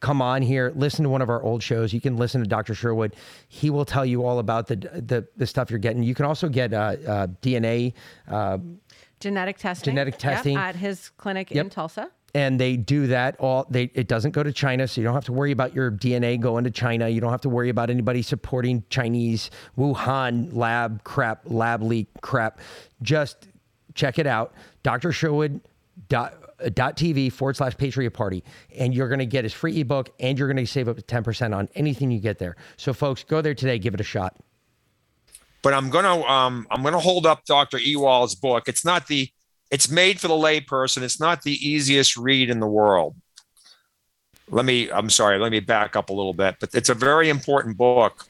come 0.00 0.22
on 0.22 0.42
here, 0.42 0.72
listen 0.74 1.02
to 1.04 1.08
one 1.08 1.22
of 1.22 1.30
our 1.30 1.42
old 1.42 1.62
shows. 1.62 1.92
You 1.92 2.00
can 2.00 2.16
listen 2.16 2.42
to 2.42 2.46
Dr. 2.46 2.74
Sherwood. 2.74 3.16
He 3.48 3.70
will 3.70 3.84
tell 3.84 4.04
you 4.04 4.24
all 4.24 4.38
about 4.38 4.66
the 4.66 4.76
the, 4.76 5.26
the 5.36 5.46
stuff 5.46 5.70
you're 5.70 5.78
getting. 5.78 6.02
You 6.02 6.14
can 6.14 6.26
also 6.26 6.48
get 6.48 6.72
uh, 6.72 6.96
uh, 7.06 7.26
DNA. 7.42 7.94
Uh, 8.28 8.58
Genetic 9.20 9.58
testing. 9.58 9.92
Genetic 9.92 10.14
Yep, 10.14 10.20
testing. 10.20 10.56
at 10.56 10.76
his 10.76 11.10
clinic 11.10 11.52
in 11.52 11.70
Tulsa. 11.70 12.10
and 12.34 12.58
they 12.60 12.76
do 12.76 13.06
that 13.08 13.36
all 13.40 13.66
they 13.70 13.90
it 13.94 14.06
doesn't 14.08 14.30
go 14.32 14.42
to 14.42 14.52
China 14.52 14.86
so 14.88 15.00
you 15.00 15.04
don't 15.04 15.14
have 15.14 15.24
to 15.24 15.32
worry 15.32 15.50
about 15.52 15.74
your 15.74 15.90
DNA 15.90 16.38
going 16.40 16.64
to 16.64 16.70
China 16.70 17.08
you 17.08 17.20
don't 17.20 17.30
have 17.32 17.40
to 17.40 17.48
worry 17.48 17.68
about 17.70 17.90
anybody 17.90 18.22
supporting 18.22 18.84
Chinese 18.88 19.50
Wuhan 19.76 20.54
lab 20.54 21.02
crap 21.04 21.40
lab 21.46 21.82
leak 21.82 22.08
crap 22.22 22.60
just 23.02 23.48
check 23.94 24.18
it 24.18 24.26
out 24.28 24.54
Dr. 24.84 25.10
Sherwood 25.12 25.60
dot, 26.08 26.34
dot 26.74 26.96
TV 26.96 27.32
forward 27.32 27.56
slash 27.56 27.76
Patriot 27.76 28.12
Party 28.12 28.44
and 28.78 28.94
you're 28.94 29.08
going 29.08 29.18
to 29.18 29.26
get 29.26 29.44
his 29.44 29.52
free 29.52 29.80
ebook 29.80 30.10
and 30.20 30.38
you're 30.38 30.46
going 30.48 30.64
to 30.64 30.66
save 30.70 30.88
up 30.88 30.96
to 30.96 31.02
10% 31.02 31.54
on 31.54 31.68
anything 31.74 32.10
you 32.12 32.20
get 32.20 32.38
there 32.38 32.54
so 32.76 32.92
folks 32.92 33.24
go 33.24 33.42
there 33.42 33.54
today 33.54 33.76
give 33.78 33.92
it 33.92 34.00
a 34.00 34.04
shot 34.04 34.36
But 35.62 35.74
I'm 35.74 35.90
gonna 35.90 36.22
um, 36.22 36.66
I'm 36.70 36.82
gonna 36.82 36.98
hold 36.98 37.26
up 37.26 37.44
Dr. 37.44 37.78
Ewald's 37.78 38.34
book. 38.34 38.68
It's 38.68 38.84
not 38.84 39.06
the 39.06 39.30
it's 39.70 39.90
made 39.90 40.18
for 40.18 40.28
the 40.28 40.34
layperson. 40.34 41.02
It's 41.02 41.20
not 41.20 41.42
the 41.42 41.52
easiest 41.52 42.16
read 42.16 42.50
in 42.50 42.60
the 42.60 42.66
world. 42.66 43.14
Let 44.48 44.64
me 44.64 44.90
I'm 44.90 45.10
sorry, 45.10 45.38
let 45.38 45.52
me 45.52 45.60
back 45.60 45.96
up 45.96 46.10
a 46.10 46.12
little 46.12 46.34
bit, 46.34 46.56
but 46.60 46.70
it's 46.74 46.88
a 46.88 46.94
very 46.94 47.28
important 47.28 47.76
book. 47.76 48.26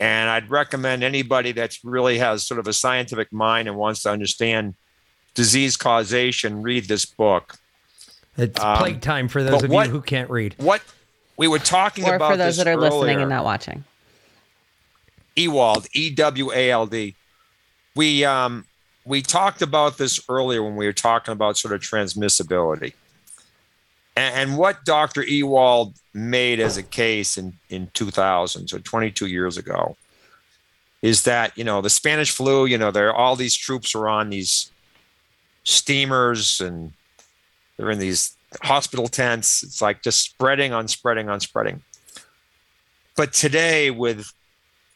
And 0.00 0.30
I'd 0.30 0.48
recommend 0.48 1.02
anybody 1.02 1.52
that's 1.52 1.84
really 1.84 2.18
has 2.18 2.46
sort 2.46 2.60
of 2.60 2.68
a 2.68 2.72
scientific 2.72 3.32
mind 3.32 3.66
and 3.68 3.76
wants 3.76 4.02
to 4.04 4.10
understand 4.10 4.74
disease 5.34 5.76
causation, 5.76 6.62
read 6.62 6.86
this 6.88 7.04
book. 7.04 7.56
it's 8.36 8.60
Um, 8.60 8.78
plague 8.78 9.00
time 9.00 9.26
for 9.26 9.42
those 9.42 9.64
of 9.64 9.70
what- 9.70 9.86
you 9.86 9.92
who 9.92 10.00
can't 10.00 10.30
read 10.30 10.54
What 10.58 10.80
we 11.36 11.48
were 11.48 11.58
talking 11.58 12.04
Or 12.04 12.14
about 12.14 12.32
for 12.32 12.36
those 12.36 12.56
this 12.56 12.64
that 12.64 12.70
are 12.70 12.76
listening 12.76 13.20
and 13.20 13.28
not 13.28 13.44
watching. 13.44 13.82
Ewald, 15.38 15.86
E 15.92 16.10
W 16.10 16.52
A 16.52 16.70
L 16.70 16.86
D. 16.86 17.14
We 17.94 18.24
um 18.24 18.64
we 19.04 19.22
talked 19.22 19.62
about 19.62 19.96
this 19.96 20.20
earlier 20.28 20.62
when 20.62 20.76
we 20.76 20.84
were 20.84 20.92
talking 20.92 21.32
about 21.32 21.56
sort 21.56 21.72
of 21.72 21.80
transmissibility. 21.80 22.92
And, 24.14 24.34
and 24.50 24.58
what 24.58 24.84
Dr. 24.84 25.24
Ewald 25.24 25.94
made 26.12 26.60
as 26.60 26.76
a 26.76 26.82
case 26.82 27.38
in, 27.38 27.54
in 27.70 27.88
2000, 27.94 28.68
so 28.68 28.78
22 28.78 29.26
years 29.26 29.56
ago, 29.56 29.96
is 31.00 31.22
that, 31.22 31.56
you 31.56 31.64
know, 31.64 31.80
the 31.80 31.88
Spanish 31.88 32.30
flu, 32.32 32.66
you 32.66 32.76
know, 32.76 32.90
there 32.90 33.14
all 33.14 33.34
these 33.34 33.56
troops 33.56 33.94
are 33.94 34.08
on 34.08 34.28
these 34.28 34.70
steamers 35.64 36.60
and 36.60 36.92
they're 37.76 37.90
in 37.90 37.98
these 37.98 38.36
hospital 38.62 39.08
tents. 39.08 39.62
It's 39.62 39.80
like 39.80 40.02
just 40.02 40.22
spreading 40.22 40.72
on 40.72 40.88
spreading 40.88 41.30
on 41.30 41.40
spreading. 41.40 41.82
But 43.16 43.32
today 43.32 43.90
with 43.90 44.32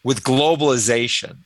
with 0.05 0.23
globalization, 0.23 1.39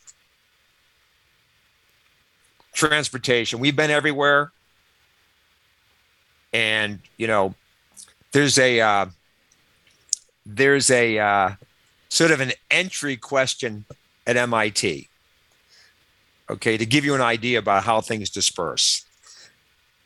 transportation, 2.72 3.58
we've 3.58 3.76
been 3.76 3.90
everywhere. 3.90 4.52
And, 6.52 7.00
you 7.16 7.26
know, 7.26 7.54
there's 8.32 8.58
a, 8.58 8.80
uh, 8.80 9.06
there's 10.46 10.90
a 10.90 11.18
uh, 11.18 11.50
sort 12.08 12.30
of 12.30 12.40
an 12.40 12.52
entry 12.70 13.16
question 13.16 13.84
at 14.26 14.36
MIT. 14.36 15.08
Okay, 16.48 16.76
to 16.76 16.86
give 16.86 17.04
you 17.04 17.14
an 17.14 17.20
idea 17.20 17.58
about 17.58 17.82
how 17.82 18.00
things 18.00 18.30
disperse, 18.30 19.04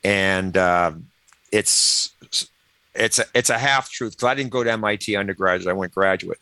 and 0.03 0.57
uh, 0.57 0.91
it's 1.51 2.15
it's 2.95 3.19
a, 3.19 3.25
it's 3.35 3.51
a 3.51 3.59
half 3.59 3.91
truth 3.91 4.13
because 4.13 4.27
I 4.27 4.33
didn't 4.33 4.49
go 4.49 4.63
to 4.63 4.71
MIT 4.71 5.15
undergraduate; 5.15 5.69
I 5.69 5.73
went 5.73 5.93
graduate, 5.93 6.39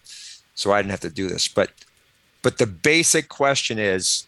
so 0.56 0.72
I 0.72 0.82
didn't 0.82 0.92
have 0.92 1.02
to 1.02 1.10
do 1.10 1.28
this. 1.28 1.50
But 1.50 1.72
but 2.42 2.58
the 2.58 2.68
basic 2.68 3.30
question 3.30 3.80
is, 3.80 4.28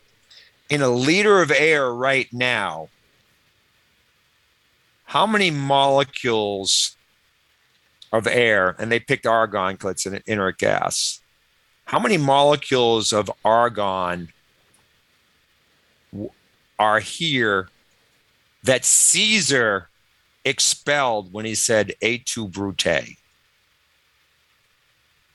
in 0.69 0.81
a 0.81 0.89
liter 0.89 1.41
of 1.41 1.51
air 1.51 1.93
right 1.93 2.31
now, 2.31 2.89
how 5.05 5.25
many 5.25 5.51
molecules 5.51 6.95
of 8.13 8.27
air, 8.27 8.75
and 8.79 8.91
they 8.91 8.99
picked 8.99 9.25
argon 9.25 9.73
because 9.73 9.91
it's 9.91 10.05
an 10.05 10.21
inert 10.25 10.57
gas, 10.57 11.19
how 11.85 11.99
many 11.99 12.17
molecules 12.17 13.11
of 13.11 13.29
argon 13.43 14.29
are 16.79 16.99
here 16.99 17.69
that 18.63 18.85
Caesar 18.85 19.89
expelled 20.45 21.33
when 21.33 21.45
he 21.45 21.55
said 21.55 21.93
"et 22.01 22.25
tu, 22.25 22.47
Brute"? 22.47 23.17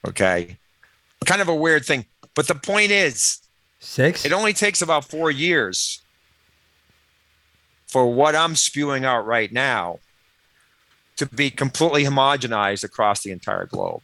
Okay, 0.07 0.59
kind 1.25 1.43
of 1.43 1.49
a 1.49 1.55
weird 1.55 1.85
thing, 1.85 2.07
but 2.37 2.47
the 2.47 2.55
point 2.55 2.93
is, 2.93 3.41
six 3.81 4.25
it 4.25 4.33
only 4.33 4.53
takes 4.53 4.81
about 4.81 5.05
four 5.05 5.31
years 5.33 6.01
for 7.89 8.13
what 8.13 8.37
I'm 8.37 8.55
spewing 8.55 9.05
out 9.05 9.27
right 9.27 9.51
now 9.53 9.99
to 11.17 11.27
be 11.27 11.51
completely 11.51 12.05
homogenized 12.05 12.85
across 12.85 13.23
the 13.23 13.31
entire 13.33 13.67
globe. 13.67 14.03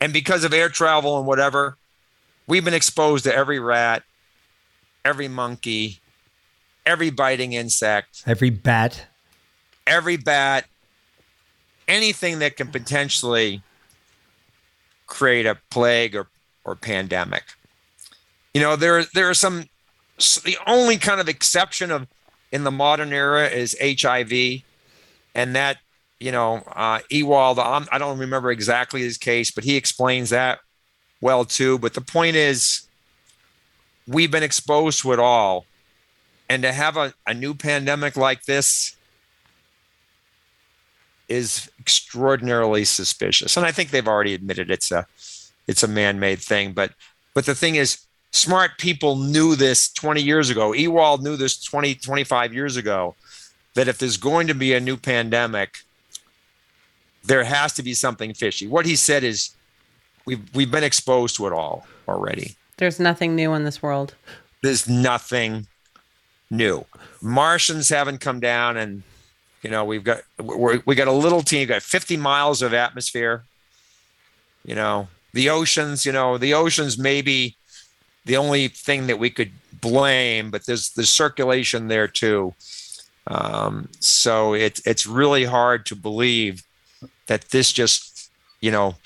And 0.00 0.12
because 0.12 0.44
of 0.44 0.52
air 0.52 0.68
travel 0.68 1.16
and 1.18 1.26
whatever, 1.26 1.76
we've 2.46 2.64
been 2.64 2.74
exposed 2.74 3.24
to 3.24 3.34
every 3.34 3.58
rat, 3.58 4.02
every 5.04 5.28
monkey, 5.28 6.00
every 6.86 7.10
biting 7.10 7.52
insect, 7.52 8.22
Every 8.26 8.50
bat. 8.50 9.06
every 9.86 10.16
bat, 10.16 10.66
anything 11.86 12.38
that 12.40 12.56
can 12.56 12.68
potentially 12.68 13.62
create 15.06 15.46
a 15.46 15.56
plague 15.70 16.16
or, 16.16 16.26
or 16.64 16.74
pandemic. 16.74 17.44
You 18.54 18.60
know, 18.60 18.76
there 18.76 19.04
there 19.14 19.28
are 19.28 19.34
some. 19.34 19.64
The 20.44 20.58
only 20.66 20.96
kind 20.96 21.20
of 21.20 21.28
exception 21.28 21.92
of 21.92 22.08
in 22.50 22.64
the 22.64 22.72
modern 22.72 23.12
era 23.12 23.46
is 23.46 23.76
HIV, 23.80 24.62
and 25.34 25.54
that 25.54 25.78
you 26.20 26.32
know, 26.32 26.62
uh, 26.74 27.00
Ewald. 27.10 27.58
I'm, 27.58 27.86
I 27.92 27.98
don't 27.98 28.18
remember 28.18 28.50
exactly 28.50 29.02
his 29.02 29.18
case, 29.18 29.50
but 29.50 29.64
he 29.64 29.76
explains 29.76 30.30
that 30.30 30.58
well 31.20 31.44
too. 31.44 31.78
But 31.78 31.94
the 31.94 32.00
point 32.00 32.36
is, 32.36 32.88
we've 34.06 34.30
been 34.30 34.42
exposed 34.42 35.02
to 35.02 35.12
it 35.12 35.18
all, 35.18 35.66
and 36.48 36.62
to 36.62 36.72
have 36.72 36.96
a, 36.96 37.14
a 37.26 37.34
new 37.34 37.54
pandemic 37.54 38.16
like 38.16 38.44
this 38.44 38.96
is 41.28 41.70
extraordinarily 41.78 42.84
suspicious. 42.84 43.56
And 43.56 43.66
I 43.66 43.70
think 43.70 43.90
they've 43.90 44.08
already 44.08 44.34
admitted 44.34 44.70
it's 44.70 44.90
a 44.90 45.06
it's 45.68 45.84
a 45.84 45.88
man-made 45.88 46.40
thing. 46.40 46.72
But 46.72 46.92
but 47.34 47.46
the 47.46 47.54
thing 47.54 47.76
is, 47.76 48.00
smart 48.32 48.78
people 48.78 49.16
knew 49.16 49.54
this 49.54 49.92
20 49.92 50.20
years 50.20 50.50
ago. 50.50 50.72
Ewald 50.72 51.22
knew 51.22 51.36
this 51.36 51.62
20, 51.62 51.94
25 51.94 52.52
years 52.52 52.76
ago, 52.76 53.14
that 53.74 53.86
if 53.86 53.98
there's 53.98 54.16
going 54.16 54.48
to 54.48 54.54
be 54.54 54.74
a 54.74 54.80
new 54.80 54.96
pandemic, 54.96 55.76
there 57.22 57.44
has 57.44 57.72
to 57.74 57.82
be 57.82 57.94
something 57.94 58.34
fishy. 58.34 58.66
What 58.66 58.86
he 58.86 58.96
said 58.96 59.22
is 59.22 59.50
we've 60.24 60.42
we've 60.54 60.70
been 60.70 60.84
exposed 60.84 61.36
to 61.36 61.46
it 61.46 61.52
all 61.52 61.86
already. 62.08 62.56
There's 62.78 62.98
nothing 62.98 63.36
new 63.36 63.54
in 63.54 63.64
this 63.64 63.82
world. 63.82 64.14
There's 64.62 64.88
nothing 64.88 65.66
new. 66.50 66.84
Martians 67.20 67.88
haven't 67.88 68.18
come 68.18 68.40
down 68.40 68.76
and 68.76 69.02
you 69.62 69.70
know, 69.70 69.84
we've 69.84 70.04
got 70.04 70.22
we're, 70.38 70.80
we 70.86 70.94
got 70.94 71.08
a 71.08 71.12
little 71.12 71.42
team, 71.42 71.66
got 71.68 71.82
50 71.82 72.16
miles 72.16 72.62
of 72.62 72.72
atmosphere. 72.72 73.44
You 74.64 74.74
know, 74.74 75.08
the 75.32 75.50
oceans, 75.50 76.06
you 76.06 76.12
know, 76.12 76.38
the 76.38 76.54
oceans 76.54 76.98
maybe 76.98 77.56
the 78.24 78.36
only 78.36 78.68
thing 78.68 79.06
that 79.06 79.18
we 79.18 79.30
could 79.30 79.52
blame, 79.80 80.50
but 80.50 80.66
there's 80.66 80.90
there's 80.90 81.10
circulation 81.10 81.88
there 81.88 82.08
too. 82.08 82.54
Um, 83.26 83.88
so 84.00 84.54
it's 84.54 84.80
it's 84.86 85.06
really 85.06 85.44
hard 85.44 85.86
to 85.86 85.96
believe 85.96 86.62
that 87.26 87.50
this 87.50 87.72
just, 87.72 88.30
you 88.60 88.70
know, 88.70 88.96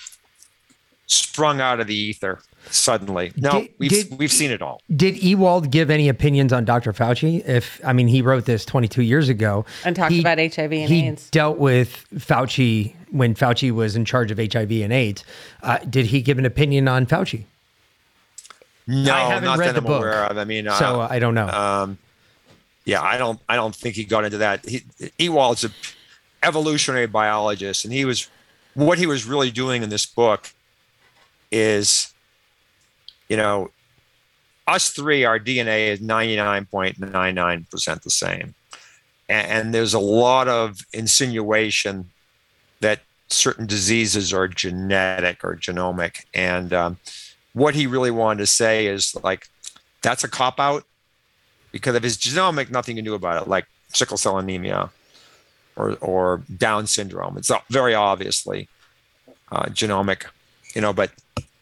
sprung 1.07 1.61
out 1.61 1.81
of 1.81 1.87
the 1.87 1.97
ether 1.97 2.41
suddenly. 2.71 3.33
No, 3.37 3.61
Did- 3.63 3.71
we've 3.79 3.91
did- 3.91 4.19
we've 4.19 4.33
seen 4.33 4.51
it 4.51 4.63
all. 4.63 4.81
Did 4.95 5.23
Ewald 5.23 5.71
give 5.71 5.91
any 5.91 6.09
opinions 6.09 6.53
on 6.53 6.65
Dr. 6.65 6.93
Fauci? 6.93 7.47
If 7.47 7.81
I 7.85 7.93
mean, 7.93 8.09
he 8.09 8.23
wrote 8.23 8.45
this 8.47 8.65
22 8.65 9.03
years 9.03 9.29
ago 9.29 9.65
And 9.85 9.95
talked 9.97 10.13
He- 10.13 10.21
about 10.21 10.39
HIV 10.39 10.73
and 10.73 10.89
he 10.91 11.07
AIDS. 11.09 11.29
dealt 11.31 11.59
with 11.59 12.05
Fauci 12.15 12.95
when 13.11 13.35
Fauci 13.35 13.71
was 13.71 13.95
in 13.97 14.05
charge 14.05 14.31
of 14.31 14.39
HIV 14.39 14.83
and 14.83 14.93
AIDS. 14.93 15.25
Uh, 15.63 15.79
did 15.79 16.07
he 16.07 16.23
give 16.23 16.39
an 16.39 16.47
opinion 16.47 16.89
on 16.89 17.05
Fauci? 17.07 17.45
No, 18.87 19.15
I 19.15 19.21
haven't 19.21 19.45
not 19.45 19.59
read 19.59 19.69
that 19.69 19.73
the 19.75 19.79
I'm 19.79 19.85
book, 19.85 20.01
aware 20.03 20.25
of. 20.27 20.37
I 20.39 20.45
mean, 20.45 20.65
so 20.65 21.03
uh, 21.03 21.09
I 21.11 21.19
don't 21.21 21.35
know. 21.35 21.47
um, 21.49 21.99
yeah, 22.85 23.01
I 23.01 23.17
don't, 23.17 23.39
I 23.49 23.55
don't 23.55 23.75
think 23.75 23.95
he 23.95 24.05
got 24.05 24.25
into 24.25 24.39
that. 24.39 24.67
He, 24.69 24.83
Ewald's 25.19 25.63
a 25.65 25.71
evolutionary 26.43 27.07
biologist, 27.07 27.85
and 27.85 27.95
he 27.95 28.05
was, 28.05 28.29
what 28.75 28.99
he 28.99 29.07
was 29.07 29.25
really 29.25 29.53
doing 29.53 29.85
in 29.85 29.89
this 29.89 30.05
book, 30.05 30.51
is, 31.53 32.12
you 33.33 33.39
know, 33.39 33.71
us 34.67 34.91
three, 34.91 35.25
our 35.25 35.41
DNA 35.41 35.89
is 35.89 36.03
ninety 36.03 36.37
nine 36.37 36.67
point 36.67 37.01
nine 37.01 37.35
nine 37.35 37.67
percent 37.71 38.03
the 38.03 38.11
same, 38.11 38.55
and, 39.27 39.47
and 39.47 39.75
there's 39.75 39.95
a 39.95 39.99
lot 39.99 40.49
of 40.49 40.81
insinuation 40.93 42.11
that 42.81 43.01
certain 43.29 43.67
diseases 43.67 44.35
are 44.35 44.47
genetic 44.47 45.43
or 45.45 45.57
genomic, 45.57 46.27
and 46.35 46.75
um, 46.75 46.99
what 47.55 47.75
he 47.75 47.87
really 47.87 48.11
wanted 48.11 48.41
to 48.41 48.47
say 48.47 48.87
is 48.87 49.17
like, 49.25 49.49
that's 50.03 50.25
a 50.25 50.29
cop 50.29 50.61
out 50.61 50.85
because 51.71 51.97
of 51.97 52.03
his 52.03 52.19
genomic, 52.19 52.71
nothing 52.71 52.97
can 52.97 53.05
do 53.07 53.15
about 53.15 53.41
it, 53.41 53.49
like 53.49 53.65
sickle 53.95 54.19
cell 54.19 54.37
anemia 54.37 54.91
or 55.75 55.97
or 56.03 56.43
Down 56.55 56.87
syndrome. 56.87 57.39
It's 57.39 57.51
very 57.71 57.95
obviously 57.95 58.69
uh, 59.51 59.71
genomic, 59.71 60.27
you 60.75 60.83
know. 60.83 60.93
But 60.93 61.13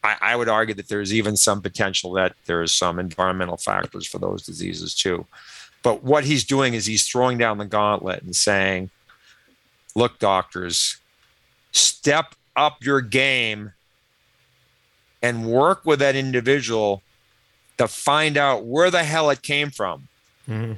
I, 0.03 0.15
I 0.21 0.35
would 0.35 0.49
argue 0.49 0.75
that 0.75 0.87
there's 0.87 1.13
even 1.13 1.37
some 1.37 1.61
potential 1.61 2.11
that 2.13 2.33
there 2.45 2.61
is 2.61 2.73
some 2.73 2.99
environmental 2.99 3.57
factors 3.57 4.07
for 4.07 4.17
those 4.17 4.45
diseases 4.45 4.95
too. 4.95 5.25
But 5.83 6.03
what 6.03 6.25
he's 6.25 6.43
doing 6.43 6.73
is 6.73 6.85
he's 6.85 7.07
throwing 7.07 7.37
down 7.37 7.57
the 7.57 7.65
gauntlet 7.65 8.23
and 8.23 8.35
saying, 8.35 8.89
"Look, 9.95 10.19
doctors, 10.19 10.97
step 11.71 12.35
up 12.55 12.83
your 12.83 13.01
game." 13.01 13.73
And 15.23 15.45
work 15.45 15.85
with 15.85 15.99
that 15.99 16.15
individual 16.15 17.03
to 17.77 17.87
find 17.87 18.37
out 18.37 18.65
where 18.65 18.89
the 18.89 19.03
hell 19.03 19.29
it 19.29 19.43
came 19.43 19.69
from. 19.69 20.07
Mm-hmm. 20.49 20.73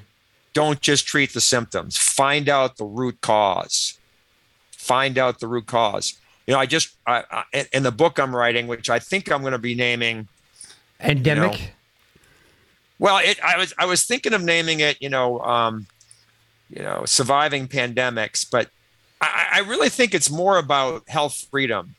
Don't 0.53 0.81
just 0.81 1.07
treat 1.07 1.33
the 1.33 1.41
symptoms. 1.41 1.97
Find 1.97 2.47
out 2.47 2.77
the 2.77 2.85
root 2.85 3.21
cause. 3.21 3.97
Find 4.71 5.17
out 5.17 5.39
the 5.39 5.47
root 5.47 5.65
cause. 5.65 6.19
You 6.47 6.53
know, 6.53 6.59
I 6.59 6.65
just 6.65 6.95
I, 7.07 7.23
I, 7.53 7.67
in 7.71 7.83
the 7.83 7.91
book 7.91 8.19
I'm 8.19 8.35
writing, 8.35 8.67
which 8.67 8.89
I 8.89 8.99
think 8.99 9.31
I'm 9.31 9.41
going 9.41 9.53
to 9.53 9.59
be 9.59 9.75
naming. 9.75 10.27
Endemic. 10.99 11.51
know, 11.51 11.65
Well, 12.99 13.17
it, 13.23 13.39
I 13.43 13.57
was 13.57 13.73
I 13.77 13.85
was 13.85 14.03
thinking 14.03 14.33
of 14.33 14.43
naming 14.43 14.79
it. 14.79 15.01
You 15.01 15.09
know, 15.09 15.39
um, 15.41 15.87
you 16.69 16.81
know, 16.81 17.05
surviving 17.05 17.67
pandemics, 17.67 18.45
but 18.49 18.69
I, 19.21 19.47
I 19.53 19.59
really 19.59 19.89
think 19.89 20.13
it's 20.13 20.29
more 20.29 20.57
about 20.57 21.07
health 21.09 21.47
freedom. 21.49 21.95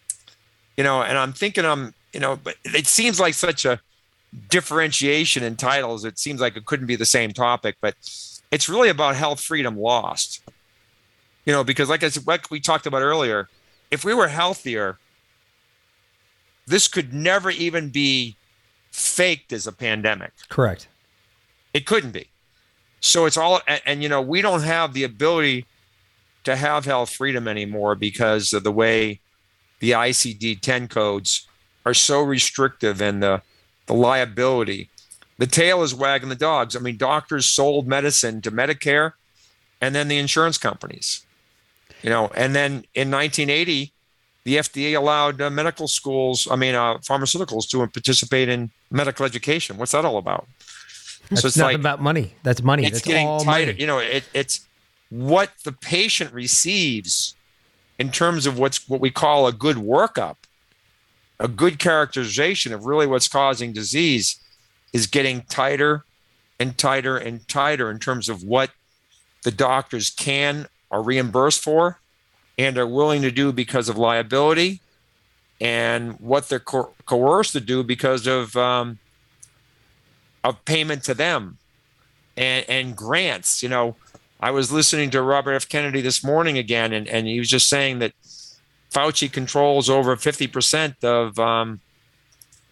You 0.76 0.84
know, 0.84 1.02
and 1.02 1.16
I'm 1.16 1.32
thinking 1.32 1.64
I'm 1.64 1.94
you 2.12 2.20
know, 2.20 2.36
but 2.36 2.56
it 2.64 2.86
seems 2.86 3.18
like 3.18 3.34
such 3.34 3.64
a 3.64 3.80
differentiation 4.48 5.42
in 5.42 5.56
titles. 5.56 6.04
It 6.04 6.18
seems 6.18 6.40
like 6.40 6.56
it 6.56 6.64
couldn't 6.64 6.86
be 6.86 6.96
the 6.96 7.04
same 7.04 7.32
topic, 7.32 7.76
but 7.80 7.94
it's 8.50 8.68
really 8.68 8.88
about 8.88 9.16
health 9.16 9.40
freedom 9.40 9.76
lost. 9.76 10.42
You 11.44 11.52
know, 11.52 11.64
because 11.64 11.88
like 11.88 12.02
I 12.02 12.08
said, 12.08 12.26
like 12.26 12.50
we 12.50 12.60
talked 12.60 12.86
about 12.86 13.02
earlier, 13.02 13.48
if 13.94 14.04
we 14.04 14.12
were 14.12 14.28
healthier, 14.28 14.98
this 16.66 16.88
could 16.88 17.14
never 17.14 17.50
even 17.50 17.90
be 17.90 18.36
faked 18.90 19.52
as 19.52 19.66
a 19.68 19.72
pandemic. 19.72 20.32
Correct. 20.48 20.88
It 21.72 21.86
couldn't 21.86 22.10
be. 22.10 22.26
So 23.00 23.24
it's 23.24 23.36
all, 23.36 23.60
and, 23.68 23.80
and 23.86 24.02
you 24.02 24.08
know, 24.08 24.20
we 24.20 24.42
don't 24.42 24.62
have 24.62 24.92
the 24.92 25.04
ability 25.04 25.66
to 26.42 26.56
have 26.56 26.84
health 26.84 27.10
freedom 27.10 27.46
anymore 27.46 27.94
because 27.94 28.52
of 28.52 28.64
the 28.64 28.72
way 28.72 29.20
the 29.78 29.92
ICD 29.92 30.60
10 30.60 30.88
codes 30.88 31.46
are 31.86 31.94
so 31.94 32.20
restrictive 32.20 33.00
and 33.00 33.22
the, 33.22 33.42
the 33.86 33.94
liability. 33.94 34.90
The 35.38 35.46
tail 35.46 35.82
is 35.82 35.94
wagging 35.94 36.30
the 36.30 36.34
dogs. 36.34 36.74
I 36.74 36.80
mean, 36.80 36.96
doctors 36.96 37.46
sold 37.46 37.86
medicine 37.86 38.40
to 38.42 38.50
Medicare 38.50 39.12
and 39.80 39.94
then 39.94 40.08
the 40.08 40.18
insurance 40.18 40.58
companies, 40.58 41.24
you 42.05 42.10
know, 42.10 42.31
and 42.36 42.55
then 42.55 42.85
in 42.94 43.10
1980, 43.10 43.90
the 44.44 44.56
FDA 44.56 44.94
allowed 44.94 45.40
uh, 45.40 45.48
medical 45.48 45.89
schools, 45.89 46.47
I 46.51 46.56
mean, 46.56 46.74
uh, 46.74 46.98
pharmaceuticals 46.98 47.66
to 47.70 47.78
participate 47.86 48.51
in 48.51 48.70
medical 48.90 49.24
education. 49.24 49.78
What's 49.78 49.93
that 49.93 50.05
all 50.05 50.18
about? 50.18 50.47
That's 51.31 51.43
it's 51.47 51.56
nothing 51.56 51.76
like- 51.76 51.81
about 51.81 52.02
money. 52.02 52.35
That's 52.43 52.62
money. 52.62 52.82
it's 52.85 52.97
That's 52.97 53.06
getting 53.06 53.26
all 53.26 53.40
tighter. 53.40 53.72
money. 53.72 53.81
You 53.81 53.86
know, 53.86 53.98
it, 54.01 54.24
it's 54.35 54.66
what 55.09 55.52
the 55.64 55.72
patient 55.72 56.31
receives 56.35 57.35
in 57.98 58.10
terms 58.10 58.44
of 58.44 58.59
what's 58.59 58.86
what 58.86 59.01
we 59.01 59.10
call 59.10 59.47
a 59.47 59.52
good 59.52 59.76
workup, 59.76 60.36
a 61.40 61.48
good 61.48 61.78
characterization 61.78 62.74
of 62.74 62.85
really 62.85 63.06
what's 63.06 63.28
causing 63.28 63.72
disease 63.72 64.39
is 64.93 65.06
getting 65.06 65.40
tighter 65.48 66.05
and 66.60 66.76
tighter 66.76 67.16
and 67.16 67.48
tighter 67.48 67.90
in 67.90 67.98
terms 67.98 68.28
of 68.28 68.43
what 68.43 68.72
the 69.44 69.51
doctors 69.51 70.10
can 70.10 70.66
are 70.94 71.02
reimbursed 71.02 71.60
for 71.60 71.98
and 72.56 72.78
are 72.78 72.86
willing 72.86 73.20
to 73.22 73.32
do 73.32 73.52
because 73.52 73.88
of 73.88 73.98
liability 73.98 74.80
and 75.60 76.12
what 76.20 76.48
they're 76.48 76.60
co- 76.60 76.94
coerced 77.04 77.52
to 77.52 77.60
do 77.60 77.82
because 77.82 78.28
of 78.28 78.56
um, 78.56 78.98
of 80.44 80.64
payment 80.64 81.02
to 81.02 81.14
them 81.14 81.58
and, 82.36 82.64
and 82.68 82.96
grants. 82.96 83.60
You 83.60 83.70
know, 83.70 83.96
I 84.38 84.52
was 84.52 84.70
listening 84.70 85.10
to 85.10 85.22
Robert 85.22 85.54
F. 85.54 85.68
Kennedy 85.68 86.00
this 86.00 86.22
morning 86.22 86.58
again, 86.58 86.92
and, 86.92 87.08
and 87.08 87.26
he 87.26 87.40
was 87.40 87.50
just 87.50 87.68
saying 87.68 87.98
that 87.98 88.12
Fauci 88.92 89.30
controls 89.32 89.90
over 89.90 90.14
50% 90.14 91.02
of 91.02 91.36
um, 91.40 91.80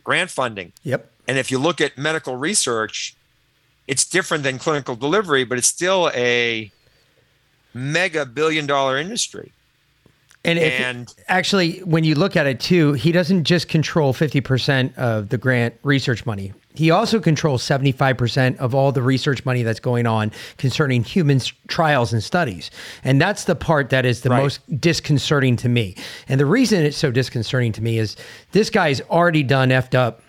grant 0.04 0.30
funding. 0.30 0.72
Yep. 0.84 1.10
And 1.26 1.38
if 1.38 1.50
you 1.50 1.58
look 1.58 1.80
at 1.80 1.98
medical 1.98 2.36
research, 2.36 3.16
it's 3.88 4.04
different 4.04 4.44
than 4.44 4.60
clinical 4.60 4.94
delivery, 4.94 5.42
but 5.42 5.58
it's 5.58 5.66
still 5.66 6.08
a 6.14 6.70
mega 7.74 8.26
billion 8.26 8.66
dollar 8.66 8.98
industry. 8.98 9.52
And, 10.44 10.58
And- 10.58 11.14
actually, 11.28 11.78
when 11.84 12.02
you 12.02 12.16
look 12.16 12.34
at 12.34 12.46
it 12.48 12.58
too, 12.58 12.94
he 12.94 13.12
doesn't 13.12 13.44
just 13.44 13.68
control 13.68 14.12
50% 14.12 14.96
of 14.98 15.28
the 15.28 15.38
grant 15.38 15.74
research 15.84 16.26
money. 16.26 16.52
he 16.74 16.90
also 16.90 17.20
controls 17.20 17.62
75% 17.62 18.56
of 18.56 18.74
all 18.74 18.92
the 18.92 19.02
research 19.02 19.44
money 19.44 19.62
that's 19.62 19.78
going 19.78 20.06
on 20.06 20.32
concerning 20.56 21.04
human 21.04 21.38
trials 21.68 22.14
and 22.14 22.22
studies. 22.24 22.70
And 23.04 23.20
that's 23.20 23.44
the 23.44 23.54
part 23.54 23.90
that 23.90 24.06
is 24.06 24.22
the 24.22 24.30
Right. 24.30 24.42
most 24.42 24.80
disconcerting 24.80 25.56
to 25.56 25.68
me. 25.68 25.94
And 26.30 26.40
the 26.40 26.46
reason 26.46 26.82
it's 26.82 26.96
so 26.96 27.10
disconcerting 27.10 27.72
to 27.72 27.82
me 27.82 27.98
is 27.98 28.16
this 28.52 28.70
guy's 28.70 29.02
already 29.02 29.42
done 29.42 29.68
effed 29.68 29.94
up 29.94 30.22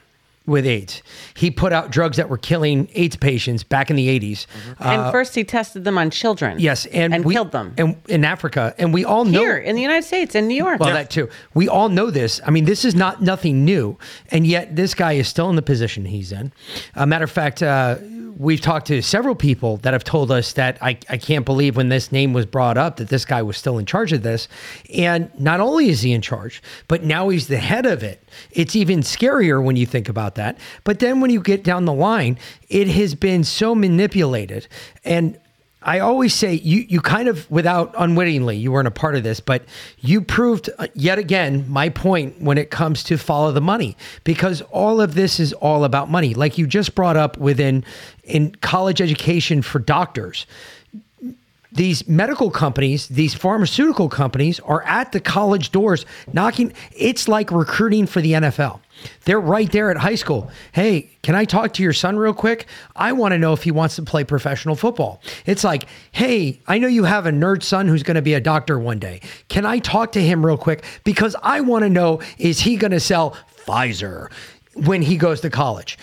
with 0.46 0.66
AIDS. 0.66 1.02
He 1.36 1.50
put 1.52 1.72
out 1.72 1.90
drugs 1.92 2.18
that 2.18 2.28
were 2.30 2.38
killing 2.38 2.90
AIDS 2.96 3.16
patients 3.16 3.64
back 3.64 3.90
in 3.90 3.96
the 3.96 4.08
80s. 4.20 4.46
and 4.80 5.12
first 5.12 5.36
he 5.36 5.44
tested 5.44 5.84
them 5.86 5.98
on 5.98 6.10
children. 6.10 6.58
Uh, 6.58 6.60
Yes, 6.60 6.86
and, 6.88 7.14
and 7.14 7.26
we, 7.26 7.34
killed 7.34 7.52
them. 7.52 7.74
And 7.78 7.96
in 8.08 8.26
Africa, 8.26 8.74
and 8.78 8.94
we 8.94 9.06
all 9.06 9.26
know 9.26 9.40
Here 9.42 9.58
in 9.58 9.76
the 9.76 9.82
United 9.82 10.06
States, 10.06 10.36
in 10.36 10.48
New 10.48 10.56
York. 10.56 10.80
well, 10.80 10.94
that 10.94 11.10
too. 11.10 11.30
We 11.54 11.68
all 11.70 11.90
know 11.90 12.12
this. 12.12 12.42
I 12.46 12.52
mean, 12.52 12.66
this 12.66 12.84
is 12.86 12.96
not 12.96 13.22
nothing 13.22 13.64
new, 13.64 13.98
and 14.30 14.46
yet 14.46 14.76
this 14.76 14.94
guy 14.94 15.14
is 15.14 15.28
still 15.28 15.50
in 15.50 15.56
the 15.56 15.62
position 15.62 16.06
he's 16.06 16.32
in. 16.32 16.52
A 16.96 17.06
matter 17.06 17.24
of 17.24 17.32
fact, 17.32 17.64
uh, 17.64 17.98
we've 18.38 18.62
talked 18.62 18.88
to 18.88 19.02
several 19.02 19.36
people 19.36 19.78
that 19.78 19.94
have 19.94 20.04
told 20.04 20.32
us 20.32 20.54
that 20.54 20.78
I, 20.82 20.98
I 21.10 21.18
can't 21.18 21.46
believe 21.46 21.76
when 21.76 21.90
this 21.90 22.12
name 22.12 22.34
was 22.34 22.46
brought 22.46 22.78
up 22.78 22.98
that 22.98 23.10
this 23.10 23.26
guy 23.26 23.42
was 23.42 23.58
still 23.58 23.78
in 23.78 23.86
charge 23.86 24.14
of 24.14 24.24
this. 24.24 24.48
And 24.94 25.32
not 25.40 25.60
only 25.60 25.90
is 25.90 26.02
he 26.02 26.12
in 26.14 26.22
charge, 26.22 26.62
but 26.88 27.04
now 27.04 27.30
he's 27.30 27.48
the 27.48 27.58
head 27.58 27.86
of 27.86 28.04
it. 28.04 28.28
It's 28.52 28.76
even 28.76 29.00
scarier 29.00 29.64
when 29.64 29.76
you 29.76 29.86
think 29.86 30.10
about 30.10 30.36
that. 30.36 30.58
But 30.84 31.00
then 31.00 31.22
when 31.22 31.32
you 31.32 31.42
get 31.42 31.64
down 31.64 31.86
the 31.86 31.94
line, 31.94 32.38
it 32.70 32.88
has 32.88 33.16
been 33.16 33.44
so 33.44 33.76
manipulated 33.76 34.68
and 35.04 35.38
I 35.86 36.00
always 36.00 36.34
say 36.34 36.54
you 36.54 36.86
you 36.88 37.02
kind 37.02 37.28
of 37.28 37.50
without 37.52 37.94
unwittingly 37.98 38.58
you 38.58 38.72
weren't 38.72 38.88
a 38.88 38.92
part 38.92 39.16
of 39.16 39.24
this, 39.24 39.40
but 39.40 39.64
you 40.00 40.22
proved 40.22 40.70
uh, 40.78 40.88
yet 40.94 41.20
again 41.20 41.66
my 41.70 41.90
point 41.90 42.42
when 42.42 42.58
it 42.58 42.70
comes 42.72 43.04
to 43.06 43.18
follow 43.18 43.52
the 43.52 43.62
money 43.62 43.98
because 44.24 44.62
all 44.64 45.02
of 45.02 45.16
this 45.16 45.40
is 45.40 45.54
all 45.54 45.84
about 45.84 46.10
money. 46.10 46.34
Like 46.34 46.58
you 46.58 46.68
just 46.68 46.96
brought 46.96 47.18
up 47.18 47.38
within 47.38 47.84
in 48.24 48.56
college 48.56 49.02
education 49.02 49.62
for 49.62 49.80
doctors 49.80 50.46
these 51.74 52.08
medical 52.08 52.52
companies, 52.52 53.08
these 53.08 53.34
pharmaceutical 53.34 54.08
companies 54.08 54.60
are 54.62 54.84
at 54.84 55.12
the 55.12 55.20
college 55.20 55.72
doors 55.72 56.06
knocking. 56.32 56.74
It's 56.96 57.28
like 57.28 57.52
recruiting 57.52 58.06
for 58.06 58.22
the 58.22 58.34
NFL. 58.34 58.80
They're 59.26 59.40
right 59.40 59.70
there 59.72 59.90
at 59.90 59.98
high 59.98 60.16
school. 60.16 60.52
Hey, 60.72 61.10
can 61.24 61.36
I 61.36 61.46
talk 61.46 61.74
to 61.74 61.84
your 61.84 61.94
son 61.94 62.18
real 62.18 62.34
quick? 62.34 62.68
I 62.96 63.12
want 63.12 63.34
to 63.34 63.40
know 63.40 63.54
if 63.54 63.64
he 63.64 63.72
wants 63.72 63.96
to 63.96 64.04
play 64.04 64.24
professional 64.24 64.76
football. 64.76 65.22
It's 65.46 65.64
like, 65.64 65.88
hey, 66.12 66.62
I 66.68 66.78
know 66.78 66.88
you 66.88 67.06
have 67.06 67.26
a 67.26 67.32
nerd 67.32 67.64
son 67.64 67.88
who's 67.88 68.04
going 68.04 68.16
to 68.16 68.22
be 68.22 68.36
a 68.36 68.40
doctor 68.40 68.78
one 68.78 69.00
day. 69.00 69.22
Can 69.50 69.66
I 69.66 69.80
talk 69.80 70.12
to 70.14 70.22
him 70.22 70.46
real 70.46 70.58
quick? 70.58 70.84
Because 71.04 71.36
I 71.42 71.62
want 71.62 71.84
to 71.84 71.90
know 71.90 72.22
is 72.38 72.60
he 72.60 72.78
going 72.78 72.92
to 72.92 73.00
sell 73.00 73.36
Pfizer 73.66 74.32
when 74.76 75.02
he 75.02 75.18
goes 75.18 75.42
to 75.42 75.50
college? 75.50 75.98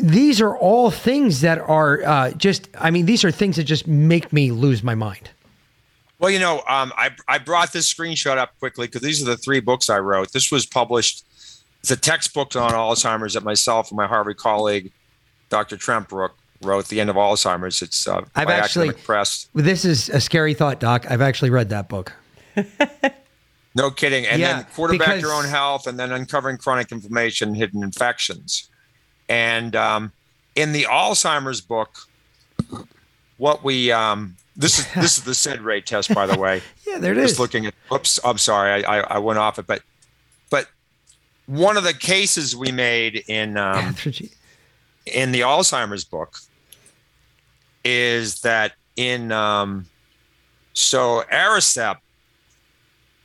These 0.00 0.40
are 0.40 0.56
all 0.56 0.90
things 0.90 1.40
that 1.40 1.58
are 1.58 2.02
uh, 2.04 2.30
just 2.32 2.68
i 2.78 2.90
mean 2.90 3.06
these 3.06 3.24
are 3.24 3.30
things 3.30 3.56
that 3.56 3.64
just 3.64 3.86
make 3.86 4.32
me 4.32 4.50
lose 4.52 4.82
my 4.82 4.94
mind 4.94 5.30
Well, 6.18 6.30
you 6.30 6.38
know, 6.38 6.56
um, 6.68 6.92
I 6.96 7.10
I 7.28 7.38
brought 7.38 7.72
this 7.72 7.92
screenshot 7.92 8.36
up 8.36 8.50
quickly 8.58 8.86
because 8.86 9.00
these 9.02 9.22
are 9.22 9.24
the 9.24 9.38
three 9.38 9.60
books 9.60 9.88
I 9.88 9.98
wrote. 10.00 10.32
This 10.32 10.52
was 10.52 10.66
published. 10.66 11.24
It's 11.80 11.90
a 11.90 11.96
textbook 11.96 12.54
on 12.56 12.72
Alzheimer's 12.72 13.32
that 13.34 13.42
myself 13.42 13.90
and 13.90 13.96
my 13.96 14.06
Harvard 14.06 14.36
colleague, 14.36 14.92
Dr. 15.48 15.78
Trembrook, 15.78 16.32
wrote. 16.60 16.88
The 16.88 17.00
End 17.00 17.08
of 17.08 17.16
Alzheimer's. 17.16 17.80
It's 17.80 18.06
uh, 18.06 18.20
I've 18.36 18.46
by 18.48 18.54
actually- 18.54 18.88
Academic 18.88 19.06
Press. 19.06 19.48
this 19.54 19.86
is 19.86 20.10
a 20.10 20.20
scary 20.20 20.52
thought 20.52 20.78
doc 20.78 21.10
i've 21.10 21.22
actually 21.22 21.48
read 21.50 21.70
that 21.70 21.88
book 21.88 22.12
No 23.74 23.90
kidding. 23.90 24.26
And 24.26 24.40
Yeah, 24.40 24.56
then 24.56 24.66
quarterback 24.74 25.20
your 25.20 25.32
own 25.32 25.44
health, 25.44 25.86
and 25.86 25.96
then 25.98 26.10
uncovering 26.12 26.56
chronic 26.58 26.90
inflammation, 26.90 27.54
hidden 27.54 27.82
infections. 27.84 28.68
And 29.30 29.74
um, 29.74 30.12
in 30.56 30.72
the 30.72 30.84
Alzheimer's 30.84 31.62
book, 31.62 31.96
what 33.38 33.64
we 33.64 33.90
um, 33.90 34.36
this 34.56 34.78
is 34.78 34.92
this 34.94 35.16
is 35.16 35.24
the 35.24 35.34
SED 35.46 35.62
rate 35.62 35.86
test, 35.86 36.12
by 36.14 36.26
the 36.26 36.38
way. 36.38 36.60
yeah 36.90 36.98
there 36.98 37.12
it 37.12 37.16
just 37.16 37.34
is 37.34 37.40
looking 37.40 37.66
at 37.66 37.74
oops 37.92 38.18
i'm 38.24 38.38
sorry 38.38 38.84
I, 38.84 38.98
I 38.98 39.00
i 39.14 39.18
went 39.18 39.38
off 39.38 39.58
it 39.58 39.66
but 39.66 39.82
but 40.50 40.68
one 41.46 41.76
of 41.76 41.84
the 41.84 41.94
cases 41.94 42.56
we 42.56 42.72
made 42.72 43.24
in 43.28 43.56
um, 43.56 43.94
in 45.06 45.32
the 45.32 45.40
alzheimer's 45.40 46.04
book 46.04 46.38
is 47.84 48.40
that 48.42 48.72
in 48.96 49.32
um, 49.32 49.86
so 50.72 51.24
aricept 51.32 51.98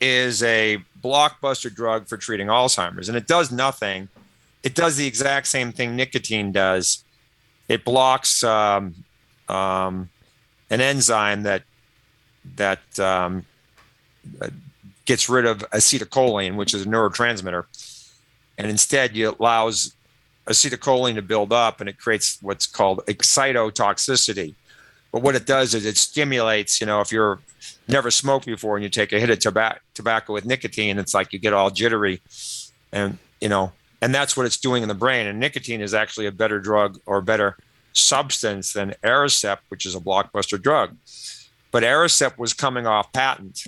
is 0.00 0.42
a 0.42 0.78
blockbuster 1.02 1.74
drug 1.74 2.06
for 2.06 2.16
treating 2.16 2.46
alzheimer's 2.48 3.08
and 3.08 3.16
it 3.16 3.26
does 3.26 3.50
nothing 3.50 4.08
it 4.62 4.74
does 4.74 4.96
the 4.96 5.06
exact 5.06 5.46
same 5.46 5.72
thing 5.72 5.96
nicotine 5.96 6.52
does 6.52 7.04
it 7.68 7.84
blocks 7.84 8.44
um, 8.44 8.94
um, 9.48 10.08
an 10.70 10.80
enzyme 10.80 11.42
that 11.42 11.62
that 12.56 12.98
um, 12.98 13.44
gets 15.04 15.28
rid 15.28 15.46
of 15.46 15.58
acetylcholine, 15.70 16.56
which 16.56 16.74
is 16.74 16.86
a 16.86 16.88
neurotransmitter, 16.88 17.64
and 18.56 18.70
instead 18.70 19.16
it 19.16 19.38
allows 19.38 19.94
acetylcholine 20.46 21.16
to 21.16 21.22
build 21.22 21.52
up, 21.52 21.80
and 21.80 21.88
it 21.88 21.98
creates 21.98 22.38
what's 22.40 22.66
called 22.66 23.00
excitotoxicity. 23.06 24.54
But 25.12 25.22
what 25.22 25.34
it 25.34 25.46
does 25.46 25.74
is 25.74 25.86
it 25.86 25.96
stimulates. 25.96 26.80
You 26.80 26.86
know, 26.86 27.00
if 27.00 27.10
you're 27.10 27.40
never 27.88 28.10
smoked 28.10 28.46
before 28.46 28.76
and 28.76 28.84
you 28.84 28.90
take 28.90 29.12
a 29.12 29.18
hit 29.18 29.30
of 29.30 29.38
tobacco, 29.38 29.80
tobacco 29.94 30.32
with 30.32 30.44
nicotine, 30.44 30.98
it's 30.98 31.14
like 31.14 31.32
you 31.32 31.38
get 31.38 31.52
all 31.52 31.70
jittery, 31.70 32.20
and 32.92 33.18
you 33.40 33.48
know, 33.48 33.72
and 34.00 34.14
that's 34.14 34.36
what 34.36 34.46
it's 34.46 34.56
doing 34.56 34.82
in 34.82 34.88
the 34.88 34.94
brain. 34.94 35.26
And 35.26 35.40
nicotine 35.40 35.80
is 35.80 35.94
actually 35.94 36.26
a 36.26 36.32
better 36.32 36.60
drug 36.60 36.98
or 37.06 37.20
better 37.20 37.56
substance 37.92 38.72
than 38.72 38.94
Aricept, 39.02 39.60
which 39.68 39.86
is 39.86 39.94
a 39.94 40.00
blockbuster 40.00 40.60
drug 40.60 40.96
but 41.76 41.82
Aricept 41.82 42.38
was 42.38 42.54
coming 42.54 42.86
off 42.86 43.12
patent. 43.12 43.66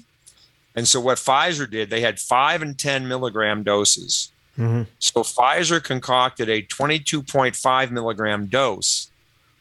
And 0.74 0.88
so 0.88 0.98
what 0.98 1.18
Pfizer 1.18 1.70
did, 1.70 1.90
they 1.90 2.00
had 2.00 2.18
five 2.18 2.62
and 2.62 2.78
10 2.78 3.06
milligram 3.06 3.62
doses. 3.62 4.32
Mm-hmm. 4.56 4.84
So 4.98 5.20
Pfizer 5.20 5.84
concocted 5.84 6.48
a 6.48 6.62
22.5 6.62 7.90
milligram 7.90 8.46
dose, 8.46 9.10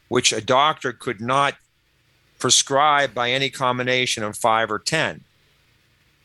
which 0.08 0.32
a 0.32 0.40
doctor 0.40 0.94
could 0.94 1.20
not 1.20 1.56
prescribe 2.38 3.12
by 3.12 3.30
any 3.30 3.50
combination 3.50 4.22
of 4.22 4.34
five 4.34 4.70
or 4.70 4.78
10. 4.78 5.24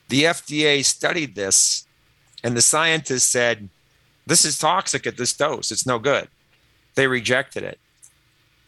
The 0.07 0.24
FDA 0.24 0.86
studied 0.86 1.36
this, 1.36 1.86
and 2.41 2.56
the 2.56 2.61
scientists 2.61 3.30
said, 3.30 3.68
This 4.25 4.45
is 4.45 4.57
toxic 4.57 5.05
at 5.07 5.17
this 5.17 5.33
dose. 5.33 5.71
It's 5.71 5.85
no 5.85 5.99
good. 5.99 6.27
They 6.95 7.07
rejected 7.07 7.63
it. 7.63 7.79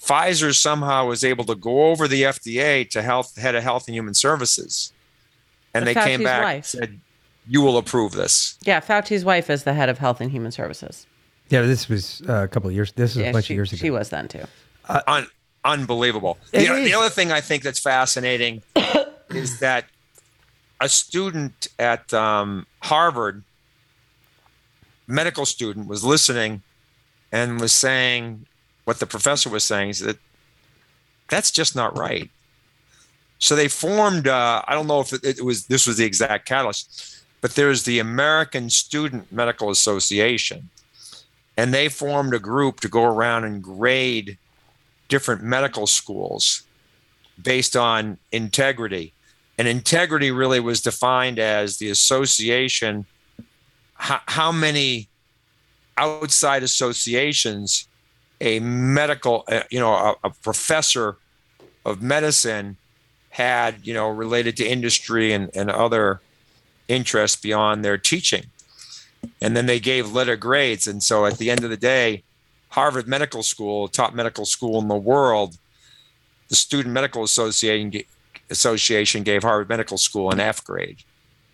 Pfizer 0.02 0.54
somehow 0.54 1.08
was 1.08 1.24
able 1.24 1.46
to 1.46 1.56
go 1.56 1.88
over 1.88 2.08
the 2.08 2.24
FDA 2.24 2.88
to 2.92 3.02
health 3.02 3.38
head 3.38 3.56
of 3.56 3.64
Health 3.64 3.88
and 3.88 3.96
Human 3.96 4.14
Services, 4.14 4.92
and 5.74 5.86
But 5.86 5.94
they 5.96 6.00
came 6.02 6.24
back 6.24 6.44
wife. 6.44 6.56
and 6.56 6.66
said, 6.82 7.00
"You 7.48 7.62
will 7.62 7.78
approve 7.78 8.12
this." 8.12 8.58
Yeah, 8.64 8.82
Fauci's 8.82 9.26
wife 9.26 9.50
is 9.50 9.64
the 9.64 9.74
head 9.74 9.90
of 9.90 9.98
Health 9.98 10.22
and 10.22 10.30
Human 10.32 10.52
Services. 10.52 11.08
yeah 11.50 11.62
this 11.62 11.88
was 11.88 12.22
uh, 12.28 12.44
a 12.44 12.48
couple 12.48 12.70
of 12.70 12.76
years 12.76 12.92
this 12.94 13.16
was 13.16 13.24
Yeah, 13.24 13.30
a 13.30 13.34
bunch 13.34 13.46
she, 13.46 13.54
of 13.54 13.58
years 13.58 13.72
ago 13.72 13.80
she 13.80 13.90
was 13.92 14.10
then 14.10 14.28
too. 14.28 14.44
Un- 15.08 15.28
unbelievable. 15.64 16.38
The, 16.52 16.60
is. 16.60 16.86
the 16.92 16.94
other 16.94 17.10
thing 17.10 17.32
I 17.32 17.42
think 17.42 17.64
that's 17.64 17.80
fascinating 17.80 18.62
is 19.30 19.60
that 19.60 19.86
a 20.82 20.90
student 20.90 21.68
at 21.80 22.14
um, 22.14 22.68
Harvard, 22.82 23.44
medical 25.08 25.46
student, 25.46 25.88
was 25.88 26.04
listening 26.04 26.62
and 27.32 27.60
was 27.60 27.74
saying 27.74 28.46
what 28.86 29.00
the 29.00 29.06
professor 29.06 29.50
was 29.50 29.64
saying 29.64 29.90
is 29.90 30.00
that 30.00 30.18
that's 31.30 31.52
just 31.52 31.76
not 31.76 31.98
right. 31.98 32.30
So 33.40 33.56
they 33.56 33.68
formed. 33.68 34.28
Uh, 34.28 34.62
I 34.68 34.74
don't 34.74 34.88
know 34.88 35.02
if 35.02 35.12
it, 35.12 35.24
it 35.24 35.44
was 35.44 35.68
this 35.68 35.88
was 35.88 35.98
the 35.98 36.06
exact 36.06 36.48
catalyst, 36.48 37.24
but 37.42 37.56
there's 37.56 37.84
the 37.84 38.00
American 38.00 38.70
Student 38.70 39.32
Medical 39.32 39.70
Association, 39.70 40.70
and 41.58 41.74
they 41.74 41.90
formed 41.90 42.34
a 42.34 42.40
group 42.40 42.80
to 42.82 42.88
go 42.88 43.04
around 43.04 43.44
and 43.44 43.62
grade 43.62 44.38
different 45.08 45.44
medical 45.44 45.86
schools 45.88 46.64
based 47.42 47.76
on 47.76 48.18
integrity. 48.32 49.14
And 49.58 49.68
integrity 49.68 50.32
really 50.32 50.60
was 50.60 50.82
defined 50.82 51.40
as 51.40 51.78
the 51.78 51.90
association, 51.90 53.06
how, 54.06 54.22
how 54.28 54.52
many 54.52 55.08
outside 55.98 56.62
associations 56.62 57.88
a 58.40 58.60
medical, 58.60 59.44
uh, 59.48 59.62
you 59.72 59.80
know, 59.80 59.94
a, 59.94 60.16
a 60.26 60.30
professor 60.30 61.18
of 61.86 62.04
medicine 62.04 62.78
had, 63.32 63.76
you 63.84 63.94
know, 63.94 64.08
related 64.10 64.56
to 64.58 64.66
industry 64.66 65.34
and, 65.34 65.50
and 65.56 65.72
other 65.72 66.22
interests 66.88 67.42
beyond 67.42 67.84
their 67.84 67.98
teaching. 67.98 68.44
And 69.42 69.58
then 69.58 69.66
they 69.66 69.80
gave 69.80 70.12
letter 70.12 70.36
grades. 70.36 70.86
And 70.86 71.02
so 71.02 71.26
at 71.26 71.40
the 71.40 71.50
end 71.50 71.64
of 71.64 71.72
the 71.72 71.78
day, 71.78 72.22
Harvard 72.70 73.08
Medical 73.08 73.42
School, 73.42 73.88
top 73.88 74.14
medical 74.14 74.46
school 74.46 74.80
in 74.80 74.88
the 74.88 74.96
world, 74.96 75.58
the 76.50 76.56
Student 76.56 76.94
Medical 76.94 77.24
Association 77.24 78.04
Association 78.52 79.24
gave 79.24 79.42
Harvard 79.42 79.70
Medical 79.70 79.98
School 79.98 80.30
an 80.30 80.40
F 80.40 80.64
grade 80.64 80.98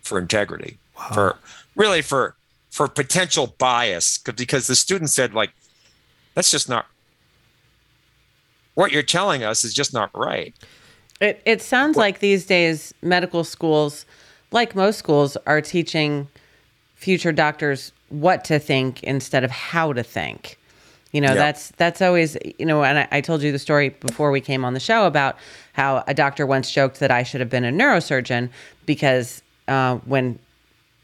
for 0.02 0.18
integrity, 0.18 0.76
for 1.14 1.38
really 1.74 2.02
for 2.02 2.36
for 2.72 2.88
potential 2.88 3.54
bias 3.58 4.18
because 4.18 4.66
the 4.66 4.74
student 4.74 5.10
said 5.10 5.34
like, 5.34 5.50
That's 6.34 6.50
just 6.50 6.68
not 6.68 6.86
what 8.74 8.90
you're 8.90 9.02
telling 9.02 9.44
us 9.44 9.62
is 9.64 9.74
just 9.74 9.92
not 9.92 10.10
right. 10.14 10.54
It 11.20 11.40
it 11.44 11.60
sounds 11.62 11.96
like 11.96 12.18
these 12.20 12.46
days 12.46 12.92
medical 13.02 13.44
schools, 13.44 14.06
like 14.50 14.74
most 14.74 14.98
schools, 14.98 15.36
are 15.46 15.60
teaching 15.60 16.26
future 16.96 17.32
doctors 17.32 17.92
what 18.08 18.44
to 18.46 18.58
think 18.58 19.02
instead 19.04 19.44
of 19.44 19.50
how 19.50 19.92
to 19.92 20.02
think. 20.02 20.58
You 21.12 21.20
know, 21.20 21.28
Yeah. 21.28 21.34
that's 21.34 21.70
that's 21.76 22.00
always 22.00 22.38
you 22.58 22.64
know, 22.64 22.82
and 22.82 23.00
I, 23.00 23.08
I 23.12 23.20
told 23.20 23.42
you 23.42 23.52
the 23.52 23.58
story 23.58 23.90
before 23.90 24.30
we 24.30 24.40
came 24.40 24.64
on 24.64 24.72
the 24.72 24.80
show 24.80 25.06
about 25.06 25.36
how 25.74 26.02
a 26.06 26.14
doctor 26.14 26.46
once 26.46 26.70
joked 26.72 27.00
that 27.00 27.10
I 27.10 27.22
should 27.22 27.40
have 27.40 27.50
been 27.50 27.64
a 27.66 27.70
neurosurgeon 27.70 28.48
because 28.86 29.42
uh, 29.68 29.96
when 30.06 30.38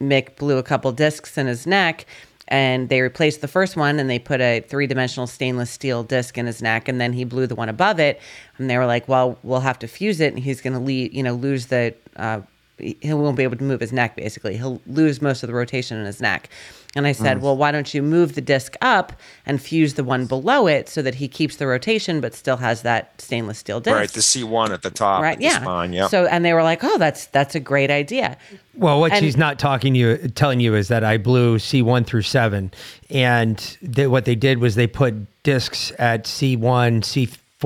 Mick 0.00 0.36
blew 0.36 0.58
a 0.58 0.62
couple 0.62 0.92
discs 0.92 1.36
in 1.38 1.46
his 1.46 1.66
neck 1.66 2.06
and 2.48 2.88
they 2.88 3.00
replaced 3.02 3.40
the 3.40 3.48
first 3.48 3.76
one 3.76 3.98
and 3.98 4.08
they 4.08 4.18
put 4.18 4.40
a 4.40 4.60
three-dimensional 4.60 5.26
stainless 5.26 5.70
steel 5.70 6.02
disc 6.02 6.38
in 6.38 6.46
his 6.46 6.62
neck 6.62 6.88
and 6.88 7.00
then 7.00 7.12
he 7.12 7.24
blew 7.24 7.46
the 7.46 7.54
one 7.54 7.68
above 7.68 8.00
it. 8.00 8.20
And 8.56 8.70
they 8.70 8.78
were 8.78 8.86
like 8.86 9.08
well 9.08 9.38
we'll 9.42 9.60
have 9.60 9.78
to 9.80 9.88
fuse 9.88 10.20
it 10.20 10.32
and 10.32 10.42
he's 10.42 10.60
going 10.60 10.84
to 10.84 10.92
you 10.92 11.22
know 11.22 11.34
lose 11.34 11.66
the 11.66 11.94
uh, 12.16 12.40
he 12.78 13.12
won't 13.12 13.36
be 13.36 13.42
able 13.42 13.56
to 13.56 13.64
move 13.64 13.80
his 13.80 13.92
neck 13.92 14.16
basically 14.16 14.56
he'll 14.56 14.80
lose 14.86 15.20
most 15.20 15.42
of 15.42 15.46
the 15.48 15.54
rotation 15.54 15.98
in 15.98 16.04
his 16.06 16.20
neck 16.20 16.48
and 16.96 17.06
i 17.06 17.12
said 17.12 17.42
well 17.42 17.56
why 17.56 17.70
don't 17.70 17.92
you 17.92 18.02
move 18.02 18.34
the 18.34 18.40
disc 18.40 18.74
up 18.80 19.12
and 19.46 19.60
fuse 19.60 19.94
the 19.94 20.04
one 20.04 20.26
below 20.26 20.66
it 20.66 20.88
so 20.88 21.02
that 21.02 21.16
he 21.16 21.28
keeps 21.28 21.56
the 21.56 21.66
rotation 21.66 22.20
but 22.20 22.34
still 22.34 22.56
has 22.56 22.82
that 22.82 23.12
stainless 23.20 23.58
steel 23.58 23.80
disc 23.80 23.94
Right, 23.94 24.08
the 24.10 24.20
C1 24.20 24.70
at 24.70 24.82
the 24.82 24.90
top, 24.90 25.22
right 25.22 25.40
yeah 25.40 25.60
spine. 25.60 25.92
Yeah. 25.92 26.08
so 26.08 26.26
and 26.26 26.44
they 26.44 26.54
were 26.54 26.62
like 26.62 26.82
oh 26.84 26.98
that's 26.98 27.26
that's 27.26 27.54
a 27.54 27.60
great 27.60 27.90
idea 27.90 28.36
Well, 28.74 29.00
what 29.00 29.10
And- 29.12 29.20
she's 29.24 29.36
not 29.36 29.58
talking 29.58 29.92
to 29.94 29.98
you, 29.98 30.16
telling 30.28 30.60
you 30.60 30.74
is 30.76 30.86
that 30.88 31.02
I 31.02 31.18
blew 31.18 31.58
C1 31.58 32.06
through 32.06 32.22
7. 32.22 32.70
And 33.10 33.76
they, 33.82 34.06
what 34.06 34.24
they 34.24 34.36
did 34.36 34.58
was 34.58 34.76
they 34.76 34.86
put 34.86 35.14
discs 35.42 35.90
at 35.98 36.24
C1, 36.26 37.02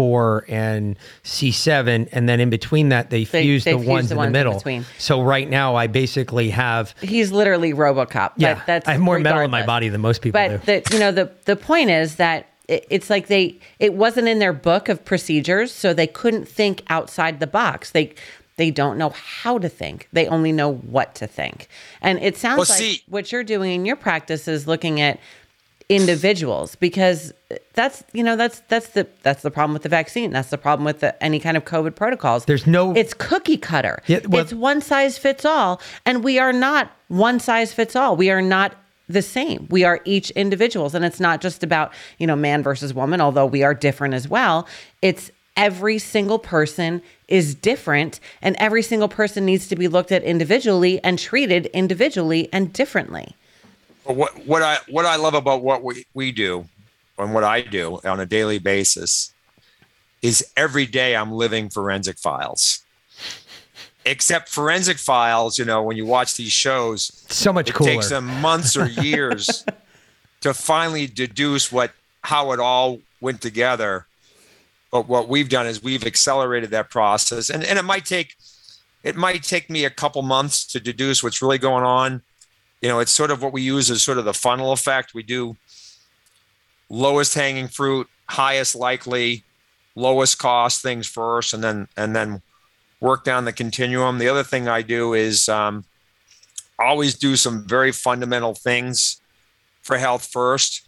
C4, 0.03 0.43
and 0.49 0.97
C7. 1.25 2.09
And 2.13 2.29
then 2.29 2.41
in 2.41 2.51
between 2.51 2.89
that, 2.91 3.11
they, 3.11 3.25
They- 3.25 3.43
fused 3.43 3.67
the 3.67 3.73
fused 3.73 3.87
ones 3.89 4.09
the 4.09 4.15
in 4.15 4.19
ones 4.19 4.29
the 4.29 4.39
middle. 4.39 4.55
between. 4.55 4.85
So 4.99 5.23
right 5.23 5.49
now, 5.49 5.75
I 5.77 5.87
basically 5.87 6.51
have. 6.51 6.95
he's 7.01 7.33
literally 7.33 7.73
RoboCop. 7.73 8.33
Yeah, 8.37 8.55
but 8.55 8.67
that's 8.67 8.89
I 8.89 8.93
have 8.93 9.01
more 9.01 9.19
metal 9.19 9.41
in 9.43 9.51
my 9.51 9.65
body 9.65 9.89
than 9.89 10.01
most 10.01 10.23
people 10.23 10.41
But 10.41 10.65
do. 10.67 10.81
the 10.83 10.95
you 10.95 11.01
know 11.01 11.13
the 11.13 11.31
the 11.45 11.57
point 11.57 11.91
is 11.91 12.17
that 12.17 12.47
it, 12.69 12.87
it's 12.91 13.11
like 13.11 13.27
they 13.29 13.59
it 13.79 13.95
wasn't 13.95 14.29
in 14.29 14.39
their 14.39 14.53
book 14.53 14.89
of 14.89 15.05
procedures, 15.05 15.73
so 15.73 15.93
they 15.95 16.07
couldn't 16.07 16.49
think 16.49 16.83
outside 16.89 17.41
the 17.41 17.47
box. 17.47 17.91
They 17.91 18.15
they 18.57 18.71
don't 18.71 18.99
know 18.99 19.11
how 19.11 19.59
to 19.59 19.69
think. 19.69 20.09
They 20.13 20.27
only 20.27 20.53
know 20.53 20.73
what 20.75 21.15
to 21.17 21.27
think. 21.27 21.69
And 22.03 22.19
it 22.23 22.37
sounds 22.37 22.59
Well, 22.59 22.67
like 22.69 22.79
see- 22.79 23.03
what 23.09 23.33
you're 23.33 23.45
doing 23.45 23.73
in 23.73 23.85
your 23.87 23.97
practice 23.97 24.47
is 24.47 24.67
looking 24.67 25.01
at 25.01 25.19
individuals 25.97 26.77
because 26.77 27.33
that's 27.75 28.05
you 28.13 28.23
know 28.23 28.37
that's 28.37 28.61
that's 28.69 28.89
the 28.91 29.07
that's 29.23 29.43
the 29.43 29.51
problem 29.51 29.73
with 29.73 29.83
the 29.83 29.89
vaccine. 29.89 30.31
That's 30.33 30.51
the 30.51 30.59
problem 30.59 30.85
with 30.85 31.01
the, 31.01 31.23
any 31.23 31.41
kind 31.41 31.57
of 31.57 31.65
covid 31.65 31.95
protocols. 31.95 32.45
There's 32.45 32.67
no- 32.67 32.95
it's 32.95 33.15
cookie 33.15 33.57
cutter. 33.57 34.03
Yeah, 34.07 34.21
well- 34.29 34.43
it's 34.43 34.53
one 34.53 34.81
size 34.81 35.19
fits 35.19 35.45
all 35.45 35.81
and 36.05 36.25
we 36.25 36.39
are 36.39 36.53
not 36.53 36.91
one 37.09 37.41
size 37.41 37.73
fits 37.73 37.95
all. 37.97 38.17
We 38.17 38.31
are 38.31 38.43
not 38.43 38.75
the 39.09 39.23
same. 39.23 39.67
We 39.71 39.85
are 39.85 40.01
each 40.05 40.31
individuals 40.31 40.95
and 40.95 41.05
it's 41.05 41.21
not 41.21 41.41
just 41.41 41.63
about 41.63 41.93
you 42.19 42.27
know 42.27 42.37
man 42.37 42.63
versus 42.63 42.95
woman 42.95 43.21
although 43.21 43.47
we 43.47 43.63
are 43.63 43.75
different 43.75 44.15
as 44.15 44.29
well. 44.29 44.67
It's 45.03 45.31
every 45.57 45.99
single 45.99 46.39
person 46.39 47.03
is 47.29 47.55
different 47.55 48.21
and 48.41 48.57
every 48.59 48.83
single 48.83 49.09
person 49.09 49.45
needs 49.45 49.69
to 49.69 49.77
be 49.77 49.87
looked 49.87 50.11
at 50.11 50.23
individually 50.23 51.03
and 51.05 51.19
treated 51.19 51.67
individually 51.67 52.49
and 52.53 52.73
differently 52.73 53.37
what 54.05 54.47
what 54.47 54.63
I 54.63 54.79
what 54.89 55.07
I 55.07 55.17
love 55.17 55.35
about 55.35 55.63
what 55.63 55.83
we, 55.83 56.07
we 56.15 56.33
do 56.33 56.67
and 57.19 57.33
what 57.35 57.45
I 57.45 57.61
do 57.61 58.01
on 58.05 58.21
a 58.21 58.27
daily 58.27 58.59
basis 58.59 59.33
is 60.23 60.47
every 60.57 60.87
day 60.87 61.17
I'm 61.17 61.33
living 61.33 61.69
forensic 61.69 62.19
files. 62.19 62.81
Except 64.05 64.49
forensic 64.49 64.99
files, 64.99 65.59
you 65.59 65.65
know, 65.65 65.83
when 65.83 65.97
you 65.97 66.05
watch 66.05 66.37
these 66.37 66.51
shows, 66.51 67.25
So 67.29 67.53
much 67.53 67.71
it 67.71 67.75
cooler. 67.75 67.91
takes 67.93 68.09
them 68.09 68.27
months 68.41 68.77
or 68.77 68.87
years 69.03 69.65
to 70.41 70.53
finally 70.53 71.07
deduce 71.07 71.71
what 71.71 71.93
how 72.23 72.53
it 72.53 72.61
all 72.61 72.99
went 73.21 73.41
together. 73.41 74.07
But 74.91 75.09
what 75.09 75.29
we've 75.29 75.49
done 75.49 75.67
is 75.67 75.83
we've 75.83 76.05
accelerated 76.05 76.71
that 76.71 76.91
process, 76.91 77.49
and 77.49 77.63
and 77.63 77.79
it 77.79 77.85
might 77.85 78.05
take 78.05 78.37
it 79.05 79.17
might 79.17 79.43
take 79.45 79.71
me 79.71 79.85
a 79.85 79.91
couple 79.91 80.23
months 80.23 80.65
to 80.73 80.81
deduce 80.81 81.23
what's 81.23 81.41
really 81.41 81.59
going 81.59 81.85
on. 81.85 82.23
You 82.83 82.89
know, 82.89 82.99
it's 82.99 83.13
sort 83.13 83.31
of 83.31 83.41
what 83.43 83.53
we 83.53 83.63
use 83.63 83.91
as 83.91 84.03
sort 84.03 84.19
of 84.19 84.25
the 84.25 84.35
funnel 84.35 84.73
effect. 84.73 85.15
We 85.15 85.23
do 85.23 85.57
lowest 86.91 87.35
hanging 87.35 87.69
fruit, 87.69 88.09
highest 88.29 88.75
likely, 88.75 89.45
lowest 89.95 90.39
cost 90.39 90.83
things 90.83 91.07
first, 91.07 91.55
and 91.55 91.63
then 91.63 91.89
and 91.97 92.15
then 92.15 92.43
work 93.01 93.25
down 93.25 93.45
the 93.45 93.53
continuum. 93.53 94.19
The 94.19 94.29
other 94.29 94.43
thing 94.43 94.69
I 94.69 94.83
do 94.83 95.15
is 95.15 95.49
um, 95.49 95.85
always 96.79 97.15
do 97.15 97.37
some 97.37 97.67
very 97.67 97.93
fundamental 97.93 98.55
things 98.55 99.21
for 99.83 99.99
health 99.99 100.29
first 100.31 100.83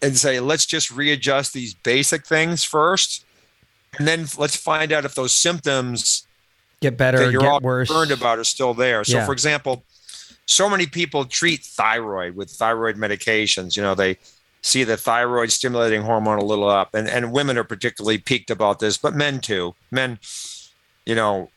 and 0.00 0.16
say, 0.16 0.40
let's 0.40 0.64
just 0.64 0.90
readjust 0.90 1.52
these 1.52 1.74
basic 1.74 2.24
things 2.24 2.64
first. 2.64 3.24
And 3.98 4.06
then 4.06 4.26
let's 4.38 4.56
find 4.56 4.92
out 4.92 5.04
if 5.04 5.14
those 5.14 5.32
symptoms 5.32 6.26
get 6.80 6.96
better, 6.96 7.18
that 7.18 7.32
you're 7.32 7.40
get 7.40 7.50
all 7.50 7.60
worse. 7.60 7.88
concerned 7.88 8.12
about 8.12 8.38
are 8.38 8.44
still 8.44 8.74
there. 8.74 9.04
So, 9.04 9.18
Yeah. 9.18 9.26
for 9.26 9.32
example, 9.32 9.84
so 10.48 10.68
many 10.68 10.86
people 10.86 11.26
treat 11.26 11.62
thyroid 11.62 12.34
with 12.34 12.50
thyroid 12.50 12.96
medications. 12.96 13.76
You 13.76 13.82
know, 13.82 13.94
they 13.94 14.16
see 14.62 14.82
the 14.82 14.96
thyroid 14.96 15.52
stimulating 15.52 16.02
hormone 16.02 16.38
a 16.38 16.44
little 16.44 16.68
up, 16.68 16.94
and, 16.94 17.06
and 17.06 17.32
women 17.32 17.58
are 17.58 17.64
particularly 17.64 18.18
peaked 18.18 18.50
about 18.50 18.80
this, 18.80 18.96
but 18.96 19.14
men 19.14 19.40
too. 19.40 19.74
Men, 19.90 20.18
you 21.04 21.14
know, 21.14 21.50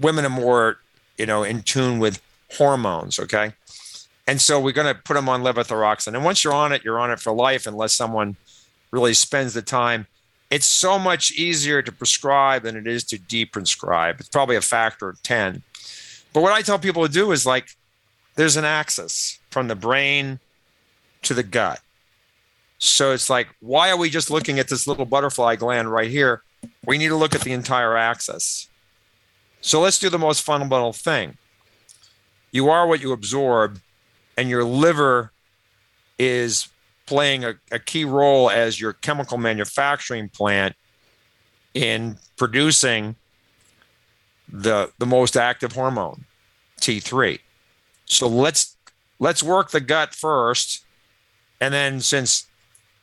women 0.00 0.26
are 0.26 0.30
more, 0.30 0.76
you 1.16 1.26
know, 1.26 1.42
in 1.42 1.62
tune 1.62 1.98
with 1.98 2.22
hormones. 2.58 3.18
Okay. 3.18 3.54
And 4.26 4.40
so 4.40 4.60
we're 4.60 4.72
going 4.72 4.94
to 4.94 5.00
put 5.02 5.14
them 5.14 5.28
on 5.28 5.42
levothyroxine. 5.42 6.14
And 6.14 6.24
once 6.24 6.44
you're 6.44 6.52
on 6.52 6.72
it, 6.72 6.84
you're 6.84 7.00
on 7.00 7.10
it 7.10 7.20
for 7.20 7.32
life, 7.32 7.66
unless 7.66 7.94
someone 7.94 8.36
really 8.90 9.14
spends 9.14 9.54
the 9.54 9.62
time. 9.62 10.06
It's 10.50 10.66
so 10.66 10.98
much 10.98 11.32
easier 11.32 11.80
to 11.80 11.90
prescribe 11.90 12.64
than 12.64 12.76
it 12.76 12.86
is 12.86 13.02
to 13.04 13.18
deprescribe. 13.18 14.20
It's 14.20 14.28
probably 14.28 14.56
a 14.56 14.60
factor 14.60 15.08
of 15.08 15.22
10. 15.22 15.62
But 16.32 16.42
what 16.42 16.52
I 16.52 16.62
tell 16.62 16.78
people 16.78 17.06
to 17.06 17.12
do 17.12 17.32
is 17.32 17.46
like, 17.46 17.76
there's 18.36 18.56
an 18.56 18.64
axis 18.64 19.38
from 19.50 19.68
the 19.68 19.74
brain 19.74 20.38
to 21.22 21.34
the 21.34 21.42
gut. 21.42 21.80
So 22.78 23.12
it's 23.12 23.28
like, 23.28 23.48
why 23.60 23.90
are 23.90 23.96
we 23.96 24.08
just 24.08 24.30
looking 24.30 24.58
at 24.58 24.68
this 24.68 24.86
little 24.86 25.04
butterfly 25.04 25.56
gland 25.56 25.92
right 25.92 26.10
here? 26.10 26.42
We 26.86 26.96
need 26.96 27.08
to 27.08 27.16
look 27.16 27.34
at 27.34 27.42
the 27.42 27.52
entire 27.52 27.96
axis. 27.96 28.68
So 29.60 29.80
let's 29.80 29.98
do 29.98 30.08
the 30.08 30.18
most 30.18 30.42
fundamental 30.42 30.92
thing. 30.92 31.36
You 32.52 32.70
are 32.70 32.86
what 32.86 33.02
you 33.02 33.12
absorb, 33.12 33.80
and 34.36 34.48
your 34.48 34.64
liver 34.64 35.32
is 36.18 36.68
playing 37.06 37.44
a, 37.44 37.54
a 37.70 37.78
key 37.78 38.04
role 38.04 38.50
as 38.50 38.80
your 38.80 38.94
chemical 38.94 39.36
manufacturing 39.36 40.28
plant 40.28 40.74
in 41.74 42.16
producing 42.36 43.16
the 44.48 44.90
the 44.98 45.06
most 45.06 45.36
active 45.36 45.72
hormone, 45.72 46.24
T3. 46.80 47.38
So 48.10 48.26
let's 48.26 48.76
let's 49.18 49.42
work 49.42 49.70
the 49.70 49.80
gut 49.80 50.14
first, 50.14 50.84
and 51.60 51.72
then 51.72 52.00
since 52.00 52.46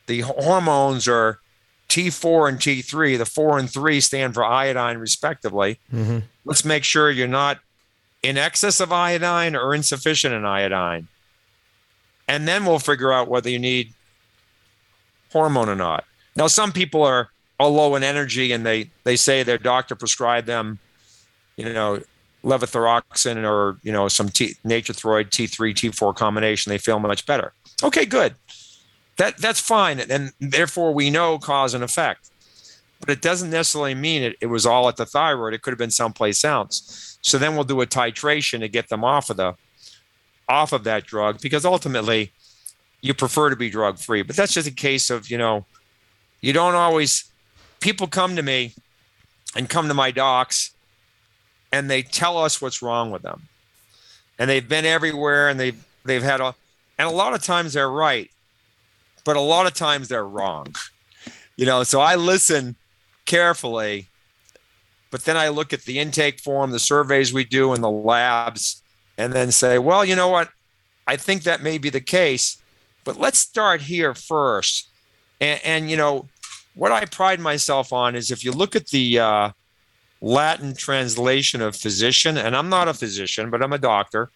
the 0.06 0.20
hormones 0.20 1.08
are 1.08 1.40
T4 1.88 2.48
and 2.48 2.58
T3, 2.58 3.16
the 3.16 3.24
four 3.24 3.58
and 3.58 3.70
three 3.70 4.00
stand 4.00 4.34
for 4.34 4.44
iodine 4.44 4.98
respectively. 4.98 5.78
Mm-hmm. 5.92 6.18
Let's 6.44 6.64
make 6.64 6.84
sure 6.84 7.10
you're 7.10 7.26
not 7.26 7.58
in 8.22 8.36
excess 8.36 8.80
of 8.80 8.92
iodine 8.92 9.56
or 9.56 9.74
insufficient 9.74 10.34
in 10.34 10.44
iodine. 10.44 11.08
And 12.26 12.46
then 12.46 12.66
we'll 12.66 12.78
figure 12.78 13.12
out 13.12 13.28
whether 13.28 13.48
you 13.48 13.58
need 13.58 13.94
hormone 15.32 15.68
or 15.68 15.76
not. 15.76 16.04
Now, 16.36 16.46
some 16.46 16.72
people 16.72 17.02
are, 17.02 17.30
are 17.58 17.68
low 17.68 17.94
in 17.96 18.02
energy 18.02 18.52
and 18.52 18.66
they, 18.66 18.90
they 19.04 19.16
say 19.16 19.42
their 19.42 19.58
doctor 19.58 19.94
prescribed 19.94 20.46
them, 20.46 20.78
you 21.56 21.72
know, 21.72 22.02
levothyroxine 22.44 23.44
or, 23.44 23.78
you 23.82 23.92
know, 23.92 24.08
some 24.08 24.28
T, 24.28 24.54
Nature-Throid 24.64 25.30
T3, 25.30 25.74
T4 25.74 26.14
combination. 26.14 26.70
They 26.70 26.78
feel 26.78 26.98
much 26.98 27.26
better. 27.26 27.52
Okay, 27.82 28.04
good. 28.04 28.34
That, 29.16 29.36
that's 29.38 29.60
fine. 29.60 29.98
And 29.98 30.32
therefore, 30.40 30.94
we 30.94 31.10
know 31.10 31.38
cause 31.38 31.74
and 31.74 31.82
effect. 31.82 32.30
But 33.00 33.10
it 33.10 33.22
doesn't 33.22 33.50
necessarily 33.50 33.94
mean 33.94 34.22
it, 34.22 34.36
it 34.40 34.46
was 34.46 34.66
all 34.66 34.88
at 34.88 34.96
the 34.96 35.06
thyroid. 35.06 35.54
It 35.54 35.62
could 35.62 35.70
have 35.70 35.78
been 35.78 35.90
someplace 35.90 36.44
else. 36.44 37.18
So 37.22 37.38
then 37.38 37.54
we'll 37.54 37.64
do 37.64 37.80
a 37.80 37.86
titration 37.86 38.60
to 38.60 38.68
get 38.68 38.88
them 38.88 39.04
off 39.04 39.30
of 39.30 39.36
the 39.36 39.54
off 40.48 40.72
of 40.72 40.84
that 40.84 41.04
drug 41.04 41.40
because 41.42 41.64
ultimately 41.66 42.32
you 43.02 43.12
prefer 43.12 43.50
to 43.50 43.56
be 43.56 43.70
drug 43.70 43.98
free. 43.98 44.22
But 44.22 44.34
that's 44.34 44.54
just 44.54 44.66
a 44.66 44.72
case 44.72 45.10
of, 45.10 45.30
you 45.30 45.38
know, 45.38 45.66
you 46.40 46.52
don't 46.52 46.74
always 46.74 47.30
people 47.80 48.06
come 48.06 48.36
to 48.36 48.42
me 48.42 48.74
and 49.54 49.68
come 49.68 49.88
to 49.88 49.94
my 49.94 50.10
docs 50.10 50.72
and 51.72 51.90
they 51.90 52.02
tell 52.02 52.38
us 52.38 52.60
what's 52.62 52.82
wrong 52.82 53.10
with 53.10 53.22
them. 53.22 53.48
And 54.38 54.48
they've 54.48 54.68
been 54.68 54.86
everywhere 54.86 55.48
and 55.48 55.58
they've 55.58 55.84
they've 56.04 56.22
had 56.22 56.40
a 56.40 56.54
and 56.98 57.08
a 57.08 57.12
lot 57.12 57.34
of 57.34 57.42
times 57.42 57.72
they're 57.74 57.90
right. 57.90 58.30
but 59.24 59.36
a 59.36 59.40
lot 59.40 59.66
of 59.66 59.74
times 59.74 60.08
they're 60.08 60.26
wrong. 60.26 60.74
You 61.56 61.66
know, 61.66 61.82
so 61.82 62.00
I 62.00 62.14
listen 62.14 62.76
carefully, 63.26 64.06
but 65.10 65.24
then 65.24 65.36
I 65.36 65.48
look 65.48 65.74
at 65.74 65.82
the 65.82 65.98
intake 65.98 66.40
form, 66.40 66.70
the 66.70 66.78
surveys 66.78 67.30
we 67.30 67.44
do 67.44 67.74
in 67.74 67.82
the 67.82 67.90
labs, 67.90 68.82
and 69.18 69.34
then 69.34 69.52
say, 69.52 69.78
well, 69.78 70.02
you 70.02 70.16
know 70.16 70.28
what? 70.28 70.48
I 71.06 71.16
think 71.16 71.42
that 71.42 71.62
may 71.62 71.76
be 71.76 71.90
the 71.90 72.00
case, 72.00 72.56
but 73.04 73.18
let's 73.18 73.38
start 73.38 73.82
here 73.82 74.14
first. 74.14 74.88
And, 75.42 75.60
and 75.62 75.90
you 75.90 75.98
know, 75.98 76.26
what 76.74 76.92
I 76.92 77.04
pride 77.04 77.40
myself 77.40 77.92
on 77.92 78.16
is 78.16 78.30
if 78.30 78.44
you 78.44 78.52
look 78.52 78.74
at 78.74 78.86
the 78.86 79.18
uh, 79.18 79.50
Latin 80.20 80.74
translation 80.74 81.62
of 81.62 81.76
physician, 81.76 82.36
and 82.36 82.56
I'm 82.56 82.68
not 82.68 82.88
a 82.88 82.94
physician, 82.94 83.50
but 83.50 83.62
I'm 83.62 83.72
a 83.72 83.78
doctor. 83.78 84.30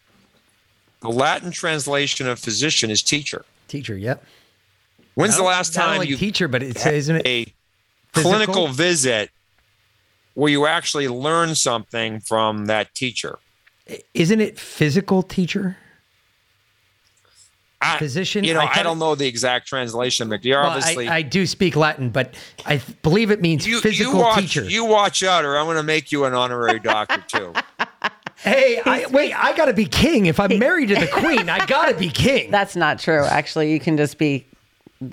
The 1.01 1.09
Latin 1.11 1.51
translation 1.51 2.29
of 2.29 2.39
physician 2.39 2.91
is 2.91 3.03
teacher. 3.03 3.45
Teacher, 3.69 3.97
yep. 3.97 4.25
When's 5.15 5.37
the 5.37 5.43
last 5.43 5.75
time 5.75 6.03
you 6.05 6.17
teacher, 6.17 6.49
but 6.49 6.63
it 6.63 6.79
says, 6.79 6.95
isn't 6.95 7.17
it? 7.17 7.27
a 7.27 7.55
Physical? 8.15 8.31
clinical 8.31 8.69
visit 8.69 9.31
where 10.35 10.51
you 10.51 10.67
actually 10.67 11.09
learn 11.09 11.55
something 11.55 12.21
from 12.21 12.67
that 12.67 12.95
teacher? 12.95 13.39
Isn't 14.15 14.41
it 14.41 14.59
physical 14.59 15.23
teacher? 15.23 15.77
I, 17.83 17.99
Physician, 17.99 18.45
You 18.45 18.55
know, 18.55 18.61
I 18.61 18.71
I, 18.75 18.83
don't 18.83 18.99
know 18.99 19.15
the 19.15 19.27
exact 19.27 19.67
translation, 19.67 20.29
but 20.29 20.45
you're 20.45 20.61
Well, 20.61 20.71
obviously. 20.71 21.09
I, 21.09 21.17
I 21.17 21.23
do 21.23 21.47
speak 21.47 21.77
Latin, 21.77 22.11
but 22.11 22.35
I 22.65 22.79
th- 22.79 23.03
believe 23.03 23.31
it 23.31 23.41
means 23.41 23.67
you, 23.67 23.81
physical 23.81 24.15
you 24.15 24.19
watch, 24.19 24.41
teacher. 24.41 24.65
You 24.65 24.85
watch 24.85 25.23
out, 25.23 25.45
or 25.45 25.57
I'm 25.57 25.67
going 25.67 25.77
to 25.77 25.83
make 25.83 26.13
you 26.13 26.25
an 26.25 26.35
honorary 26.35 26.79
doctor 26.79 27.23
too. 27.27 27.53
hey, 28.37 28.81
I, 28.85 29.07
wait, 29.07 29.33
I 29.33 29.57
got 29.57 29.67
to 29.67 29.73
be 29.73 29.87
king. 29.87 30.27
If 30.27 30.41
I'm 30.41 30.59
married 30.59 30.89
to 30.89 30.97
the 30.97 31.09
queen, 31.09 31.49
I 31.49 31.65
got 31.67 31.89
to 31.89 31.95
be 31.95 32.09
king. 32.09 32.51
That's 32.51 32.77
not 32.77 32.99
true. 32.99 33.25
Actually, 33.25 33.73
you 33.73 33.81
can 33.81 33.97
just 33.97 34.19
be 34.19 34.47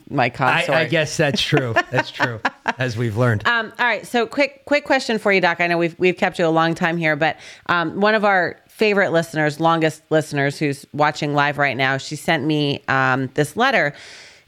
my 0.10 0.26
I, 0.26 0.30
consort. 0.30 0.78
I 0.78 0.86
guess 0.86 1.18
that's 1.18 1.42
true. 1.42 1.74
That's 1.90 2.12
true, 2.12 2.40
as 2.78 2.96
we've 2.96 3.18
learned. 3.18 3.48
Um, 3.48 3.74
all 3.80 3.86
right. 3.86 4.06
So 4.06 4.28
quick, 4.28 4.64
quick 4.66 4.86
question 4.86 5.18
for 5.18 5.32
you, 5.32 5.42
Doc. 5.42 5.62
I 5.62 5.68
know 5.68 5.80
we've 5.80 5.98
we've 5.98 6.18
kept 6.18 6.38
you 6.38 6.46
a 6.46 6.50
long 6.50 6.76
time 6.76 6.96
here, 6.98 7.16
but 7.16 7.38
um, 7.68 8.00
one 8.00 8.14
of 8.14 8.24
our 8.24 8.60
favorite 8.80 9.12
listeners, 9.12 9.60
longest 9.60 10.02
listeners, 10.10 10.58
who's 10.58 10.86
watching 10.94 11.34
live 11.34 11.58
right 11.58 11.76
now, 11.76 11.98
she 11.98 12.16
sent 12.16 12.46
me 12.46 12.82
um, 12.88 13.30
this 13.34 13.58
letter. 13.58 13.94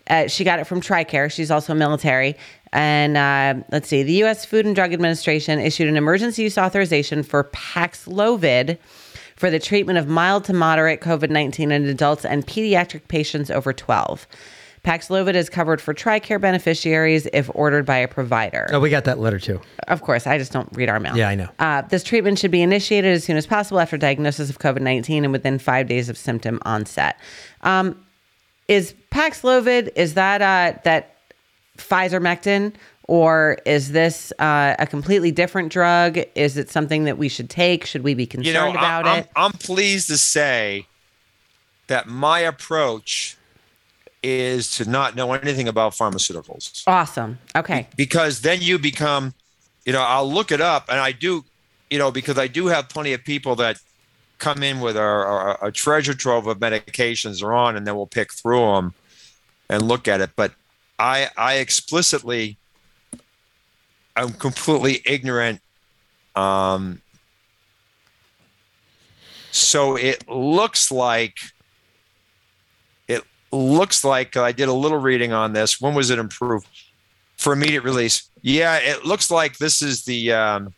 Uh, 0.09 0.27
she 0.27 0.45
got 0.45 0.57
it 0.57 0.63
from 0.63 0.79
TRICARE. 0.79 1.29
She's 1.29 1.51
also 1.51 1.73
military. 1.73 2.37
And 2.71 3.17
uh, 3.17 3.61
let's 3.71 3.89
see, 3.89 4.03
the 4.03 4.13
U.S. 4.13 4.45
Food 4.45 4.65
and 4.65 4.73
Drug 4.73 4.93
Administration 4.93 5.59
issued 5.59 5.89
an 5.89 5.97
emergency 5.97 6.43
use 6.43 6.57
authorization 6.57 7.23
for 7.23 7.43
Paxlovid 7.43 8.77
for 9.35 9.49
the 9.49 9.59
treatment 9.59 9.99
of 9.99 10.07
mild 10.07 10.45
to 10.45 10.53
moderate 10.53 11.01
COVID 11.01 11.29
19 11.29 11.71
in 11.71 11.85
adults 11.85 12.23
and 12.23 12.47
pediatric 12.47 13.09
patients 13.09 13.51
over 13.51 13.73
12. 13.73 14.27
Paxlovid 14.83 15.35
is 15.35 15.47
covered 15.47 15.79
for 15.79 15.93
TRICARE 15.93 16.41
beneficiaries 16.41 17.27
if 17.33 17.51
ordered 17.53 17.85
by 17.85 17.97
a 17.97 18.07
provider. 18.07 18.67
oh, 18.71 18.79
we 18.79 18.89
got 18.89 19.03
that 19.03 19.19
letter 19.19 19.39
too. 19.39 19.61
Of 19.87 20.01
course, 20.01 20.25
I 20.25 20.39
just 20.39 20.51
don't 20.51 20.69
read 20.73 20.89
our 20.89 20.99
mail. 20.99 21.15
Yeah, 21.15 21.29
I 21.29 21.35
know. 21.35 21.49
Uh, 21.59 21.83
this 21.83 22.03
treatment 22.03 22.39
should 22.39 22.51
be 22.51 22.63
initiated 22.63 23.13
as 23.13 23.23
soon 23.23 23.37
as 23.37 23.45
possible 23.45 23.79
after 23.79 23.95
diagnosis 23.97 24.49
of 24.49 24.57
COVID 24.57 24.81
19 24.81 25.23
and 25.23 25.31
within 25.31 25.59
five 25.59 25.87
days 25.87 26.09
of 26.09 26.17
symptom 26.17 26.59
onset. 26.65 27.19
Um, 27.61 28.03
is 28.67 28.95
Paxlovid, 29.11 29.91
is 29.95 30.15
that 30.15 30.41
uh, 30.41 30.79
that 30.83 31.15
Pfizer 31.77 32.19
Mectin, 32.19 32.73
or 33.07 33.57
is 33.65 33.91
this 33.91 34.33
uh, 34.39 34.75
a 34.79 34.87
completely 34.87 35.31
different 35.31 35.71
drug? 35.71 36.17
Is 36.33 36.57
it 36.57 36.71
something 36.71 37.03
that 37.03 37.19
we 37.19 37.29
should 37.29 37.49
take? 37.49 37.85
Should 37.85 38.03
we 38.03 38.15
be 38.15 38.25
concerned 38.25 38.47
you 38.47 38.53
know, 38.53 38.71
about 38.71 39.05
I'm, 39.05 39.19
it? 39.19 39.29
I'm, 39.35 39.45
I'm 39.45 39.51
pleased 39.51 40.07
to 40.07 40.17
say 40.17 40.87
that 41.85 42.07
my 42.07 42.39
approach 42.39 43.37
is 44.23 44.75
to 44.75 44.89
not 44.89 45.15
know 45.15 45.33
anything 45.33 45.67
about 45.67 45.93
pharmaceuticals. 45.93 46.83
awesome. 46.87 47.39
Okay. 47.55 47.87
because 47.95 48.41
then 48.41 48.61
you 48.61 48.77
become 48.77 49.33
you 49.85 49.93
know 49.93 50.01
i'll 50.01 50.31
look 50.31 50.51
it 50.51 50.61
up 50.61 50.85
and 50.89 50.99
i 50.99 51.11
do 51.11 51.43
you 51.89 51.97
know 51.97 52.11
because 52.11 52.37
i 52.37 52.47
do 52.47 52.67
have 52.67 52.87
plenty 52.89 53.13
of 53.13 53.23
people 53.23 53.55
that 53.55 53.77
come 54.37 54.63
in 54.63 54.79
with 54.79 54.95
a, 54.95 55.01
a, 55.01 55.67
a 55.67 55.71
treasure 55.71 56.13
trove 56.13 56.47
of 56.47 56.59
medications 56.59 57.41
they're 57.41 57.53
on 57.53 57.75
and 57.75 57.85
then 57.85 57.95
we'll 57.95 58.07
pick 58.07 58.31
through 58.31 58.59
them 58.73 58.93
and 59.69 59.81
look 59.83 60.07
at 60.07 60.21
it 60.21 60.29
but 60.35 60.53
i 60.99 61.27
i 61.37 61.55
explicitly 61.55 62.57
i'm 64.15 64.31
completely 64.33 65.01
ignorant 65.05 65.59
um 66.35 67.01
so 69.51 69.95
it 69.97 70.27
looks 70.29 70.91
like 70.91 71.37
looks 73.51 74.03
like 74.03 74.37
i 74.37 74.51
did 74.51 74.69
a 74.69 74.73
little 74.73 74.97
reading 74.97 75.33
on 75.33 75.53
this 75.53 75.79
when 75.81 75.93
was 75.93 76.09
it 76.09 76.19
improved 76.19 76.67
for 77.37 77.53
immediate 77.53 77.81
release. 77.83 78.29
Yeah, 78.43 78.77
it 78.77 79.03
looks 79.03 79.31
like 79.31 79.57
this 79.57 79.81
is 79.81 80.03
the 80.05 80.31
um, 80.31 80.73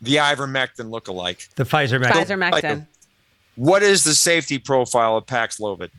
the 0.00 0.16
ivermectin 0.16 0.88
lookalike. 0.90 1.54
The 1.56 1.64
Pfizer 1.64 2.00
Mac. 2.00 2.14
Pfizer 2.14 2.38
Mectin. 2.38 2.86
What 3.56 3.82
is 3.82 4.02
the 4.04 4.14
safety 4.14 4.58
profile 4.58 5.16
of 5.18 5.26
Paxlovid? 5.26 5.90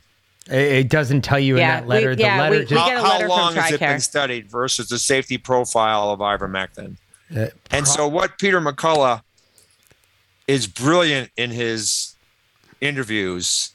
It, 0.50 0.56
it 0.56 0.90
doesn't 0.90 1.22
tell 1.22 1.38
you 1.40 1.58
Yeah, 1.58 1.78
in 1.80 1.84
that 1.84 1.88
letter. 1.88 2.10
we- 2.10 2.16
the 2.16 2.22
yeah, 2.24 2.40
letter 2.42 2.52
we- 2.52 2.60
we 2.62 2.66
just 2.66 2.86
get 2.88 2.98
a 2.98 3.02
how 3.02 3.10
letter 3.14 3.28
from 3.28 3.30
long 3.30 3.56
has 3.56 3.72
it 3.74 3.80
been 3.80 4.00
studied 4.00 4.50
versus 4.50 4.90
the 4.90 4.98
safety 4.98 5.38
profile 5.38 6.10
of 6.10 6.20
ivermectin? 6.20 6.98
uh, 7.36 7.48
And 7.70 7.88
so, 7.88 8.08
what 8.08 8.40
Peter 8.40 8.60
McCullough 8.60 9.22
is 10.48 10.66
brilliant 10.66 11.30
in 11.38 11.52
his 11.52 12.16
interviews. 12.82 13.72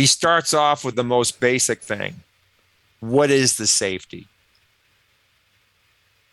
He 0.00 0.06
starts 0.06 0.54
off 0.54 0.82
with 0.82 0.96
the 0.96 1.04
most 1.04 1.40
basic 1.40 1.82
thing: 1.82 2.22
what 3.00 3.30
is 3.30 3.58
the 3.58 3.66
safety? 3.66 4.26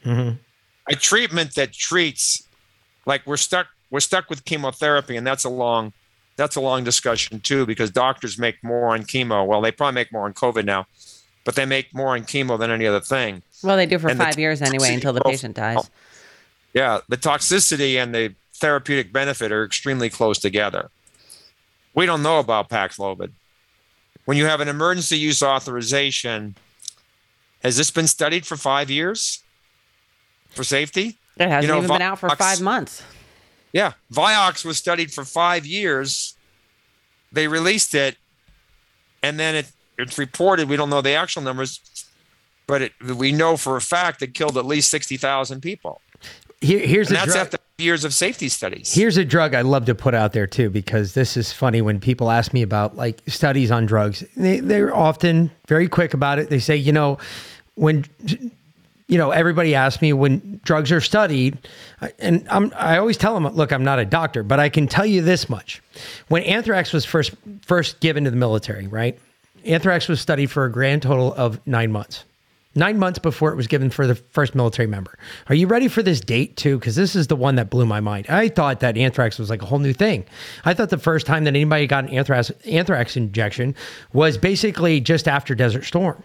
Mm-hmm. 0.06 0.38
A 0.90 0.96
treatment 0.96 1.54
that 1.56 1.74
treats, 1.74 2.44
like 3.06 3.28
we're 3.28 3.36
stuck, 3.36 3.68
we're 3.92 4.00
stuck 4.00 4.30
with 4.30 4.46
chemotherapy, 4.46 5.18
and 5.18 5.28
that's 5.28 5.44
a 5.44 5.50
long, 5.50 5.92
that's 6.38 6.56
a 6.56 6.62
long 6.62 6.86
discussion 6.86 7.42
too, 7.42 7.66
because 7.66 7.92
doctors 7.92 8.38
make 8.38 8.64
more 8.64 8.94
on 8.96 9.04
chemo. 9.04 9.46
Well, 9.46 9.60
they 9.60 9.74
probably 9.74 9.96
make 9.96 10.14
more 10.14 10.24
on 10.24 10.34
COVID 10.34 10.64
now, 10.64 10.88
but 11.44 11.56
they 11.56 11.66
make 11.66 11.94
more 11.94 12.16
on 12.16 12.22
chemo 12.22 12.58
than 12.58 12.72
any 12.72 12.88
other 12.88 13.02
thing. 13.02 13.42
Well, 13.64 13.76
they 13.76 13.86
do 13.86 14.00
for 14.00 14.08
And 14.08 14.18
five 14.18 14.40
years 14.40 14.62
anyway 14.62 14.94
until 14.94 15.12
the 15.12 15.20
patient 15.20 15.58
dies. 15.58 15.80
Oh. 15.80 15.86
Yeah, 16.74 17.02
the 17.10 17.18
toxicity 17.18 18.02
and 18.02 18.16
the 18.16 18.34
therapeutic 18.54 19.12
benefit 19.12 19.52
are 19.52 19.66
extremely 19.66 20.10
close 20.10 20.40
together. 20.40 20.90
We 21.94 22.06
don't 22.06 22.24
know 22.24 22.40
about 22.40 22.70
Paxlovid. 22.70 23.32
When 24.28 24.36
you 24.36 24.46
have 24.46 24.60
an 24.60 24.68
emergency 24.68 25.18
use 25.18 25.42
authorization, 25.42 26.58
has 27.64 27.78
this 27.78 27.90
been 27.92 28.08
studied 28.08 28.46
for 28.46 28.58
five 28.58 28.90
years 28.90 29.42
for 30.50 30.66
safety? 30.66 31.18
It 31.38 31.48
hasn't 31.48 31.62
You 31.64 31.68
know, 31.70 31.78
even 31.78 31.88
been 31.88 32.02
out 32.02 32.20
for 32.20 32.30
five 32.32 32.60
months. 32.60 33.02
Yeah, 33.72 33.94
Vioxx 34.12 34.66
was 34.66 34.78
studied 34.78 35.14
for 35.14 35.24
five 35.24 35.66
years. 35.66 36.36
They 37.32 37.48
released 37.48 37.96
it, 37.96 38.18
and 39.24 39.40
then 39.40 39.56
it, 39.56 39.72
it's 39.98 40.18
reported. 40.18 40.68
We 40.68 40.76
don't 40.76 40.90
know 40.90 41.02
the 41.02 41.14
actual 41.14 41.42
numbers, 41.42 41.80
but 42.68 42.82
it, 42.82 42.92
we 43.02 43.32
know 43.32 43.56
for 43.56 43.78
a 43.78 43.82
fact 43.82 44.22
it 44.22 44.34
killed 44.34 44.58
at 44.58 44.66
least 44.66 44.90
sixty 44.90 45.16
thousand 45.16 45.62
people, 45.62 46.02
here, 46.62 46.80
here's 46.80 47.10
and 47.10 47.18
a 47.18 47.20
that's 47.20 47.34
drug. 47.34 47.46
after 47.46 47.58
years 47.78 48.04
of 48.04 48.14
safety 48.14 48.50
studies. 48.50 48.94
Here's 48.94 49.18
a 49.18 49.26
drug 49.26 49.54
I 49.54 49.62
love 49.62 49.86
to 49.86 49.96
put 49.96 50.16
out 50.16 50.34
there 50.34 50.48
too, 50.48 50.70
because 50.70 51.14
this 51.14 51.38
is 51.38 51.54
funny 51.54 51.82
when 51.82 52.00
people 52.00 52.32
ask 52.32 52.54
me 52.54 52.64
about 52.64 52.96
like 52.96 53.22
studies 53.28 53.70
on 53.70 53.86
drugs. 53.86 54.24
They, 54.36 54.60
they're 54.60 54.96
often 54.96 55.52
very 55.68 55.88
quick 55.88 56.14
about 56.14 56.40
it. 56.40 56.50
They 56.50 56.60
say, 56.60 56.76
you 56.76 56.92
know, 56.92 57.20
when 57.76 58.06
you 59.08 59.18
know 59.18 59.30
everybody 59.32 59.76
asks 59.76 60.02
me 60.02 60.12
when 60.14 60.60
drugs 60.64 60.92
are 60.92 61.02
studied, 61.02 61.58
and 62.18 62.48
I'm 62.50 62.74
I 62.76 62.98
always 62.98 63.18
tell 63.18 63.36
them, 63.36 63.46
look, 63.56 63.72
I'm 63.72 63.84
not 63.84 64.00
a 64.00 64.06
doctor, 64.06 64.42
but 64.42 64.60
I 64.60 64.70
can 64.70 64.88
tell 64.88 65.06
you 65.06 65.22
this 65.22 65.48
much: 65.48 65.82
when 66.30 66.42
anthrax 66.44 66.92
was 66.92 67.06
first 67.06 67.32
first 67.62 68.00
given 68.00 68.24
to 68.24 68.32
the 68.32 68.38
military, 68.38 68.88
right? 68.88 69.20
Anthrax 69.66 70.08
was 70.08 70.20
studied 70.20 70.50
for 70.50 70.66
a 70.66 70.72
grand 70.72 71.04
total 71.04 71.34
of 71.36 71.66
nine 71.68 71.92
months. 71.92 72.24
Nine 72.78 73.00
months 73.00 73.18
before 73.18 73.52
it 73.52 73.56
was 73.56 73.66
given 73.66 73.90
for 73.90 74.06
the 74.06 74.14
first 74.14 74.54
military 74.54 74.88
member. 74.88 75.18
Are 75.50 75.56
you 75.56 75.66
ready 75.66 75.88
for 75.88 76.04
this 76.04 76.22
date 76.22 76.58
too? 76.58 76.78
Because 76.78 76.96
this 76.96 77.16
is 77.16 77.26
the 77.26 77.36
one 77.36 77.56
that 77.56 77.72
blew 77.72 77.88
my 77.88 78.00
mind. 78.00 78.28
I 78.30 78.50
thought 78.50 78.82
that 78.82 78.96
anthrax 78.96 79.40
was 79.40 79.50
like 79.50 79.64
a 79.64 79.66
whole 79.66 79.80
new 79.80 79.94
thing. 79.94 80.26
I 80.64 80.76
thought 80.76 80.92
the 80.92 81.00
first 81.00 81.26
time 81.26 81.44
that 81.46 81.56
anybody 81.56 81.88
got 81.88 82.04
an 82.04 82.12
anthrax 82.12 82.52
anthrax 82.66 83.18
injection 83.18 83.74
was 84.14 84.38
basically 84.38 85.02
just 85.02 85.28
after 85.28 85.56
Desert 85.56 85.86
Storm. 85.86 86.22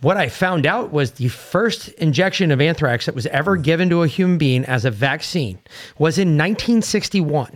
What 0.00 0.16
I 0.16 0.30
found 0.30 0.64
out 0.64 0.92
was 0.92 1.12
the 1.12 1.28
first 1.28 1.88
injection 1.90 2.50
of 2.50 2.62
anthrax 2.62 3.04
that 3.04 3.14
was 3.14 3.26
ever 3.26 3.58
given 3.58 3.90
to 3.90 4.02
a 4.02 4.06
human 4.06 4.38
being 4.38 4.64
as 4.64 4.86
a 4.86 4.90
vaccine 4.90 5.58
was 5.98 6.16
in 6.16 6.38
1961, 6.38 7.54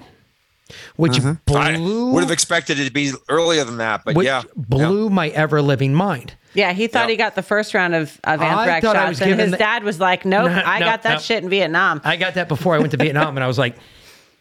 which 0.97 1.21
uh-huh. 1.21 1.37
I 1.57 1.77
blew 1.77 2.13
would 2.13 2.23
have 2.23 2.31
expected 2.31 2.79
it 2.79 2.85
to 2.85 2.93
be 2.93 3.13
earlier 3.31 3.65
than 3.65 3.79
that, 3.79 4.05
but 4.05 4.15
which 4.15 4.27
yeah, 4.27 4.43
blew 4.55 5.09
my 5.09 5.29
ever 5.31 5.63
living 5.63 5.95
mind. 5.95 6.35
Yeah, 6.57 6.73
he 6.73 6.87
thought 6.89 7.03
Yep. 7.03 7.11
he 7.11 7.17
got 7.17 7.35
the 7.35 7.43
first 7.43 7.75
round 7.75 7.95
of, 7.95 8.19
of 8.25 8.41
anthrax 8.43 8.85
shots, 8.85 9.21
and 9.21 9.39
his 9.41 9.51
the- 9.53 9.57
dad 9.57 9.85
was 9.85 10.01
like, 10.01 10.25
"Nope, 10.25 10.51
No, 10.51 10.63
I 10.65 10.79
no, 10.81 10.87
got 10.87 11.03
that 11.03 11.13
no. 11.15 11.19
shit 11.19 11.43
in 11.45 11.49
Vietnam." 11.51 12.01
I 12.05 12.17
got 12.17 12.35
that 12.35 12.49
before 12.49 12.75
I 12.75 12.79
went 12.79 12.91
to 12.93 12.97
Vietnam, 12.97 13.37
and 13.37 13.45
I 13.45 13.47
was 13.47 13.59
like, 13.59 13.77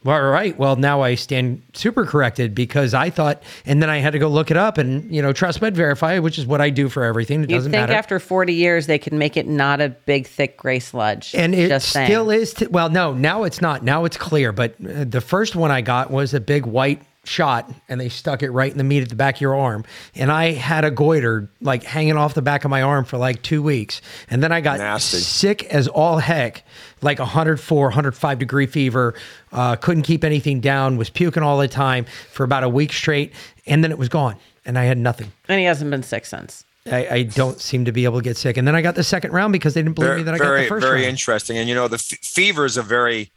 Well, 0.04 0.16
all 0.24 0.30
right. 0.30 0.56
Well, 0.56 0.76
now 0.76 1.02
I 1.02 1.16
stand 1.16 1.64
super 1.74 2.06
corrected 2.06 2.54
because 2.54 2.94
I 2.94 3.10
thought, 3.10 3.42
and 3.66 3.82
then 3.82 3.90
I 3.90 3.98
had 3.98 4.14
to 4.14 4.20
go 4.20 4.28
look 4.28 4.52
it 4.52 4.58
up 4.58 4.78
and, 4.78 5.12
you 5.12 5.20
know, 5.20 5.34
trust 5.34 5.64
med 5.64 5.76
verify, 5.76 6.20
which 6.20 6.38
is 6.38 6.46
what 6.46 6.62
I 6.62 6.70
do 6.70 6.90
for 6.90 7.04
everything. 7.04 7.42
It 7.44 7.50
You 7.50 7.56
doesn't 7.56 7.72
think 7.72 7.82
matter. 7.82 7.94
after 7.94 8.20
40 8.20 8.54
years 8.54 8.86
they 8.86 9.00
can 9.00 9.18
make 9.18 9.36
it 9.36 9.48
not 9.48 9.82
a 9.82 9.90
big, 9.90 10.28
thick 10.28 10.58
gray 10.58 10.78
sludge? 10.78 11.34
and 11.34 11.56
it 11.56 11.70
Just 11.70 11.90
saying. 11.90 12.06
still 12.06 12.30
is. 12.30 12.54
T- 12.54 12.68
well, 12.68 12.90
no, 12.92 13.14
now 13.14 13.46
it's 13.46 13.62
not. 13.64 13.84
Now 13.84 14.06
it's 14.06 14.16
clear. 14.16 14.52
But 14.52 14.76
uh, 14.80 15.06
the 15.10 15.22
first 15.22 15.56
one 15.56 15.72
I 15.72 15.82
got 15.82 16.12
was 16.12 16.36
a 16.36 16.40
big 16.40 16.68
white 16.68 17.02
shot, 17.28 17.70
and 17.90 18.00
they 18.00 18.10
stuck 18.10 18.44
it 18.44 18.52
right 18.52 18.72
in 18.72 18.78
the 18.78 18.84
meat 18.84 19.04
at 19.04 19.10
the 19.10 19.16
back 19.16 19.36
of 19.36 19.42
your 19.42 19.56
arm. 19.56 19.84
And 20.16 20.32
I 20.32 20.52
had 20.52 20.86
a 20.86 20.92
goiter 20.92 21.50
like 21.62 21.84
hanging 21.84 22.18
off 22.18 22.34
the 22.34 22.42
back 22.42 22.64
of 22.66 22.72
my 22.72 22.82
arm 22.82 23.06
for 23.06 23.18
like 23.18 23.42
two 23.42 23.62
weeks, 23.62 24.02
and 24.30 24.42
then 24.44 24.52
I 24.52 24.62
got 24.62 24.80
Nasty. 24.80 25.18
sick 25.18 25.64
as 25.66 25.88
all 25.88 26.18
heck, 26.20 26.64
like 27.02 27.20
104, 27.20 27.86
105 27.88 28.40
degree 28.40 28.68
fever. 28.68 29.14
Uh, 29.52 29.76
couldn't 29.76 30.04
keep 30.04 30.24
anything 30.24 30.60
down. 30.60 30.98
Was 30.98 31.10
puking 31.10 31.44
all 31.44 31.58
the 31.58 31.68
time 31.68 32.06
for 32.32 32.44
about 32.44 32.64
a 32.64 32.70
week 32.70 32.94
straight, 32.94 33.34
and 33.66 33.84
then 33.84 33.92
it 33.92 33.98
was 33.98 34.10
gone, 34.10 34.36
and 34.66 34.78
I 34.78 34.84
had 34.86 34.98
nothing. 34.98 35.32
And 35.48 35.60
he 35.60 35.66
hasn't 35.66 35.92
been 35.92 36.04
sick 36.04 36.26
since. 36.26 36.64
I, 36.88 37.08
I 37.08 37.24
don't 37.24 37.60
seem 37.60 37.86
to 37.86 37.92
be 37.92 38.04
able 38.06 38.20
to 38.20 38.24
get 38.24 38.38
sick. 38.38 38.58
And 38.58 38.68
then 38.68 38.76
I 38.76 38.84
got 38.84 38.94
the 38.94 39.04
second 39.04 39.32
round 39.32 39.54
because 39.54 39.74
they 39.74 39.82
didn't 39.82 39.96
believe 39.96 40.10
very, 40.10 40.18
me 40.20 40.24
that 40.26 40.36
I 40.36 40.38
very, 40.38 40.58
got 40.58 40.64
the 40.66 40.70
first 40.70 40.86
very 40.86 41.00
round. 41.00 41.10
interesting. 41.10 41.58
And 41.58 41.68
you 41.68 41.74
know, 41.74 41.88
the 41.88 41.96
f- 41.96 42.20
fever 42.22 42.64
is 42.64 42.78
a 42.78 42.84
very 42.84 43.32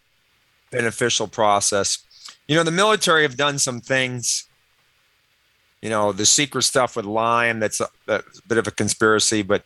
beneficial 0.70 1.28
process. 1.28 1.98
You 2.48 2.56
know, 2.56 2.62
the 2.64 2.70
military 2.72 3.22
have 3.22 3.36
done 3.36 3.58
some 3.58 3.80
things. 3.80 4.44
You 5.82 5.90
know, 5.90 6.10
the 6.12 6.26
secret 6.26 6.62
stuff 6.62 6.96
with 6.96 7.04
Lyme. 7.04 7.60
That's 7.60 7.80
a, 7.80 7.88
a 8.08 8.22
bit 8.48 8.58
of 8.58 8.66
a 8.66 8.72
conspiracy, 8.72 9.42
but 9.42 9.62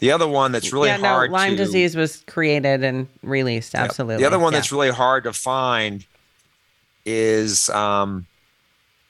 the 0.00 0.10
other 0.10 0.26
one 0.26 0.50
that's 0.50 0.72
really 0.72 0.88
yeah, 0.88 0.96
no, 0.96 1.08
hard 1.08 1.30
Lyme 1.30 1.52
to 1.52 1.56
disease 1.56 1.94
was 1.94 2.24
created 2.26 2.82
and 2.82 3.06
released. 3.22 3.76
Absolutely. 3.76 4.16
The 4.16 4.26
other 4.26 4.40
one 4.40 4.52
Yeah. 4.52 4.58
that's 4.58 4.72
really 4.72 4.90
hard 4.90 5.22
to 5.24 5.32
find 5.32 6.04
is, 7.04 7.70
um, 7.70 8.26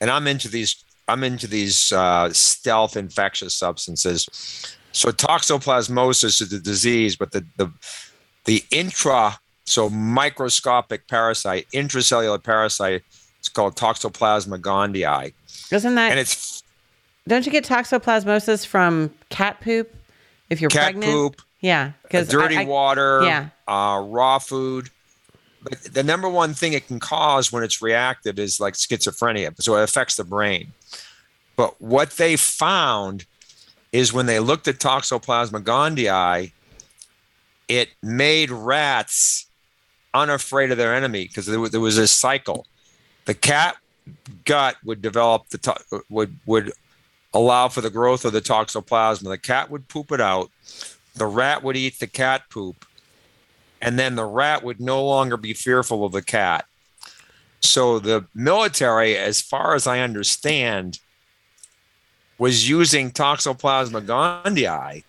and 0.00 0.10
I'm 0.10 0.26
into 0.26 0.48
these. 0.48 0.84
I'm 1.08 1.24
into 1.24 1.46
these 1.46 1.92
uh, 1.92 2.32
stealth 2.32 2.96
infectious 2.96 3.54
substances. 3.54 4.76
So 4.92 5.10
toxoplasmosis 5.10 6.42
is 6.42 6.50
the 6.50 6.58
disease, 6.60 7.16
but 7.16 7.32
the 7.32 7.46
the 7.56 7.72
the 8.44 8.62
intra 8.70 9.38
so 9.64 9.88
microscopic 9.90 11.08
parasite, 11.08 11.66
intracellular 11.72 12.42
parasite, 12.42 13.02
it's 13.38 13.48
called 13.48 13.76
Toxoplasma 13.76 14.60
gondii, 14.60 15.32
Isn't 15.70 15.94
that, 15.96 16.10
and 16.10 16.20
it's 16.20 16.62
don't 17.28 17.46
you 17.46 17.52
get 17.52 17.64
toxoplasmosis 17.64 18.66
from 18.66 19.12
cat 19.30 19.60
poop 19.60 19.94
if 20.50 20.60
you're 20.60 20.70
cat 20.70 20.92
pregnant? 20.92 21.12
poop, 21.12 21.42
Yeah. 21.60 21.92
Because 22.02 22.28
dirty 22.28 22.64
water, 22.64 23.22
yeah. 23.22 23.48
uh, 23.68 24.02
raw 24.04 24.38
food. 24.38 24.90
But 25.62 25.80
the 25.94 26.02
number 26.02 26.28
one 26.28 26.54
thing 26.54 26.72
it 26.72 26.88
can 26.88 26.98
cause 26.98 27.52
when 27.52 27.62
it's 27.62 27.80
reactive 27.80 28.38
is 28.40 28.58
like 28.58 28.74
schizophrenia. 28.74 29.60
So 29.62 29.76
it 29.76 29.84
affects 29.84 30.16
the 30.16 30.24
brain. 30.24 30.72
But 31.54 31.80
what 31.80 32.12
they 32.12 32.36
found 32.36 33.24
is 33.92 34.12
when 34.12 34.26
they 34.26 34.40
looked 34.40 34.66
at 34.66 34.78
Toxoplasma 34.78 35.62
gondii, 35.62 36.50
it 37.68 37.90
made 38.02 38.50
rats 38.50 39.46
unafraid 40.14 40.70
of 40.70 40.78
their 40.78 40.94
enemy 40.94 41.26
because 41.26 41.46
there, 41.46 41.60
was- 41.60 41.70
there 41.70 41.80
was 41.80 41.96
this 41.96 42.12
cycle. 42.12 42.66
The 43.24 43.34
cat 43.34 43.76
gut 44.44 44.76
would 44.84 45.00
develop 45.00 45.48
the 45.50 45.58
to- 45.58 46.02
would 46.08 46.38
would 46.46 46.72
allow 47.34 47.68
for 47.68 47.80
the 47.80 47.90
growth 47.90 48.24
of 48.24 48.32
the 48.32 48.40
toxoplasma. 48.40 49.24
The 49.28 49.38
cat 49.38 49.70
would 49.70 49.88
poop 49.88 50.12
it 50.12 50.20
out. 50.20 50.50
The 51.14 51.26
rat 51.26 51.62
would 51.62 51.76
eat 51.76 51.98
the 52.00 52.06
cat 52.06 52.42
poop, 52.50 52.84
and 53.80 53.98
then 53.98 54.16
the 54.16 54.24
rat 54.24 54.62
would 54.64 54.80
no 54.80 55.04
longer 55.04 55.36
be 55.36 55.54
fearful 55.54 56.04
of 56.04 56.12
the 56.12 56.22
cat. 56.22 56.66
So 57.60 57.98
the 58.00 58.26
military, 58.34 59.16
as 59.16 59.40
far 59.40 59.74
as 59.74 59.86
I 59.86 60.00
understand, 60.00 60.98
was 62.38 62.68
using 62.68 63.12
Toxoplasma 63.12 64.04
gondii 64.04 65.04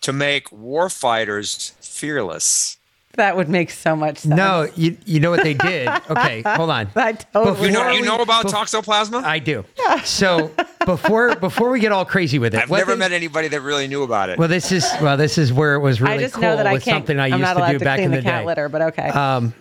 to 0.00 0.12
make 0.12 0.48
warfighters 0.50 1.72
fearless. 1.80 2.77
That 3.14 3.36
would 3.36 3.48
make 3.48 3.70
so 3.70 3.96
much 3.96 4.18
sense. 4.18 4.34
No, 4.36 4.68
you 4.76 4.96
you 5.04 5.18
know 5.18 5.30
what 5.30 5.42
they 5.42 5.54
did? 5.54 5.88
Okay, 6.08 6.42
hold 6.46 6.70
on. 6.70 6.88
I 6.94 7.12
totally. 7.12 7.66
You 7.68 7.72
know, 7.72 7.90
you 7.90 8.02
know 8.04 8.20
about 8.20 8.46
bef- 8.46 8.52
Toxoplasma? 8.52 9.24
I 9.24 9.40
do. 9.40 9.64
So 10.04 10.52
before 10.86 11.34
before 11.36 11.70
we 11.70 11.80
get 11.80 11.90
all 11.90 12.04
crazy 12.04 12.38
with 12.38 12.54
it, 12.54 12.60
I've 12.62 12.70
never 12.70 12.92
they- 12.92 12.98
met 12.98 13.12
anybody 13.12 13.48
that 13.48 13.60
really 13.62 13.88
knew 13.88 14.04
about 14.04 14.28
it. 14.30 14.38
Well, 14.38 14.46
this 14.48 14.70
is 14.70 14.84
well, 15.02 15.16
this 15.16 15.36
is 15.36 15.52
where 15.52 15.74
it 15.74 15.80
was 15.80 16.00
really 16.00 16.14
I 16.14 16.18
just 16.18 16.34
cool 16.34 16.42
know 16.42 16.56
that 16.56 16.66
I 16.66 16.74
with 16.74 16.84
can't. 16.84 16.96
something 17.02 17.18
I 17.18 17.24
I'm 17.24 17.30
used 17.32 17.40
not 17.42 17.54
to 17.54 17.58
allowed 17.60 17.72
do 17.72 17.78
to 17.80 17.84
back 17.84 17.96
clean 17.98 18.04
in 18.04 18.10
the, 18.12 18.16
the, 18.18 18.22
cat 18.22 18.42
day. 18.42 18.46
litter, 18.46 18.68
but 18.68 18.82
okay. 18.82 19.08
Um, 19.08 19.52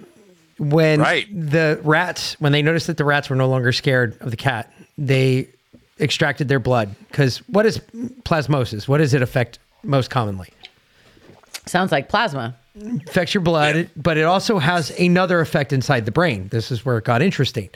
When 0.60 1.00
Right. 1.00 1.28
the 1.32 1.80
rats, 1.84 2.36
when 2.40 2.52
they 2.52 2.62
noticed 2.62 2.88
that 2.88 2.98
the 2.98 3.06
rats 3.06 3.30
were 3.30 3.36
no 3.36 3.48
longer 3.48 3.72
scared 3.72 4.18
of 4.22 4.30
the 4.32 4.38
cat, 4.38 4.72
they 4.98 5.48
extracted 6.00 6.48
their 6.48 6.60
blood. 6.60 6.96
Because 7.10 7.38
what 7.48 7.66
is 7.66 7.80
plasmosis? 8.24 8.88
What 8.88 8.98
does 9.00 9.14
it 9.16 9.22
affect 9.24 9.58
most 9.84 10.10
commonly? 10.10 10.50
Sounds 11.66 11.92
like 11.92 12.10
plasma. 12.10 12.56
Affects 13.08 13.34
your 13.34 13.42
blood, 13.42 13.90
but 13.96 14.18
it 14.18 14.24
also 14.24 14.60
has 14.60 14.92
another 15.00 15.40
effect 15.40 15.74
inside 15.74 16.06
the 16.06 16.12
brain. 16.12 16.48
This 16.50 16.72
is 16.72 16.86
where 16.86 16.98
it 16.98 17.04
got 17.04 17.22
interesting. 17.22 17.70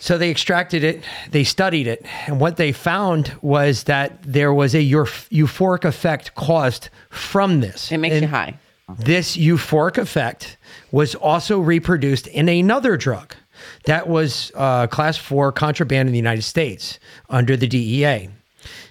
So 0.00 0.16
they 0.16 0.30
extracted 0.30 0.82
it, 0.82 1.04
they 1.30 1.44
studied 1.44 1.86
it, 1.86 2.06
and 2.26 2.40
what 2.40 2.56
they 2.56 2.72
found 2.72 3.36
was 3.42 3.84
that 3.84 4.22
there 4.22 4.52
was 4.54 4.74
a 4.74 4.82
euphoric 4.82 5.84
effect 5.84 6.34
caused 6.34 6.88
from 7.10 7.60
this. 7.60 7.92
It 7.92 7.98
makes 7.98 8.14
And 8.14 8.22
you 8.22 8.28
high. 8.28 8.58
This 8.98 9.36
euphoric 9.36 9.98
effect 9.98 10.56
was 10.90 11.14
also 11.14 11.60
reproduced 11.60 12.26
in 12.28 12.48
another 12.48 12.96
drug 12.96 13.34
that 13.84 14.08
was 14.08 14.50
uh, 14.54 14.86
class 14.86 15.16
four 15.16 15.52
contraband 15.52 16.08
in 16.08 16.12
the 16.12 16.18
United 16.18 16.42
States 16.42 16.98
under 17.28 17.56
the 17.56 17.66
DEA, 17.66 18.30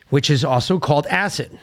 which 0.09 0.29
is 0.29 0.45
also 0.45 0.79
called 0.79 1.07
acid. 1.07 1.57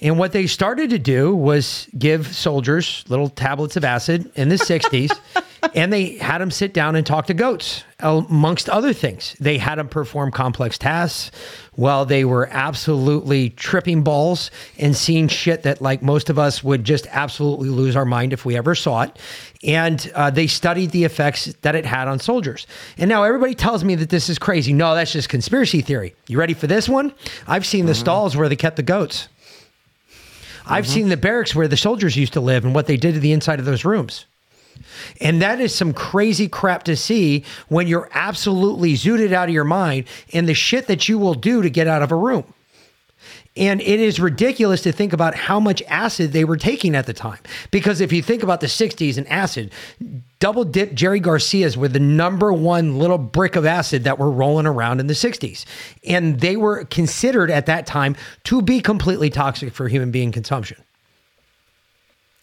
And 0.00 0.18
what 0.18 0.32
they 0.32 0.46
started 0.46 0.90
to 0.90 0.98
do 0.98 1.34
was 1.34 1.88
give 1.98 2.34
soldiers 2.34 3.04
little 3.08 3.30
tablets 3.30 3.76
of 3.76 3.84
acid 3.84 4.30
in 4.34 4.50
the 4.50 4.56
60s, 4.56 5.18
and 5.74 5.92
they 5.92 6.18
had 6.18 6.38
them 6.38 6.50
sit 6.50 6.74
down 6.74 6.96
and 6.96 7.06
talk 7.06 7.26
to 7.26 7.34
goats, 7.34 7.82
amongst 8.00 8.68
other 8.68 8.92
things. 8.92 9.34
They 9.40 9.56
had 9.56 9.78
them 9.78 9.88
perform 9.88 10.32
complex 10.32 10.76
tasks 10.76 11.30
while 11.72 12.04
they 12.04 12.24
were 12.24 12.46
absolutely 12.50 13.50
tripping 13.50 14.02
balls 14.02 14.50
and 14.78 14.94
seeing 14.94 15.28
shit 15.28 15.62
that, 15.62 15.80
like 15.80 16.02
most 16.02 16.28
of 16.28 16.38
us, 16.38 16.62
would 16.62 16.84
just 16.84 17.06
absolutely 17.08 17.70
lose 17.70 17.96
our 17.96 18.04
mind 18.04 18.34
if 18.34 18.44
we 18.44 18.56
ever 18.56 18.74
saw 18.74 19.02
it. 19.02 19.18
And 19.64 20.10
uh, 20.14 20.30
they 20.30 20.46
studied 20.46 20.90
the 20.90 21.04
effects 21.04 21.46
that 21.62 21.74
it 21.74 21.86
had 21.86 22.06
on 22.06 22.18
soldiers. 22.18 22.66
And 22.98 23.08
now 23.08 23.24
everybody 23.24 23.54
tells 23.54 23.82
me 23.82 23.94
that 23.94 24.10
this 24.10 24.28
is 24.28 24.38
crazy. 24.38 24.74
No, 24.74 24.94
that's 24.94 25.12
just 25.12 25.30
conspiracy 25.30 25.80
theory. 25.80 26.14
You 26.28 26.38
ready 26.38 26.54
for 26.54 26.66
this 26.66 26.88
one? 26.88 27.14
I've 27.46 27.66
seen 27.66 27.86
the 27.86 27.94
stalls 27.94 28.36
where 28.36 28.48
they 28.48 28.56
kept 28.56 28.76
the 28.76 28.82
goats. 28.82 29.28
I've 30.66 30.84
mm-hmm. 30.84 30.92
seen 30.92 31.08
the 31.08 31.16
barracks 31.16 31.54
where 31.54 31.68
the 31.68 31.76
soldiers 31.76 32.16
used 32.16 32.32
to 32.34 32.40
live 32.40 32.64
and 32.64 32.74
what 32.74 32.86
they 32.86 32.96
did 32.96 33.14
to 33.14 33.20
the 33.20 33.32
inside 33.32 33.58
of 33.58 33.64
those 33.64 33.84
rooms. 33.84 34.26
And 35.20 35.40
that 35.40 35.60
is 35.60 35.74
some 35.74 35.92
crazy 35.92 36.48
crap 36.48 36.84
to 36.84 36.96
see 36.96 37.44
when 37.68 37.86
you're 37.86 38.10
absolutely 38.12 38.94
zooted 38.94 39.32
out 39.32 39.48
of 39.48 39.54
your 39.54 39.64
mind 39.64 40.04
and 40.32 40.48
the 40.48 40.54
shit 40.54 40.86
that 40.88 41.08
you 41.08 41.18
will 41.18 41.34
do 41.34 41.62
to 41.62 41.70
get 41.70 41.86
out 41.86 42.02
of 42.02 42.12
a 42.12 42.16
room. 42.16 42.52
And 43.56 43.80
it 43.80 44.00
is 44.00 44.20
ridiculous 44.20 44.82
to 44.82 44.92
think 44.92 45.12
about 45.12 45.34
how 45.34 45.58
much 45.58 45.82
acid 45.88 46.32
they 46.32 46.44
were 46.44 46.56
taking 46.56 46.94
at 46.94 47.06
the 47.06 47.12
time. 47.12 47.38
Because 47.70 48.00
if 48.00 48.12
you 48.12 48.22
think 48.22 48.42
about 48.42 48.60
the 48.60 48.66
60s 48.66 49.16
and 49.16 49.26
acid, 49.28 49.72
double 50.38 50.64
dip 50.64 50.94
Jerry 50.94 51.20
Garcia's 51.20 51.76
were 51.76 51.88
the 51.88 52.00
number 52.00 52.52
one 52.52 52.98
little 52.98 53.18
brick 53.18 53.56
of 53.56 53.64
acid 53.64 54.04
that 54.04 54.18
were 54.18 54.30
rolling 54.30 54.66
around 54.66 55.00
in 55.00 55.06
the 55.06 55.14
60s. 55.14 55.64
And 56.06 56.40
they 56.40 56.56
were 56.56 56.84
considered 56.84 57.50
at 57.50 57.66
that 57.66 57.86
time 57.86 58.16
to 58.44 58.60
be 58.60 58.80
completely 58.80 59.30
toxic 59.30 59.72
for 59.72 59.88
human 59.88 60.10
being 60.10 60.32
consumption. 60.32 60.76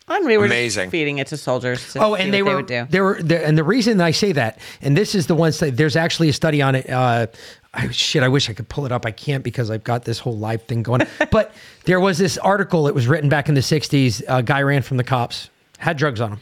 And 0.07 0.25
we 0.25 0.37
were 0.37 0.45
Amazing. 0.45 0.89
feeding 0.89 1.17
it 1.19 1.27
to 1.27 1.37
soldiers. 1.37 1.93
To 1.93 2.03
Oh, 2.03 2.15
see 2.15 2.21
and 2.23 2.33
they 2.33 2.43
what 2.43 2.51
were 2.51 2.55
would 2.57 2.65
do. 2.67 2.85
they 2.89 2.99
were 3.01 3.21
the, 3.21 3.45
and 3.45 3.57
the 3.57 3.63
reason 3.63 4.01
I 4.01 4.11
say 4.11 4.33
that, 4.33 4.59
and 4.81 4.97
this 4.97 5.15
is 5.15 5.27
the 5.27 5.35
one 5.35 5.51
that 5.59 5.77
there's 5.77 5.95
actually 5.95 6.29
a 6.29 6.33
study 6.33 6.61
on 6.61 6.75
it. 6.75 6.89
Uh, 6.89 7.27
I, 7.73 7.89
shit, 7.89 8.21
I 8.21 8.27
wish 8.27 8.49
I 8.49 8.53
could 8.53 8.67
pull 8.69 8.85
it 8.85 8.91
up. 8.91 9.05
I 9.05 9.11
can't 9.11 9.43
because 9.43 9.71
I've 9.71 9.83
got 9.83 10.03
this 10.03 10.19
whole 10.19 10.37
live 10.37 10.63
thing 10.63 10.83
going. 10.83 11.07
but 11.31 11.53
there 11.85 11.99
was 11.99 12.17
this 12.17 12.37
article. 12.37 12.87
It 12.87 12.93
was 12.93 13.07
written 13.07 13.29
back 13.29 13.47
in 13.49 13.55
the 13.55 13.61
'60s. 13.61 14.21
A 14.27 14.43
guy 14.43 14.61
ran 14.61 14.81
from 14.81 14.97
the 14.97 15.03
cops, 15.05 15.49
had 15.79 15.97
drugs 15.97 16.19
on 16.21 16.33
him, 16.33 16.39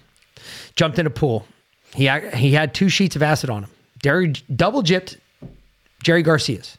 jumped 0.75 0.97
in 0.99 1.05
a 1.05 1.11
pool. 1.11 1.45
He 1.93 2.09
he 2.33 2.53
had 2.53 2.73
two 2.73 2.89
sheets 2.89 3.15
of 3.15 3.21
acid 3.21 3.49
on 3.51 3.63
him. 3.65 3.69
Jerry 4.01 4.33
double 4.55 4.81
jipped 4.81 5.17
Jerry 6.03 6.23
Garcia's. 6.23 6.77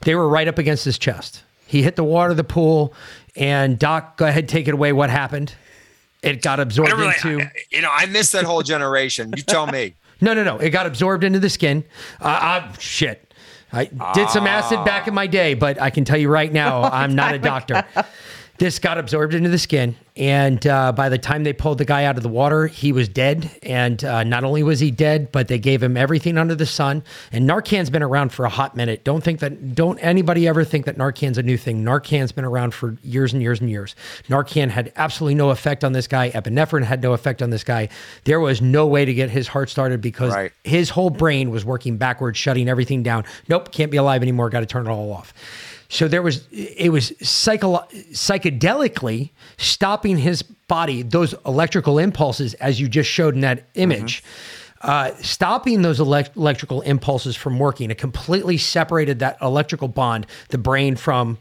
They 0.00 0.14
were 0.16 0.28
right 0.28 0.48
up 0.48 0.58
against 0.58 0.84
his 0.84 0.98
chest. 0.98 1.42
He 1.66 1.82
hit 1.82 1.94
the 1.96 2.04
water 2.04 2.32
of 2.32 2.36
the 2.36 2.44
pool, 2.44 2.94
and 3.36 3.78
Doc, 3.78 4.16
go 4.16 4.26
ahead, 4.26 4.48
take 4.48 4.66
it 4.68 4.74
away. 4.74 4.92
What 4.92 5.08
happened? 5.10 5.54
It 6.26 6.42
got 6.42 6.60
absorbed 6.60 6.92
really, 6.92 7.14
into. 7.14 7.40
I- 7.42 7.50
you 7.70 7.82
know, 7.82 7.90
I 7.92 8.06
missed 8.06 8.32
that 8.32 8.44
whole 8.44 8.62
generation. 8.62 9.32
You 9.36 9.42
tell 9.42 9.66
me. 9.66 9.94
No, 10.18 10.32
no, 10.32 10.42
no. 10.42 10.56
It 10.56 10.70
got 10.70 10.86
absorbed 10.86 11.24
into 11.24 11.38
the 11.40 11.50
skin. 11.50 11.84
Uh, 12.22 12.24
uh, 12.26 12.72
shit. 12.78 13.34
I 13.70 13.84
did 14.14 14.30
some 14.30 14.46
acid 14.46 14.82
back 14.82 15.06
in 15.08 15.12
my 15.12 15.26
day, 15.26 15.52
but 15.52 15.78
I 15.78 15.90
can 15.90 16.06
tell 16.06 16.16
you 16.16 16.30
right 16.30 16.50
now, 16.50 16.82
I'm 16.90 17.14
not 17.14 17.34
a 17.34 17.38
doctor. 17.38 17.84
This 18.58 18.78
got 18.78 18.98
absorbed 18.98 19.34
into 19.34 19.48
the 19.50 19.58
skin, 19.58 19.96
and 20.16 20.66
uh, 20.66 20.92
by 20.92 21.08
the 21.10 21.18
time 21.18 21.44
they 21.44 21.52
pulled 21.52 21.78
the 21.78 21.84
guy 21.84 22.04
out 22.04 22.16
of 22.16 22.22
the 22.22 22.28
water, 22.28 22.66
he 22.66 22.90
was 22.92 23.08
dead. 23.08 23.50
And 23.62 24.02
uh, 24.02 24.24
not 24.24 24.44
only 24.44 24.62
was 24.62 24.80
he 24.80 24.90
dead, 24.90 25.30
but 25.30 25.48
they 25.48 25.58
gave 25.58 25.82
him 25.82 25.96
everything 25.96 26.38
under 26.38 26.54
the 26.54 26.64
sun. 26.64 27.02
And 27.32 27.48
Narcan's 27.48 27.90
been 27.90 28.02
around 28.02 28.30
for 28.32 28.44
a 28.46 28.48
hot 28.48 28.74
minute. 28.74 29.04
Don't 29.04 29.22
think 29.22 29.40
that. 29.40 29.74
Don't 29.74 29.98
anybody 29.98 30.48
ever 30.48 30.64
think 30.64 30.86
that 30.86 30.96
Narcan's 30.96 31.36
a 31.38 31.42
new 31.42 31.58
thing. 31.58 31.84
Narcan's 31.84 32.32
been 32.32 32.46
around 32.46 32.72
for 32.72 32.96
years 33.02 33.32
and 33.34 33.42
years 33.42 33.60
and 33.60 33.68
years. 33.68 33.94
Narcan 34.28 34.70
had 34.70 34.92
absolutely 34.96 35.34
no 35.34 35.50
effect 35.50 35.84
on 35.84 35.92
this 35.92 36.06
guy. 36.06 36.30
Epinephrine 36.30 36.84
had 36.84 37.02
no 37.02 37.12
effect 37.12 37.42
on 37.42 37.50
this 37.50 37.64
guy. 37.64 37.88
There 38.24 38.40
was 38.40 38.62
no 38.62 38.86
way 38.86 39.04
to 39.04 39.12
get 39.12 39.28
his 39.28 39.48
heart 39.48 39.68
started 39.68 40.00
because 40.00 40.32
Right. 40.34 40.52
his 40.64 40.88
whole 40.90 41.10
brain 41.10 41.50
was 41.50 41.64
working 41.64 41.98
backwards, 41.98 42.38
shutting 42.38 42.68
everything 42.68 43.02
down. 43.02 43.24
Nope, 43.48 43.70
can't 43.70 43.90
be 43.90 43.96
alive 43.98 44.22
anymore. 44.22 44.48
Got 44.50 44.60
to 44.60 44.66
turn 44.66 44.86
it 44.86 44.90
all 44.90 45.12
off. 45.12 45.34
So 45.88 46.08
there 46.08 46.22
was, 46.22 46.46
it 46.50 46.90
was 46.90 47.12
psycho, 47.20 47.78
psychedelically 48.12 49.30
stopping 49.56 50.18
his 50.18 50.42
body, 50.42 51.02
those 51.02 51.34
electrical 51.44 51.98
impulses, 51.98 52.54
as 52.54 52.80
you 52.80 52.88
just 52.88 53.08
showed 53.08 53.34
in 53.34 53.40
that 53.42 53.64
image, 53.74 54.24
uh, 54.82 55.12
stopping 55.20 55.82
those 55.82 56.00
elect- 56.00 56.36
electrical 56.36 56.80
impulses 56.82 57.36
from 57.36 57.58
working. 57.58 57.90
It 57.90 57.98
completely 57.98 58.58
separated 58.58 59.20
that 59.20 59.38
electrical 59.40 59.88
bond, 59.88 60.26
the 60.48 60.58
brain 60.58 60.96
from 60.96 61.38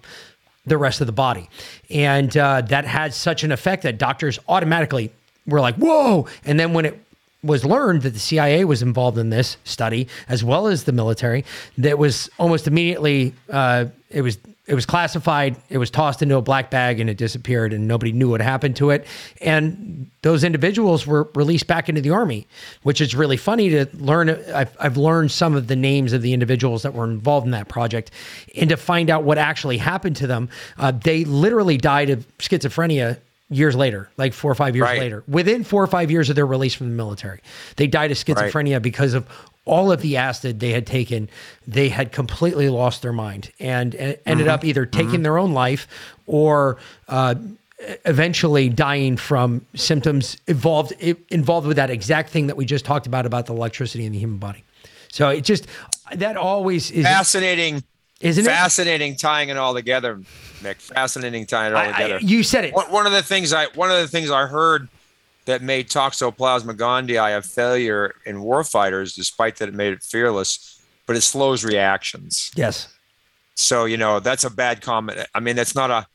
the 0.65 0.77
rest 0.77 1.01
of 1.01 1.07
the 1.07 1.13
body. 1.13 1.49
And 1.89 2.35
uh, 2.35 2.61
that 2.61 2.85
had 2.85 3.13
such 3.13 3.43
an 3.43 3.51
effect 3.51 3.83
that 3.83 3.97
doctors 3.97 4.39
automatically 4.47 5.11
were 5.45 5.61
like, 5.61 5.75
whoa. 5.75 6.27
And 6.43 6.59
then 6.59 6.73
when 6.73 6.85
it 6.85 6.99
was 7.43 7.63
learned 7.63 8.01
that 8.01 8.11
the 8.11 8.19
CIA 8.19 8.65
was 8.65 8.81
involved 8.81 9.17
in 9.17 9.29
this 9.29 9.57
study, 9.63 10.07
as 10.27 10.43
well 10.43 10.67
as 10.67 10.85
the 10.85 10.91
military, 10.91 11.45
that 11.77 11.97
was 11.97 12.29
almost 12.39 12.65
immediately, 12.67 13.33
uh, 13.49 13.85
it 14.15 14.21
was 14.21 14.37
it 14.65 14.73
was 14.73 14.85
classified, 14.87 15.57
it 15.69 15.77
was 15.77 15.91
tossed 15.91 16.23
into 16.23 16.37
a 16.37 16.41
black 16.41 16.71
bag 16.71 16.99
and 16.99 17.07
it 17.07 17.17
disappeared 17.17 17.71
and 17.73 17.87
nobody 17.87 18.11
knew 18.11 18.29
what 18.29 18.41
happened 18.41 18.75
to 18.77 18.89
it. 18.89 19.05
And 19.41 20.09
those 20.23 20.43
individuals 20.43 21.05
were 21.05 21.29
released 21.35 21.67
back 21.67 21.87
into 21.87 22.01
the 22.01 22.09
army, 22.09 22.47
which 22.81 22.99
is 22.99 23.13
really 23.13 23.37
funny 23.37 23.69
to 23.69 23.85
learn. 23.93 24.29
I've, 24.29 24.75
I've 24.79 24.97
learned 24.97 25.31
some 25.31 25.53
of 25.53 25.67
the 25.67 25.75
names 25.75 26.13
of 26.13 26.23
the 26.23 26.33
individuals 26.33 26.81
that 26.81 26.95
were 26.95 27.03
involved 27.03 27.45
in 27.45 27.51
that 27.51 27.67
project 27.67 28.09
and 28.57 28.69
to 28.69 28.77
find 28.77 29.11
out 29.11 29.23
what 29.23 29.37
actually 29.37 29.77
happened 29.77 30.15
to 30.15 30.27
them. 30.27 30.49
Uh, 30.79 30.91
they 30.91 31.25
literally 31.25 31.77
died 31.77 32.09
of 32.09 32.25
schizophrenia 32.39 33.19
years 33.49 33.75
later, 33.75 34.09
like 34.17 34.33
four 34.33 34.51
or 34.51 34.55
five 34.55 34.75
years 34.75 34.85
Right. 34.85 34.99
later, 34.99 35.23
within 35.27 35.63
four 35.63 35.83
or 35.83 35.87
five 35.87 36.09
years 36.09 36.31
of 36.31 36.35
their 36.35 36.47
release 36.47 36.73
from 36.73 36.89
the 36.89 36.95
military. 36.95 37.41
They 37.75 37.85
died 37.85 38.09
of 38.09 38.17
schizophrenia 38.17 38.81
because 38.81 39.13
of 39.13 39.27
all 39.65 39.91
of 39.91 40.01
the 40.01 40.15
acid 40.17 40.59
they 40.59 40.71
had 40.71 40.85
taken. 40.87 41.29
They 41.67 41.89
had 41.89 42.11
completely 42.11 42.69
lost 42.69 43.01
their 43.01 43.13
mind 43.13 43.51
and, 43.59 43.93
and 43.95 44.17
ended 44.25 44.47
up 44.47 44.63
either 44.63 44.85
taking 44.85 45.23
their 45.23 45.37
own 45.37 45.53
life 45.53 45.87
or 46.27 46.77
uh, 47.07 47.35
eventually 48.05 48.69
dying 48.69 49.17
from 49.17 49.65
symptoms 49.75 50.37
involved 50.47 50.91
involved 51.29 51.67
with 51.67 51.77
that 51.77 51.89
exact 51.89 52.29
thing 52.29 52.47
that 52.47 52.57
we 52.57 52.65
just 52.65 52.85
talked 52.85 53.07
about 53.07 53.25
about 53.25 53.45
the 53.47 53.53
electricity 53.53 54.05
in 54.05 54.11
the 54.11 54.19
human 54.19 54.37
body. 54.37 54.63
So 55.11 55.29
it 55.29 55.41
just 55.41 55.67
that 56.13 56.37
always 56.37 56.91
is 56.91 57.03
Fascinating, 57.05 57.83
Isn't 58.21 58.45
it? 58.45 58.47
fascinating 58.47 59.15
tying 59.17 59.49
it 59.49 59.57
all 59.57 59.73
together, 59.73 60.21
Mick. 60.61 60.75
Fascinating 60.77 61.45
tying 61.45 61.71
it 61.73 61.75
all 61.75 61.81
I- 61.81 61.87
I- 61.89 61.91
together. 62.03 62.19
you 62.21 62.43
said 62.43 62.65
it. 62.65 62.73
One, 62.73 62.91
one 62.91 63.05
of 63.05 63.11
the 63.11 63.23
things 63.23 63.51
I 63.53 63.65
one 63.75 63.91
of 63.91 63.97
the 63.97 64.07
things 64.07 64.29
I 64.31 64.45
heard 64.45 64.87
that 65.45 65.61
made 65.61 65.89
toxoplasma 65.89 66.75
gondii 66.75 67.37
a 67.37 67.41
failure 67.41 68.13
in 68.25 68.37
warfighters, 68.37 69.15
despite 69.15 69.57
that 69.57 69.69
it 69.69 69.75
made 69.75 69.93
it 69.93 70.03
fearless, 70.03 70.81
but 71.05 71.15
it 71.15 71.21
slows 71.21 71.63
reactions. 71.63 72.51
Yes. 72.55 72.87
So 73.55 73.85
you 73.85 73.97
know 73.97 74.19
that's 74.19 74.43
a 74.43 74.49
bad 74.49 74.81
comment. 74.81 75.19
I 75.33 75.39
mean, 75.39 75.55
that's 75.55 75.75
not 75.75 75.89
a. 75.91 76.05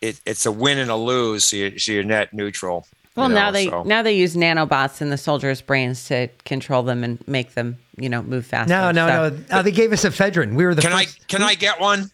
It, 0.00 0.20
it's 0.26 0.44
a 0.44 0.52
win 0.52 0.76
and 0.78 0.90
a 0.90 0.96
lose. 0.96 1.44
So, 1.44 1.56
you, 1.56 1.78
so 1.78 1.92
you're 1.92 2.04
net 2.04 2.34
neutral. 2.34 2.86
you 2.92 3.08
Well, 3.16 3.28
now 3.30 3.50
they 3.50 3.68
so- 3.70 3.84
now 3.84 4.02
they 4.02 4.12
use 4.14 4.36
nanobots 4.36 5.00
in 5.00 5.08
the 5.08 5.16
soldiers' 5.16 5.62
brains 5.62 6.04
to 6.08 6.28
control 6.44 6.82
them 6.82 7.02
and 7.02 7.26
make 7.26 7.54
them, 7.54 7.78
you 7.96 8.10
know, 8.10 8.22
move 8.22 8.44
faster. 8.44 8.68
No, 8.68 8.90
no, 8.90 9.06
So- 9.08 9.14
no. 9.30 9.36
no. 9.36 9.44
Uh, 9.58 9.62
they 9.62 9.70
gave 9.70 9.92
us 9.94 10.04
ephedrine. 10.04 10.54
We 10.56 10.66
were 10.66 10.74
the 10.74 10.82
Can 10.82 10.92
I 10.92 11.04
first. 11.06 11.28
can 11.28 11.42
I 11.42 11.54
get 11.54 11.80
one? 11.80 12.10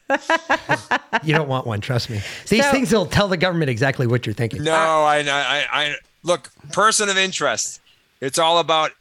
You 1.25 1.35
don't 1.35 1.49
want 1.49 1.67
one. 1.67 1.81
Trust 1.81 2.09
me. 2.11 2.21
These 2.49 2.65
So- 2.65 2.71
things 2.71 2.93
will 2.93 3.07
tell 3.07 3.27
the 3.27 3.37
government 3.37 3.71
exactly 3.71 4.07
what 4.07 4.25
you're 4.27 4.35
thinking. 4.35 4.63
No, 4.63 4.73
I, 4.73 5.19
I, 5.27 5.67
I, 5.73 5.95
look, 6.23 6.51
person 6.73 7.09
of 7.09 7.17
interest. 7.17 7.81
It's 8.21 8.39
all 8.39 8.59
about 8.59 8.93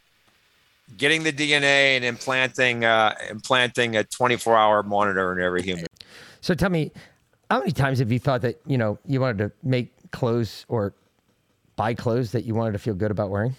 getting 0.98 1.24
the 1.24 1.32
DNA 1.32 1.96
and 1.96 2.06
implanting, 2.06 2.86
uh, 2.86 3.16
implanting 3.30 3.96
a 3.96 4.04
24 4.04 4.58
hour 4.58 4.84
monitor 4.84 5.32
in 5.38 5.44
every 5.44 5.62
human. 5.62 5.86
So 6.42 6.54
tell 6.54 6.70
me, 6.70 6.92
how 7.50 7.60
many 7.60 7.72
times 7.72 8.00
have 8.00 8.12
you 8.12 8.20
thought 8.20 8.42
that 8.42 8.60
you 8.66 8.78
know 8.78 8.98
you 9.06 9.20
wanted 9.20 9.38
to 9.40 9.52
make 9.64 9.92
clothes 10.12 10.66
or 10.68 10.94
buy 11.76 11.94
clothes 11.94 12.32
that 12.32 12.46
you 12.46 12.54
wanted 12.54 12.74
to 12.74 12.80
feel 12.80 12.94
good 12.94 13.12
about 13.12 13.30
wearing? 13.30 13.56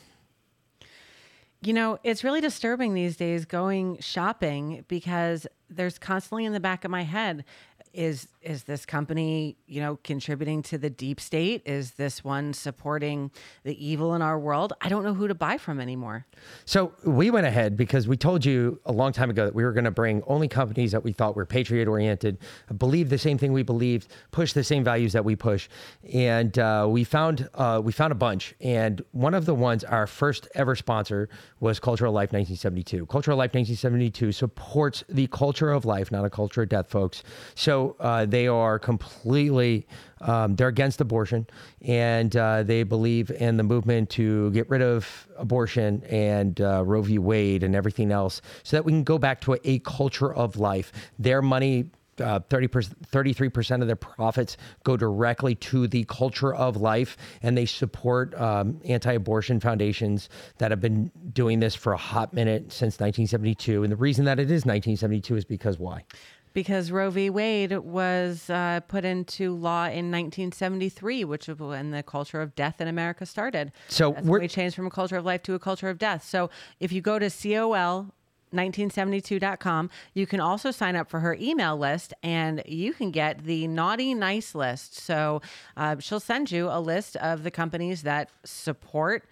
You 1.62 1.74
know, 1.74 1.98
it's 2.02 2.24
really 2.24 2.40
disturbing 2.40 2.94
these 2.94 3.16
days 3.16 3.44
going 3.44 3.98
shopping 4.00 4.84
because 4.88 5.46
there's 5.68 5.98
constantly 5.98 6.46
in 6.46 6.54
the 6.54 6.60
back 6.60 6.86
of 6.86 6.90
my 6.90 7.02
head 7.02 7.44
is 7.92 8.28
is 8.42 8.64
this 8.64 8.86
company, 8.86 9.56
you 9.66 9.82
know, 9.82 9.98
contributing 10.02 10.62
to 10.62 10.78
the 10.78 10.88
deep 10.88 11.20
state? 11.20 11.62
Is 11.66 11.92
this 11.92 12.24
one 12.24 12.54
supporting 12.54 13.30
the 13.64 13.86
evil 13.86 14.14
in 14.14 14.22
our 14.22 14.38
world? 14.38 14.72
I 14.80 14.88
don't 14.88 15.04
know 15.04 15.12
who 15.12 15.28
to 15.28 15.34
buy 15.34 15.58
from 15.58 15.78
anymore. 15.78 16.26
So 16.64 16.94
we 17.04 17.30
went 17.30 17.46
ahead 17.46 17.76
because 17.76 18.08
we 18.08 18.16
told 18.16 18.44
you 18.44 18.80
a 18.86 18.92
long 18.92 19.12
time 19.12 19.28
ago 19.28 19.44
that 19.44 19.54
we 19.54 19.62
were 19.62 19.72
going 19.72 19.84
to 19.84 19.90
bring 19.90 20.22
only 20.26 20.48
companies 20.48 20.92
that 20.92 21.04
we 21.04 21.12
thought 21.12 21.36
were 21.36 21.44
patriot 21.44 21.86
oriented, 21.86 22.38
believe 22.78 23.10
the 23.10 23.18
same 23.18 23.36
thing 23.36 23.52
we 23.52 23.62
believed, 23.62 24.08
push 24.30 24.54
the 24.54 24.64
same 24.64 24.82
values 24.82 25.12
that 25.12 25.24
we 25.24 25.36
push, 25.36 25.68
and 26.12 26.58
uh, 26.58 26.86
we 26.88 27.04
found 27.04 27.48
uh, 27.54 27.80
we 27.82 27.92
found 27.92 28.12
a 28.12 28.16
bunch. 28.16 28.54
And 28.60 29.02
one 29.12 29.34
of 29.34 29.44
the 29.44 29.54
ones, 29.54 29.84
our 29.84 30.06
first 30.06 30.48
ever 30.54 30.74
sponsor, 30.74 31.28
was 31.60 31.78
Cultural 31.78 32.12
Life 32.12 32.32
1972. 32.32 33.04
Cultural 33.06 33.36
Life 33.36 33.52
1972 33.54 34.32
supports 34.32 35.04
the 35.08 35.26
culture 35.26 35.70
of 35.70 35.84
life, 35.84 36.10
not 36.10 36.24
a 36.24 36.30
culture 36.30 36.62
of 36.62 36.70
death, 36.70 36.88
folks. 36.88 37.22
So 37.54 37.79
uh, 38.00 38.26
they 38.26 38.46
are 38.46 38.78
completely 38.78 39.86
um, 40.20 40.54
they're 40.56 40.68
against 40.68 41.00
abortion 41.00 41.46
and 41.82 42.36
uh, 42.36 42.62
they 42.62 42.82
believe 42.82 43.30
in 43.30 43.56
the 43.56 43.62
movement 43.62 44.10
to 44.10 44.50
get 44.50 44.68
rid 44.68 44.82
of 44.82 45.28
abortion 45.36 46.02
and 46.04 46.60
uh, 46.60 46.82
Roe 46.84 47.02
v. 47.02 47.18
Wade 47.18 47.62
and 47.62 47.74
everything 47.74 48.12
else 48.12 48.42
so 48.62 48.76
that 48.76 48.84
we 48.84 48.92
can 48.92 49.04
go 49.04 49.18
back 49.18 49.40
to 49.42 49.54
a, 49.54 49.58
a 49.64 49.78
culture 49.80 50.32
of 50.32 50.56
life. 50.56 50.92
Their 51.18 51.42
money. 51.42 51.90
Uh, 52.18 52.38
30 52.50 52.68
33% 52.68 53.80
of 53.80 53.86
their 53.86 53.96
profits 53.96 54.58
go 54.84 54.94
directly 54.94 55.54
to 55.54 55.88
the 55.88 56.04
culture 56.04 56.52
of 56.52 56.76
life, 56.76 57.16
and 57.42 57.56
they 57.56 57.64
support 57.64 58.38
um, 58.38 58.78
anti 58.84 59.14
abortion 59.14 59.58
foundations 59.58 60.28
that 60.58 60.70
have 60.70 60.82
been 60.82 61.10
doing 61.32 61.60
this 61.60 61.74
for 61.74 61.94
a 61.94 61.96
hot 61.96 62.34
minute 62.34 62.72
since 62.72 63.00
1972. 63.00 63.84
And 63.84 63.90
the 63.90 63.96
reason 63.96 64.26
that 64.26 64.38
it 64.38 64.50
is 64.50 64.66
1972 64.66 65.36
is 65.36 65.44
because 65.46 65.78
why? 65.78 66.04
Because 66.52 66.90
Roe 66.90 67.10
v. 67.10 67.30
Wade 67.30 67.78
was 67.78 68.50
uh, 68.50 68.80
put 68.88 69.04
into 69.04 69.54
law 69.54 69.84
in 69.84 70.10
1973, 70.10 71.24
which 71.24 71.46
was 71.46 71.58
when 71.58 71.90
the 71.92 72.02
culture 72.02 72.40
of 72.42 72.54
death 72.56 72.80
in 72.80 72.88
America 72.88 73.24
started. 73.24 73.70
So 73.88 74.10
we're- 74.10 74.42
we 74.42 74.48
changed 74.48 74.74
from 74.74 74.86
a 74.86 74.90
culture 74.90 75.16
of 75.16 75.24
life 75.24 75.42
to 75.44 75.54
a 75.54 75.58
culture 75.60 75.88
of 75.88 75.98
death. 75.98 76.24
So 76.24 76.50
if 76.80 76.90
you 76.92 77.00
go 77.00 77.18
to 77.20 77.30
COL 77.30 78.12
1972.com, 78.52 79.90
you 80.14 80.26
can 80.26 80.40
also 80.40 80.70
sign 80.72 80.96
up 80.96 81.08
for 81.08 81.20
her 81.20 81.36
email 81.40 81.76
list 81.76 82.12
and 82.22 82.62
you 82.66 82.92
can 82.92 83.10
get 83.10 83.44
the 83.44 83.68
naughty 83.68 84.12
nice 84.14 84.54
list. 84.54 84.96
So 84.98 85.40
uh, 85.76 85.96
she'll 86.00 86.18
send 86.20 86.50
you 86.50 86.68
a 86.68 86.80
list 86.80 87.16
of 87.16 87.42
the 87.44 87.50
companies 87.52 88.02
that 88.02 88.28
support 88.44 89.24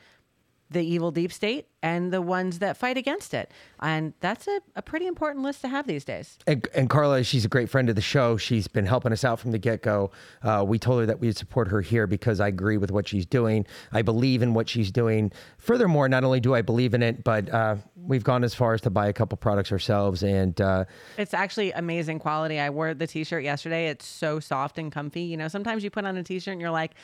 the 0.71 0.83
evil 0.83 1.11
deep 1.11 1.33
state 1.33 1.67
and 1.83 2.13
the 2.13 2.21
ones 2.21 2.59
that 2.59 2.77
fight 2.77 2.97
against 2.97 3.33
it. 3.33 3.51
And 3.81 4.13
that's 4.21 4.49
a, 4.49 4.61
a 4.77 4.83
pretty 4.83 5.07
important 5.07 5.45
list 5.45 5.61
to 5.63 5.69
have 5.69 5.87
these 5.87 6.05
days. 6.05 6.39
And, 6.47 6.67
and 6.75 6.91
Carla, 6.91 7.23
she's 7.25 7.45
a 7.45 7.49
great 7.49 7.71
friend 7.71 7.89
of 7.89 7.95
the 7.95 8.03
show. 8.03 8.37
She's 8.37 8.69
been 8.69 8.85
helping 8.85 9.13
us 9.13 9.25
out 9.25 9.39
from 9.41 9.53
the 9.53 9.59
get 9.59 9.83
go. 9.83 10.11
Uh, 10.43 10.65
we 10.67 10.79
told 10.79 11.01
her 11.01 11.07
that 11.07 11.21
we'd 11.21 11.37
support 11.37 11.69
her 11.69 11.81
here 11.81 12.07
because 12.07 12.41
I 12.41 12.49
agree 12.49 12.77
with 12.77 12.91
what 12.91 13.09
she's 13.09 13.25
doing. 13.25 13.67
I 13.93 14.03
believe 14.03 14.43
in 14.43 14.55
what 14.55 14.69
she's 14.69 14.91
doing. 14.91 15.33
Furthermore, 15.57 16.09
not 16.09 16.25
only 16.25 16.41
do 16.41 16.55
I 16.55 16.63
believe 16.63 16.95
in 16.95 17.03
it, 17.03 17.23
but 17.25 17.49
uh, 17.49 17.77
we've 17.97 18.25
gone 18.25 18.45
as 18.45 18.55
far 18.55 18.75
as 18.75 18.81
to 18.83 18.91
buy 18.91 19.07
a 19.07 19.13
couple 19.13 19.39
products 19.39 19.71
ourselves. 19.71 20.23
And 20.23 20.61
uh, 20.61 20.85
It's 21.17 21.35
actually 21.35 21.73
amazing 21.73 22.19
quality. 22.19 22.59
I 22.59 22.71
wore 22.71 22.93
the 22.93 23.07
t-shirt 23.07 23.45
yesterday. 23.45 23.89
It's 23.89 24.07
so 24.07 24.41
soft 24.41 24.79
and 24.79 24.91
comfy. 24.91 25.23
You 25.23 25.37
know, 25.37 25.49
sometimes 25.49 25.85
you 25.85 25.91
put 25.91 26.05
on 26.05 26.17
a 26.17 26.23
t-shirt 26.23 26.53
and 26.53 26.61
you're 26.61 26.71
like, 26.71 26.95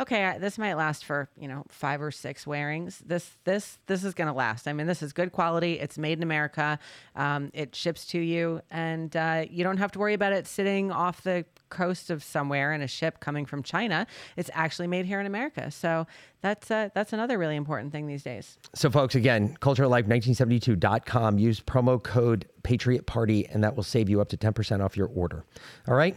okay, 0.00 0.36
this 0.38 0.58
might 0.58 0.74
last 0.74 1.04
for, 1.04 1.28
you 1.38 1.48
know, 1.48 1.64
five 1.68 2.02
or 2.02 2.10
six 2.10 2.46
wearings. 2.46 3.02
This 3.04 3.36
this 3.44 3.78
this 3.86 4.04
is 4.04 4.14
going 4.14 4.28
to 4.28 4.34
last. 4.34 4.68
I 4.68 4.72
mean, 4.72 4.86
this 4.86 5.02
is 5.02 5.12
good 5.12 5.32
quality. 5.32 5.74
It's 5.74 5.98
made 5.98 6.18
in 6.18 6.22
America. 6.22 6.78
Um, 7.14 7.50
it 7.54 7.74
ships 7.74 8.06
to 8.06 8.18
you 8.18 8.60
and 8.70 9.16
uh, 9.16 9.44
you 9.48 9.64
don't 9.64 9.78
have 9.78 9.92
to 9.92 9.98
worry 9.98 10.14
about 10.14 10.32
it 10.32 10.46
sitting 10.46 10.90
off 10.90 11.22
the 11.22 11.44
coast 11.68 12.10
of 12.10 12.22
somewhere 12.22 12.72
in 12.72 12.82
a 12.82 12.86
ship 12.86 13.20
coming 13.20 13.46
from 13.46 13.62
China. 13.62 14.06
It's 14.36 14.50
actually 14.52 14.86
made 14.86 15.06
here 15.06 15.20
in 15.20 15.26
America. 15.26 15.70
So 15.70 16.06
that's 16.40 16.70
uh, 16.70 16.90
that's 16.94 17.12
another 17.12 17.38
really 17.38 17.56
important 17.56 17.92
thing 17.92 18.06
these 18.06 18.22
days. 18.22 18.58
so, 18.74 18.90
folks, 18.90 19.14
again, 19.14 19.56
culturalife1972.com. 19.60 21.38
Use 21.38 21.60
promo 21.60 22.02
code 22.02 22.46
Patriot 22.62 23.06
Party, 23.06 23.46
and 23.48 23.64
that 23.64 23.76
will 23.76 23.82
save 23.82 24.08
you 24.08 24.20
up 24.20 24.28
to 24.28 24.36
10% 24.36 24.84
off 24.84 24.96
your 24.96 25.08
order. 25.08 25.44
All 25.88 25.94
right? 25.94 26.16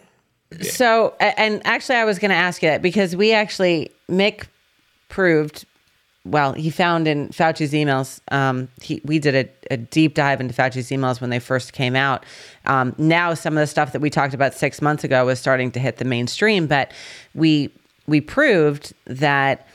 So, 0.62 1.16
and 1.20 1.62
actually, 1.66 1.98
I 1.98 2.06
was 2.06 2.18
going 2.20 2.30
to 2.30 2.36
ask 2.36 2.64
you 2.64 2.70
that 2.70 2.82
because 2.82 3.16
we 3.16 3.34
actually, 3.34 3.92
Mick 4.10 4.48
proved, 5.08 5.66
well, 6.26 6.54
he 6.54 6.72
found 6.72 7.08
in 7.08 7.30
Fauci's 7.30 7.72
emails, 7.72 8.20
um, 8.32 8.68
he, 8.82 9.00
we 9.06 9.20
did 9.20 9.36
a, 9.36 9.74
a 9.74 9.78
deep 9.78 10.16
dive 10.16 10.42
into 10.42 10.54
Fauci's 10.54 10.90
emails 10.90 11.22
when 11.22 11.30
they 11.30 11.40
first 11.40 11.74
came 11.74 11.96
out. 11.96 12.26
Um, 12.66 12.96
now, 12.98 13.36
some 13.36 13.54
of 13.58 13.62
the 13.62 13.68
stuff 13.68 13.92
that 13.92 14.02
we 14.02 14.10
talked 14.10 14.34
about 14.34 14.56
six 14.56 14.82
months 14.82 15.04
ago 15.04 15.26
was 15.26 15.40
starting 15.40 15.72
to 15.72 15.80
hit 15.80 15.98
the 15.98 16.06
mainstream, 16.06 16.66
but 16.66 16.92
we, 17.36 17.72
we 18.08 18.20
proved 18.20 18.94
that 19.06 19.68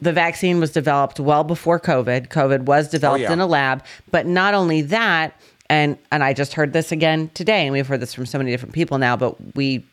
the 0.00 0.12
vaccine 0.12 0.58
was 0.58 0.70
developed 0.70 1.20
well 1.20 1.44
before 1.44 1.78
COVID. 1.78 2.28
COVID 2.28 2.62
was 2.62 2.88
developed 2.88 3.22
yeah. 3.22 3.32
in 3.32 3.40
a 3.40 3.46
lab, 3.46 3.84
but 4.10 4.26
not 4.26 4.54
only 4.54 4.82
that, 4.82 5.38
and 5.70 5.96
and 6.12 6.22
I 6.22 6.34
just 6.34 6.52
heard 6.52 6.72
this 6.74 6.92
again 6.92 7.30
today, 7.32 7.64
and 7.64 7.72
we've 7.72 7.86
heard 7.86 8.00
this 8.00 8.12
from 8.12 8.26
so 8.26 8.36
many 8.36 8.50
different 8.50 8.74
people 8.74 8.98
now, 8.98 9.16
but 9.16 9.54
we 9.54 9.84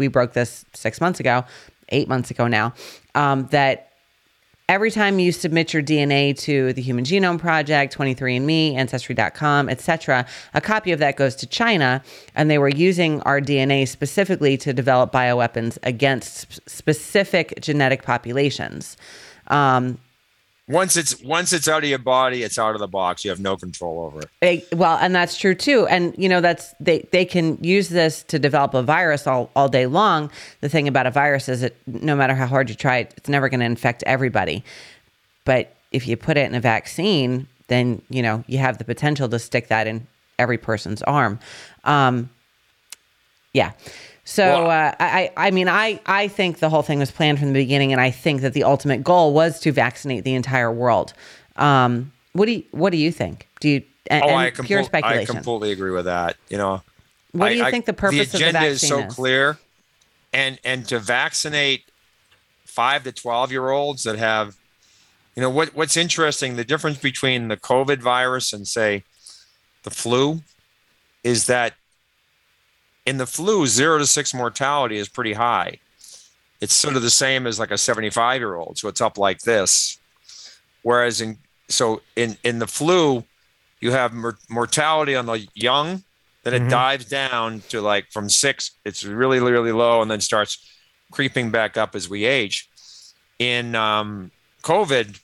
we 0.00 0.08
broke 0.08 0.32
this 0.32 0.64
six 0.74 1.00
months 1.00 1.20
ago, 1.20 1.44
eight 1.90 2.08
months 2.08 2.30
ago 2.32 2.48
now, 2.48 2.74
um, 3.14 3.46
that 3.52 3.92
every 4.68 4.90
time 4.90 5.18
you 5.18 5.30
submit 5.30 5.72
your 5.72 5.82
DNA 5.82 6.36
to 6.38 6.72
the 6.72 6.82
Human 6.82 7.04
Genome 7.04 7.38
Project, 7.38 7.96
23andMe, 7.96 8.74
Ancestry.com, 8.74 9.68
etc., 9.68 10.26
a 10.54 10.60
copy 10.60 10.92
of 10.92 10.98
that 11.00 11.16
goes 11.16 11.36
to 11.36 11.46
China, 11.46 12.02
and 12.34 12.50
they 12.50 12.58
were 12.58 12.68
using 12.68 13.20
our 13.22 13.40
DNA 13.40 13.86
specifically 13.86 14.56
to 14.56 14.72
develop 14.72 15.12
bioweapons 15.12 15.78
against 15.82 16.48
sp- 16.50 16.62
specific 16.66 17.54
genetic 17.60 18.02
populations. 18.02 18.96
Um, 19.48 19.98
Once 20.70 20.96
it's 20.96 21.20
once 21.22 21.52
it's 21.52 21.66
out 21.66 21.82
of 21.82 21.88
your 21.88 21.98
body, 21.98 22.42
it's 22.44 22.58
out 22.58 22.74
of 22.74 22.80
the 22.80 22.86
box. 22.88 23.24
You 23.24 23.30
have 23.30 23.40
no 23.40 23.56
control 23.56 24.04
over 24.04 24.20
it. 24.20 24.28
They- 24.40 24.64
well, 24.72 24.96
and 25.00 25.14
that's 25.14 25.36
true 25.36 25.54
too. 25.54 25.86
And 25.88 26.14
you 26.16 26.28
know, 26.28 26.40
that's 26.40 26.74
they 26.78 27.08
they 27.10 27.24
can 27.24 27.58
use 27.62 27.88
this 27.88 28.22
to 28.24 28.38
develop 28.38 28.74
a 28.74 28.82
virus 28.82 29.26
all, 29.26 29.50
all 29.56 29.68
day 29.68 29.86
long. 29.86 30.30
The 30.60 30.68
thing 30.68 30.86
about 30.86 31.06
a 31.06 31.10
virus 31.10 31.48
is 31.48 31.62
that 31.62 31.74
no 31.86 32.14
matter 32.14 32.34
how 32.34 32.46
hard 32.46 32.68
you 32.68 32.76
try 32.76 32.98
it, 32.98 33.14
it's 33.16 33.28
never 33.28 33.48
going 33.48 33.60
to 33.60 33.66
infect 33.66 34.04
everybody. 34.04 34.62
But 35.44 35.74
if 35.90 36.06
you 36.06 36.16
put 36.16 36.36
it 36.36 36.46
in 36.46 36.54
a 36.54 36.60
vaccine, 36.60 37.48
then 37.66 38.00
you 38.08 38.22
know 38.22 38.44
you 38.46 38.58
have 38.58 38.78
the 38.78 38.84
potential 38.84 39.28
to 39.28 39.38
stick 39.38 39.68
that 39.68 39.86
in 39.88 40.06
every 40.38 40.58
person's 40.58 41.02
arm. 41.02 41.40
Um, 41.84 42.30
yeah. 43.52 43.72
So 44.30 44.44
Well- 44.44 44.70
uh, 44.70 44.94
I, 45.00 45.32
I 45.36 45.50
mean, 45.50 45.68
I, 45.68 45.98
I 46.06 46.28
think 46.28 46.60
the 46.60 46.70
whole 46.70 46.82
thing 46.82 47.00
was 47.00 47.10
planned 47.10 47.40
from 47.40 47.48
the 47.48 47.54
beginning, 47.54 47.90
and 47.90 48.00
I 48.00 48.12
think 48.12 48.42
that 48.42 48.52
the 48.52 48.62
ultimate 48.62 49.02
goal 49.02 49.34
was 49.34 49.58
to 49.60 49.72
vaccinate 49.72 50.22
the 50.22 50.34
entire 50.34 50.70
world. 50.70 51.12
Um, 51.56 52.12
what 52.32 52.46
do 52.46 52.52
you, 52.52 52.62
what 52.70 52.90
do 52.90 52.96
you 52.96 53.10
think? 53.10 53.48
Do 53.58 53.68
you? 53.68 53.82
And, 54.06 54.22
Oh, 54.22 54.28
and 54.28 54.36
I, 54.36 54.50
compl- 54.52 55.04
I 55.04 55.24
completely 55.24 55.72
agree 55.72 55.90
with 55.90 56.04
that. 56.04 56.36
You 56.48 56.58
know, 56.58 56.80
What 57.32 57.48
do 57.48 57.56
you 57.56 57.64
I- 57.64 57.72
think 57.72 57.86
the 57.86 57.92
purpose 57.92 58.32
of 58.32 58.38
the 58.40 58.48
agenda 58.48 58.62
is 58.66 58.86
so 58.86 59.00
is? 59.00 59.14
clear, 59.14 59.58
and 60.32 60.60
and 60.64 60.86
to 60.88 61.00
vaccinate 61.00 61.82
five 62.64 63.02
to 63.04 63.12
twelve 63.12 63.50
year 63.50 63.70
olds 63.70 64.04
that 64.04 64.16
have, 64.16 64.56
you 65.34 65.42
know, 65.42 65.50
what 65.50 65.74
what's 65.74 65.96
interesting, 65.96 66.54
the 66.54 66.64
difference 66.64 66.98
between 66.98 67.48
the 67.48 67.56
COVID 67.56 67.98
virus 67.98 68.52
and 68.52 68.66
say 68.68 69.02
the 69.82 69.90
flu, 69.90 70.42
is 71.24 71.46
that 71.46 71.74
in 73.10 73.16
the 73.16 73.26
flu, 73.26 73.66
zero 73.66 73.98
to 73.98 74.06
six 74.06 74.32
mortality 74.32 74.96
is 74.96 75.08
pretty 75.08 75.32
high. 75.32 75.78
It's 76.60 76.72
sort 76.72 76.94
of 76.94 77.02
the 77.02 77.10
same 77.10 77.44
as 77.44 77.58
like 77.58 77.72
a 77.72 77.76
75 77.76 78.40
year 78.40 78.54
old. 78.54 78.78
So 78.78 78.86
it's 78.86 79.00
up 79.00 79.18
like 79.18 79.40
this. 79.40 79.98
Whereas 80.82 81.20
in, 81.20 81.38
so 81.68 82.02
in, 82.14 82.36
in 82.44 82.60
the 82.60 82.68
flu, 82.68 83.24
you 83.80 83.90
have 83.90 84.12
mor- 84.12 84.38
mortality 84.48 85.16
on 85.16 85.26
the 85.26 85.44
young, 85.54 86.04
then 86.44 86.54
it 86.54 86.70
dives 86.70 87.06
down 87.06 87.62
to 87.70 87.80
like 87.80 88.12
from 88.12 88.28
six, 88.28 88.70
it's 88.84 89.04
really, 89.04 89.40
really 89.40 89.72
low 89.72 90.02
and 90.02 90.10
then 90.10 90.20
starts 90.20 90.64
creeping 91.10 91.50
back 91.50 91.76
up 91.76 91.96
as 91.96 92.08
we 92.08 92.24
age. 92.24 92.68
In 93.40 93.74
um, 93.74 94.30
COVID, 94.62 95.18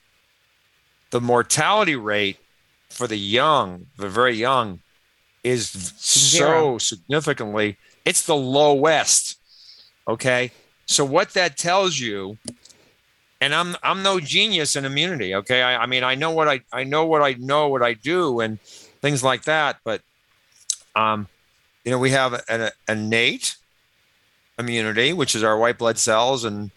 the 1.11 1.21
mortality 1.21 1.95
rate 1.95 2.39
for 2.91 3.07
the 3.07 3.19
young, 3.19 3.87
the 3.97 4.09
very 4.09 4.35
young, 4.35 4.81
is 5.47 5.69
so 5.97 6.79
significantly, 6.79 7.77
it's 8.05 8.27
the 8.27 8.37
lowest. 8.37 9.39
Okay. 10.09 10.51
So 10.87 11.05
what 11.05 11.31
that 11.35 11.57
tells 11.57 11.99
you, 11.99 12.39
and 13.41 13.55
I'm 13.55 13.77
I'm 13.83 14.03
no 14.03 14.21
genius 14.21 14.77
in 14.77 14.85
immunity. 14.85 15.35
Okay. 15.35 15.63
I, 15.63 15.83
I 15.83 15.87
mean 15.87 16.05
I 16.05 16.15
know 16.15 16.31
what 16.31 16.49
I 16.49 16.61
I 16.73 16.85
know 16.85 17.07
what 17.07 17.23
I 17.23 17.33
know 17.35 17.69
what 17.69 17.83
I 17.83 17.95
do 17.95 18.41
and 18.41 18.61
things 19.01 19.23
like 19.23 19.45
that, 19.45 19.79
but 19.85 20.01
um, 20.97 21.29
you 21.85 21.93
know, 21.93 21.99
we 21.99 22.11
have 22.11 22.43
an 22.49 22.71
innate 22.89 23.57
immunity, 24.59 25.13
which 25.13 25.35
is 25.37 25.45
our 25.45 25.57
white 25.57 25.79
blood 25.79 25.99
cells 25.99 26.45
and 26.45 26.71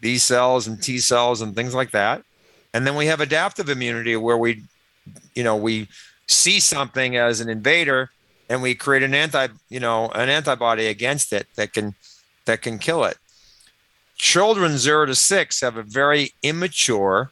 B 0.00 0.18
cells 0.18 0.66
and 0.66 0.82
T 0.82 0.98
cells 0.98 1.40
and 1.40 1.54
things 1.54 1.74
like 1.74 1.92
that. 1.92 2.22
And 2.74 2.86
then 2.86 2.96
we 2.96 3.06
have 3.06 3.20
adaptive 3.20 3.68
immunity 3.68 4.16
where 4.16 4.36
we, 4.36 4.64
you 5.34 5.42
know, 5.42 5.56
we 5.56 5.88
see 6.28 6.60
something 6.60 7.16
as 7.16 7.40
an 7.40 7.48
invader 7.48 8.10
and 8.48 8.62
we 8.62 8.74
create 8.74 9.02
an 9.02 9.14
anti, 9.14 9.48
you 9.68 9.80
know, 9.80 10.08
an 10.10 10.28
antibody 10.28 10.86
against 10.86 11.32
it 11.32 11.46
that 11.56 11.72
can 11.72 11.94
that 12.46 12.62
can 12.62 12.78
kill 12.78 13.04
it. 13.04 13.18
Children 14.16 14.78
zero 14.78 15.06
to 15.06 15.14
six 15.14 15.60
have 15.60 15.76
a 15.76 15.82
very 15.82 16.32
immature 16.42 17.30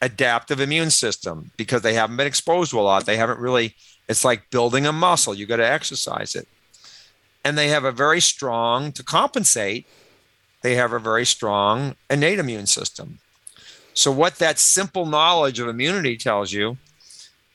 adaptive 0.00 0.60
immune 0.60 0.90
system 0.90 1.50
because 1.56 1.82
they 1.82 1.94
haven't 1.94 2.16
been 2.16 2.26
exposed 2.26 2.70
to 2.70 2.80
a 2.80 2.82
lot. 2.82 3.06
They 3.06 3.16
haven't 3.16 3.38
really, 3.38 3.74
it's 4.08 4.24
like 4.24 4.50
building 4.50 4.86
a 4.86 4.92
muscle. 4.92 5.34
You 5.34 5.46
got 5.46 5.56
to 5.56 5.70
exercise 5.70 6.34
it. 6.34 6.48
And 7.44 7.56
they 7.56 7.68
have 7.68 7.84
a 7.84 7.92
very 7.92 8.20
strong, 8.20 8.92
to 8.92 9.02
compensate, 9.02 9.86
they 10.62 10.74
have 10.74 10.92
a 10.92 10.98
very 10.98 11.24
strong 11.24 11.94
innate 12.10 12.38
immune 12.38 12.66
system. 12.66 13.18
So, 13.94 14.10
what 14.12 14.36
that 14.36 14.58
simple 14.58 15.06
knowledge 15.06 15.58
of 15.60 15.68
immunity 15.68 16.16
tells 16.16 16.52
you 16.52 16.76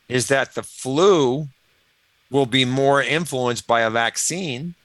is 0.07 0.27
that 0.27 0.55
the 0.55 0.63
flu 0.63 1.47
will 2.29 2.45
be 2.45 2.65
more 2.65 3.01
influenced 3.01 3.67
by 3.67 3.81
a 3.81 3.89
vaccine, 3.89 4.75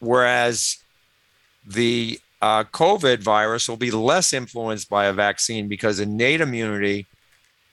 whereas 0.00 0.78
the 1.66 2.20
uh, 2.40 2.64
COVID 2.64 3.20
virus 3.20 3.68
will 3.68 3.76
be 3.76 3.90
less 3.90 4.32
influenced 4.32 4.88
by 4.88 5.06
a 5.06 5.12
vaccine 5.12 5.68
because 5.68 6.00
innate 6.00 6.40
immunity 6.40 7.06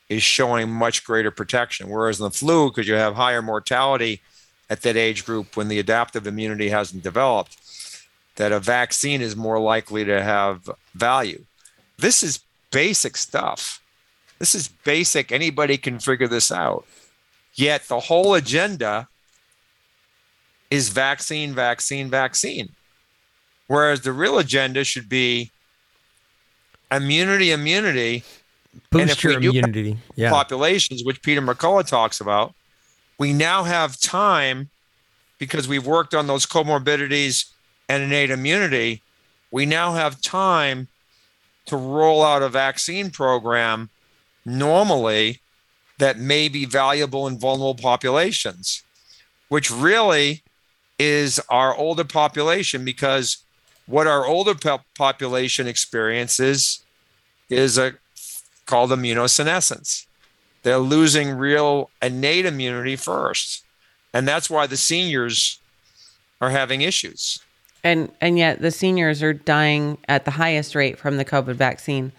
is 0.10 0.24
showing 0.24 0.70
much 0.70 1.04
greater 1.04 1.32
protection. 1.32 1.90
Whereas 1.90 2.20
in 2.20 2.26
the 2.26 2.32
flu, 2.32 2.70
because 2.70 2.88
you 2.88 2.96
have 2.96 3.16
higher 3.16 3.42
mortality 3.42 4.22
at 4.70 4.82
that 4.82 4.98
age 4.98 5.26
group 5.26 5.56
when 5.56 5.68
the 5.68 5.80
adaptive 5.80 6.28
immunity 6.28 6.70
hasn't 6.70 7.04
developed, 7.04 7.58
that 8.36 8.52
a 8.52 8.60
vaccine 8.60 9.22
is 9.22 9.36
more 9.36 9.60
likely 9.60 10.04
to 10.04 10.22
have 10.22 10.70
value. 10.94 11.46
This 11.98 12.24
is 12.24 12.40
basic 12.72 13.16
stuff. 13.16 13.82
This 14.40 14.56
is 14.56 14.68
basic. 14.68 15.32
Anybody 15.32 15.78
can 15.78 16.00
figure 16.00 16.28
this 16.28 16.52
out. 16.52 16.86
Yet 17.54 17.88
the 17.88 18.00
whole 18.00 18.34
agenda 18.34 19.08
is 20.70 20.90
vaccine, 20.90 21.54
vaccine, 21.54 22.10
vaccine. 22.10 22.70
Whereas 23.68 24.02
the 24.02 24.12
real 24.12 24.38
agenda 24.38 24.84
should 24.84 25.10
be 25.10 25.52
immunity, 26.92 27.52
immunity, 27.52 28.24
Boost 28.90 29.24
your 29.24 29.34
immunity. 29.34 29.98
Yeah. 30.16 30.30
populations, 30.30 31.04
which 31.04 31.22
Peter 31.22 31.42
McCullough 31.42 31.88
talks 31.88 32.20
about. 32.20 32.54
We 33.18 33.34
now 33.34 33.64
have 33.64 34.00
time 34.00 34.70
because 35.38 35.68
we've 35.68 35.86
worked 35.86 36.14
on 36.14 36.28
those 36.28 36.46
comorbidities 36.46 37.46
and 37.88 38.04
innate 38.04 38.32
immunity. 38.32 39.02
We 39.52 39.66
now 39.66 39.94
have 39.94 40.22
time 40.22 40.88
to 41.68 41.78
roll 41.78 42.24
out 42.24 42.42
a 42.42 42.50
vaccine 42.50 43.10
program 43.10 43.90
normally 44.46 45.42
that 45.98 46.18
may 46.20 46.50
be 46.50 46.66
valuable 46.66 47.28
in 47.28 47.40
vulnerable 47.40 47.76
populations, 47.76 48.84
which 49.50 49.72
really 49.72 50.44
is 51.00 51.40
our 51.50 51.76
older 51.76 52.04
population 52.04 52.86
because 52.86 53.38
what 53.86 54.08
our 54.08 54.26
older 54.26 54.56
po- 54.56 54.82
population 54.98 55.68
experiences 55.68 56.84
is 57.50 57.78
a 57.78 57.94
called 58.66 58.90
immunosenescence. 58.90 60.06
They're 60.64 60.80
losing 60.80 61.32
real 61.32 61.92
innate 62.02 62.46
immunity 62.46 62.96
first. 62.96 63.64
And 64.14 64.28
that's 64.28 64.50
why 64.50 64.66
the 64.66 64.78
seniors 64.78 65.60
are 66.42 66.50
having 66.50 66.82
issues. 66.82 67.40
and 67.84 68.12
and 68.20 68.38
yet 68.38 68.62
the 68.62 68.72
seniors 68.72 69.22
are 69.22 69.34
dying 69.34 69.98
at 70.08 70.26
the 70.26 70.32
highest 70.32 70.74
rate 70.74 70.98
from 70.98 71.18
the 71.18 71.26
COVID 71.26 71.56
vaccine. 71.56 72.12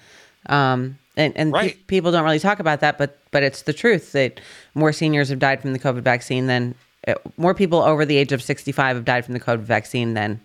Um, 0.49 0.99
and 1.17 1.37
and 1.37 1.55
pe- 1.55 1.75
people 1.87 2.13
don't 2.13 2.25
really 2.25 2.39
talk 2.39 2.59
about 2.59 2.81
that, 2.81 2.99
but 2.99 3.19
but 3.31 3.43
it's 3.43 3.63
the 3.63 3.73
truth 3.73 4.13
that 4.13 4.41
more 4.75 4.93
seniors 4.93 5.29
have 5.31 5.39
died 5.39 5.61
from 5.61 5.73
the 5.73 5.79
COVID 5.79 6.03
vaccine 6.03 6.47
than 6.47 6.75
uh, 7.07 7.15
more 7.37 7.55
people 7.55 7.83
over 7.83 8.05
the 8.05 8.17
age 8.17 8.33
of 8.33 8.43
65 8.43 8.97
have 8.97 9.05
died 9.05 9.25
from 9.25 9.35
the 9.35 9.41
COVID 9.41 9.61
vaccine 9.61 10.15
than 10.15 10.41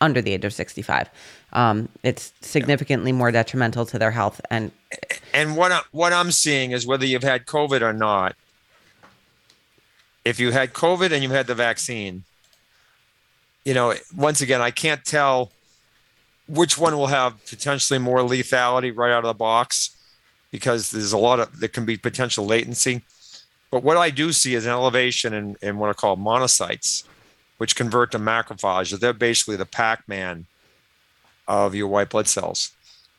under 0.00 0.20
the 0.20 0.32
age 0.32 0.44
of 0.44 0.52
65. 0.52 1.08
Um, 1.52 1.88
it's 2.02 2.32
significantly 2.40 3.12
more 3.12 3.30
detrimental 3.30 3.86
to 3.86 3.98
their 3.98 4.10
health. 4.10 4.40
And 4.50 4.72
And 5.32 5.56
what 5.56 5.72
I, 5.72 5.80
what 5.92 6.12
I'm 6.12 6.32
seeing 6.32 6.72
is 6.72 6.86
whether 6.86 7.06
you've 7.06 7.22
had 7.22 7.46
COVID 7.46 7.82
or 7.82 7.92
not. 7.92 8.34
If 10.24 10.38
you 10.38 10.52
had 10.52 10.72
COVID 10.72 11.10
and 11.10 11.22
you've 11.22 11.32
had 11.32 11.46
the 11.46 11.54
vaccine, 11.54 12.24
you 13.64 13.74
know, 13.74 13.94
once 14.16 14.40
again, 14.40 14.60
I 14.60 14.70
can't 14.70 15.04
tell 15.04 15.50
which 16.48 16.78
one 16.78 16.96
will 16.96 17.08
have 17.08 17.44
potentially 17.46 17.98
more 17.98 18.20
lethality 18.20 18.96
right 18.96 19.10
out 19.10 19.24
of 19.24 19.28
the 19.28 19.34
box 19.34 19.96
because 20.52 20.92
there's 20.92 21.12
a 21.12 21.18
lot 21.18 21.40
of 21.40 21.58
there 21.58 21.68
can 21.68 21.84
be 21.84 21.96
potential 21.96 22.46
latency. 22.46 23.02
But 23.72 23.82
what 23.82 23.96
I 23.96 24.10
do 24.10 24.32
see 24.32 24.54
is 24.54 24.66
an 24.66 24.70
elevation 24.70 25.32
in, 25.32 25.56
in 25.60 25.78
what 25.78 25.90
I 25.90 25.94
call 25.94 26.16
monocytes, 26.16 27.04
which 27.56 27.74
convert 27.74 28.12
to 28.12 28.18
macrophages. 28.18 29.00
They're 29.00 29.14
basically 29.14 29.56
the 29.56 29.66
Pac-Man 29.66 30.46
of 31.48 31.74
your 31.74 31.88
white 31.88 32.10
blood 32.10 32.28
cells, 32.28 32.70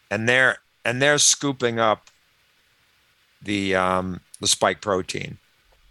and 0.09 0.29
they're 0.29 0.59
and 0.85 1.01
they're 1.01 1.17
scooping 1.17 1.79
up 1.79 2.09
the 3.41 3.75
um, 3.75 4.21
the 4.39 4.47
spike 4.47 4.79
protein. 4.79 5.37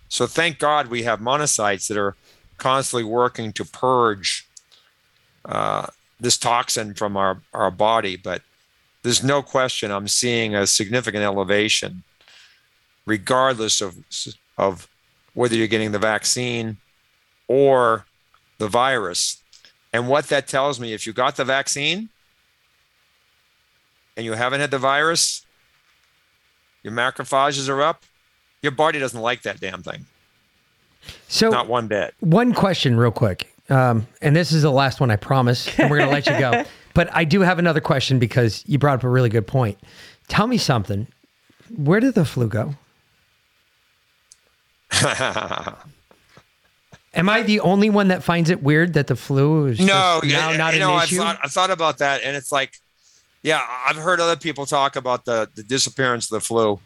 So 0.09 0.27
thank 0.27 0.59
God 0.59 0.89
we 0.89 1.03
have 1.03 1.21
monocytes 1.21 1.89
that 1.89 1.97
are 1.97 2.17
constantly 2.59 3.05
working 3.05 3.53
to 3.55 3.65
purge 3.65 4.47
uh, 5.45 5.87
this 6.21 6.39
toxin 6.39 6.95
from 6.95 7.17
our, 7.17 7.41
our 7.53 7.71
body. 7.71 8.17
But 8.17 8.43
there's 9.03 9.23
no 9.23 9.43
question 9.43 9.91
I'm 9.91 10.09
seeing 10.09 10.55
a 10.55 10.67
significant 10.67 11.23
elevation, 11.25 12.03
regardless 13.07 13.81
of 13.81 13.97
of 14.57 14.89
whether 15.35 15.55
you're 15.57 15.67
getting 15.67 15.93
the 15.93 15.99
vaccine 15.99 16.77
or 17.49 18.07
the 18.59 18.69
virus. 18.69 19.43
And 19.93 20.09
what 20.09 20.29
that 20.29 20.47
tells 20.47 20.79
me, 20.81 20.93
if 20.93 21.07
you 21.07 21.13
got 21.13 21.37
the 21.37 21.45
vaccine 21.45 22.09
and 24.17 24.25
you 24.25 24.33
haven't 24.33 24.61
had 24.61 24.71
the 24.71 24.79
virus, 24.79 25.45
your 26.83 26.93
macrophages 26.93 27.69
are 27.69 27.83
up, 27.83 28.03
your 28.63 28.73
body 28.73 28.99
doesn't 28.99 29.21
like 29.21 29.43
that 29.43 29.61
damn 29.61 29.83
thing. 29.83 30.07
So 31.29 31.51
Not 31.51 31.67
one 31.69 31.89
bit. 31.89 32.15
One 32.21 32.55
question, 32.55 32.97
real 32.97 33.11
quick, 33.11 33.53
um, 33.69 34.07
and 34.21 34.37
this 34.37 34.53
is 34.53 34.63
the 34.63 34.71
last 34.71 35.01
one, 35.01 35.11
I 35.11 35.17
promise, 35.17 35.79
and 35.79 35.91
we're 35.91 35.99
gonna 35.99 36.11
let 36.11 36.27
you 36.27 36.39
go. 36.39 36.65
But 36.95 37.09
I 37.13 37.25
do 37.25 37.41
have 37.41 37.59
another 37.59 37.81
question 37.81 38.19
because 38.19 38.65
you 38.67 38.79
brought 38.79 38.99
up 38.99 39.05
a 39.05 39.09
really 39.09 39.29
good 39.29 39.47
point. 39.47 39.79
Tell 40.29 40.47
me 40.47 40.59
something. 40.59 41.07
Where 41.75 42.01
did 42.01 42.15
the 42.15 42.25
flu 42.25 42.49
go? 42.49 42.75
Am 47.15 47.29
I 47.29 47.43
the 47.43 47.61
only 47.61 47.91
one 47.91 48.09
that 48.09 48.23
finds 48.23 48.49
it 48.51 48.63
weird 48.63 48.95
that 48.95 49.07
the 49.07 49.17
flu 49.17 49.67
is 49.67 49.79
No, 49.79 50.21
now 50.25 50.51
yeah, 50.51 50.57
not 50.57 50.75
you 50.75 50.83
an 50.83 50.89
know, 50.89 50.99
issue? 51.01 51.17
I 51.17 51.25
thought 51.25 51.39
I 51.43 51.49
thought 51.49 51.71
about 51.71 51.99
that, 51.99 52.23
and 52.23 52.37
it's 52.37 52.51
like, 52.51 52.75
yeah, 53.43 53.61
I've 53.87 53.97
heard 53.97 54.19
other 54.21 54.37
people 54.37 54.65
talk 54.67 54.97
about 54.97 55.25
the 55.25 55.49
the 55.55 55.63
disappearance 55.63 56.31
of 56.31 56.37
the 56.37 56.41
flu. 56.41 56.81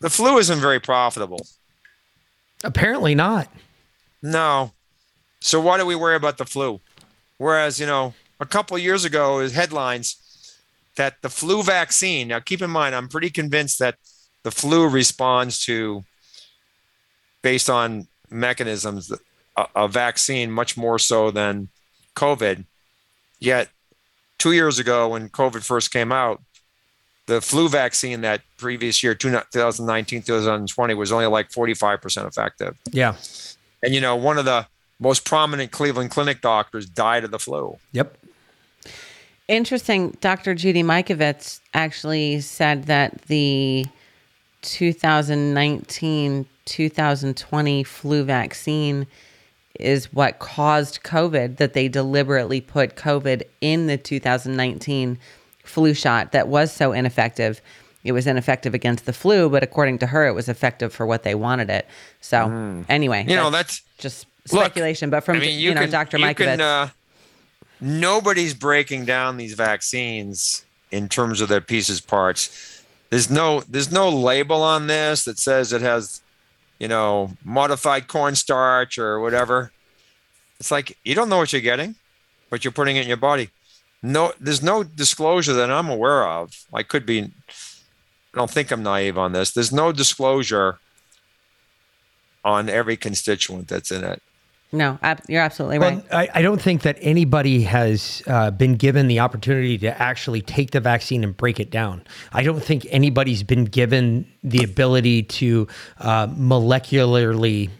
The 0.00 0.10
flu 0.10 0.38
isn't 0.38 0.58
very 0.58 0.80
profitable. 0.80 1.46
Apparently 2.64 3.14
not. 3.14 3.48
No. 4.22 4.72
So 5.40 5.60
why 5.60 5.76
do 5.78 5.86
we 5.86 5.94
worry 5.94 6.16
about 6.16 6.38
the 6.38 6.44
flu? 6.44 6.80
Whereas, 7.36 7.78
you 7.78 7.86
know, 7.86 8.14
a 8.40 8.46
couple 8.46 8.76
of 8.76 8.82
years 8.82 9.04
ago 9.04 9.40
is 9.40 9.52
headlines 9.52 10.16
that 10.96 11.22
the 11.22 11.28
flu 11.28 11.62
vaccine. 11.62 12.28
Now 12.28 12.40
keep 12.40 12.62
in 12.62 12.70
mind, 12.70 12.94
I'm 12.94 13.08
pretty 13.08 13.30
convinced 13.30 13.78
that 13.78 13.96
the 14.42 14.50
flu 14.50 14.88
responds 14.88 15.64
to 15.64 16.04
based 17.42 17.70
on 17.70 18.06
mechanisms 18.30 19.12
a, 19.56 19.66
a 19.74 19.88
vaccine 19.88 20.50
much 20.50 20.76
more 20.76 20.98
so 20.98 21.30
than 21.30 21.68
COVID. 22.14 22.64
Yet 23.38 23.68
two 24.38 24.52
years 24.52 24.78
ago 24.78 25.08
when 25.08 25.28
COVID 25.28 25.64
first 25.64 25.92
came 25.92 26.12
out, 26.12 26.42
the 27.26 27.40
flu 27.40 27.68
vaccine 27.68 28.22
that 28.22 28.40
previous 28.56 29.02
year, 29.02 29.14
2019, 29.14 30.22
2020, 30.22 30.94
was 30.94 31.12
only 31.12 31.26
like 31.26 31.50
45% 31.50 32.26
effective. 32.26 32.76
Yeah. 32.90 33.16
And 33.82 33.94
you 33.94 34.00
know, 34.00 34.16
one 34.16 34.38
of 34.38 34.46
the 34.46 34.66
most 34.98 35.24
prominent 35.24 35.70
Cleveland 35.70 36.10
Clinic 36.10 36.40
doctors 36.40 36.86
died 36.86 37.24
of 37.24 37.30
the 37.30 37.38
flu. 37.38 37.76
Yep. 37.92 38.16
Interesting. 39.48 40.16
Dr. 40.20 40.54
Judy 40.54 40.82
Mikovits 40.82 41.60
actually 41.74 42.40
said 42.40 42.84
that 42.84 43.22
the 43.22 43.86
2019 44.62 46.46
2020 46.66 47.82
flu 47.84 48.24
vaccine 48.24 49.06
is 49.80 50.12
what 50.12 50.38
caused 50.38 51.02
COVID, 51.02 51.56
that 51.56 51.72
they 51.72 51.88
deliberately 51.88 52.60
put 52.60 52.94
COVID 52.94 53.42
in 53.62 53.86
the 53.86 53.96
2019 53.96 55.18
flu 55.64 55.94
shot 55.94 56.32
that 56.32 56.48
was 56.48 56.70
so 56.72 56.92
ineffective. 56.92 57.62
It 58.04 58.12
was 58.12 58.26
ineffective 58.26 58.74
against 58.74 59.06
the 59.06 59.12
flu, 59.14 59.48
but 59.48 59.62
according 59.62 59.98
to 60.00 60.06
her, 60.08 60.26
it 60.26 60.32
was 60.32 60.48
effective 60.48 60.92
for 60.92 61.06
what 61.06 61.22
they 61.22 61.34
wanted 61.34 61.70
it. 61.70 61.86
So, 62.20 62.84
anyway, 62.88 63.24
You 63.26 63.36
know, 63.36 63.50
that's 63.50 63.82
just 63.98 64.26
Look, 64.52 64.64
speculation. 64.64 65.08
but 65.10 65.24
from 65.24 65.36
I 65.38 65.40
mean, 65.40 65.58
you, 65.58 65.74
know, 65.74 65.82
can- 65.82 65.90
Dr. 65.90 66.18
you 66.18 66.24
Mikovits, 66.24 66.60
uh, 66.60 66.88
nobody's 67.80 68.54
breaking 68.54 69.04
down 69.04 69.36
these 69.36 69.54
vaccines 69.54 70.64
in 70.90 71.08
terms 71.08 71.40
of 71.40 71.48
their 71.48 71.60
pieces 71.60 72.00
parts. 72.00 72.82
There's 73.10 73.30
no 73.30 73.60
there's 73.60 73.90
no 73.90 74.08
label 74.08 74.62
on 74.62 74.86
this 74.86 75.24
that 75.24 75.38
says 75.38 75.72
it 75.72 75.82
has, 75.82 76.20
you 76.78 76.88
know, 76.88 77.32
modified 77.44 78.08
cornstarch 78.08 78.98
or 78.98 79.20
whatever. 79.20 79.72
It's 80.60 80.70
like 80.70 80.96
you 81.04 81.14
don't 81.14 81.28
know 81.28 81.38
what 81.38 81.52
you're 81.52 81.62
getting, 81.62 81.94
but 82.50 82.64
you're 82.64 82.72
putting 82.72 82.96
it 82.96 83.02
in 83.02 83.08
your 83.08 83.16
body. 83.16 83.50
No, 84.02 84.32
there's 84.38 84.62
no 84.62 84.84
disclosure 84.84 85.54
that 85.54 85.70
I'm 85.70 85.88
aware 85.88 86.26
of. 86.28 86.66
I 86.72 86.82
could 86.82 87.06
be. 87.06 87.22
I 87.22 88.38
don't 88.38 88.50
think 88.50 88.70
I'm 88.70 88.82
naive 88.82 89.18
on 89.18 89.32
this. 89.32 89.50
There's 89.50 89.72
no 89.72 89.90
disclosure 89.90 90.78
on 92.44 92.68
every 92.68 92.96
constituent 92.96 93.68
that's 93.68 93.90
in 93.90 94.04
it. 94.04 94.22
No, 94.72 94.98
ab- 95.02 95.22
you're 95.28 95.40
absolutely 95.42 95.78
right. 95.78 95.96
Well, 95.96 96.04
I, 96.20 96.28
I 96.34 96.42
don't 96.42 96.60
think 96.60 96.82
that 96.82 96.98
anybody 97.00 97.62
has 97.62 98.22
uh, 98.26 98.50
been 98.50 98.76
given 98.76 99.08
the 99.08 99.20
opportunity 99.20 99.78
to 99.78 100.00
actually 100.02 100.42
take 100.42 100.72
the 100.72 100.80
vaccine 100.80 101.24
and 101.24 101.36
break 101.36 101.58
it 101.58 101.70
down. 101.70 102.02
I 102.32 102.42
don't 102.42 102.62
think 102.62 102.86
anybody's 102.90 103.42
been 103.42 103.64
given 103.64 104.26
the 104.42 104.62
ability 104.64 105.22
to 105.24 105.66
uh, 106.00 106.26
molecularly. 106.82 107.70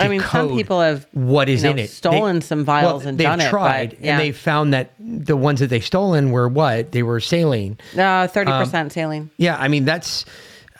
I 0.00 0.08
mean, 0.08 0.20
some 0.22 0.48
people 0.56 0.80
have, 0.80 1.06
what 1.12 1.48
is 1.50 1.62
you 1.62 1.68
know, 1.68 1.72
in 1.72 1.78
it. 1.80 1.90
stolen 1.90 2.40
some 2.40 2.64
vials 2.64 3.04
and 3.04 3.18
they've 3.18 3.26
done 3.26 3.40
it, 3.40 3.44
but, 3.44 3.50
tried, 3.50 3.96
yeah. 4.00 4.12
and 4.12 4.20
they 4.20 4.32
found 4.32 4.72
that 4.72 4.92
the 4.98 5.36
ones 5.36 5.60
that 5.60 5.66
they 5.68 5.80
stolen 5.80 6.30
were 6.30 6.48
what 6.48 6.92
they 6.92 7.02
were 7.02 7.20
saline. 7.20 7.76
No, 7.94 8.26
thirty 8.26 8.50
Um, 8.50 8.64
percent 8.64 8.92
saline. 8.92 9.30
Yeah, 9.36 9.56
I 9.58 9.68
mean 9.68 9.84
that's. 9.84 10.24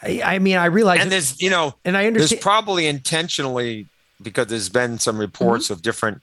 I, 0.03 0.23
I 0.25 0.39
mean, 0.39 0.57
I 0.57 0.67
realize. 0.67 1.01
and 1.03 1.13
there's 1.13 1.41
you 1.43 1.51
know 1.51 1.75
And 1.85 1.97
I 1.99 2.07
understand. 2.07 2.15
there's 2.17 2.33
understand- 2.33 2.43
probably 2.43 2.87
intentionally 2.87 3.89
because 4.25 4.49
there's 4.49 4.69
been 4.69 4.99
some 4.99 5.19
reports 5.19 5.71
of 5.71 5.83
different 5.83 6.23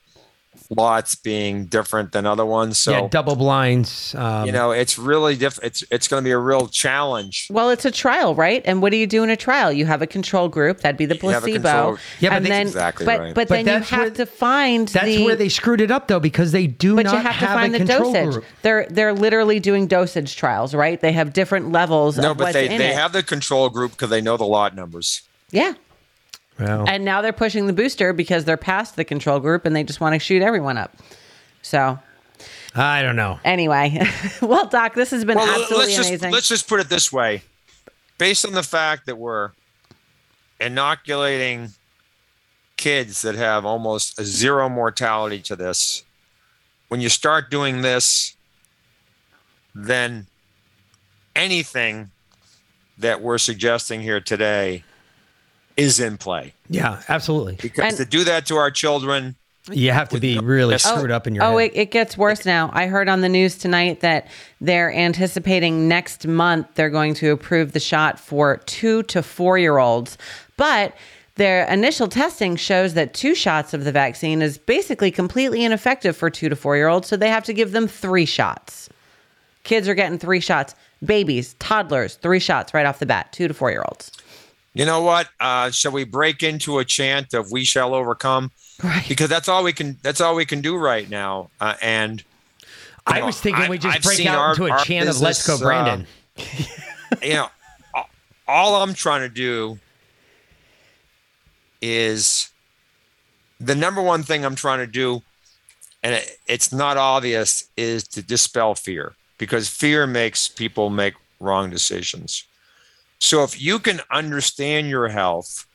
lots 0.69 1.15
being 1.15 1.65
different 1.65 2.11
than 2.11 2.25
other 2.25 2.45
ones 2.45 2.77
so 2.77 2.91
yeah, 2.91 3.07
double 3.07 3.37
blinds. 3.37 4.13
Um, 4.15 4.45
you 4.45 4.51
know 4.51 4.71
it's 4.71 4.97
really 4.99 5.37
diff- 5.37 5.59
it's 5.63 5.81
it's 5.89 6.09
going 6.09 6.21
to 6.21 6.27
be 6.27 6.31
a 6.31 6.37
real 6.37 6.67
challenge 6.67 7.47
Well, 7.49 7.69
it's 7.69 7.85
a 7.85 7.91
trial, 7.91 8.35
right? 8.35 8.61
And 8.65 8.81
what 8.81 8.91
do 8.91 8.97
you 8.97 9.07
do 9.07 9.23
in 9.23 9.29
a 9.29 9.37
trial? 9.37 9.71
You 9.71 9.85
have 9.85 10.01
a 10.01 10.07
control 10.07 10.49
group. 10.49 10.81
That'd 10.81 10.97
be 10.97 11.05
the 11.05 11.15
You 11.15 11.19
placebo. 11.21 11.97
Yeah, 12.19 12.29
but 12.31 12.35
and 12.35 12.45
they- 12.45 12.49
then, 12.49 12.67
Exactly 12.67 13.05
but, 13.05 13.19
right. 13.19 13.33
But, 13.33 13.47
But 13.47 13.63
then 13.63 13.79
you 13.79 13.83
have 13.85 13.99
where- 14.01 14.09
to 14.11 14.25
find 14.25 14.89
that's 14.89 15.05
the, 15.05 15.23
where 15.23 15.37
they 15.37 15.47
screwed 15.47 15.79
it 15.79 15.89
up 15.89 16.09
though, 16.09 16.19
because 16.19 16.51
they 16.51 16.67
do 16.67 16.97
But 16.97 17.05
not 17.05 17.13
you 17.13 17.19
have 17.21 17.39
to 17.39 17.45
find 17.47 17.73
the 17.73 17.85
dosage. 17.85 18.31
group. 18.33 18.45
They're 18.61 18.87
they're 18.89 19.13
literally 19.13 19.61
doing 19.61 19.87
dosage 19.87 20.35
trials, 20.35 20.75
right? 20.75 20.99
They 20.99 21.13
have 21.13 21.31
different 21.31 21.71
levels 21.71 22.17
no 22.17 22.31
of 22.31 22.37
but 22.37 22.43
what's 22.47 22.53
they 22.55 22.67
in 22.69 22.77
they 22.77 22.89
it. 22.91 22.95
have 22.97 23.13
the 23.13 23.23
control 23.23 23.69
group 23.69 23.91
because 23.91 24.09
they 24.09 24.21
know 24.21 24.35
the 24.35 24.43
lot 24.45 24.75
numbers 24.75 25.21
yeah. 25.51 25.73
Well, 26.61 26.85
And 26.87 27.03
now 27.03 27.21
they're 27.21 27.33
pushing 27.33 27.67
the 27.67 27.73
booster 27.73 28.13
because 28.13 28.45
they're 28.45 28.57
past 28.57 28.95
the 28.95 29.03
control 29.03 29.39
group 29.39 29.65
and 29.65 29.75
they 29.75 29.83
just 29.83 29.99
want 29.99 30.13
to 30.13 30.19
shoot 30.19 30.41
everyone 30.41 30.77
up. 30.77 30.95
So 31.61 31.99
I 32.75 33.01
don't 33.01 33.15
know. 33.15 33.39
anyway, 33.43 34.01
well, 34.41 34.67
Doc, 34.67 34.93
this 34.93 35.11
has 35.11 35.25
been 35.25 35.37
well 35.37 35.47
absolutely 35.49 35.77
let's 35.77 35.95
just 35.95 36.09
amazing. 36.09 36.31
let's 36.31 36.47
just 36.47 36.67
put 36.67 36.79
it 36.79 36.89
this 36.89 37.11
way 37.11 37.41
based 38.17 38.45
on 38.45 38.53
the 38.53 38.63
fact 38.63 39.05
that 39.07 39.17
we're 39.17 39.51
inoculating 40.59 41.69
kids 42.77 43.21
that 43.23 43.35
have 43.35 43.65
almost 43.65 44.19
a 44.19 44.23
zero 44.23 44.69
mortality 44.69 45.39
to 45.39 45.55
this 45.55 46.03
when 46.87 47.01
you 47.01 47.09
start 47.09 47.49
doing 47.51 47.81
this 47.81 48.35
then 49.73 50.27
anything 51.35 52.11
that 52.97 53.21
we're 53.21 53.37
suggesting 53.37 54.01
here 54.01 54.19
today 54.19 54.83
is 55.77 55.99
in 55.99 56.17
play 56.17 56.53
Yeah, 56.69 57.01
absolutely. 57.09 57.57
because 57.61 57.85
And- 57.85 57.97
to 57.97 58.05
do 58.05 58.23
that 58.25 58.45
to 58.47 58.55
our 58.57 58.71
children 58.71 59.35
You 59.69 59.91
have 59.91 60.09
to 60.09 60.19
be 60.19 60.39
really 60.39 60.73
Oh, 60.73 60.77
screwed 60.77 61.11
up 61.11 61.27
in 61.27 61.35
your 61.35 61.43
Oh, 61.43 61.57
head. 61.59 61.69
it, 61.75 61.77
it 61.77 61.91
gets 61.91 62.17
worse 62.17 62.45
now. 62.47 62.71
I 62.73 62.87
heard 62.87 63.07
on 63.07 63.21
the 63.21 63.29
news 63.29 63.57
tonight 63.59 63.99
that 64.01 64.27
they're 64.59 64.91
anticipating 64.91 65.87
next 65.87 66.25
month 66.25 66.65
they're 66.73 66.89
going 66.89 67.13
to 67.15 67.29
approve 67.31 67.73
the 67.73 67.79
shot 67.79 68.19
for 68.19 68.57
two 68.65 69.03
to 69.03 69.21
four 69.21 69.59
year 69.59 69.77
olds. 69.77 70.17
But 70.57 70.95
their 71.35 71.63
initial 71.65 72.07
testing 72.07 72.55
shows 72.55 72.95
that 72.95 73.13
two 73.13 73.35
shots 73.35 73.73
of 73.75 73.83
the 73.83 73.91
vaccine 73.91 74.41
is 74.41 74.57
basically 74.57 75.11
completely 75.11 75.63
ineffective 75.63 76.17
for 76.17 76.31
two 76.31 76.49
to 76.49 76.55
four 76.55 76.75
year 76.75 76.87
olds. 76.87 77.07
So 77.07 77.15
they 77.15 77.29
have 77.29 77.43
to 77.43 77.53
give 77.53 77.71
them 77.71 77.87
three 77.87 78.25
shots. 78.25 78.89
Kids 79.63 79.87
are 79.87 79.93
getting 79.93 80.17
three 80.17 80.39
shots. 80.39 80.73
Babies, 81.05 81.53
toddlers, 81.59 82.15
three 82.15 82.39
shots 82.39 82.73
right 82.73 82.85
off 82.87 82.97
the 82.97 83.05
bat, 83.05 83.31
two 83.31 83.47
to 83.47 83.53
four 83.53 83.69
year 83.69 83.83
olds. 83.87 84.11
You 84.73 84.85
know 84.85 85.01
what 85.01 85.27
uh, 85.39 85.69
shall 85.71 85.91
we 85.91 86.03
break 86.03 86.43
into 86.43 86.79
a 86.79 86.85
chant 86.85 87.33
of 87.33 87.51
we 87.51 87.63
shall 87.63 87.93
overcome 87.93 88.51
Right. 88.83 89.05
because 89.07 89.29
that's 89.29 89.47
all 89.47 89.63
we 89.63 89.73
can 89.73 89.97
that's 90.01 90.21
all 90.21 90.33
we 90.35 90.45
can 90.45 90.61
do 90.61 90.75
right 90.77 91.07
now 91.09 91.49
uh, 91.59 91.75
and 91.81 92.23
I 93.05 93.19
know, 93.19 93.25
was 93.27 93.39
thinking 93.39 93.69
we 93.69 93.77
I've- 93.77 93.79
just 93.79 93.95
I've 93.97 94.03
break 94.03 94.25
out 94.25 94.37
our- 94.37 94.51
into 94.53 94.65
a 94.65 94.83
chant 94.83 95.09
of 95.09 95.19
"Let's 95.21 95.45
go, 95.45 95.53
business, 95.53 95.61
uh, 95.61 95.65
Brandon." 95.65 96.07
you 97.21 97.33
know 97.33 97.49
all 98.47 98.81
i'm 98.81 98.93
trying 98.93 99.21
to 99.21 99.29
do 99.29 99.77
is 101.81 102.49
the 103.59 103.75
number 103.75 104.01
one 104.01 104.23
thing 104.23 104.45
i'm 104.45 104.55
trying 104.55 104.79
to 104.79 104.87
do 104.87 105.21
and 106.03 106.15
it, 106.15 106.39
it's 106.47 106.71
not 106.71 106.97
obvious 106.97 107.65
is 107.77 108.03
to 108.07 108.21
dispel 108.21 108.75
fear 108.75 109.13
because 109.37 109.67
fear 109.69 110.07
makes 110.07 110.47
people 110.47 110.89
make 110.89 111.13
wrong 111.39 111.69
decisions 111.69 112.45
so 113.21 113.43
if 113.43 113.61
you 113.61 113.79
can 113.79 114.01
understand 114.11 114.89
your 114.89 115.07
health 115.07 115.65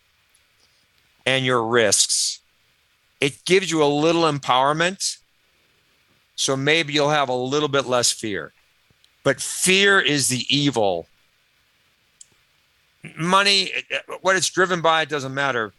and 1.24 1.47
your 1.47 1.66
risks 1.66 2.40
it 3.20 3.44
gives 3.44 3.70
you 3.70 3.82
a 3.82 3.86
little 3.86 4.23
empowerment. 4.23 5.18
So 6.35 6.56
maybe 6.56 6.93
you'll 6.93 7.10
have 7.10 7.28
a 7.28 7.35
little 7.35 7.68
bit 7.68 7.86
less 7.86 8.12
fear. 8.12 8.52
But 9.24 9.40
fear 9.40 9.98
is 9.98 10.28
the 10.28 10.44
evil. 10.55 11.06
Money 13.16 13.73
what 14.20 14.36
it's 14.36 14.51
driven 14.51 14.81
by 14.81 15.02
it 15.02 15.09
doesn't 15.09 15.35
matter. 15.35 15.73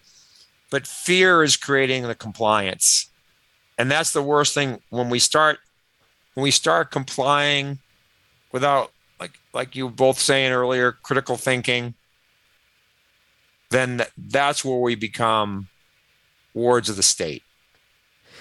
But 0.69 0.87
fear 0.87 1.43
is 1.43 1.55
creating 1.55 2.03
the 2.03 2.15
compliance. 2.15 3.09
And 3.77 3.91
that's 3.91 4.11
the 4.11 4.23
worst 4.23 4.53
thing 4.53 4.81
when 4.89 5.09
we 5.09 5.19
start 5.19 5.59
when 6.33 6.43
we 6.43 6.51
start 6.51 6.91
complying 6.91 7.79
without 8.51 8.91
like 9.57 9.75
you 9.75 9.87
were 9.87 9.91
both 9.91 10.19
saying 10.19 10.51
earlier 10.51 10.91
critical 10.91 11.35
thinking 11.35 11.95
then 13.69 14.03
that's 14.17 14.63
where 14.63 14.77
we 14.77 14.95
become 14.95 15.67
wards 16.53 16.89
of 16.89 16.95
the 16.95 17.03
state. 17.03 17.43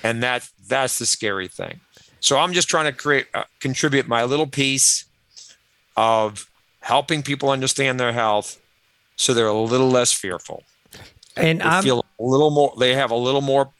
And 0.02 0.22
that 0.22 0.48
that's 0.68 0.98
the 0.98 1.06
scary 1.06 1.48
thing. 1.48 1.80
So 2.20 2.38
i'm 2.38 2.52
just 2.52 2.68
trying 2.68 2.86
to 2.86 2.92
create 2.92 3.26
uh, 3.34 3.44
contribute 3.60 4.06
my 4.06 4.24
little 4.24 4.46
piece 4.46 5.06
of 5.96 6.50
helping 6.80 7.22
people 7.22 7.50
understand 7.50 7.98
their 7.98 8.12
health 8.12 8.60
so 9.16 9.32
they're 9.32 9.46
a 9.46 9.52
little 9.52 9.88
less 9.88 10.12
fearful. 10.12 10.62
And 11.36 11.62
I'm 11.62 11.82
feel 11.82 12.04
a 12.20 12.22
little 12.22 12.50
more 12.50 12.74
they 12.78 12.94
have 12.94 13.10
a 13.10 13.16
little 13.16 13.40
more 13.40 13.70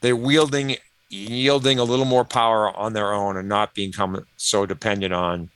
they're 0.00 0.16
wielding 0.16 0.76
yielding 1.08 1.78
a 1.78 1.84
little 1.84 2.04
more 2.04 2.24
power 2.24 2.76
on 2.76 2.92
their 2.92 3.12
own 3.12 3.36
and 3.36 3.48
not 3.48 3.74
become 3.74 4.26
so 4.36 4.66
dependent 4.66 5.12
on 5.12 5.50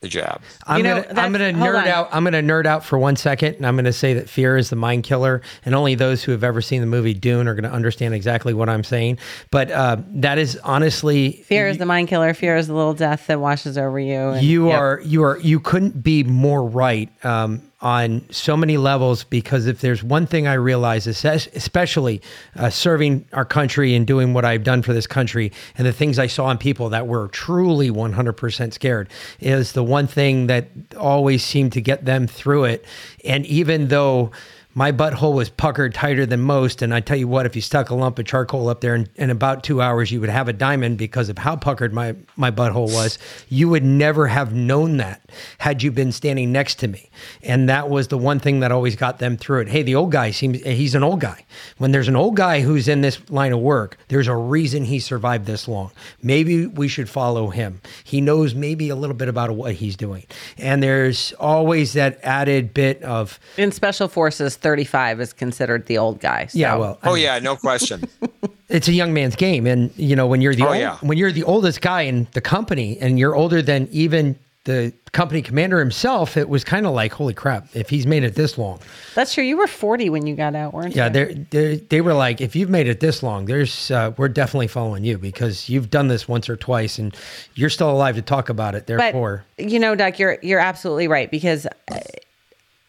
the 0.00 0.08
jab 0.08 0.40
I'm 0.66 0.78
You 0.78 0.82
know, 0.84 1.02
gonna 1.02 1.20
I'm 1.20 1.32
gonna 1.32 1.52
nerd 1.52 1.76
on. 1.82 1.88
out. 1.88 2.08
I'm 2.12 2.22
gonna 2.24 2.40
nerd 2.42 2.66
out 2.66 2.84
for 2.84 2.98
one 2.98 3.16
second, 3.16 3.56
and 3.56 3.66
I'm 3.66 3.74
gonna 3.76 3.92
say 3.92 4.14
that 4.14 4.28
fear 4.28 4.56
is 4.56 4.70
the 4.70 4.76
mind 4.76 5.02
killer, 5.04 5.42
and 5.64 5.74
only 5.74 5.94
those 5.96 6.22
who 6.22 6.30
have 6.32 6.44
ever 6.44 6.60
seen 6.62 6.80
the 6.80 6.86
movie 6.86 7.14
Dune 7.14 7.48
are 7.48 7.54
gonna 7.54 7.72
understand 7.74 8.14
exactly 8.14 8.54
what 8.54 8.68
I'm 8.68 8.84
saying. 8.84 9.18
But 9.50 9.70
uh, 9.72 9.96
that 10.14 10.38
is 10.38 10.56
honestly 10.62 11.32
Fear 11.46 11.68
is 11.68 11.78
the 11.78 11.86
mind 11.86 12.08
killer. 12.08 12.32
Fear 12.34 12.56
is 12.58 12.68
the 12.68 12.74
little 12.74 12.94
death 12.94 13.26
that 13.26 13.40
washes 13.40 13.76
over 13.76 13.98
you. 13.98 14.14
and- 14.30 14.46
you 14.46 14.68
Yep. 14.68 14.80
are 14.80 15.00
you 15.04 15.24
are 15.24 15.38
you 15.40 15.58
couldn't 15.58 16.02
be 16.02 16.22
more 16.22 16.64
right 16.64 17.08
um, 17.24 17.62
on 17.80 18.24
so 18.30 18.56
many 18.56 18.76
levels 18.76 19.22
because 19.22 19.66
if 19.66 19.80
there's 19.80 20.02
one 20.02 20.26
thing 20.26 20.48
I 20.48 20.54
realize, 20.54 21.06
especially 21.06 22.20
uh, 22.56 22.70
serving 22.70 23.26
our 23.32 23.44
country 23.44 23.94
and 23.94 24.04
doing 24.06 24.34
what 24.34 24.44
I've 24.44 24.64
done 24.64 24.82
for 24.82 24.92
this 24.92 25.06
country, 25.06 25.52
and 25.76 25.86
the 25.86 25.92
things 25.92 26.18
I 26.18 26.26
saw 26.26 26.50
in 26.50 26.58
people 26.58 26.88
that 26.88 27.06
were 27.06 27.28
truly 27.28 27.90
100% 27.90 28.72
scared, 28.72 29.08
is 29.38 29.72
the 29.72 29.84
one 29.84 30.08
thing 30.08 30.48
that 30.48 30.68
always 30.98 31.44
seemed 31.44 31.72
to 31.74 31.80
get 31.80 32.04
them 32.04 32.26
through 32.26 32.64
it. 32.64 32.84
And 33.24 33.46
even 33.46 33.88
though 33.88 34.32
my 34.74 34.92
butthole 34.92 35.34
was 35.34 35.48
puckered 35.48 35.94
tighter 35.94 36.24
than 36.26 36.40
most. 36.40 36.82
And 36.82 36.94
I 36.94 37.00
tell 37.00 37.16
you 37.16 37.26
what, 37.26 37.46
if 37.46 37.56
you 37.56 37.62
stuck 37.62 37.90
a 37.90 37.94
lump 37.94 38.18
of 38.18 38.26
charcoal 38.26 38.68
up 38.68 38.80
there 38.80 38.94
in, 38.94 39.08
in 39.16 39.30
about 39.30 39.64
two 39.64 39.82
hours, 39.82 40.12
you 40.12 40.20
would 40.20 40.30
have 40.30 40.46
a 40.46 40.52
diamond 40.52 40.98
because 40.98 41.28
of 41.28 41.38
how 41.38 41.56
puckered 41.56 41.92
my, 41.92 42.14
my 42.36 42.50
butthole 42.50 42.92
was. 42.92 43.18
You 43.48 43.68
would 43.70 43.82
never 43.82 44.28
have 44.28 44.52
known 44.52 44.98
that 44.98 45.28
had 45.58 45.82
you 45.82 45.90
been 45.90 46.12
standing 46.12 46.52
next 46.52 46.76
to 46.76 46.88
me. 46.88 47.10
And 47.42 47.68
that 47.68 47.88
was 47.88 48.08
the 48.08 48.18
one 48.18 48.38
thing 48.38 48.60
that 48.60 48.70
always 48.70 48.94
got 48.94 49.18
them 49.18 49.36
through 49.36 49.62
it. 49.62 49.68
Hey, 49.68 49.82
the 49.82 49.94
old 49.94 50.12
guy 50.12 50.30
seems, 50.30 50.62
he's 50.62 50.94
an 50.94 51.02
old 51.02 51.20
guy. 51.20 51.44
When 51.78 51.90
there's 51.90 52.08
an 52.08 52.16
old 52.16 52.36
guy 52.36 52.60
who's 52.60 52.88
in 52.88 53.00
this 53.00 53.18
line 53.30 53.52
of 53.52 53.60
work, 53.60 53.96
there's 54.08 54.28
a 54.28 54.36
reason 54.36 54.84
he 54.84 55.00
survived 55.00 55.46
this 55.46 55.66
long. 55.66 55.90
Maybe 56.22 56.66
we 56.66 56.88
should 56.88 57.08
follow 57.08 57.48
him. 57.48 57.80
He 58.04 58.20
knows 58.20 58.54
maybe 58.54 58.90
a 58.90 58.96
little 58.96 59.16
bit 59.16 59.28
about 59.28 59.50
what 59.50 59.74
he's 59.74 59.96
doing. 59.96 60.24
And 60.58 60.82
there's 60.82 61.32
always 61.40 61.94
that 61.94 62.20
added 62.22 62.74
bit 62.74 63.02
of, 63.02 63.40
in 63.56 63.72
special 63.72 64.08
forces, 64.08 64.57
35 64.58 65.20
is 65.20 65.32
considered 65.32 65.86
the 65.86 65.98
old 65.98 66.20
guy. 66.20 66.46
So. 66.46 66.58
yeah, 66.58 66.74
well, 66.76 66.98
I 67.02 67.08
oh 67.10 67.14
mean, 67.14 67.22
yeah 67.22 67.38
no 67.38 67.56
question 67.56 68.04
it's 68.68 68.88
a 68.88 68.92
young 68.92 69.12
man's 69.14 69.36
game 69.36 69.66
and 69.66 69.90
you 69.96 70.14
know 70.14 70.26
when 70.26 70.40
you're 70.40 70.54
the 70.54 70.64
Oh, 70.64 70.68
old, 70.68 70.76
yeah. 70.78 70.96
when 71.00 71.16
you're 71.18 71.32
the 71.32 71.44
oldest 71.44 71.80
guy 71.80 72.02
in 72.02 72.26
the 72.32 72.40
company 72.40 72.98
and 73.00 73.18
you're 73.18 73.34
older 73.34 73.62
than 73.62 73.88
even 73.90 74.36
the 74.64 74.92
company 75.12 75.40
commander 75.40 75.78
himself 75.78 76.36
it 76.36 76.46
was 76.50 76.62
kind 76.64 76.84
of 76.84 76.92
like 76.92 77.10
holy 77.12 77.32
crap 77.32 77.66
if 77.74 77.88
he's 77.88 78.06
made 78.06 78.22
it 78.22 78.34
this 78.34 78.58
long 78.58 78.78
That's 79.14 79.32
true. 79.32 79.42
You 79.44 79.56
were 79.56 79.66
40 79.66 80.10
when 80.10 80.26
you 80.26 80.34
got 80.36 80.54
out, 80.54 80.74
weren't 80.74 80.94
yeah 80.94 81.06
you? 81.06 81.12
they're, 81.12 81.34
they're, 81.50 81.76
they 81.76 82.00
were 82.02 82.12
like 82.12 82.42
if 82.42 82.54
you've 82.54 82.68
made 82.68 82.86
it 82.86 83.00
this 83.00 83.22
long 83.22 83.46
there's 83.46 83.90
uh, 83.90 84.12
we're 84.18 84.28
definitely 84.28 84.66
following 84.66 85.04
you 85.04 85.16
because 85.16 85.70
you've 85.70 85.88
done 85.88 86.08
this 86.08 86.28
once 86.28 86.50
or 86.50 86.56
twice 86.56 86.98
and 86.98 87.16
you're 87.54 87.70
still 87.70 87.90
alive 87.90 88.16
to 88.16 88.22
talk 88.22 88.50
about 88.50 88.74
it 88.74 88.86
but 88.86 88.98
therefore 88.98 89.44
you 89.56 89.78
know, 89.78 89.94
Doc, 89.94 90.18
you're 90.18 90.36
you're 90.42 90.60
absolutely 90.60 91.08
right 91.08 91.30
because 91.30 91.66
uh, 91.90 91.98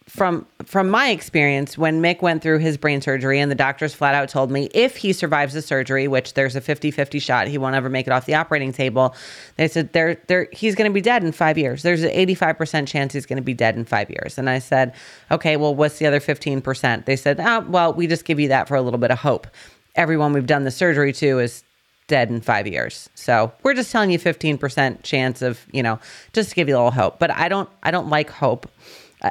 from 0.10 0.48
from 0.66 0.90
my 0.90 1.10
experience, 1.10 1.78
when 1.78 2.02
Mick 2.02 2.22
went 2.22 2.42
through 2.42 2.58
his 2.60 2.78
brain 2.78 3.02
surgery 3.02 3.40
and 3.40 3.50
the 3.50 3.56
doctors 3.56 3.94
flat 3.94 4.16
out 4.16 4.28
told 4.28 4.52
me 4.52 4.70
if 4.74 4.98
he 4.98 5.14
survives 5.14 5.54
the 5.54 5.62
surgery, 5.62 6.08
which 6.08 6.34
there's 6.34 6.56
a 6.56 6.62
50-50 6.62 7.22
shot 7.22 7.48
he 7.48 7.58
won't 7.58 7.76
ever 7.76 7.90
make 7.90 8.08
it 8.08 8.12
off 8.12 8.26
the 8.26 8.36
operating 8.36 8.74
table, 8.74 9.16
they 9.56 9.68
said 9.68 9.94
they're, 9.94 10.22
they're, 10.28 10.48
he's 10.52 10.76
going 10.76 10.90
to 10.90 10.94
be 10.94 11.02
dead 11.02 11.24
in 11.24 11.32
five 11.32 11.58
years. 11.58 11.82
There's 11.82 12.04
an 12.04 12.12
85% 12.12 12.88
chance 12.88 13.14
he's 13.14 13.26
going 13.26 13.38
to 13.38 13.44
be 13.44 13.54
dead 13.54 13.76
in 13.76 13.86
five 13.86 14.10
years. 14.10 14.38
And 14.38 14.50
I 14.50 14.60
said, 14.60 14.94
okay, 15.32 15.58
well, 15.58 15.74
what's 15.74 16.00
the 16.00 16.06
other 16.06 16.20
15%? 16.20 17.06
They 17.06 17.16
said, 17.16 17.40
oh, 17.40 17.62
well, 17.70 17.94
we 17.94 18.06
just 18.06 18.26
give 18.26 18.40
you 18.40 18.50
that 18.50 18.68
for 18.68 18.76
a 18.76 18.82
little 18.82 19.00
bit 19.00 19.12
of 19.12 19.20
hope. 19.20 19.48
Everyone 19.96 20.34
we've 20.34 20.46
done 20.46 20.66
the 20.66 20.72
surgery 20.72 21.14
to 21.14 21.40
is 21.40 21.64
dead 22.08 22.30
in 22.30 22.42
five 22.42 22.68
years. 22.68 23.10
So 23.16 23.54
we're 23.64 23.76
just 23.76 23.92
telling 23.92 24.12
you 24.12 24.20
15% 24.20 25.04
chance 25.04 25.42
of, 25.42 25.66
you 25.72 25.82
know, 25.82 26.00
just 26.34 26.50
to 26.50 26.56
give 26.56 26.68
you 26.68 26.76
a 26.76 26.78
little 26.78 26.92
hope. 26.92 27.20
But 27.20 27.32
I 27.32 27.48
don't, 27.48 27.70
I 27.84 27.92
don't 27.92 28.10
like 28.10 28.30
hope. 28.30 28.70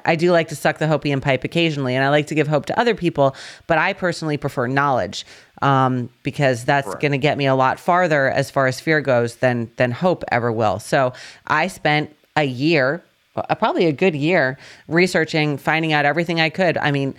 I- 0.04 0.16
do 0.16 0.32
like 0.32 0.48
to 0.48 0.56
suck 0.56 0.78
the 0.78 0.86
hopium 0.86 1.22
pipe 1.22 1.44
occasionally, 1.44 1.94
and 1.94 2.04
I 2.04 2.08
like 2.10 2.26
to 2.28 2.34
give 2.34 2.48
hope 2.48 2.66
to 2.66 2.78
other 2.78 2.94
people. 2.94 3.34
But 3.66 3.78
I 3.78 3.92
personally 3.92 4.36
prefer 4.36 4.66
knowledge 4.66 5.24
um, 5.62 6.10
because 6.22 6.64
that's 6.64 6.88
going 7.00 7.12
to 7.12 7.18
get 7.18 7.38
me 7.38 7.46
a 7.46 7.54
lot 7.54 7.80
farther 7.80 8.28
as 8.30 8.50
far 8.50 8.66
as 8.66 8.80
fear 8.80 9.00
goes 9.00 9.36
than 9.36 9.70
than 9.76 9.90
hope 9.90 10.24
ever 10.30 10.52
will. 10.52 10.78
So 10.78 11.12
I 11.46 11.68
spent 11.68 12.14
a 12.36 12.44
year, 12.44 13.02
uh, 13.36 13.54
probably 13.54 13.86
a 13.86 13.92
good 13.92 14.14
year, 14.14 14.58
researching, 14.86 15.56
finding 15.58 15.92
out 15.92 16.04
everything 16.04 16.40
I 16.40 16.50
could. 16.50 16.76
I 16.78 16.90
mean, 16.90 17.14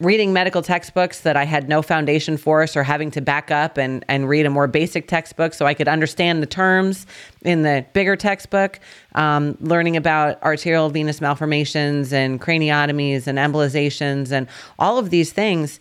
reading 0.00 0.32
medical 0.32 0.62
textbooks 0.62 1.22
that 1.22 1.36
I 1.36 1.44
had 1.44 1.68
no 1.68 1.82
foundation 1.82 2.36
for, 2.36 2.68
so 2.68 2.84
having 2.84 3.10
to 3.12 3.20
back 3.20 3.50
up 3.50 3.76
and, 3.76 4.04
and 4.06 4.28
read 4.28 4.46
a 4.46 4.50
more 4.50 4.68
basic 4.68 5.08
textbook 5.08 5.54
so 5.54 5.66
I 5.66 5.74
could 5.74 5.88
understand 5.88 6.40
the 6.40 6.46
terms 6.46 7.04
in 7.42 7.62
the 7.62 7.84
bigger 7.94 8.14
textbook, 8.14 8.78
um, 9.16 9.56
learning 9.60 9.96
about 9.96 10.40
arteriovenous 10.42 11.20
malformations 11.20 12.12
and 12.12 12.40
craniotomies 12.40 13.26
and 13.26 13.38
embolizations 13.38 14.30
and 14.30 14.46
all 14.78 14.98
of 14.98 15.10
these 15.10 15.32
things, 15.32 15.80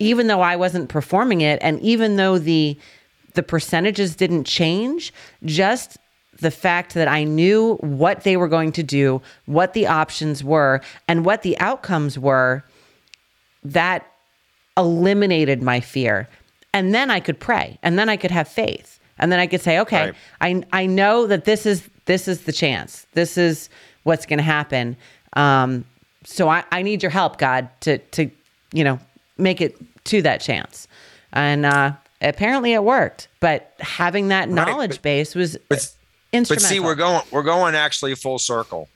even 0.00 0.26
though 0.26 0.40
I 0.40 0.56
wasn't 0.56 0.88
performing 0.88 1.40
it, 1.40 1.60
and 1.62 1.80
even 1.80 2.16
though 2.16 2.38
the 2.38 2.76
the 3.34 3.42
percentages 3.42 4.14
didn't 4.14 4.44
change, 4.44 5.10
just 5.44 5.96
the 6.40 6.50
fact 6.50 6.92
that 6.92 7.08
I 7.08 7.24
knew 7.24 7.76
what 7.76 8.24
they 8.24 8.36
were 8.36 8.48
going 8.48 8.72
to 8.72 8.82
do, 8.82 9.22
what 9.46 9.72
the 9.72 9.86
options 9.86 10.44
were, 10.44 10.82
and 11.08 11.24
what 11.24 11.40
the 11.40 11.58
outcomes 11.58 12.18
were 12.18 12.62
that 13.64 14.10
eliminated 14.76 15.62
my 15.62 15.80
fear. 15.80 16.28
And 16.72 16.94
then 16.94 17.10
I 17.10 17.20
could 17.20 17.38
pray 17.38 17.78
and 17.82 17.98
then 17.98 18.08
I 18.08 18.16
could 18.16 18.30
have 18.30 18.48
faith. 18.48 18.98
And 19.18 19.30
then 19.30 19.38
I 19.38 19.46
could 19.46 19.60
say, 19.60 19.78
okay, 19.80 20.12
I, 20.40 20.62
I 20.72 20.86
know 20.86 21.26
that 21.26 21.44
this 21.44 21.66
is, 21.66 21.88
this 22.06 22.26
is 22.26 22.42
the 22.42 22.52
chance. 22.52 23.06
This 23.12 23.36
is 23.38 23.68
what's 24.04 24.26
going 24.26 24.38
to 24.38 24.42
happen. 24.44 24.96
Um, 25.34 25.84
so 26.24 26.48
I, 26.48 26.64
I 26.72 26.82
need 26.82 27.02
your 27.02 27.10
help, 27.10 27.38
God, 27.38 27.68
to, 27.82 27.98
to, 27.98 28.30
you 28.72 28.84
know, 28.84 28.98
make 29.38 29.60
it 29.60 29.76
to 30.06 30.22
that 30.22 30.40
chance. 30.40 30.88
And, 31.32 31.66
uh, 31.66 31.92
apparently 32.20 32.72
it 32.72 32.84
worked, 32.84 33.28
but 33.40 33.74
having 33.80 34.28
that 34.28 34.48
knowledge 34.48 34.92
but- 34.92 35.02
base 35.02 35.34
was 35.34 35.56
but- 35.68 35.78
But 36.32 36.38
instrumental. 36.38 36.68
see, 36.68 36.80
we're 36.80 36.94
going 36.94 37.22
we're 37.30 37.42
going 37.42 37.74
actually 37.74 38.14
full 38.14 38.38
circle 38.38 38.88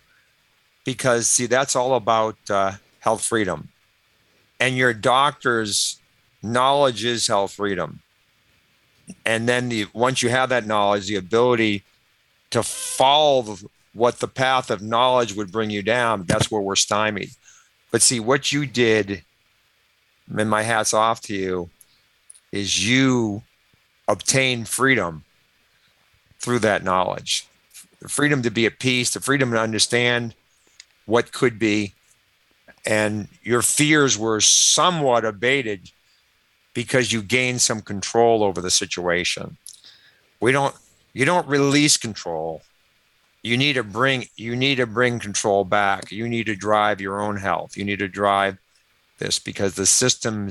because 0.84 1.26
see 1.28 1.46
that's 1.46 1.76
all 1.76 1.94
about 1.94 2.36
uh, 2.48 2.72
health 3.00 3.22
freedom, 3.24 3.68
and 4.60 4.76
your 4.76 4.92
doctor's 4.92 6.00
knowledge 6.42 7.04
is 7.04 7.26
health 7.26 7.52
freedom, 7.52 8.00
and 9.24 9.48
then 9.48 9.68
the 9.68 9.86
once 9.92 10.22
you 10.22 10.28
have 10.28 10.48
that 10.48 10.66
knowledge, 10.66 11.06
the 11.06 11.16
ability 11.16 11.82
to 12.50 12.62
follow 12.62 13.56
what 13.92 14.18
the 14.20 14.28
path 14.28 14.70
of 14.70 14.82
knowledge 14.82 15.34
would 15.34 15.50
bring 15.50 15.70
you 15.70 15.82
down. 15.82 16.24
That's 16.24 16.50
where 16.50 16.60
we're 16.60 16.76
stymied. 16.76 17.30
But 17.90 18.02
see 18.02 18.20
what 18.20 18.52
you 18.52 18.66
did, 18.66 19.24
and 20.36 20.50
my 20.50 20.62
hats 20.62 20.92
off 20.92 21.20
to 21.22 21.34
you. 21.34 21.70
is 22.52 22.88
you 22.88 23.42
obtain 24.08 24.64
freedom 24.64 25.24
through 26.38 26.60
that 26.60 26.84
knowledge 26.84 27.46
the 28.00 28.08
freedom 28.08 28.42
to 28.42 28.50
be 28.50 28.66
at 28.66 28.78
peace 28.78 29.10
the 29.10 29.20
freedom 29.20 29.50
to 29.50 29.58
understand 29.58 30.34
what 31.06 31.32
could 31.32 31.58
be 31.58 31.94
and 32.86 33.28
your 33.42 33.62
fears 33.62 34.16
were 34.16 34.40
somewhat 34.40 35.24
abated 35.24 35.90
because 36.72 37.12
you 37.12 37.22
gained 37.22 37.60
some 37.60 37.80
control 37.80 38.42
over 38.42 38.60
the 38.60 38.70
situation. 38.70 39.56
We 40.40 40.52
don't 40.52 40.74
you 41.12 41.24
don't 41.24 41.48
release 41.48 41.96
control. 41.96 42.62
You 43.42 43.56
need 43.56 43.72
to 43.74 43.82
bring 43.82 44.26
you 44.36 44.54
need 44.54 44.76
to 44.76 44.86
bring 44.86 45.18
control 45.18 45.64
back. 45.64 46.12
You 46.12 46.28
need 46.28 46.46
to 46.46 46.54
drive 46.54 47.00
your 47.00 47.20
own 47.20 47.38
health. 47.38 47.76
You 47.76 47.84
need 47.84 47.98
to 47.98 48.08
drive 48.08 48.58
this 49.18 49.38
because 49.38 49.74
the 49.74 49.86
system 49.86 50.50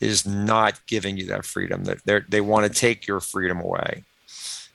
is 0.00 0.26
not 0.26 0.80
giving 0.86 1.16
you 1.16 1.26
that 1.26 1.44
freedom. 1.44 1.84
That 1.84 2.04
they 2.04 2.20
they 2.28 2.40
want 2.40 2.66
to 2.66 2.78
take 2.78 3.06
your 3.06 3.20
freedom 3.20 3.60
away. 3.60 4.04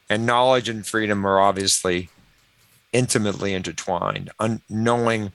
And 0.10 0.26
knowledge 0.26 0.69
and 0.69 0.86
freedom 0.86 1.26
are 1.26 1.40
obviously 1.40 2.10
intimately 2.94 3.53
intertwined. 3.53 4.30
Un- 4.40 4.61
knowing 4.69 5.32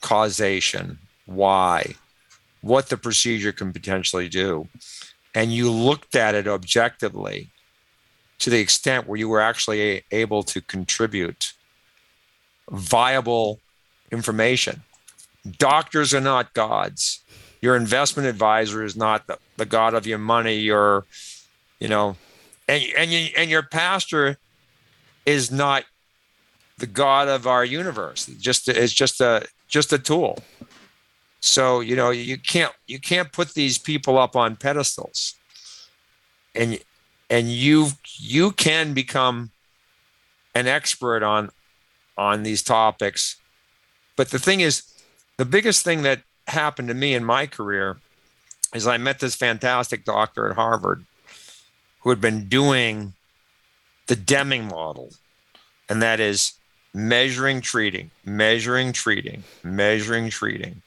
causation 0.00 0.98
why 1.26 1.94
what 2.60 2.88
the 2.88 2.96
procedure 2.96 3.52
can 3.52 3.72
potentially 3.72 4.28
do 4.28 4.68
and 5.34 5.52
you 5.52 5.70
looked 5.70 6.16
at 6.16 6.34
it 6.34 6.48
objectively 6.48 7.50
to 8.38 8.50
the 8.50 8.58
extent 8.58 9.06
where 9.06 9.18
you 9.18 9.28
were 9.28 9.40
actually 9.40 10.02
able 10.10 10.42
to 10.42 10.60
contribute 10.60 11.52
viable 12.70 13.60
information. 14.10 14.82
Doctors 15.58 16.12
are 16.14 16.20
not 16.20 16.54
gods. 16.54 17.20
Your 17.60 17.76
investment 17.76 18.28
advisor 18.28 18.82
is 18.82 18.96
not 18.96 19.26
the, 19.26 19.38
the 19.56 19.66
god 19.66 19.94
of 19.94 20.06
your 20.06 20.18
money. 20.18 20.56
Your, 20.56 21.04
you 21.78 21.88
know, 21.88 22.16
and 22.68 22.82
and 22.96 23.10
you, 23.10 23.28
and 23.36 23.50
your 23.50 23.62
pastor 23.62 24.38
is 25.24 25.50
not 25.50 25.84
the 26.78 26.86
god 26.86 27.28
of 27.28 27.46
our 27.46 27.64
universe. 27.64 28.26
Just 28.40 28.68
it's 28.68 28.92
just 28.92 29.20
a 29.20 29.46
just 29.68 29.92
a 29.92 29.98
tool. 29.98 30.38
So 31.46 31.80
you 31.80 31.96
know 31.96 32.10
you 32.10 32.38
can't 32.38 32.72
you 32.86 32.98
can't 32.98 33.32
put 33.32 33.54
these 33.54 33.78
people 33.78 34.18
up 34.18 34.36
on 34.36 34.56
pedestals. 34.56 35.34
And 36.54 36.78
and 37.30 37.48
you 37.48 37.88
you 38.18 38.52
can 38.52 38.94
become 38.94 39.50
an 40.54 40.66
expert 40.66 41.22
on 41.22 41.50
on 42.18 42.42
these 42.42 42.62
topics. 42.62 43.36
But 44.16 44.30
the 44.30 44.38
thing 44.38 44.60
is 44.60 44.82
the 45.36 45.44
biggest 45.44 45.84
thing 45.84 46.02
that 46.02 46.22
happened 46.48 46.88
to 46.88 46.94
me 46.94 47.14
in 47.14 47.24
my 47.24 47.44
career 47.44 47.96
is 48.72 48.86
i 48.86 48.96
met 48.96 49.18
this 49.18 49.34
fantastic 49.34 50.04
doctor 50.04 50.48
at 50.48 50.54
harvard 50.54 51.04
who 52.00 52.10
had 52.10 52.20
been 52.20 52.48
doing 52.48 53.14
the 54.06 54.14
deming 54.14 54.66
model. 54.66 55.10
And 55.88 56.00
that 56.02 56.20
is 56.20 56.54
measuring 56.94 57.60
treating 57.60 58.10
measuring 58.24 58.90
treating 58.90 59.44
measuring 59.62 60.30
treating 60.30 60.80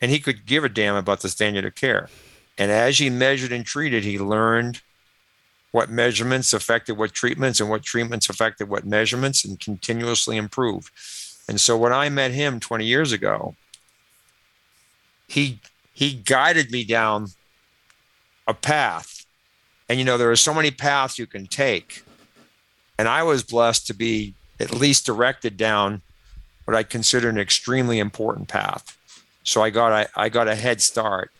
and 0.00 0.10
he 0.10 0.18
could 0.18 0.46
give 0.46 0.64
a 0.64 0.68
damn 0.68 0.94
about 0.94 1.20
the 1.20 1.28
standard 1.28 1.64
of 1.64 1.74
care 1.74 2.08
and 2.56 2.70
as 2.70 2.98
he 2.98 3.10
measured 3.10 3.52
and 3.52 3.64
treated 3.64 4.04
he 4.04 4.18
learned 4.18 4.80
what 5.70 5.90
measurements 5.90 6.52
affected 6.52 6.96
what 6.96 7.12
treatments 7.12 7.60
and 7.60 7.68
what 7.68 7.82
treatments 7.82 8.28
affected 8.28 8.68
what 8.68 8.86
measurements 8.86 9.44
and 9.44 9.60
continuously 9.60 10.36
improved. 10.36 10.90
And 11.48 11.60
so 11.60 11.76
when 11.76 11.92
I 11.92 12.08
met 12.08 12.32
him 12.32 12.60
20 12.60 12.84
years 12.84 13.12
ago, 13.12 13.54
he 15.26 15.60
he 15.92 16.14
guided 16.14 16.70
me 16.70 16.84
down 16.84 17.28
a 18.46 18.54
path. 18.54 19.26
And 19.88 19.98
you 19.98 20.04
know, 20.04 20.16
there 20.16 20.30
are 20.30 20.36
so 20.36 20.54
many 20.54 20.70
paths 20.70 21.18
you 21.18 21.26
can 21.26 21.46
take. 21.46 22.02
And 22.98 23.08
I 23.08 23.22
was 23.22 23.42
blessed 23.42 23.86
to 23.88 23.94
be 23.94 24.34
at 24.58 24.72
least 24.72 25.06
directed 25.06 25.56
down 25.56 26.02
what 26.64 26.76
I 26.76 26.82
consider 26.82 27.28
an 27.28 27.38
extremely 27.38 27.98
important 27.98 28.48
path. 28.48 28.97
So 29.48 29.62
I 29.62 29.70
got 29.70 30.10
I, 30.14 30.28
got 30.28 30.46
a 30.46 30.54
head 30.54 30.82
start, 30.82 31.30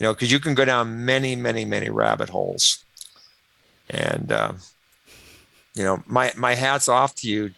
you 0.00 0.04
know, 0.04 0.12
because 0.12 0.32
you 0.32 0.40
can 0.40 0.56
go 0.56 0.64
down 0.64 1.04
many, 1.04 1.36
many, 1.36 1.64
many 1.64 1.90
rabbit 1.90 2.28
holes. 2.28 2.84
And 3.88 4.32
uh, 4.32 4.54
you 5.74 5.84
know 5.84 6.02
my 6.08 6.32
my 6.36 6.56
hats 6.56 6.88
off 6.88 7.14
to 7.16 7.28
you 7.28 7.52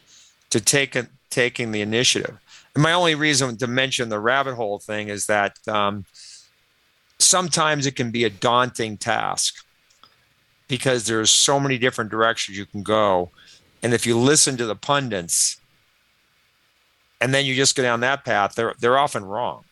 to 0.50 0.60
take 0.60 0.94
taking 1.30 1.72
the 1.72 1.80
initiative. 1.80 2.36
And 2.74 2.82
my 2.82 2.92
only 2.92 3.14
reason 3.14 3.56
to 3.56 3.66
mention 3.66 4.10
the 4.10 4.20
rabbit 4.20 4.56
hole 4.56 4.78
thing 4.78 5.08
is 5.08 5.24
that 5.24 5.56
um, 5.66 6.04
sometimes 7.18 7.86
it 7.86 7.96
can 7.96 8.10
be 8.10 8.24
a 8.24 8.30
daunting 8.30 8.98
task 8.98 9.64
because 10.68 11.06
there's 11.06 11.30
so 11.30 11.58
many 11.58 11.78
different 11.78 12.10
directions 12.10 12.58
you 12.58 12.66
can 12.66 12.82
go. 12.82 13.30
And 13.82 13.94
if 13.94 14.06
you 14.06 14.18
listen 14.18 14.58
to 14.58 14.66
the 14.66 14.76
pundits 14.76 15.58
and 17.22 17.32
then 17.32 17.46
you 17.46 17.54
just 17.54 17.74
go 17.74 17.82
down 17.82 18.00
that 18.00 18.24
path 18.26 18.54
they're 18.54 18.74
they're 18.78 18.98
often 18.98 19.24
wrong 19.24 19.64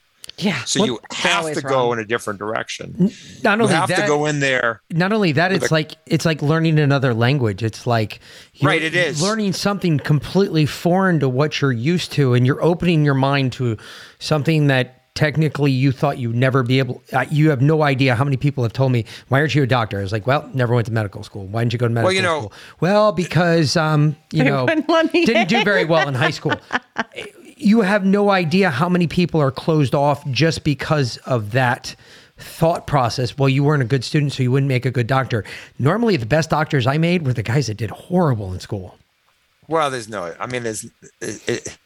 Yeah. 0.43 0.65
so 0.65 0.81
Well, 0.81 0.87
you 0.89 0.99
have 1.13 1.41
always 1.41 1.57
to 1.57 1.63
go 1.63 1.75
wrong. 1.89 1.93
in 1.95 1.99
a 2.01 2.05
different 2.05 2.39
direction 2.39 3.11
Not 3.43 3.61
only 3.61 3.73
you 3.73 3.75
only 3.75 3.75
have 3.75 3.89
that, 3.89 4.01
to 4.03 4.07
go 4.07 4.27
in 4.27 4.41
there 4.41 4.83
not 4.91 5.13
only 5.13 5.33
that, 5.33 5.53
it's 5.53 5.71
a- 5.71 5.75
like 5.75 5.93
it's 6.07 6.25
like 6.25 6.43
learning 6.43 6.79
another 6.79 7.15
language. 7.15 7.63
It's 7.63 7.87
like 7.87 8.21
you're 8.55 8.69
Right, 8.71 8.83
it 8.83 8.95
is. 8.95 9.23
learning 9.23 9.53
something 9.55 9.99
completely 9.99 10.67
foreign 10.67 11.21
to 11.21 11.29
what 11.29 11.61
you're 11.61 11.73
used 11.73 12.13
to, 12.13 12.35
and 12.35 12.47
you're 12.47 12.63
opening 12.63 13.05
your 13.05 13.15
mind 13.15 13.53
to 13.55 13.77
something 14.19 14.67
that 14.69 14.99
technically 15.15 15.71
you 15.71 15.93
thought 15.93 16.17
you'd 16.17 16.35
never 16.35 16.63
be 16.63 16.79
able. 16.79 17.03
Uh, 17.13 17.27
you 17.31 17.51
have 17.51 17.61
no 17.61 17.83
idea 17.83 18.15
how 18.15 18.25
many 18.25 18.37
people 18.37 18.65
have 18.65 18.73
told 18.73 18.91
me, 18.93 19.05
"Why 19.29 19.41
aren't 19.41 19.55
you 19.55 19.63
a 19.63 19.67
doctor?" 19.67 19.99
I 19.99 20.03
was 20.03 20.11
like, 20.13 20.27
"Well, 20.27 20.49
never 20.55 20.75
went 20.75 20.87
to 20.87 20.93
medical 20.93 21.23
school. 21.23 21.47
Why 21.47 21.61
didn't 21.63 21.75
you 21.75 21.79
go 21.79 21.87
to 21.89 21.93
medical 21.93 22.13
you 22.15 22.23
know- 22.23 22.39
school?" 22.41 22.53
Well, 22.81 23.13
because 23.13 23.77
um, 23.77 24.17
you 24.33 24.43
know, 24.45 24.65
wouldn't 24.65 24.89
let 24.89 25.13
me 25.13 25.25
didn't 25.27 25.49
do 25.49 25.65
very 25.65 25.85
well 25.85 26.09
in 26.09 26.15
high 26.15 26.31
school. 26.31 26.55
you 27.63 27.81
have 27.83 28.05
no 28.05 28.31
idea 28.31 28.71
how 28.71 28.89
many 28.89 29.07
people 29.07 29.41
are 29.41 29.51
closed 29.51 29.95
off 29.95 30.29
just 30.31 30.65
because 30.65 31.17
of 31.19 31.53
that 31.53 31.95
thought 32.39 32.87
process. 32.87 33.39
Well, 33.39 33.49
you 33.49 33.63
weren't 33.63 33.83
a 33.83 33.87
good 33.87 34.05
student, 34.05 34.33
so 34.33 34.43
you 34.43 34.51
wouldn't 34.51 34.69
make 34.69 34.85
a 34.85 34.91
good 34.91 35.07
doctor. 35.07 35.45
Normally, 35.79 36.17
the 36.17 36.27
best 36.27 36.51
doctors 36.51 36.87
I 36.87 36.99
made 36.99 37.25
were 37.27 37.33
the 37.33 37.43
guys 37.43 37.69
that 37.69 37.77
did 37.77 37.91
horrible 37.91 38.53
in 38.53 38.61
school. 38.61 38.99
Well, 39.69 39.91
there's 39.91 40.09
no. 40.09 40.35
I 40.41 40.47
mean, 40.47 40.65
there's. 40.65 40.85
It, 41.21 41.49
it, 41.49 41.79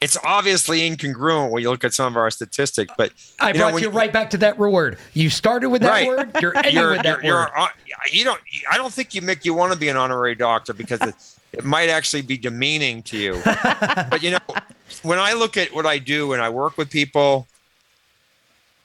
it's 0.00 0.16
obviously 0.24 0.88
incongruent 0.88 1.50
when 1.50 1.60
you 1.62 1.70
look 1.70 1.82
at 1.82 1.92
some 1.92 2.06
of 2.12 2.16
our 2.16 2.30
statistics, 2.30 2.92
but 2.96 3.12
I 3.40 3.50
know, 3.52 3.58
brought 3.58 3.74
when 3.74 3.82
you 3.82 3.90
right 3.90 4.12
back 4.12 4.30
to 4.30 4.38
that 4.38 4.56
word. 4.56 4.96
You 5.12 5.28
started 5.28 5.70
with 5.70 5.82
that 5.82 5.90
Right. 5.90 6.06
word. 6.06 6.30
You're 6.40 6.56
ending 6.56 6.74
You're, 6.74 6.90
with 6.92 7.02
that 7.02 7.24
you're, 7.24 7.34
word. 7.36 7.48
you're, 7.56 7.68
you 8.12 8.24
don't. 8.24 8.40
I 8.70 8.76
don't 8.76 8.92
think 8.92 9.12
you 9.14 9.22
make 9.22 9.44
you 9.44 9.54
want 9.54 9.72
to 9.72 9.78
be 9.78 9.88
an 9.88 9.96
honorary 9.96 10.36
doctor 10.36 10.72
because 10.72 11.37
it, 11.52 11.64
might 11.64 11.88
actually 11.88 12.22
be 12.22 12.36
demeaning 12.36 13.02
to 13.04 13.18
you. 13.18 13.40
but 13.44 14.22
you 14.22 14.32
know, 14.32 14.56
when 15.02 15.18
I 15.18 15.32
look 15.32 15.56
at 15.56 15.72
what 15.72 15.86
I 15.86 15.98
do 15.98 16.32
and 16.32 16.42
I 16.42 16.48
work 16.48 16.76
with 16.76 16.90
people, 16.90 17.46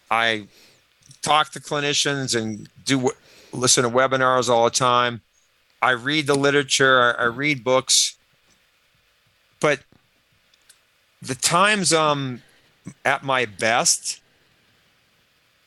I 0.09 0.47
talk 1.21 1.51
to 1.51 1.59
clinicians 1.59 2.39
and 2.39 2.69
do 2.85 3.11
listen 3.51 3.83
to 3.83 3.89
webinars 3.89 4.49
all 4.49 4.65
the 4.65 4.71
time. 4.71 5.21
I 5.81 5.91
read 5.91 6.27
the 6.27 6.35
literature. 6.35 7.15
I, 7.19 7.23
I 7.23 7.25
read 7.25 7.63
books, 7.63 8.15
but 9.59 9.79
the 11.21 11.35
times 11.35 11.93
I'm 11.93 12.41
at 13.05 13.23
my 13.23 13.45
best 13.45 14.21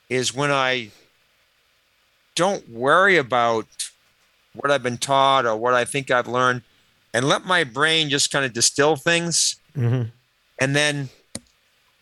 is 0.08 0.34
when 0.34 0.50
I 0.50 0.90
don't 2.34 2.68
worry 2.68 3.16
about 3.16 3.66
what 4.54 4.70
I've 4.70 4.82
been 4.82 4.98
taught 4.98 5.46
or 5.46 5.56
what 5.56 5.74
I 5.74 5.84
think 5.84 6.10
I've 6.10 6.28
learned 6.28 6.62
and 7.16 7.26
let 7.26 7.46
my 7.46 7.64
brain 7.64 8.10
just 8.10 8.30
kind 8.30 8.44
of 8.44 8.52
distill 8.52 8.94
things. 8.96 9.56
Mhm. 9.74 10.12
And 10.60 10.76
then 10.76 11.08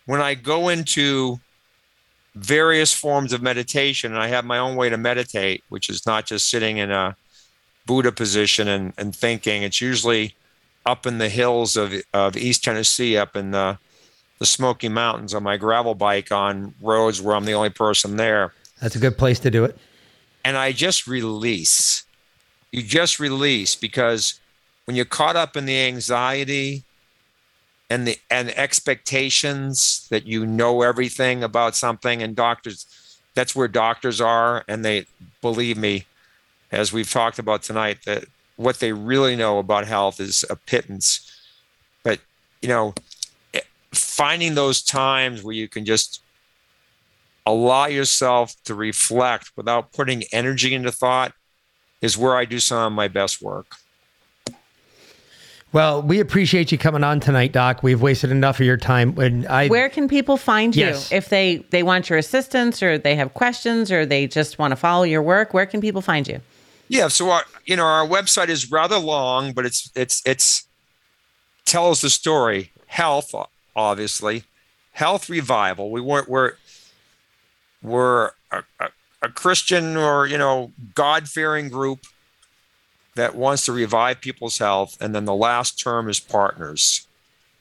when 0.06 0.20
I 0.20 0.34
go 0.34 0.68
into 0.68 1.38
various 2.34 2.92
forms 2.92 3.32
of 3.32 3.40
meditation, 3.40 4.12
and 4.12 4.20
I 4.20 4.26
have 4.26 4.44
my 4.44 4.58
own 4.58 4.74
way 4.74 4.88
to 4.90 4.96
meditate, 4.96 5.62
which 5.68 5.88
is 5.88 6.04
not 6.04 6.26
just 6.26 6.50
sitting 6.50 6.78
in 6.78 6.90
a 6.90 7.16
Buddha 7.86 8.10
position 8.10 8.66
and, 8.66 8.92
and 8.98 9.14
thinking, 9.14 9.62
it's 9.62 9.80
usually 9.80 10.34
up 10.84 11.06
in 11.06 11.18
the 11.18 11.28
hills 11.28 11.76
of, 11.76 11.94
of 12.12 12.36
East 12.36 12.64
Tennessee, 12.64 13.16
up 13.16 13.36
in 13.36 13.52
the, 13.52 13.78
the 14.40 14.46
Smoky 14.46 14.88
Mountains 14.88 15.32
on 15.32 15.42
my 15.44 15.56
gravel 15.56 15.94
bike 15.94 16.32
on 16.32 16.74
roads 16.80 17.22
where 17.22 17.36
I'm 17.36 17.44
the 17.44 17.54
only 17.54 17.70
person 17.70 18.16
there 18.16 18.52
That's 18.80 18.96
a 18.96 18.98
good 18.98 19.16
place 19.16 19.38
to 19.40 19.50
do 19.50 19.64
it. 19.64 19.78
and 20.44 20.56
I 20.56 20.72
just 20.72 21.06
release. 21.06 22.02
You 22.72 22.82
just 22.82 23.20
release 23.20 23.76
because 23.76 24.40
when 24.84 24.96
you're 24.96 25.04
caught 25.04 25.36
up 25.36 25.56
in 25.56 25.66
the 25.66 25.78
anxiety 25.80 26.84
and 27.90 28.06
the 28.06 28.18
and 28.30 28.50
expectations 28.50 30.06
that 30.10 30.26
you 30.26 30.46
know 30.46 30.82
everything 30.82 31.42
about 31.42 31.76
something 31.76 32.22
and 32.22 32.34
doctors 32.34 32.86
that's 33.34 33.54
where 33.54 33.68
doctors 33.68 34.20
are 34.20 34.64
and 34.68 34.84
they 34.84 35.06
believe 35.42 35.76
me 35.76 36.06
as 36.72 36.92
we've 36.92 37.10
talked 37.10 37.38
about 37.38 37.62
tonight 37.62 37.98
that 38.04 38.24
what 38.56 38.78
they 38.78 38.92
really 38.92 39.36
know 39.36 39.58
about 39.58 39.86
health 39.86 40.20
is 40.20 40.44
a 40.48 40.56
pittance 40.56 41.30
but 42.02 42.18
you 42.62 42.68
know 42.68 42.94
eh, 43.52 43.60
finding 43.92 44.54
those 44.54 44.82
times 44.82 45.42
where 45.42 45.54
you 45.54 45.68
can 45.68 45.84
just 45.84 46.20
allow 47.46 47.86
yourself 47.86 48.54
to 48.64 48.74
reflect 48.74 49.52
without 49.56 49.92
putting 49.92 50.24
energy 50.32 50.74
into 50.74 50.90
thought 50.90 51.32
is 52.00 52.16
where 52.16 52.36
I 52.36 52.44
do 52.44 52.58
some 52.58 52.78
of 52.78 52.92
my 52.92 53.08
best 53.08 53.42
work. 53.42 53.76
Well, 55.74 56.02
we 56.02 56.20
appreciate 56.20 56.70
you 56.70 56.78
coming 56.78 57.02
on 57.02 57.18
tonight, 57.18 57.50
Doc. 57.50 57.82
We've 57.82 58.00
wasted 58.00 58.30
enough 58.30 58.60
of 58.60 58.66
your 58.66 58.76
time. 58.76 59.16
When 59.16 59.44
I 59.48 59.66
Where 59.66 59.88
can 59.88 60.06
people 60.06 60.36
find 60.36 60.74
you 60.74 60.94
if 61.10 61.30
they 61.30 61.66
they 61.70 61.82
want 61.82 62.08
your 62.08 62.16
assistance 62.16 62.80
or 62.80 62.96
they 62.96 63.16
have 63.16 63.34
questions 63.34 63.90
or 63.90 64.06
they 64.06 64.28
just 64.28 64.56
want 64.56 64.70
to 64.70 64.76
follow 64.76 65.02
your 65.02 65.20
work? 65.20 65.52
Where 65.52 65.66
can 65.66 65.80
people 65.80 66.00
find 66.00 66.28
you? 66.28 66.40
Yeah, 66.86 67.08
so 67.08 67.28
our 67.28 67.42
you 67.66 67.74
know 67.74 67.84
our 67.84 68.06
website 68.06 68.50
is 68.50 68.70
rather 68.70 68.98
long, 68.98 69.52
but 69.52 69.66
it's 69.66 69.90
it's 69.96 70.22
it's 70.24 70.64
tells 71.64 72.02
the 72.02 72.10
story. 72.10 72.70
Health, 72.86 73.34
obviously, 73.74 74.44
health 74.92 75.28
revival. 75.28 75.90
We 75.90 76.00
weren't 76.00 76.28
we're 76.28 76.52
we're 77.82 78.30
a, 78.52 78.62
a, 78.78 78.90
a 79.22 79.28
Christian 79.28 79.96
or 79.96 80.24
you 80.24 80.38
know 80.38 80.70
God 80.94 81.28
fearing 81.28 81.68
group 81.68 82.06
that 83.16 83.34
wants 83.34 83.64
to 83.66 83.72
revive 83.72 84.20
people's 84.20 84.58
health, 84.58 84.96
and 85.00 85.14
then 85.14 85.24
the 85.24 85.34
last 85.34 85.78
term 85.78 86.08
is 86.08 86.20
partners, 86.20 87.06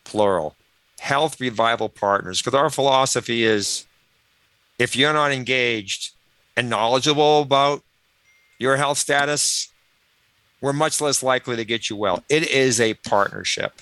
plural. 0.03 0.55
Health 0.99 1.39
revival 1.39 1.89
partners, 1.89 2.41
because 2.41 2.57
our 2.57 2.69
philosophy 2.69 3.43
is, 3.43 3.85
if 4.79 4.95
you're 4.95 5.13
not 5.13 5.31
engaged 5.31 6.11
and 6.57 6.69
knowledgeable 6.69 7.41
about 7.41 7.83
your 8.57 8.77
health 8.77 8.97
status, 8.97 9.69
we're 10.61 10.73
much 10.73 11.01
less 11.01 11.21
likely 11.21 11.55
to 11.57 11.65
get 11.65 11.89
you 11.89 11.95
well. 11.95 12.23
It 12.29 12.49
is 12.49 12.79
a 12.79 12.93
partnership. 12.95 13.81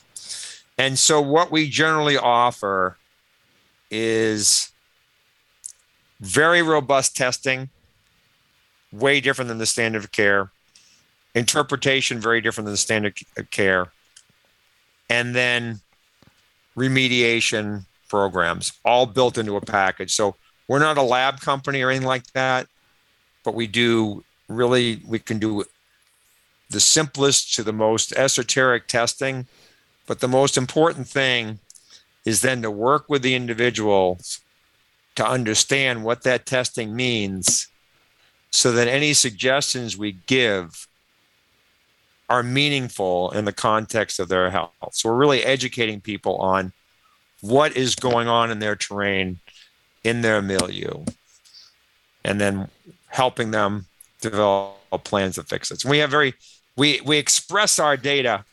And 0.77 0.97
so, 0.97 1.21
what 1.21 1.51
we 1.51 1.69
generally 1.69 2.17
offer 2.17 2.97
is 3.91 4.71
very 6.19 6.61
robust 6.61 7.15
testing, 7.15 7.69
way 8.91 9.21
different 9.21 9.49
than 9.49 9.59
the 9.59 9.65
standard 9.65 10.03
of 10.03 10.11
care, 10.11 10.51
interpretation, 11.35 12.19
very 12.19 12.41
different 12.41 12.65
than 12.65 12.73
the 12.73 12.77
standard 12.77 13.17
of 13.37 13.43
uh, 13.43 13.47
care, 13.51 13.91
and 15.09 15.35
then 15.35 15.79
remediation 16.77 17.85
programs, 18.09 18.73
all 18.83 19.05
built 19.05 19.37
into 19.37 19.55
a 19.55 19.61
package. 19.61 20.13
So, 20.13 20.35
we're 20.67 20.79
not 20.79 20.97
a 20.97 21.01
lab 21.01 21.41
company 21.41 21.81
or 21.81 21.89
anything 21.89 22.07
like 22.07 22.27
that, 22.31 22.67
but 23.43 23.55
we 23.55 23.67
do 23.67 24.23
really 24.47 25.01
we 25.07 25.19
can 25.19 25.39
do 25.39 25.63
the 26.69 26.79
simplest 26.79 27.53
to 27.55 27.63
the 27.63 27.73
most 27.73 28.13
esoteric 28.13 28.87
testing 28.87 29.47
but 30.07 30.19
the 30.19 30.27
most 30.27 30.57
important 30.57 31.07
thing 31.07 31.59
is 32.25 32.41
then 32.41 32.61
to 32.61 32.71
work 32.71 33.05
with 33.07 33.21
the 33.21 33.35
individual 33.35 34.19
to 35.15 35.25
understand 35.25 36.03
what 36.03 36.23
that 36.23 36.45
testing 36.45 36.95
means 36.95 37.67
so 38.51 38.71
that 38.71 38.87
any 38.87 39.13
suggestions 39.13 39.97
we 39.97 40.11
give 40.11 40.87
are 42.31 42.43
meaningful 42.43 43.31
in 43.31 43.45
the 43.45 43.53
context 43.53 44.19
of 44.19 44.27
their 44.29 44.49
health 44.49 44.71
so 44.91 45.09
we're 45.09 45.15
really 45.15 45.43
educating 45.43 45.99
people 45.99 46.37
on 46.37 46.71
what 47.41 47.75
is 47.75 47.95
going 47.95 48.27
on 48.27 48.51
in 48.51 48.59
their 48.59 48.75
terrain 48.75 49.39
in 50.03 50.21
their 50.21 50.41
milieu 50.41 51.03
and 52.23 52.39
then 52.39 52.69
helping 53.07 53.51
them 53.51 53.85
develop 54.21 54.77
plans 55.03 55.35
to 55.35 55.43
fix 55.43 55.71
it. 55.71 55.81
So 55.81 55.89
we 55.89 55.99
have 55.99 56.09
very 56.09 56.33
we 56.75 57.01
we 57.01 57.17
express 57.17 57.79
our 57.79 57.97
data 57.97 58.45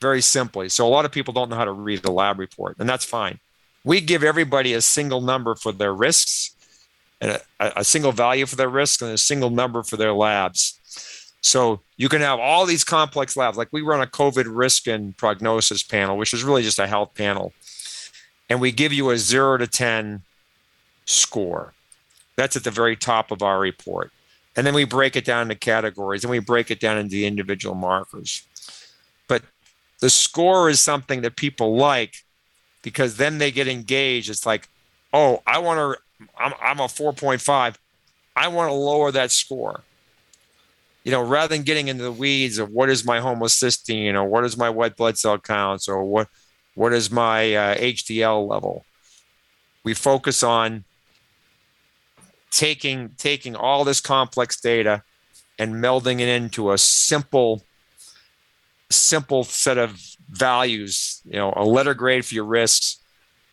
very 0.00 0.20
simply. 0.20 0.68
So 0.68 0.86
a 0.86 0.88
lot 0.88 1.04
of 1.04 1.12
people 1.12 1.32
don't 1.32 1.48
know 1.48 1.56
how 1.56 1.64
to 1.64 1.72
read 1.72 2.02
the 2.02 2.12
lab 2.12 2.38
report, 2.38 2.76
and 2.78 2.88
that's 2.88 3.04
fine. 3.04 3.38
We 3.84 4.00
give 4.00 4.22
everybody 4.22 4.72
a 4.74 4.80
single 4.80 5.20
number 5.20 5.54
for 5.54 5.72
their 5.72 5.94
risks, 5.94 6.54
and 7.20 7.40
a, 7.60 7.80
a 7.80 7.84
single 7.84 8.12
value 8.12 8.46
for 8.46 8.56
their 8.56 8.68
risks, 8.68 9.02
and 9.02 9.12
a 9.12 9.18
single 9.18 9.50
number 9.50 9.82
for 9.82 9.96
their 9.96 10.12
labs. 10.12 10.80
So 11.40 11.80
you 11.96 12.08
can 12.08 12.20
have 12.22 12.40
all 12.40 12.66
these 12.66 12.84
complex 12.84 13.36
labs. 13.36 13.56
Like 13.56 13.68
we 13.72 13.82
run 13.82 14.02
a 14.02 14.06
COVID 14.06 14.46
risk 14.48 14.86
and 14.86 15.16
prognosis 15.16 15.82
panel, 15.82 16.16
which 16.16 16.34
is 16.34 16.42
really 16.42 16.62
just 16.62 16.78
a 16.78 16.86
health 16.86 17.14
panel, 17.14 17.52
and 18.48 18.60
we 18.60 18.72
give 18.72 18.92
you 18.92 19.10
a 19.10 19.18
zero 19.18 19.56
to 19.58 19.66
ten 19.66 20.22
score. 21.04 21.72
That's 22.36 22.56
at 22.56 22.64
the 22.64 22.70
very 22.70 22.96
top 22.96 23.30
of 23.30 23.42
our 23.42 23.58
report. 23.58 24.10
And 24.56 24.66
then 24.66 24.74
we 24.74 24.84
break 24.84 25.16
it 25.16 25.24
down 25.24 25.42
into 25.42 25.54
categories 25.54 26.24
and 26.24 26.30
we 26.30 26.38
break 26.38 26.70
it 26.70 26.80
down 26.80 26.96
into 26.96 27.10
the 27.10 27.26
individual 27.26 27.74
markers. 27.74 28.42
But 29.28 29.42
the 30.00 30.10
score 30.10 30.70
is 30.70 30.80
something 30.80 31.22
that 31.22 31.36
people 31.36 31.76
like 31.76 32.14
because 32.82 33.16
then 33.16 33.38
they 33.38 33.50
get 33.50 33.68
engaged. 33.68 34.30
It's 34.30 34.46
like, 34.46 34.68
oh, 35.12 35.42
I 35.46 35.58
want 35.58 35.78
to, 35.78 36.26
I'm, 36.38 36.54
I'm 36.60 36.80
a 36.80 36.84
4.5. 36.84 37.76
I 38.34 38.48
want 38.48 38.70
to 38.70 38.74
lower 38.74 39.10
that 39.12 39.30
score. 39.30 39.82
You 41.06 41.12
know, 41.12 41.22
rather 41.22 41.54
than 41.54 41.62
getting 41.62 41.86
into 41.86 42.02
the 42.02 42.10
weeds 42.10 42.58
of 42.58 42.70
what 42.70 42.90
is 42.90 43.04
my 43.04 43.20
homocysteine 43.20 44.14
or 44.14 44.24
what 44.24 44.44
is 44.44 44.56
my 44.56 44.68
white 44.68 44.96
blood 44.96 45.16
cell 45.16 45.38
counts 45.38 45.88
or 45.88 46.02
what, 46.02 46.28
what 46.74 46.92
is 46.92 47.10
my 47.10 47.54
uh, 47.54 47.76
HDL 47.76 48.46
level, 48.48 48.84
we 49.84 49.94
focus 49.94 50.42
on 50.42 50.84
taking 52.50 53.10
taking 53.18 53.54
all 53.54 53.84
this 53.84 54.00
complex 54.00 54.60
data 54.60 55.02
and 55.58 55.74
melding 55.74 56.20
it 56.20 56.28
into 56.28 56.72
a 56.72 56.78
simple 56.78 57.62
simple 58.90 59.44
set 59.44 59.76
of 59.76 60.00
values 60.30 61.20
you 61.24 61.36
know 61.36 61.52
a 61.56 61.64
letter 61.64 61.92
grade 61.92 62.24
for 62.24 62.34
your 62.34 62.44
risks 62.44 62.98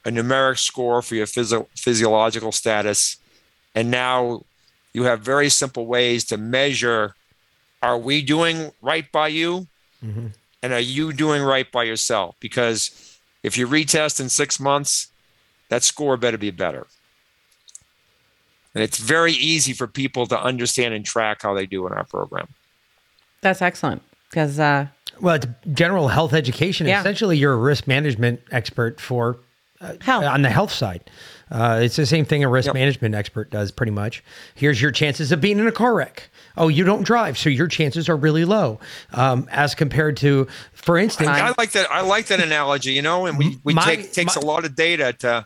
a 0.05 0.09
numeric 0.09 0.59
score 0.59 1.01
for 1.01 1.15
your 1.15 1.25
physio- 1.25 1.67
physiological 1.75 2.51
status. 2.51 3.17
And 3.73 3.89
now 3.89 4.43
you 4.93 5.03
have 5.03 5.21
very 5.21 5.49
simple 5.49 5.85
ways 5.85 6.25
to 6.25 6.37
measure 6.37 7.15
are 7.83 7.97
we 7.97 8.21
doing 8.21 8.71
right 8.81 9.11
by 9.11 9.27
you 9.27 9.67
and 10.01 10.73
are 10.73 10.79
you 10.79 11.13
doing 11.13 11.41
right 11.43 11.71
by 11.71 11.83
yourself 11.83 12.35
because 12.39 13.17
if 13.43 13.57
you 13.57 13.67
retest 13.67 14.19
in 14.19 14.27
six 14.29 14.59
months 14.59 15.07
that 15.69 15.83
score 15.83 16.17
better 16.17 16.37
be 16.37 16.49
better 16.51 16.87
and 18.73 18.83
it's 18.83 18.97
very 18.97 19.33
easy 19.33 19.73
for 19.73 19.87
people 19.87 20.25
to 20.27 20.41
understand 20.41 20.93
and 20.93 21.05
track 21.05 21.41
how 21.43 21.53
they 21.53 21.65
do 21.65 21.85
in 21.85 21.93
our 21.93 22.05
program. 22.05 22.47
That's 23.41 23.61
excellent 23.61 24.01
because 24.29 24.59
uh, 24.59 24.87
well, 25.21 25.35
it's 25.35 25.45
general 25.73 26.07
health 26.07 26.33
education. 26.33 26.87
Yeah. 26.87 26.99
Essentially, 26.99 27.37
you're 27.37 27.53
a 27.53 27.57
risk 27.57 27.85
management 27.87 28.41
expert 28.51 28.99
for 28.99 29.37
health. 30.01 30.23
on 30.23 30.41
the 30.41 30.49
health 30.49 30.71
side. 30.71 31.09
Uh, 31.51 31.81
it's 31.83 31.97
the 31.97 32.05
same 32.05 32.25
thing 32.25 32.43
a 32.43 32.49
risk 32.49 32.67
Yep. 32.67 32.73
management 32.73 33.13
expert 33.15 33.51
does, 33.51 33.69
pretty 33.71 33.91
much. 33.91 34.23
Here's 34.55 34.81
your 34.81 34.91
chances 34.91 35.31
of 35.31 35.39
being 35.39 35.59
in 35.59 35.67
a 35.67 35.71
car 35.71 35.93
wreck. 35.93 36.29
Oh, 36.55 36.67
you 36.67 36.83
don't 36.83 37.03
drive, 37.03 37.37
so 37.37 37.49
your 37.49 37.67
chances 37.67 38.07
are 38.09 38.15
really 38.15 38.45
low, 38.45 38.79
um, 39.13 39.47
as 39.51 39.73
compared 39.73 40.17
to, 40.17 40.47
for 40.73 40.97
instance, 40.97 41.29
I 41.29 41.53
like 41.57 41.71
that. 41.71 41.91
I 41.91 42.01
like 42.01 42.27
that 42.27 42.39
analogy. 42.41 42.93
You 42.93 43.01
know, 43.01 43.25
and 43.25 43.37
we 43.37 43.57
we 43.63 43.73
My- 43.73 43.83
take 43.83 44.11
takes 44.13 44.35
my- 44.35 44.41
a 44.41 44.45
lot 44.45 44.63
of 44.65 44.75
data 44.75 45.13
to 45.19 45.45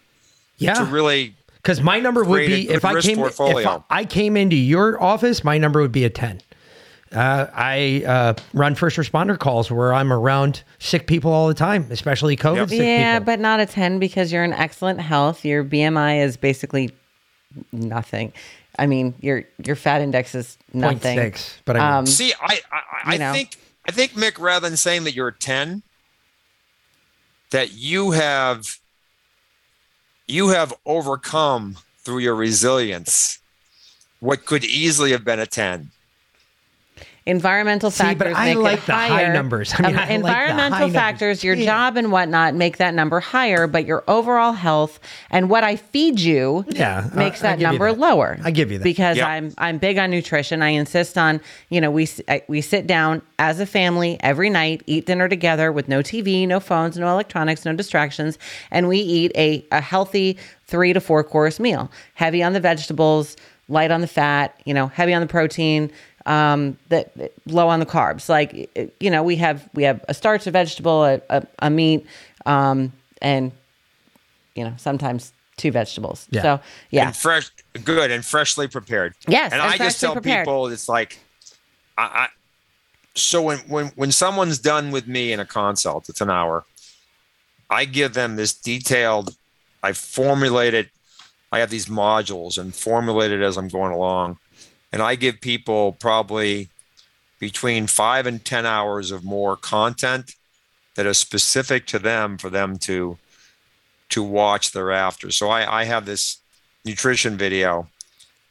yeah, 0.57 0.73
to 0.73 0.83
really 0.85 1.35
Because 1.55 1.81
my 1.81 1.99
number 1.99 2.23
would 2.23 2.45
be 2.47 2.69
if 2.69 2.83
I 2.83 2.91
risk 2.93 3.07
came 3.07 3.19
if 3.19 3.37
portfolio. 3.37 3.83
I 3.89 4.03
came 4.05 4.35
into 4.35 4.55
your 4.55 5.01
office, 5.01 5.43
my 5.43 5.57
number 5.57 5.81
would 5.81 5.91
be 5.91 6.03
a 6.03 6.09
ten. 6.09 6.41
Uh, 7.15 7.47
I 7.53 8.03
uh, 8.05 8.33
run 8.53 8.75
first 8.75 8.97
responder 8.97 9.39
calls 9.39 9.71
where 9.71 9.93
I'm 9.93 10.11
around 10.11 10.63
sick 10.79 11.07
people 11.07 11.31
all 11.31 11.47
the 11.47 11.53
time, 11.53 11.87
especially 11.89 12.35
COVID 12.35 12.55
Yep. 12.57 12.69
sick 12.69 12.79
yeah, 12.81 13.19
people. 13.19 13.25
but 13.27 13.39
not 13.39 13.61
a 13.61 13.65
10 13.65 13.97
because 13.97 14.29
you're 14.33 14.43
in 14.43 14.51
excellent 14.51 14.99
health. 14.99 15.45
Your 15.45 15.63
BMI 15.63 16.21
is 16.21 16.35
basically 16.35 16.91
nothing. 17.71 18.33
I 18.77 18.85
mean, 18.85 19.15
your 19.21 19.43
your 19.63 19.75
fat 19.75 20.01
index 20.01 20.35
is 20.35 20.57
nothing. 20.73 21.17
six, 21.17 21.57
but 21.65 21.77
I 21.77 21.97
mean, 21.97 22.05
see. 22.05 22.33
I 22.39 22.59
I, 22.71 22.81
I 23.03 23.13
You 23.13 23.19
know. 23.19 23.33
think 23.33 23.57
I 23.87 23.91
think 23.91 24.11
Mick, 24.13 24.39
rather 24.39 24.67
than 24.67 24.77
saying 24.77 25.03
that 25.05 25.13
you're 25.15 25.29
a 25.29 25.33
ten, 25.33 25.81
that 27.51 27.73
you 27.73 28.11
have 28.11 28.79
you 30.27 30.49
have 30.49 30.73
overcome 30.85 31.77
through 31.99 32.19
your 32.19 32.35
resilience 32.35 33.39
what 34.19 34.45
could 34.45 34.63
easily 34.63 35.11
have 35.11 35.23
been 35.23 35.39
a 35.39 35.45
ten. 35.45 35.91
Environmental 37.27 37.91
See, 37.91 38.03
but 38.15 38.19
factors 38.19 38.35
I 38.37 38.45
make 38.45 38.57
like 38.57 38.77
it 38.79 38.85
the 38.85 38.93
high 38.93 39.07
higher. 39.09 39.33
numbers. 39.33 39.73
I 39.77 39.81
mean, 39.81 39.91
Um, 39.91 39.95
I 39.97 39.99
like 39.99 40.07
the 40.07 40.13
environmental 40.15 40.71
high 40.77 40.79
numbers. 40.79 40.95
factors, 40.95 41.43
your 41.43 41.55
Yeah. 41.55 41.65
job 41.65 41.97
and 41.97 42.11
whatnot, 42.11 42.55
make 42.55 42.77
that 42.77 42.93
number 42.93 43.19
higher. 43.19 43.67
But 43.67 43.85
your 43.85 44.03
overall 44.07 44.53
health 44.53 44.99
and 45.29 45.49
what 45.49 45.63
I 45.63 45.75
feed 45.75 46.19
you, 46.21 46.65
Yeah, 46.69 47.09
uh, 47.13 47.17
makes 47.17 47.41
I 47.43 47.47
that 47.47 47.51
give 47.55 47.59
you 47.61 47.67
number 47.67 47.91
that. 47.91 47.99
lower. 47.99 48.37
I 48.43 48.51
give 48.51 48.71
you 48.71 48.77
that. 48.77 48.83
because 48.85 49.17
Yep. 49.17 49.27
I'm 49.27 49.53
I'm 49.57 49.77
big 49.77 49.97
on 49.97 50.09
nutrition. 50.09 50.61
I 50.61 50.69
insist 50.69 51.17
on 51.17 51.41
you 51.69 51.81
know 51.81 51.91
we 51.91 52.03
s- 52.03 52.21
I- 52.29 52.43
we 52.47 52.61
sit 52.61 52.87
down 52.87 53.21
as 53.39 53.59
a 53.59 53.65
family 53.65 54.17
every 54.21 54.49
night, 54.49 54.81
eat 54.87 55.05
dinner 55.05 55.27
together 55.27 55.71
with 55.71 55.89
no 55.89 56.01
TV, 56.01 56.47
no 56.47 56.59
phones, 56.61 56.97
no 56.97 57.07
electronics, 57.09 57.65
no 57.65 57.73
distractions, 57.73 58.39
and 58.71 58.87
we 58.87 58.99
eat 58.99 59.31
a 59.35 59.65
a 59.73 59.81
healthy 59.81 60.37
three 60.65 60.93
to 60.93 61.01
four 61.01 61.23
course 61.25 61.59
meal, 61.59 61.91
heavy 62.13 62.41
on 62.41 62.53
the 62.53 62.59
vegetables, 62.61 63.35
light 63.69 63.91
on 63.91 63.99
the 63.99 64.07
fat, 64.07 64.53
you 64.63 64.73
know, 64.73 64.87
heavy 64.87 65.13
on 65.13 65.21
the 65.21 65.27
protein 65.27 65.91
um, 66.27 66.77
that 66.89 67.11
low 67.45 67.69
on 67.69 67.79
the 67.79 67.85
carbs. 67.85 68.29
Like 68.29 68.69
you 68.99 69.09
know, 69.09 69.23
we 69.23 69.37
have 69.37 69.67
we 69.73 69.83
have 69.83 70.03
a 70.07 70.13
starch, 70.13 70.45
a 70.45 70.51
vegetable, 70.51 71.05
a, 71.05 71.21
a, 71.29 71.47
a 71.59 71.69
meat, 71.69 72.05
um, 72.45 72.91
and 73.21 73.51
you 74.53 74.63
know 74.63 74.73
sometimes 74.77 75.31
two 75.55 75.71
vegetables. 75.71 76.27
Yeah. 76.29 76.41
So 76.41 76.59
yeah, 76.91 77.07
and 77.07 77.15
fresh, 77.15 77.49
good 77.83 78.11
and 78.11 78.23
freshly 78.23 78.67
prepared. 78.67 79.15
Yes, 79.27 79.53
and 79.53 79.61
and 79.61 79.71
I 79.71 79.77
just 79.77 79.99
tell 79.99 80.13
prepared. 80.13 80.45
people 80.45 80.67
it's 80.67 80.89
like, 80.89 81.17
I, 81.97 82.03
I. 82.03 82.27
So 83.15 83.41
when 83.41 83.59
when 83.59 83.87
when 83.95 84.11
someone's 84.11 84.59
done 84.59 84.91
with 84.91 85.07
me 85.07 85.31
in 85.31 85.39
a 85.39 85.45
consult, 85.45 86.09
it's 86.09 86.21
an 86.21 86.29
hour. 86.29 86.65
I 87.69 87.85
give 87.85 88.13
them 88.13 88.35
this 88.35 88.53
detailed. 88.53 89.35
I 89.81 89.93
formulate 89.93 90.73
it. 90.73 90.89
I 91.51 91.59
have 91.59 91.69
these 91.69 91.85
modules 91.85 92.57
and 92.57 92.75
formulate 92.75 93.31
it 93.31 93.41
as 93.41 93.55
I'm 93.55 93.69
going 93.69 93.93
along, 93.93 94.37
and 94.97 95.03
I 95.03 95.13
give 95.13 95.41
people 95.41 95.91
probably 95.91 96.69
between 97.37 97.85
five 97.85 98.25
and 98.25 98.43
ten 98.43 98.65
hours 98.65 99.11
of 99.11 99.23
more 99.23 99.55
content 99.55 100.33
that 100.95 101.05
is 101.05 101.19
specific 101.19 101.85
to 101.85 101.99
them 101.99 102.35
for 102.39 102.49
them 102.49 102.79
to 102.79 103.19
to 104.09 104.23
watch 104.23 104.71
thereafter. 104.71 105.29
So 105.29 105.49
I, 105.49 105.81
I 105.81 105.83
have 105.83 106.07
this 106.07 106.39
nutrition 106.83 107.37
video, 107.37 107.87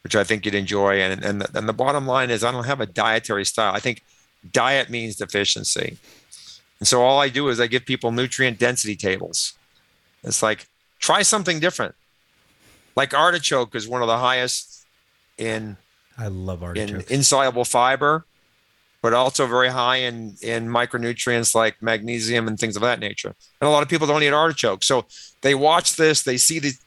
which 0.03 0.15
I 0.15 0.23
think 0.23 0.45
you'd 0.45 0.55
enjoy. 0.55 1.01
And, 1.01 1.21
and, 1.21 1.41
the, 1.41 1.57
and 1.57 1.67
the 1.67 1.73
bottom 1.73 2.07
line 2.07 2.29
is 2.29 2.45
I 2.45 2.53
don't 2.53 2.63
have 2.63 2.79
a 2.79 2.85
dietary 2.85 3.43
style. 3.43 3.73
I 3.75 3.81
think 3.81 4.01
diet 4.49 4.89
means 4.89 5.17
deficiency. 5.17 5.97
And 6.79 6.87
so 6.87 7.01
all 7.01 7.19
I 7.19 7.27
do 7.27 7.49
is 7.49 7.59
I 7.59 7.67
give 7.67 7.85
people 7.85 8.13
nutrient 8.13 8.57
density 8.57 8.95
tables. 8.95 9.51
It's 10.23 10.41
like, 10.41 10.65
try 10.99 11.23
something 11.23 11.59
different. 11.59 11.93
Like 12.95 13.13
artichoke 13.13 13.75
is 13.75 13.85
one 13.85 14.01
of 14.01 14.07
the 14.07 14.19
highest 14.19 14.85
in, 15.37 15.75
I 16.17 16.27
love 16.27 16.63
in 16.75 17.03
insoluble 17.09 17.65
fiber, 17.65 18.25
but 19.01 19.13
also 19.13 19.45
very 19.45 19.69
high 19.69 19.97
in, 19.97 20.35
in 20.41 20.67
micronutrients 20.67 21.53
like 21.53 21.81
magnesium 21.81 22.47
and 22.47 22.59
things 22.59 22.75
of 22.75 22.81
that 22.81 22.99
nature. 22.99 23.35
And 23.61 23.67
a 23.67 23.69
lot 23.69 23.83
of 23.83 23.89
people 23.89 24.07
don't 24.07 24.23
eat 24.23 24.33
artichoke. 24.33 24.83
So 24.83 25.05
they 25.41 25.53
watch 25.53 25.95
this, 25.95 26.23
they 26.23 26.37
see 26.37 26.59
these, 26.59 26.79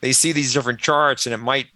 they 0.00 0.12
see 0.12 0.32
these 0.32 0.52
different 0.52 0.80
charts 0.80 1.26
and 1.26 1.32
it 1.32 1.38
might, 1.38 1.66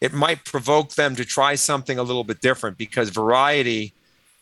it 0.00 0.12
might 0.12 0.44
provoke 0.44 0.94
them 0.94 1.16
to 1.16 1.24
try 1.24 1.54
something 1.54 1.98
a 1.98 2.02
little 2.02 2.24
bit 2.24 2.40
different 2.40 2.78
because 2.78 3.10
variety 3.10 3.92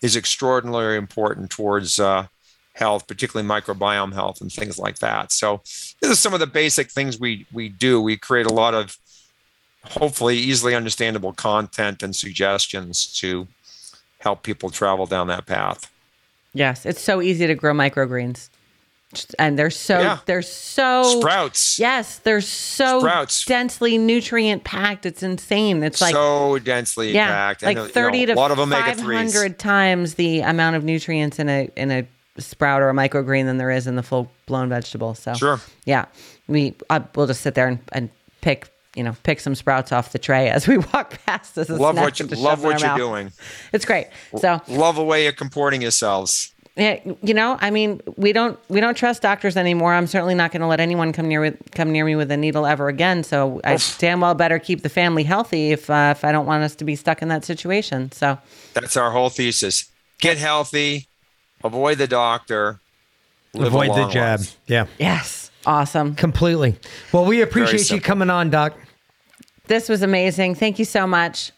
is 0.02 0.14
extraordinarily 0.14 0.96
important 0.96 1.50
towards 1.50 1.98
uh, 1.98 2.26
health, 2.74 3.06
particularly 3.08 3.48
microbiome 3.48 4.12
health 4.12 4.40
and 4.40 4.52
things 4.52 4.78
like 4.78 4.98
that. 4.98 5.32
So 5.32 5.62
this 6.00 6.10
is 6.10 6.18
some 6.18 6.34
of 6.34 6.40
the 6.40 6.46
basic 6.46 6.90
things 6.90 7.18
we 7.18 7.46
we 7.52 7.68
do. 7.68 8.00
We 8.00 8.16
create 8.16 8.46
a 8.46 8.52
lot 8.52 8.74
of 8.74 8.96
hopefully 9.90 10.36
easily 10.36 10.74
understandable 10.74 11.32
content 11.32 12.02
and 12.02 12.14
suggestions 12.14 13.06
to 13.20 13.46
help 14.20 14.42
people 14.42 14.70
travel 14.70 15.06
down 15.06 15.26
that 15.28 15.46
path. 15.46 15.90
yes, 16.54 16.86
it's 16.86 17.00
so 17.00 17.20
easy 17.20 17.46
to 17.46 17.54
grow 17.54 17.74
microgreens, 17.74 18.48
and 19.38 19.58
they're 19.58 19.70
so 19.70 20.00
Yeah. 20.00 20.18
they're 20.26 20.42
so 20.42 21.20
Sprouts. 21.20 21.78
Yes, 21.78 22.16
they're 22.18 22.40
so 22.40 23.00
Sprouts. 23.00 23.44
densely 23.44 23.98
nutrient 23.98 24.64
packed. 24.64 25.04
It's 25.06 25.22
insane. 25.22 25.82
It's 25.82 26.00
like 26.00 26.14
so 26.14 26.58
densely 26.58 27.12
yeah, 27.12 27.28
packed. 27.28 27.62
like 27.62 27.76
And, 27.76 27.82
you 27.82 27.88
know, 27.88 27.92
thirty 27.92 28.22
a 28.24 28.26
to 28.28 28.34
lot 28.34 28.50
of 28.50 28.58
omega 28.58 28.82
five 28.86 28.98
threes. 28.98 29.34
hundred 29.34 29.58
times 29.58 30.14
the 30.14 30.40
amount 30.40 30.76
of 30.76 30.84
nutrients 30.84 31.38
in 31.38 31.48
a 31.48 31.68
in 31.76 31.90
a 31.90 32.06
sprout 32.38 32.82
or 32.82 32.90
a 32.90 32.94
microgreen 32.94 33.44
than 33.46 33.58
there 33.58 33.70
is 33.70 33.86
in 33.86 33.96
the 33.96 34.02
full 34.02 34.30
blown 34.46 34.68
vegetable. 34.68 35.14
So 35.14 35.34
Sure. 35.34 35.60
yeah, 35.84 36.06
we 36.48 36.74
I, 36.90 37.02
we'll 37.14 37.26
just 37.26 37.42
sit 37.42 37.54
there 37.54 37.68
and, 37.68 37.78
and 37.92 38.10
pick 38.40 38.68
you 38.96 39.04
know 39.04 39.14
pick 39.22 39.38
some 39.40 39.54
sprouts 39.54 39.92
off 39.92 40.12
the 40.12 40.18
tray 40.18 40.48
as 40.48 40.66
we 40.66 40.78
walk 40.92 41.18
past 41.26 41.56
as 41.58 41.70
a 41.70 41.76
Love 41.76 41.96
what 41.96 42.18
you 42.18 42.26
love 42.26 42.64
what 42.64 42.80
you're 42.80 42.88
mouth. 42.88 42.98
doing. 42.98 43.32
It's 43.72 43.84
great. 43.84 44.06
So 44.38 44.60
Love 44.68 44.96
the 44.96 45.04
way 45.04 45.22
you're 45.24 45.32
comporting 45.32 45.82
yourselves. 45.82 46.52
yeah, 46.76 46.98
you 47.22 47.32
know, 47.32 47.56
I 47.60 47.70
mean, 47.70 48.00
we 48.16 48.32
don't 48.32 48.58
we 48.68 48.80
don't 48.80 48.94
trust 48.96 49.22
doctors 49.22 49.56
anymore. 49.56 49.94
I'm 49.94 50.06
certainly 50.06 50.34
not 50.34 50.50
going 50.52 50.60
to 50.60 50.66
let 50.66 50.80
anyone 50.80 51.12
come 51.12 51.26
near 51.28 51.40
with 51.40 51.56
come 51.72 51.90
near 51.92 52.04
me 52.04 52.16
with 52.16 52.30
a 52.30 52.36
needle 52.36 52.66
ever 52.66 52.88
again. 52.88 53.22
So 53.24 53.60
I 53.64 53.78
damn 53.98 54.20
well 54.20 54.34
better 54.34 54.58
keep 54.58 54.82
the 54.82 54.88
family 54.90 55.22
healthy 55.24 55.72
if 55.72 55.88
uh, 55.88 56.14
if 56.16 56.24
I 56.24 56.32
don't 56.32 56.46
want 56.46 56.64
us 56.64 56.74
to 56.76 56.84
be 56.84 56.96
stuck 56.96 57.22
in 57.22 57.28
that 57.28 57.44
situation. 57.44 58.10
So 58.12 58.38
That's 58.74 58.96
our 58.96 59.10
whole 59.10 59.30
thesis. 59.30 59.90
Get 60.18 60.38
healthy, 60.38 61.06
avoid 61.64 61.98
the 61.98 62.06
doctor, 62.06 62.80
live 63.54 63.68
Avoid 63.68 63.88
the 63.90 64.00
long 64.02 64.10
jab. 64.10 64.40
life. 64.40 64.56
Yeah. 64.66 64.86
yes, 64.98 65.50
awesome. 65.66 66.14
Completely. 66.14 66.76
Well, 67.12 67.24
we 67.26 67.40
appreciate 67.42 67.90
you 67.90 68.00
coming 68.00 68.30
on, 68.30 68.48
Doc. 68.50 68.74
This 69.66 69.88
was 69.88 70.02
amazing. 70.02 70.54
Thank 70.54 70.78
you 70.78 70.84
so 70.84 71.06
much. 71.06 71.52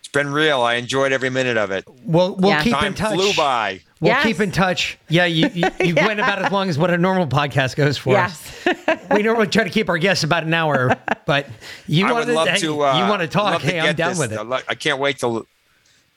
It's 0.00 0.08
been 0.08 0.30
real. 0.32 0.60
I 0.60 0.74
enjoyed 0.74 1.12
every 1.12 1.30
minute 1.30 1.56
of 1.56 1.70
it. 1.70 1.84
We'll 2.04 2.34
we'll 2.36 2.50
Yeah. 2.50 2.62
keep 2.62 2.72
Time 2.74 2.86
in 2.86 2.94
touch. 2.94 3.14
flew 3.14 3.32
by. 3.34 3.80
We'll 4.00 4.10
Yes. 4.12 4.22
keep 4.24 4.40
in 4.40 4.52
touch. 4.52 4.98
Yeah, 5.08 5.24
you 5.24 5.48
you, 5.54 5.68
you 5.80 5.94
went 5.96 6.20
about 6.20 6.42
as 6.44 6.52
long 6.52 6.68
as 6.68 6.78
what 6.78 6.90
a 6.90 6.98
normal 6.98 7.26
podcast 7.26 7.74
goes 7.76 7.96
for. 7.96 8.10
Yes. 8.12 8.66
we 9.10 9.22
normally 9.22 9.46
try 9.46 9.64
to 9.64 9.70
keep 9.70 9.88
our 9.88 9.98
guests 9.98 10.22
about 10.24 10.44
an 10.44 10.52
hour, 10.52 10.94
but 11.26 11.46
you 11.86 12.04
want 12.04 12.26
would 12.26 12.34
love 12.34 12.48
hey, 12.48 12.58
to. 12.58 12.82
Uh, 12.84 12.98
you 13.02 13.08
want 13.08 13.22
to 13.22 13.28
talk? 13.28 13.52
love 13.52 13.62
to 13.62 13.76
I'm 13.78 13.84
get 13.86 13.96
down 13.96 14.10
this. 14.10 14.18
with 14.18 14.32
it. 14.32 14.38
I 14.38 14.62
I 14.68 14.74
can't 14.74 14.98
wait 15.00 15.18
to 15.20 15.46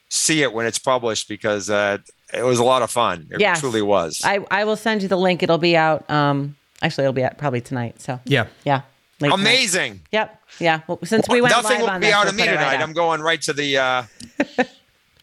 see 0.09 0.41
it 0.41 0.51
when 0.53 0.65
it's 0.65 0.79
published 0.79 1.27
because 1.29 1.69
uh, 1.69 1.97
it 2.33 2.43
was 2.43 2.59
a 2.59 2.63
lot 2.63 2.81
of 2.81 2.89
fun. 2.91 3.27
It 3.31 3.39
Yes. 3.39 3.59
truly 3.61 3.81
was. 3.81 4.21
I, 4.23 4.39
I 4.51 4.63
will 4.63 4.75
send 4.77 5.01
you 5.01 5.07
the 5.07 5.17
link. 5.17 5.43
It'll 5.43 5.57
be 5.57 5.75
out. 5.77 6.09
Um, 6.09 6.55
actually, 6.81 7.03
it'll 7.05 7.13
be 7.13 7.23
out 7.23 7.37
probably 7.37 7.61
tonight. 7.61 8.01
So 8.01 8.19
Yeah. 8.25 8.47
yeah. 8.63 8.81
Late 9.19 9.29
tonight. 9.31 9.41
Amazing. 9.41 10.01
Yep. 10.11 10.41
Yeah. 10.59 10.81
Well, 10.87 10.99
since 11.03 11.27
we 11.29 11.41
went 11.41 11.53
Nothing 11.55 11.71
live 11.71 11.81
will 11.81 11.89
on 11.89 12.01
be 12.01 12.07
this, 12.07 12.15
out 12.15 12.23
we'll 12.25 12.29
of 12.29 12.35
me 12.35 12.43
put 12.43 12.49
it 12.51 12.55
right 12.55 12.71
tonight. 12.71 12.83
I'm 12.83 12.93
going 12.93 13.21
right 13.21 13.41
to 13.43 13.53
the. 13.53 13.77
Uh, 13.77 14.03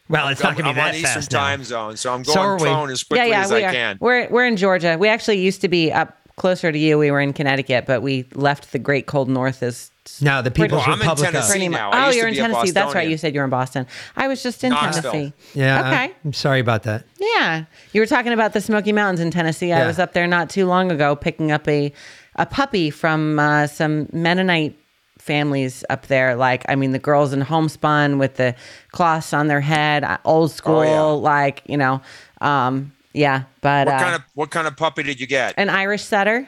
Well, 0.07 0.27
it's 0.27 0.39
not 0.43 0.51
I'm, 0.51 0.57
going 0.59 0.67
to 0.67 0.73
be 0.75 0.79
I'm 0.81 0.85
on 0.87 0.91
that 0.91 0.99
Eastern 0.99 1.13
fast 1.15 1.31
now. 1.31 1.39
time 1.39 1.63
zone, 1.63 1.97
so 1.97 2.13
I'm 2.13 2.23
So 2.23 2.35
going 2.35 2.45
are 2.47 2.55
we. 2.57 2.61
prone 2.63 2.91
as 2.91 3.01
quickly 3.03 3.25
yeah, 3.27 3.37
yeah, 3.39 3.43
as 3.43 3.51
we 3.51 3.63
I 3.63 3.69
are. 3.69 3.71
can. 3.71 3.97
We're 3.99 4.29
we're 4.29 4.45
in 4.45 4.55
Georgia. 4.55 4.97
We 4.99 5.07
actually 5.09 5.39
used 5.39 5.61
to 5.61 5.67
be 5.67 5.91
up 5.91 6.15
closer 6.35 6.71
to 6.71 6.77
you. 6.77 6.99
We 6.99 7.09
were 7.09 7.19
in 7.21 7.33
Connecticut, 7.33 7.85
but 7.87 8.03
we 8.03 8.27
left 8.35 8.71
the 8.71 8.77
great 8.77 9.07
cold 9.07 9.29
north 9.29 9.63
as 9.63 9.89
No, 10.21 10.43
the 10.43 10.51
People's 10.51 10.81
Well, 10.85 10.93
I'm 10.95 11.01
in 11.01 11.07
Republic. 11.07 11.27
of- 11.29 11.33
Tennessee. 11.33 11.51
pretty 11.53 11.69
much. 11.69 11.79
now. 11.79 11.89
I 11.89 12.03
Oh, 12.03 12.05
used 12.07 12.17
you're 12.19 12.27
in 12.27 12.33
be 12.35 12.39
a 12.39 12.43
Tennessee. 12.43 12.69
That's 12.71 12.93
right. 12.93 13.09
You 13.09 13.17
said 13.17 13.33
you're 13.33 13.45
in 13.45 13.49
Boston. 13.49 13.87
I 14.15 14.27
was 14.27 14.43
just 14.43 14.63
in 14.63 14.69
Knoxville. 14.73 15.11
Tennessee. 15.11 15.33
Yeah. 15.55 15.79
Okay. 15.89 16.13
I'm 16.23 16.33
sorry 16.33 16.59
about 16.59 16.83
that. 16.83 17.03
Yeah, 17.19 17.65
you 17.91 17.99
were 17.99 18.05
talking 18.05 18.31
about 18.31 18.53
the 18.53 18.61
Smoky 18.61 18.91
Mountains 18.91 19.21
in 19.21 19.31
Tennessee. 19.31 19.73
I 19.73 19.87
was 19.87 19.97
up 19.97 20.13
there 20.13 20.27
not 20.27 20.51
too 20.51 20.67
long 20.67 20.91
ago, 20.91 21.15
picking 21.15 21.51
up 21.51 21.67
a 21.67 21.91
a 22.35 22.45
puppy 22.45 22.89
from 22.89 23.39
uh, 23.39 23.67
some 23.67 24.07
Mennonite 24.11 24.77
families 25.19 25.83
up 25.89 26.07
there. 26.07 26.35
Like, 26.35 26.65
I 26.69 26.75
mean, 26.75 26.91
the 26.91 26.99
girls 26.99 27.33
in 27.33 27.41
homespun 27.41 28.17
with 28.17 28.35
the 28.35 28.55
cloths 28.91 29.33
on 29.33 29.47
their 29.47 29.61
head, 29.61 30.03
uh, 30.03 30.17
old 30.23 30.51
school. 30.51 30.79
Oh, 30.79 30.83
yeah. 30.83 31.01
Like, 31.01 31.63
you 31.65 31.77
know, 31.77 32.01
um, 32.41 32.91
yeah. 33.13 33.43
But 33.61 33.87
What 33.87 33.95
uh, 33.95 33.99
kind 33.99 34.15
of 34.15 34.21
what 34.33 34.51
kind 34.51 34.67
of 34.67 34.77
puppy 34.77 35.03
did 35.03 35.19
you 35.19 35.27
get? 35.27 35.53
an 35.57 35.69
Irish 35.69 36.03
setter. 36.03 36.47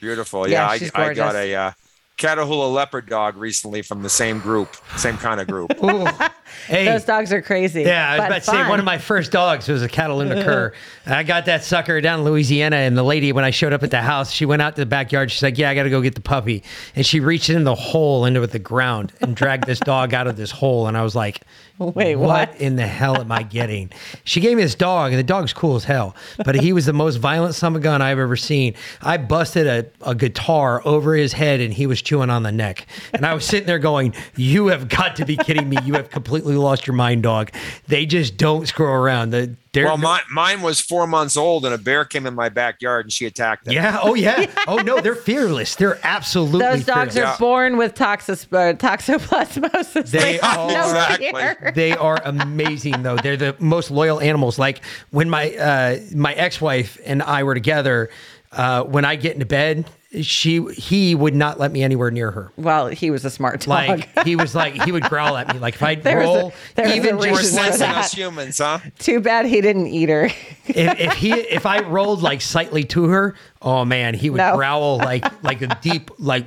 Beautiful. 0.00 0.48
Yeah, 0.48 0.74
Yeah, 0.74 0.90
I, 0.94 1.08
I 1.10 1.14
got 1.14 1.34
a 1.34 1.54
uh, 1.54 1.72
Catahoula 2.18 2.72
leopard 2.72 3.08
dog 3.08 3.36
recently 3.36 3.80
from 3.80 4.02
the 4.02 4.08
same 4.08 4.40
group, 4.40 4.76
same 4.96 5.16
kind 5.16 5.40
of 5.40 5.46
group. 5.46 5.72
Hey. 6.66 6.86
Those 6.86 7.04
dogs 7.04 7.30
are 7.32 7.42
crazy. 7.42 7.82
Yeah, 7.82 8.08
I 8.08 8.12
was 8.12 8.20
but 8.20 8.26
about 8.26 8.38
to 8.38 8.44
say 8.44 8.52
fun. 8.52 8.68
one 8.68 8.78
of 8.78 8.84
my 8.84 8.96
first 8.96 9.30
dogs 9.30 9.68
was 9.68 9.82
a 9.82 9.88
Catahoula 9.88 10.42
cur. 10.44 10.72
I 11.06 11.22
got 11.22 11.44
that 11.44 11.62
sucker 11.62 12.00
down 12.00 12.20
in 12.20 12.24
Louisiana, 12.24 12.76
and 12.76 12.96
the 12.96 13.02
lady 13.02 13.32
when 13.32 13.44
I 13.44 13.50
showed 13.50 13.74
up 13.74 13.82
at 13.82 13.90
the 13.90 14.00
house, 14.00 14.30
she 14.32 14.46
went 14.46 14.62
out 14.62 14.74
to 14.76 14.82
the 14.82 14.86
backyard. 14.86 15.30
She's 15.30 15.42
like, 15.42 15.58
"Yeah, 15.58 15.68
I 15.70 15.74
got 15.74 15.82
to 15.84 15.90
go 15.90 16.00
get 16.00 16.14
the 16.14 16.22
puppy," 16.22 16.62
and 16.96 17.04
she 17.04 17.20
reached 17.20 17.50
in 17.50 17.64
the 17.64 17.74
hole 17.74 18.24
into 18.24 18.44
the 18.46 18.58
ground 18.58 19.12
and 19.20 19.36
dragged 19.36 19.66
this 19.66 19.78
dog 19.78 20.14
out 20.14 20.26
of 20.26 20.36
this 20.36 20.50
hole, 20.50 20.86
and 20.88 20.96
I 20.96 21.02
was 21.02 21.14
like, 21.14 21.42
Wait, 21.94 22.16
what 22.16 22.50
what? 22.50 22.60
in 22.60 22.76
the 22.76 22.86
hell 22.86 23.20
am 23.20 23.30
I 23.30 23.42
getting?" 23.42 23.90
She 24.24 24.40
gave 24.40 24.56
me 24.56 24.62
this 24.62 24.74
dog, 24.74 25.12
and 25.12 25.18
the 25.18 25.24
dog's 25.24 25.52
cool 25.52 25.76
as 25.76 25.84
hell, 25.84 26.16
but 26.44 26.56
he 26.56 26.72
was 26.72 26.86
the 26.86 26.92
most 26.92 27.16
violent 27.16 27.60
a 27.62 27.80
gun 27.80 28.02
I've 28.02 28.18
ever 28.18 28.36
seen. 28.36 28.74
I 29.00 29.16
busted 29.16 29.66
a, 29.66 29.86
a 30.02 30.14
guitar 30.14 30.82
over 30.84 31.14
his 31.14 31.32
head, 31.32 31.60
and 31.60 31.72
he 31.72 31.86
was 31.86 32.02
chewing 32.02 32.30
on 32.30 32.42
the 32.42 32.52
neck, 32.52 32.86
and 33.12 33.24
I 33.24 33.34
was 33.34 33.44
sitting 33.44 33.66
there 33.66 33.78
going, 33.78 34.14
"You 34.36 34.68
have 34.68 34.88
got 34.88 35.16
to 35.16 35.24
be 35.24 35.36
kidding 35.36 35.68
me! 35.68 35.76
You 35.84 35.94
have 35.94 36.10
completely 36.10 36.56
lost 36.56 36.86
your 36.86 36.96
mind, 36.96 37.22
dog." 37.22 37.52
They 37.86 38.06
just 38.06 38.36
don't 38.36 38.66
screw 38.66 38.86
around. 38.86 39.30
The, 39.30 39.54
they're, 39.72 39.84
Well, 39.84 39.98
mine, 39.98 40.22
mine 40.30 40.62
was 40.62 40.80
four 40.80 41.06
months 41.06 41.36
old, 41.36 41.64
and 41.66 41.74
a 41.74 41.78
bear 41.78 42.04
came 42.04 42.26
in 42.26 42.34
my 42.34 42.48
backyard, 42.48 43.04
and 43.06 43.12
she 43.12 43.26
attacked 43.26 43.68
it. 43.68 43.74
yeah, 43.74 43.98
oh 44.02 44.14
yeah, 44.14 44.46
oh 44.66 44.76
no, 44.78 45.00
they're 45.00 45.14
fearless. 45.14 45.74
They're 45.76 45.98
absolutely 46.02 46.60
Those 46.60 46.84
dogs 46.86 47.14
fearless. 47.14 47.36
are 47.36 47.38
born 47.38 47.76
with 47.76 47.94
toxos, 47.94 48.46
uh, 48.52 48.74
toxoplasmosis. 48.76 50.10
They 50.10 50.38
have 50.42 50.58
are- 50.58 50.68
no 50.68 50.84
Exactly. 50.88 51.70
they 51.72 51.92
are 51.92 52.20
amazing 52.24 53.02
though. 53.02 53.16
They're 53.16 53.36
the 53.36 53.56
most 53.58 53.90
loyal 53.90 54.20
animals. 54.20 54.58
Like 54.58 54.80
when 55.10 55.28
my 55.30 55.54
uh, 55.54 56.00
my 56.14 56.32
ex 56.34 56.60
wife 56.60 56.98
and 57.04 57.22
I 57.22 57.42
were 57.42 57.54
together, 57.54 58.10
uh, 58.52 58.82
when 58.84 59.04
I 59.04 59.16
get 59.16 59.34
into 59.34 59.46
bed, 59.46 59.84
she 60.22 60.64
he 60.72 61.14
would 61.14 61.34
not 61.34 61.60
let 61.60 61.70
me 61.70 61.82
anywhere 61.82 62.10
near 62.10 62.30
her. 62.30 62.50
Well, 62.56 62.86
he 62.86 63.10
was 63.10 63.24
a 63.26 63.30
smart 63.30 63.60
dog. 63.60 63.68
Like 63.68 64.24
he 64.24 64.36
was 64.36 64.54
like 64.54 64.72
he 64.84 64.90
would 64.90 65.02
growl 65.04 65.36
at 65.36 65.52
me. 65.52 65.58
Like 65.58 65.74
if 65.74 65.82
I 65.82 65.96
There 65.96 66.20
roll, 66.20 66.52
a 66.78 66.96
even 66.96 67.16
reason 67.16 67.32
We're 67.32 67.38
just 67.40 67.50
for 67.54 67.62
sensing 67.64 67.80
that. 67.80 67.96
us 67.98 68.12
humans, 68.14 68.56
huh? 68.58 68.78
Too 68.98 69.20
bad 69.20 69.44
he 69.44 69.60
didn't 69.60 69.88
eat 69.88 70.08
her. 70.08 70.24
if, 70.66 71.00
if 71.00 71.12
he 71.14 71.32
if 71.32 71.66
I 71.66 71.80
rolled 71.80 72.22
like 72.22 72.40
slightly 72.40 72.84
to 72.84 73.04
her, 73.04 73.34
oh 73.60 73.84
man, 73.84 74.14
he 74.14 74.30
would 74.30 74.38
No. 74.38 74.56
growl 74.56 74.96
like 74.96 75.24
like 75.44 75.60
a 75.60 75.76
deep 75.82 76.10
like 76.18 76.46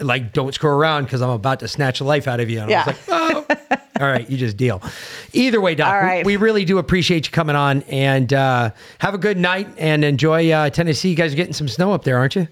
like 0.00 0.32
don't 0.32 0.54
screw 0.54 0.70
around 0.70 1.04
because 1.04 1.20
I'm 1.20 1.28
about 1.30 1.60
to 1.60 1.68
snatch 1.68 1.98
the 1.98 2.04
life 2.04 2.26
out 2.26 2.40
of 2.40 2.48
you. 2.48 2.60
And 2.60 2.68
I 2.68 2.70
Yeah. 2.70 2.86
was 2.86 2.96
like, 2.96 2.98
oh. 3.08 3.46
All 4.00 4.06
right, 4.06 4.28
you 4.28 4.36
just 4.36 4.58
deal. 4.58 4.82
Either 5.32 5.58
way, 5.58 5.74
Doc, 5.74 6.02
All 6.02 6.16
we- 6.18 6.22
we, 6.24 6.36
really 6.36 6.66
do 6.66 6.76
appreciate 6.76 7.26
you 7.26 7.32
coming 7.32 7.56
on 7.56 7.80
and 7.84 8.30
uh, 8.30 8.70
have 8.98 9.14
a 9.14 9.18
good 9.18 9.38
night 9.38 9.68
and 9.78 10.04
enjoy 10.04 10.50
uh, 10.50 10.68
Tennessee. 10.68 11.08
You 11.10 11.16
guys 11.16 11.32
are 11.32 11.36
getting 11.36 11.54
some 11.54 11.66
snow 11.66 11.92
up 11.94 12.04
there, 12.04 12.18
aren't 12.18 12.36
you? 12.36 12.46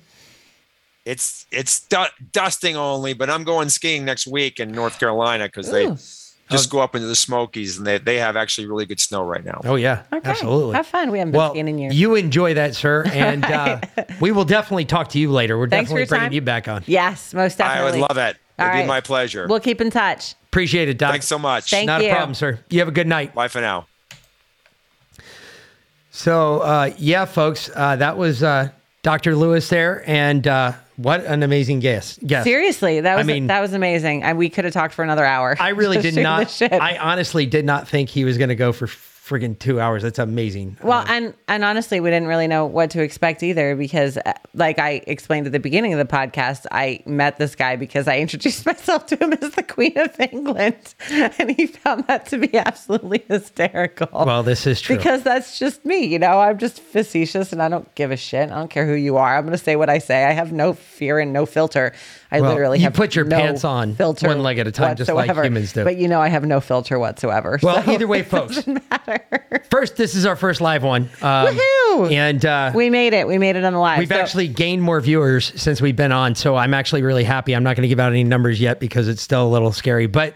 It's 1.05 1.47
it's 1.50 1.81
du- 1.86 2.07
dusting 2.33 2.76
only, 2.76 3.12
but 3.12 3.28
I'm 3.28 3.44
going 3.44 3.68
skiing 3.68 4.05
next 4.05 4.26
week 4.26 4.58
in 4.58 4.73
North 4.73 4.99
Carolina 4.99 5.44
because 5.44 5.70
they 5.70 5.86
Ooh. 5.86 5.99
just 6.50 6.70
go 6.70 6.81
up 6.81 6.94
into 6.94 7.07
the 7.07 7.15
Smokies 7.15 7.76
and 7.76 7.86
they, 7.86 7.99
they 7.99 8.16
have 8.18 8.36
actually 8.36 8.66
really 8.68 8.86
good 8.86 9.00
snow 9.00 9.23
right 9.23 9.44
now. 9.44 9.60
Oh 9.65 9.74
yeah, 9.74 10.05
Okay. 10.10 10.31
absolutely. 10.31 10.74
Have 10.76 10.86
fun. 10.86 11.10
We 11.10 11.18
haven't 11.18 11.33
been 11.33 11.39
Well, 11.39 11.50
skiing 11.50 11.68
in 11.68 11.78
years. 11.78 11.94
you 11.94 12.15
enjoy 12.15 12.55
that, 12.55 12.74
sir, 12.74 13.05
and 13.12 13.44
uh, 13.44 13.81
we 14.20 14.33
will 14.33 14.47
definitely 14.47 14.86
talk 14.86 15.08
to 15.10 15.18
you 15.18 15.31
later. 15.31 15.58
We're 15.58 15.68
Thanks 15.68 15.91
for 15.91 15.99
definitely 15.99 16.00
your 16.00 16.07
bringing 16.08 16.26
time. 16.28 16.33
you 16.33 16.41
back 16.41 16.68
on. 16.68 16.84
yes, 16.86 17.34
most 17.34 17.58
definitely. 17.58 17.81
I 17.81 17.84
definitely. 17.84 18.00
would 18.00 18.08
love 18.08 18.18
it. 18.31 18.36
It'd 18.57 18.68
right. 18.70 18.83
be 18.83 18.89
my 18.89 19.00
pleasure. 19.02 19.47
We'll 19.49 19.60
keep 19.60 19.81
in 19.83 19.91
touch. 19.91 20.36
Appreciate 20.47 20.89
it, 20.89 20.97
Doc. 20.97 21.10
Thanks 21.10 21.26
so 21.26 21.39
much. 21.39 21.70
Thank 21.70 21.86
Not 21.89 22.02
you. 22.02 22.08
a 22.10 22.15
problem, 22.15 22.34
sir. 22.34 22.60
You 22.70 22.78
have 22.78 22.89
a 22.89 22.92
good 22.92 23.08
night. 23.08 23.34
Bye 23.34 23.49
for 23.49 23.60
now. 23.60 23.89
So, 26.12 26.60
uh, 26.60 26.92
yeah, 26.97 27.24
folks, 27.24 27.70
uh, 27.74 27.97
that 27.97 28.16
was 28.16 28.42
uh, 28.42 28.68
Dr. 29.02 29.34
Lewis 29.34 29.68
there, 29.68 30.08
and 30.08 30.47
uh, 30.47 30.73
what 30.97 31.24
an 31.24 31.42
amazing 31.42 31.81
guest. 31.81 32.24
guest. 32.26 32.44
Seriously, 32.44 33.00
that 33.00 33.14
I 33.14 33.16
was 33.16 33.26
mean- 33.26 33.48
that 33.48 33.60
was 33.60 33.73
amazing. 33.73 34.23
And 34.23 34.39
we 34.39 34.48
could 34.48 34.64
have 34.64 34.73
talked 34.74 34.94
for 34.94 35.02
another 35.02 35.24
hour. 35.24 35.56
I 35.58 35.70
really 35.70 35.98
did 36.02 36.16
not. 36.16 36.60
I 36.62 36.98
honestly 36.98 37.47
did 37.47 37.64
not 37.64 37.89
think 37.89 38.08
he 38.10 38.24
was 38.24 38.39
going 38.39 38.50
to 38.50 38.55
go 38.55 38.73
for 38.73 38.86
friggin' 39.25 39.59
two 39.59 39.81
hours. 39.81 40.03
That's 40.03 40.19
amazing. 40.19 40.77
Well, 40.83 41.05
and 41.09 41.35
and 41.49 41.65
honestly, 41.65 42.01
we 42.01 42.11
didn't 42.11 42.28
really 42.28 42.47
know 42.47 42.67
what 42.67 42.91
to 42.91 43.03
expect 43.03 43.43
either 43.43 43.75
because, 43.75 44.19
uh, 44.19 44.33
like 44.55 44.78
I 44.78 45.03
explained 45.07 45.47
at 45.47 45.53
the 45.53 45.61
beginning 45.61 45.94
of 45.94 45.99
the 45.99 46.12
podcast, 46.12 46.67
I 46.70 47.03
met 47.07 47.39
this 47.39 47.55
guy 47.55 47.77
because 47.77 48.07
I 48.07 48.19
introduced 48.25 48.67
myself 48.67 49.07
to 49.07 49.17
him 49.17 49.33
as 49.33 49.53
the 49.53 49.62
Queen 49.62 49.97
of 49.97 50.19
England, 50.20 50.94
and 51.11 51.51
he 51.53 51.67
found 51.67 52.07
that 52.07 52.27
to 52.27 52.39
be 52.39 52.55
absolutely 52.57 53.25
hysterical. 53.28 54.09
Well, 54.12 54.43
this 54.43 54.67
is 54.67 54.81
true. 54.81 54.97
because 54.97 55.23
that's 55.23 55.59
just 55.59 55.85
me, 55.85 56.05
you 56.05 56.19
know. 56.19 56.41
I'm 56.41 56.59
just 56.59 56.81
facetious, 56.81 57.53
and 57.53 57.62
I 57.62 57.69
don't 57.69 57.93
give 57.94 58.11
a 58.11 58.17
shit. 58.17 58.51
I 58.51 58.55
don't 58.57 58.70
care 58.70 58.86
who 58.86 58.94
you 58.94 59.17
are. 59.17 59.36
I'm 59.36 59.44
going 59.44 59.57
to 59.57 59.65
say 59.65 59.77
what 59.77 59.89
I 59.89 59.99
say. 59.99 60.25
I 60.25 60.33
have 60.33 60.53
no 60.53 60.75
fear 60.75 61.19
and 61.19 61.33
no 61.33 61.47
filter. 61.47 61.93
I 62.35 62.41
Well, 62.41 62.51
literally 62.51 62.79
you 62.79 62.85
have 62.85 62.95
put 62.95 63.15
your 63.15 63.25
no 63.25 63.37
pants 63.37 63.65
on 63.65 63.95
filter 63.95 64.27
one 64.29 64.43
leg 64.43 64.59
at 64.59 64.67
a 64.67 64.73
time, 64.73 64.97
just 64.97 65.11
like 65.13 65.31
humans 65.31 65.73
do. 65.73 65.85
But 65.85 65.97
you 65.97 66.09
know, 66.09 66.21
I 66.21 66.29
have 66.29 66.45
no 66.45 66.61
filter 66.61 66.99
whatsoever. 66.99 67.59
well, 67.63 67.83
so 67.83 67.93
either 67.93 68.07
way, 68.07 68.21
it 68.21 68.27
folks. 68.27 68.57
doesn't 68.57 68.83
matter. 68.91 69.21
First, 69.71 69.97
this 69.97 70.15
is 70.15 70.27
our 70.27 70.37
first 70.37 70.61
live 70.61 70.83
one. 70.83 71.05
Um, 71.23 71.57
Woohoo! 71.57 72.13
And 72.13 72.45
uh, 72.45 72.73
We 72.75 72.91
made 72.91 73.13
it. 73.13 73.27
We 73.29 73.39
made 73.39 73.57
it 73.57 73.65
on 73.65 73.73
the 73.73 73.79
live. 73.79 73.99
We've 73.99 74.09
So- 74.09 74.17
actually 74.17 74.49
gained 74.49 74.83
more 74.83 75.01
viewers 75.01 75.53
since 75.61 75.81
we've 75.81 75.97
been 75.97 76.13
on, 76.13 76.35
so 76.35 76.57
I'm 76.57 76.75
actually 76.75 77.03
really 77.03 77.25
happy. 77.25 77.55
I'm 77.55 77.63
not 77.63 77.77
going 77.77 77.83
to 77.83 77.89
give 77.89 78.01
out 78.01 78.11
any 78.13 78.25
numbers 78.25 78.61
yet 78.61 78.81
because 78.81 79.09
it's 79.09 79.23
still 79.23 79.47
a 79.47 79.51
little 79.51 79.73
scary. 79.73 80.07
But 80.07 80.35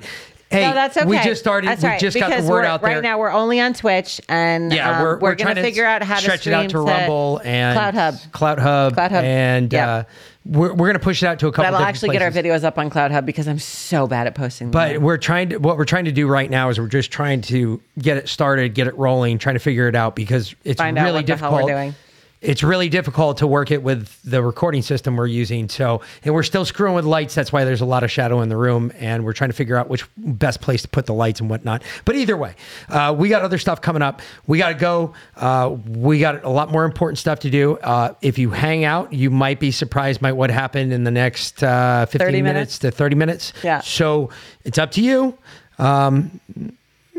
hey, 0.50 0.68
no, 0.68 0.74
that's 0.74 0.96
okay. 0.96 1.06
we 1.06 1.18
just 1.18 1.40
started. 1.40 1.68
That's 1.68 1.82
we 1.82 1.88
right, 1.88 2.00
just 2.00 2.18
got 2.18 2.40
the 2.40 2.48
word 2.48 2.64
out 2.64 2.80
there. 2.80 2.94
Right 2.94 3.02
now, 3.02 3.18
we're 3.18 3.30
only 3.30 3.60
on 3.60 3.74
Twitch, 3.74 4.20
and 4.28 4.72
yeah, 4.72 4.96
um, 4.96 5.02
we're, 5.02 5.14
we're, 5.14 5.34
going 5.34 5.38
trying 5.38 5.54
to 5.56 5.62
figure 5.62 5.84
out 5.84 6.02
how 6.02 6.16
to 6.16 6.22
stretch 6.22 6.46
it 6.46 6.52
out 6.52 6.70
to 6.70 6.80
Rumble 6.80 7.40
and 7.44 7.78
CloutHub. 7.78 8.32
Cloud 8.32 8.58
Hub, 8.58 8.96
CloutHub, 8.96 9.22
and 9.22 9.72
yep. 9.72 9.88
uh, 9.88 10.04
we're, 10.46 10.70
we're 10.70 10.86
going 10.86 10.94
to 10.94 10.98
push 10.98 11.22
it 11.22 11.26
out 11.26 11.38
to 11.40 11.48
a 11.48 11.52
couple. 11.52 11.70
That'll 11.70 11.86
actually 11.86 12.10
get 12.10 12.22
our 12.22 12.30
videos 12.30 12.64
up 12.64 12.78
on 12.78 12.90
CloutHub 12.90 13.26
because 13.26 13.46
I'm 13.46 13.58
so 13.58 14.06
bad 14.06 14.26
at 14.26 14.34
posting. 14.34 14.70
But 14.70 14.94
them. 14.94 15.02
we're 15.02 15.18
trying 15.18 15.50
to 15.50 15.58
what 15.58 15.76
we're 15.76 15.84
trying 15.84 16.06
to 16.06 16.12
do 16.12 16.26
right 16.26 16.50
now 16.50 16.70
is 16.70 16.78
we're 16.78 16.88
just 16.88 17.10
trying 17.10 17.42
to 17.42 17.80
get 17.98 18.16
it 18.16 18.28
started, 18.28 18.74
get 18.74 18.86
it 18.86 18.96
rolling, 18.96 19.38
trying 19.38 19.56
to 19.56 19.60
figure 19.60 19.88
it 19.88 19.94
out 19.94 20.16
because 20.16 20.54
it's 20.64 20.78
Find 20.78 20.96
really 20.96 21.12
what 21.12 21.26
the 21.26 21.36
hell 21.36 21.58
difficult. 21.58 21.94
It's 22.40 22.62
really 22.62 22.88
difficult 22.88 23.38
to 23.38 23.46
work 23.46 23.70
it 23.70 23.82
with 23.82 24.22
the 24.22 24.42
recording 24.42 24.82
system 24.82 25.16
we're 25.16 25.26
using. 25.26 25.68
So, 25.68 26.02
and 26.22 26.32
we're 26.32 26.44
still 26.44 26.64
screwing 26.64 26.94
with 26.94 27.04
lights. 27.04 27.34
That's 27.34 27.52
why 27.52 27.64
there's 27.64 27.80
a 27.80 27.86
lot 27.86 28.04
of 28.04 28.10
shadow 28.10 28.40
in 28.42 28.48
the 28.48 28.56
room, 28.56 28.92
and 28.96 29.24
we're 29.24 29.32
trying 29.32 29.50
to 29.50 29.56
figure 29.56 29.76
out 29.76 29.88
which 29.88 30.04
best 30.16 30.60
place 30.60 30.82
to 30.82 30.88
put 30.88 31.06
the 31.06 31.14
lights 31.14 31.40
and 31.40 31.50
whatnot. 31.50 31.82
But 32.04 32.14
either 32.14 32.36
way, 32.36 32.54
uh, 32.88 33.14
we 33.18 33.28
got 33.28 33.42
other 33.42 33.58
stuff 33.58 33.80
coming 33.80 34.02
up. 34.02 34.22
We 34.46 34.58
got 34.58 34.68
to 34.68 34.74
go. 34.74 35.14
Uh, 35.36 35.76
we 35.88 36.20
got 36.20 36.44
a 36.44 36.48
lot 36.48 36.70
more 36.70 36.84
important 36.84 37.18
stuff 37.18 37.40
to 37.40 37.50
do. 37.50 37.76
Uh, 37.78 38.14
if 38.22 38.38
you 38.38 38.50
hang 38.50 38.84
out, 38.84 39.12
you 39.12 39.30
might 39.30 39.58
be 39.58 39.70
surprised 39.70 40.20
by 40.20 40.32
what 40.32 40.50
happened 40.50 40.92
in 40.92 41.04
the 41.04 41.10
next 41.10 41.62
uh, 41.62 42.06
15 42.06 42.44
minutes 42.44 42.44
minutes? 42.44 42.78
to 42.80 42.90
30 42.90 43.16
minutes. 43.16 43.52
Yeah. 43.62 43.80
So 43.80 44.30
it's 44.64 44.78
up 44.78 44.92
to 44.92 45.02
you. 45.02 45.36
Um, 45.78 46.40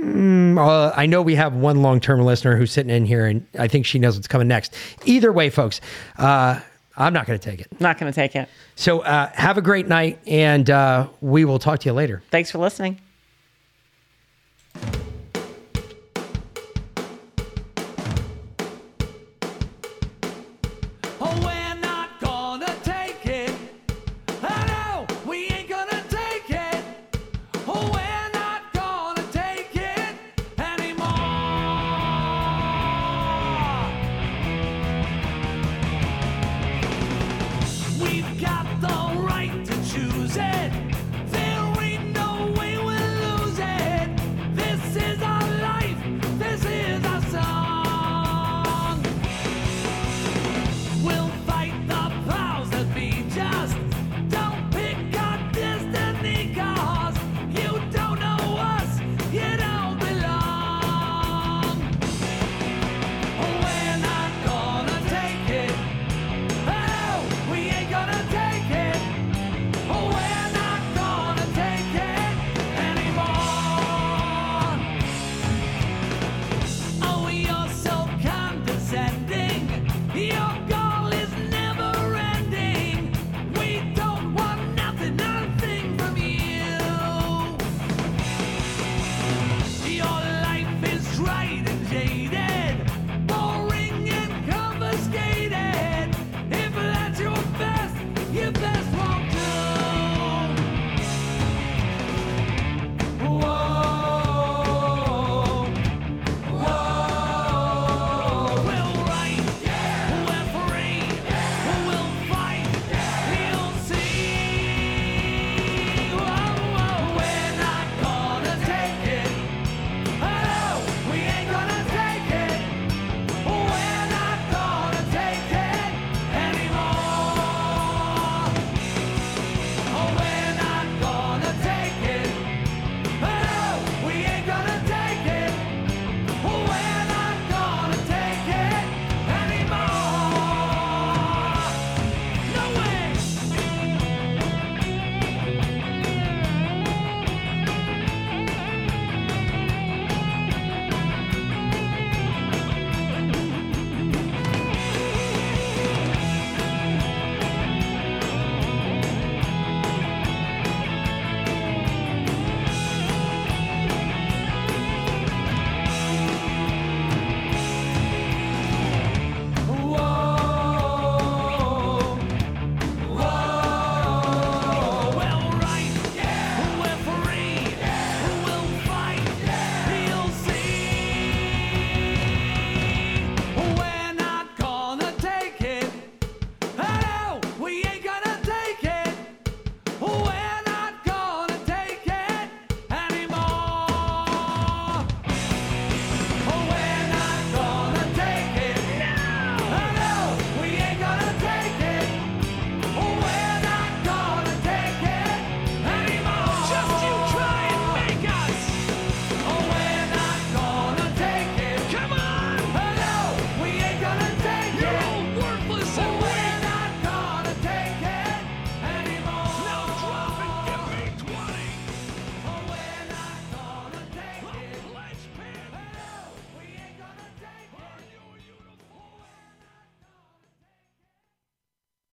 mm, 0.04 0.58
uh, 0.58 0.94
I 0.96 1.06
know 1.06 1.22
we 1.22 1.36
have 1.36 1.54
one 1.54 1.82
long 1.82 2.00
term 2.00 2.22
listener 2.22 2.56
who's 2.56 2.72
sitting 2.72 2.94
in 2.94 3.06
here, 3.06 3.26
and 3.26 3.46
I 3.58 3.68
think 3.68 3.86
she 3.86 4.00
knows 4.00 4.16
what's 4.16 4.28
coming 4.28 4.48
next. 4.48 4.74
Either 5.06 5.32
way, 5.32 5.50
folks, 5.50 5.82
uh, 6.18 6.60
I'm 6.98 7.14
not 7.14 7.26
going 7.26 7.40
to 7.40 7.50
take 7.50 7.62
it. 7.62 7.68
not 7.80 7.98
going 7.98 8.12
to 8.12 8.16
take 8.16 8.36
it. 8.36 8.50
So 8.76 9.00
uh, 9.02 9.32
have 9.34 9.58
a 9.58 9.62
great 9.62 9.88
night, 9.88 10.20
and 10.28 10.70
uh, 10.70 11.08
we 11.22 11.46
will 11.46 11.60
talk 11.60 11.80
to 11.82 11.90
you 11.90 11.94
later. 11.94 12.22
Thanks 12.30 12.52
for 12.52 12.58
listening. 12.58 13.00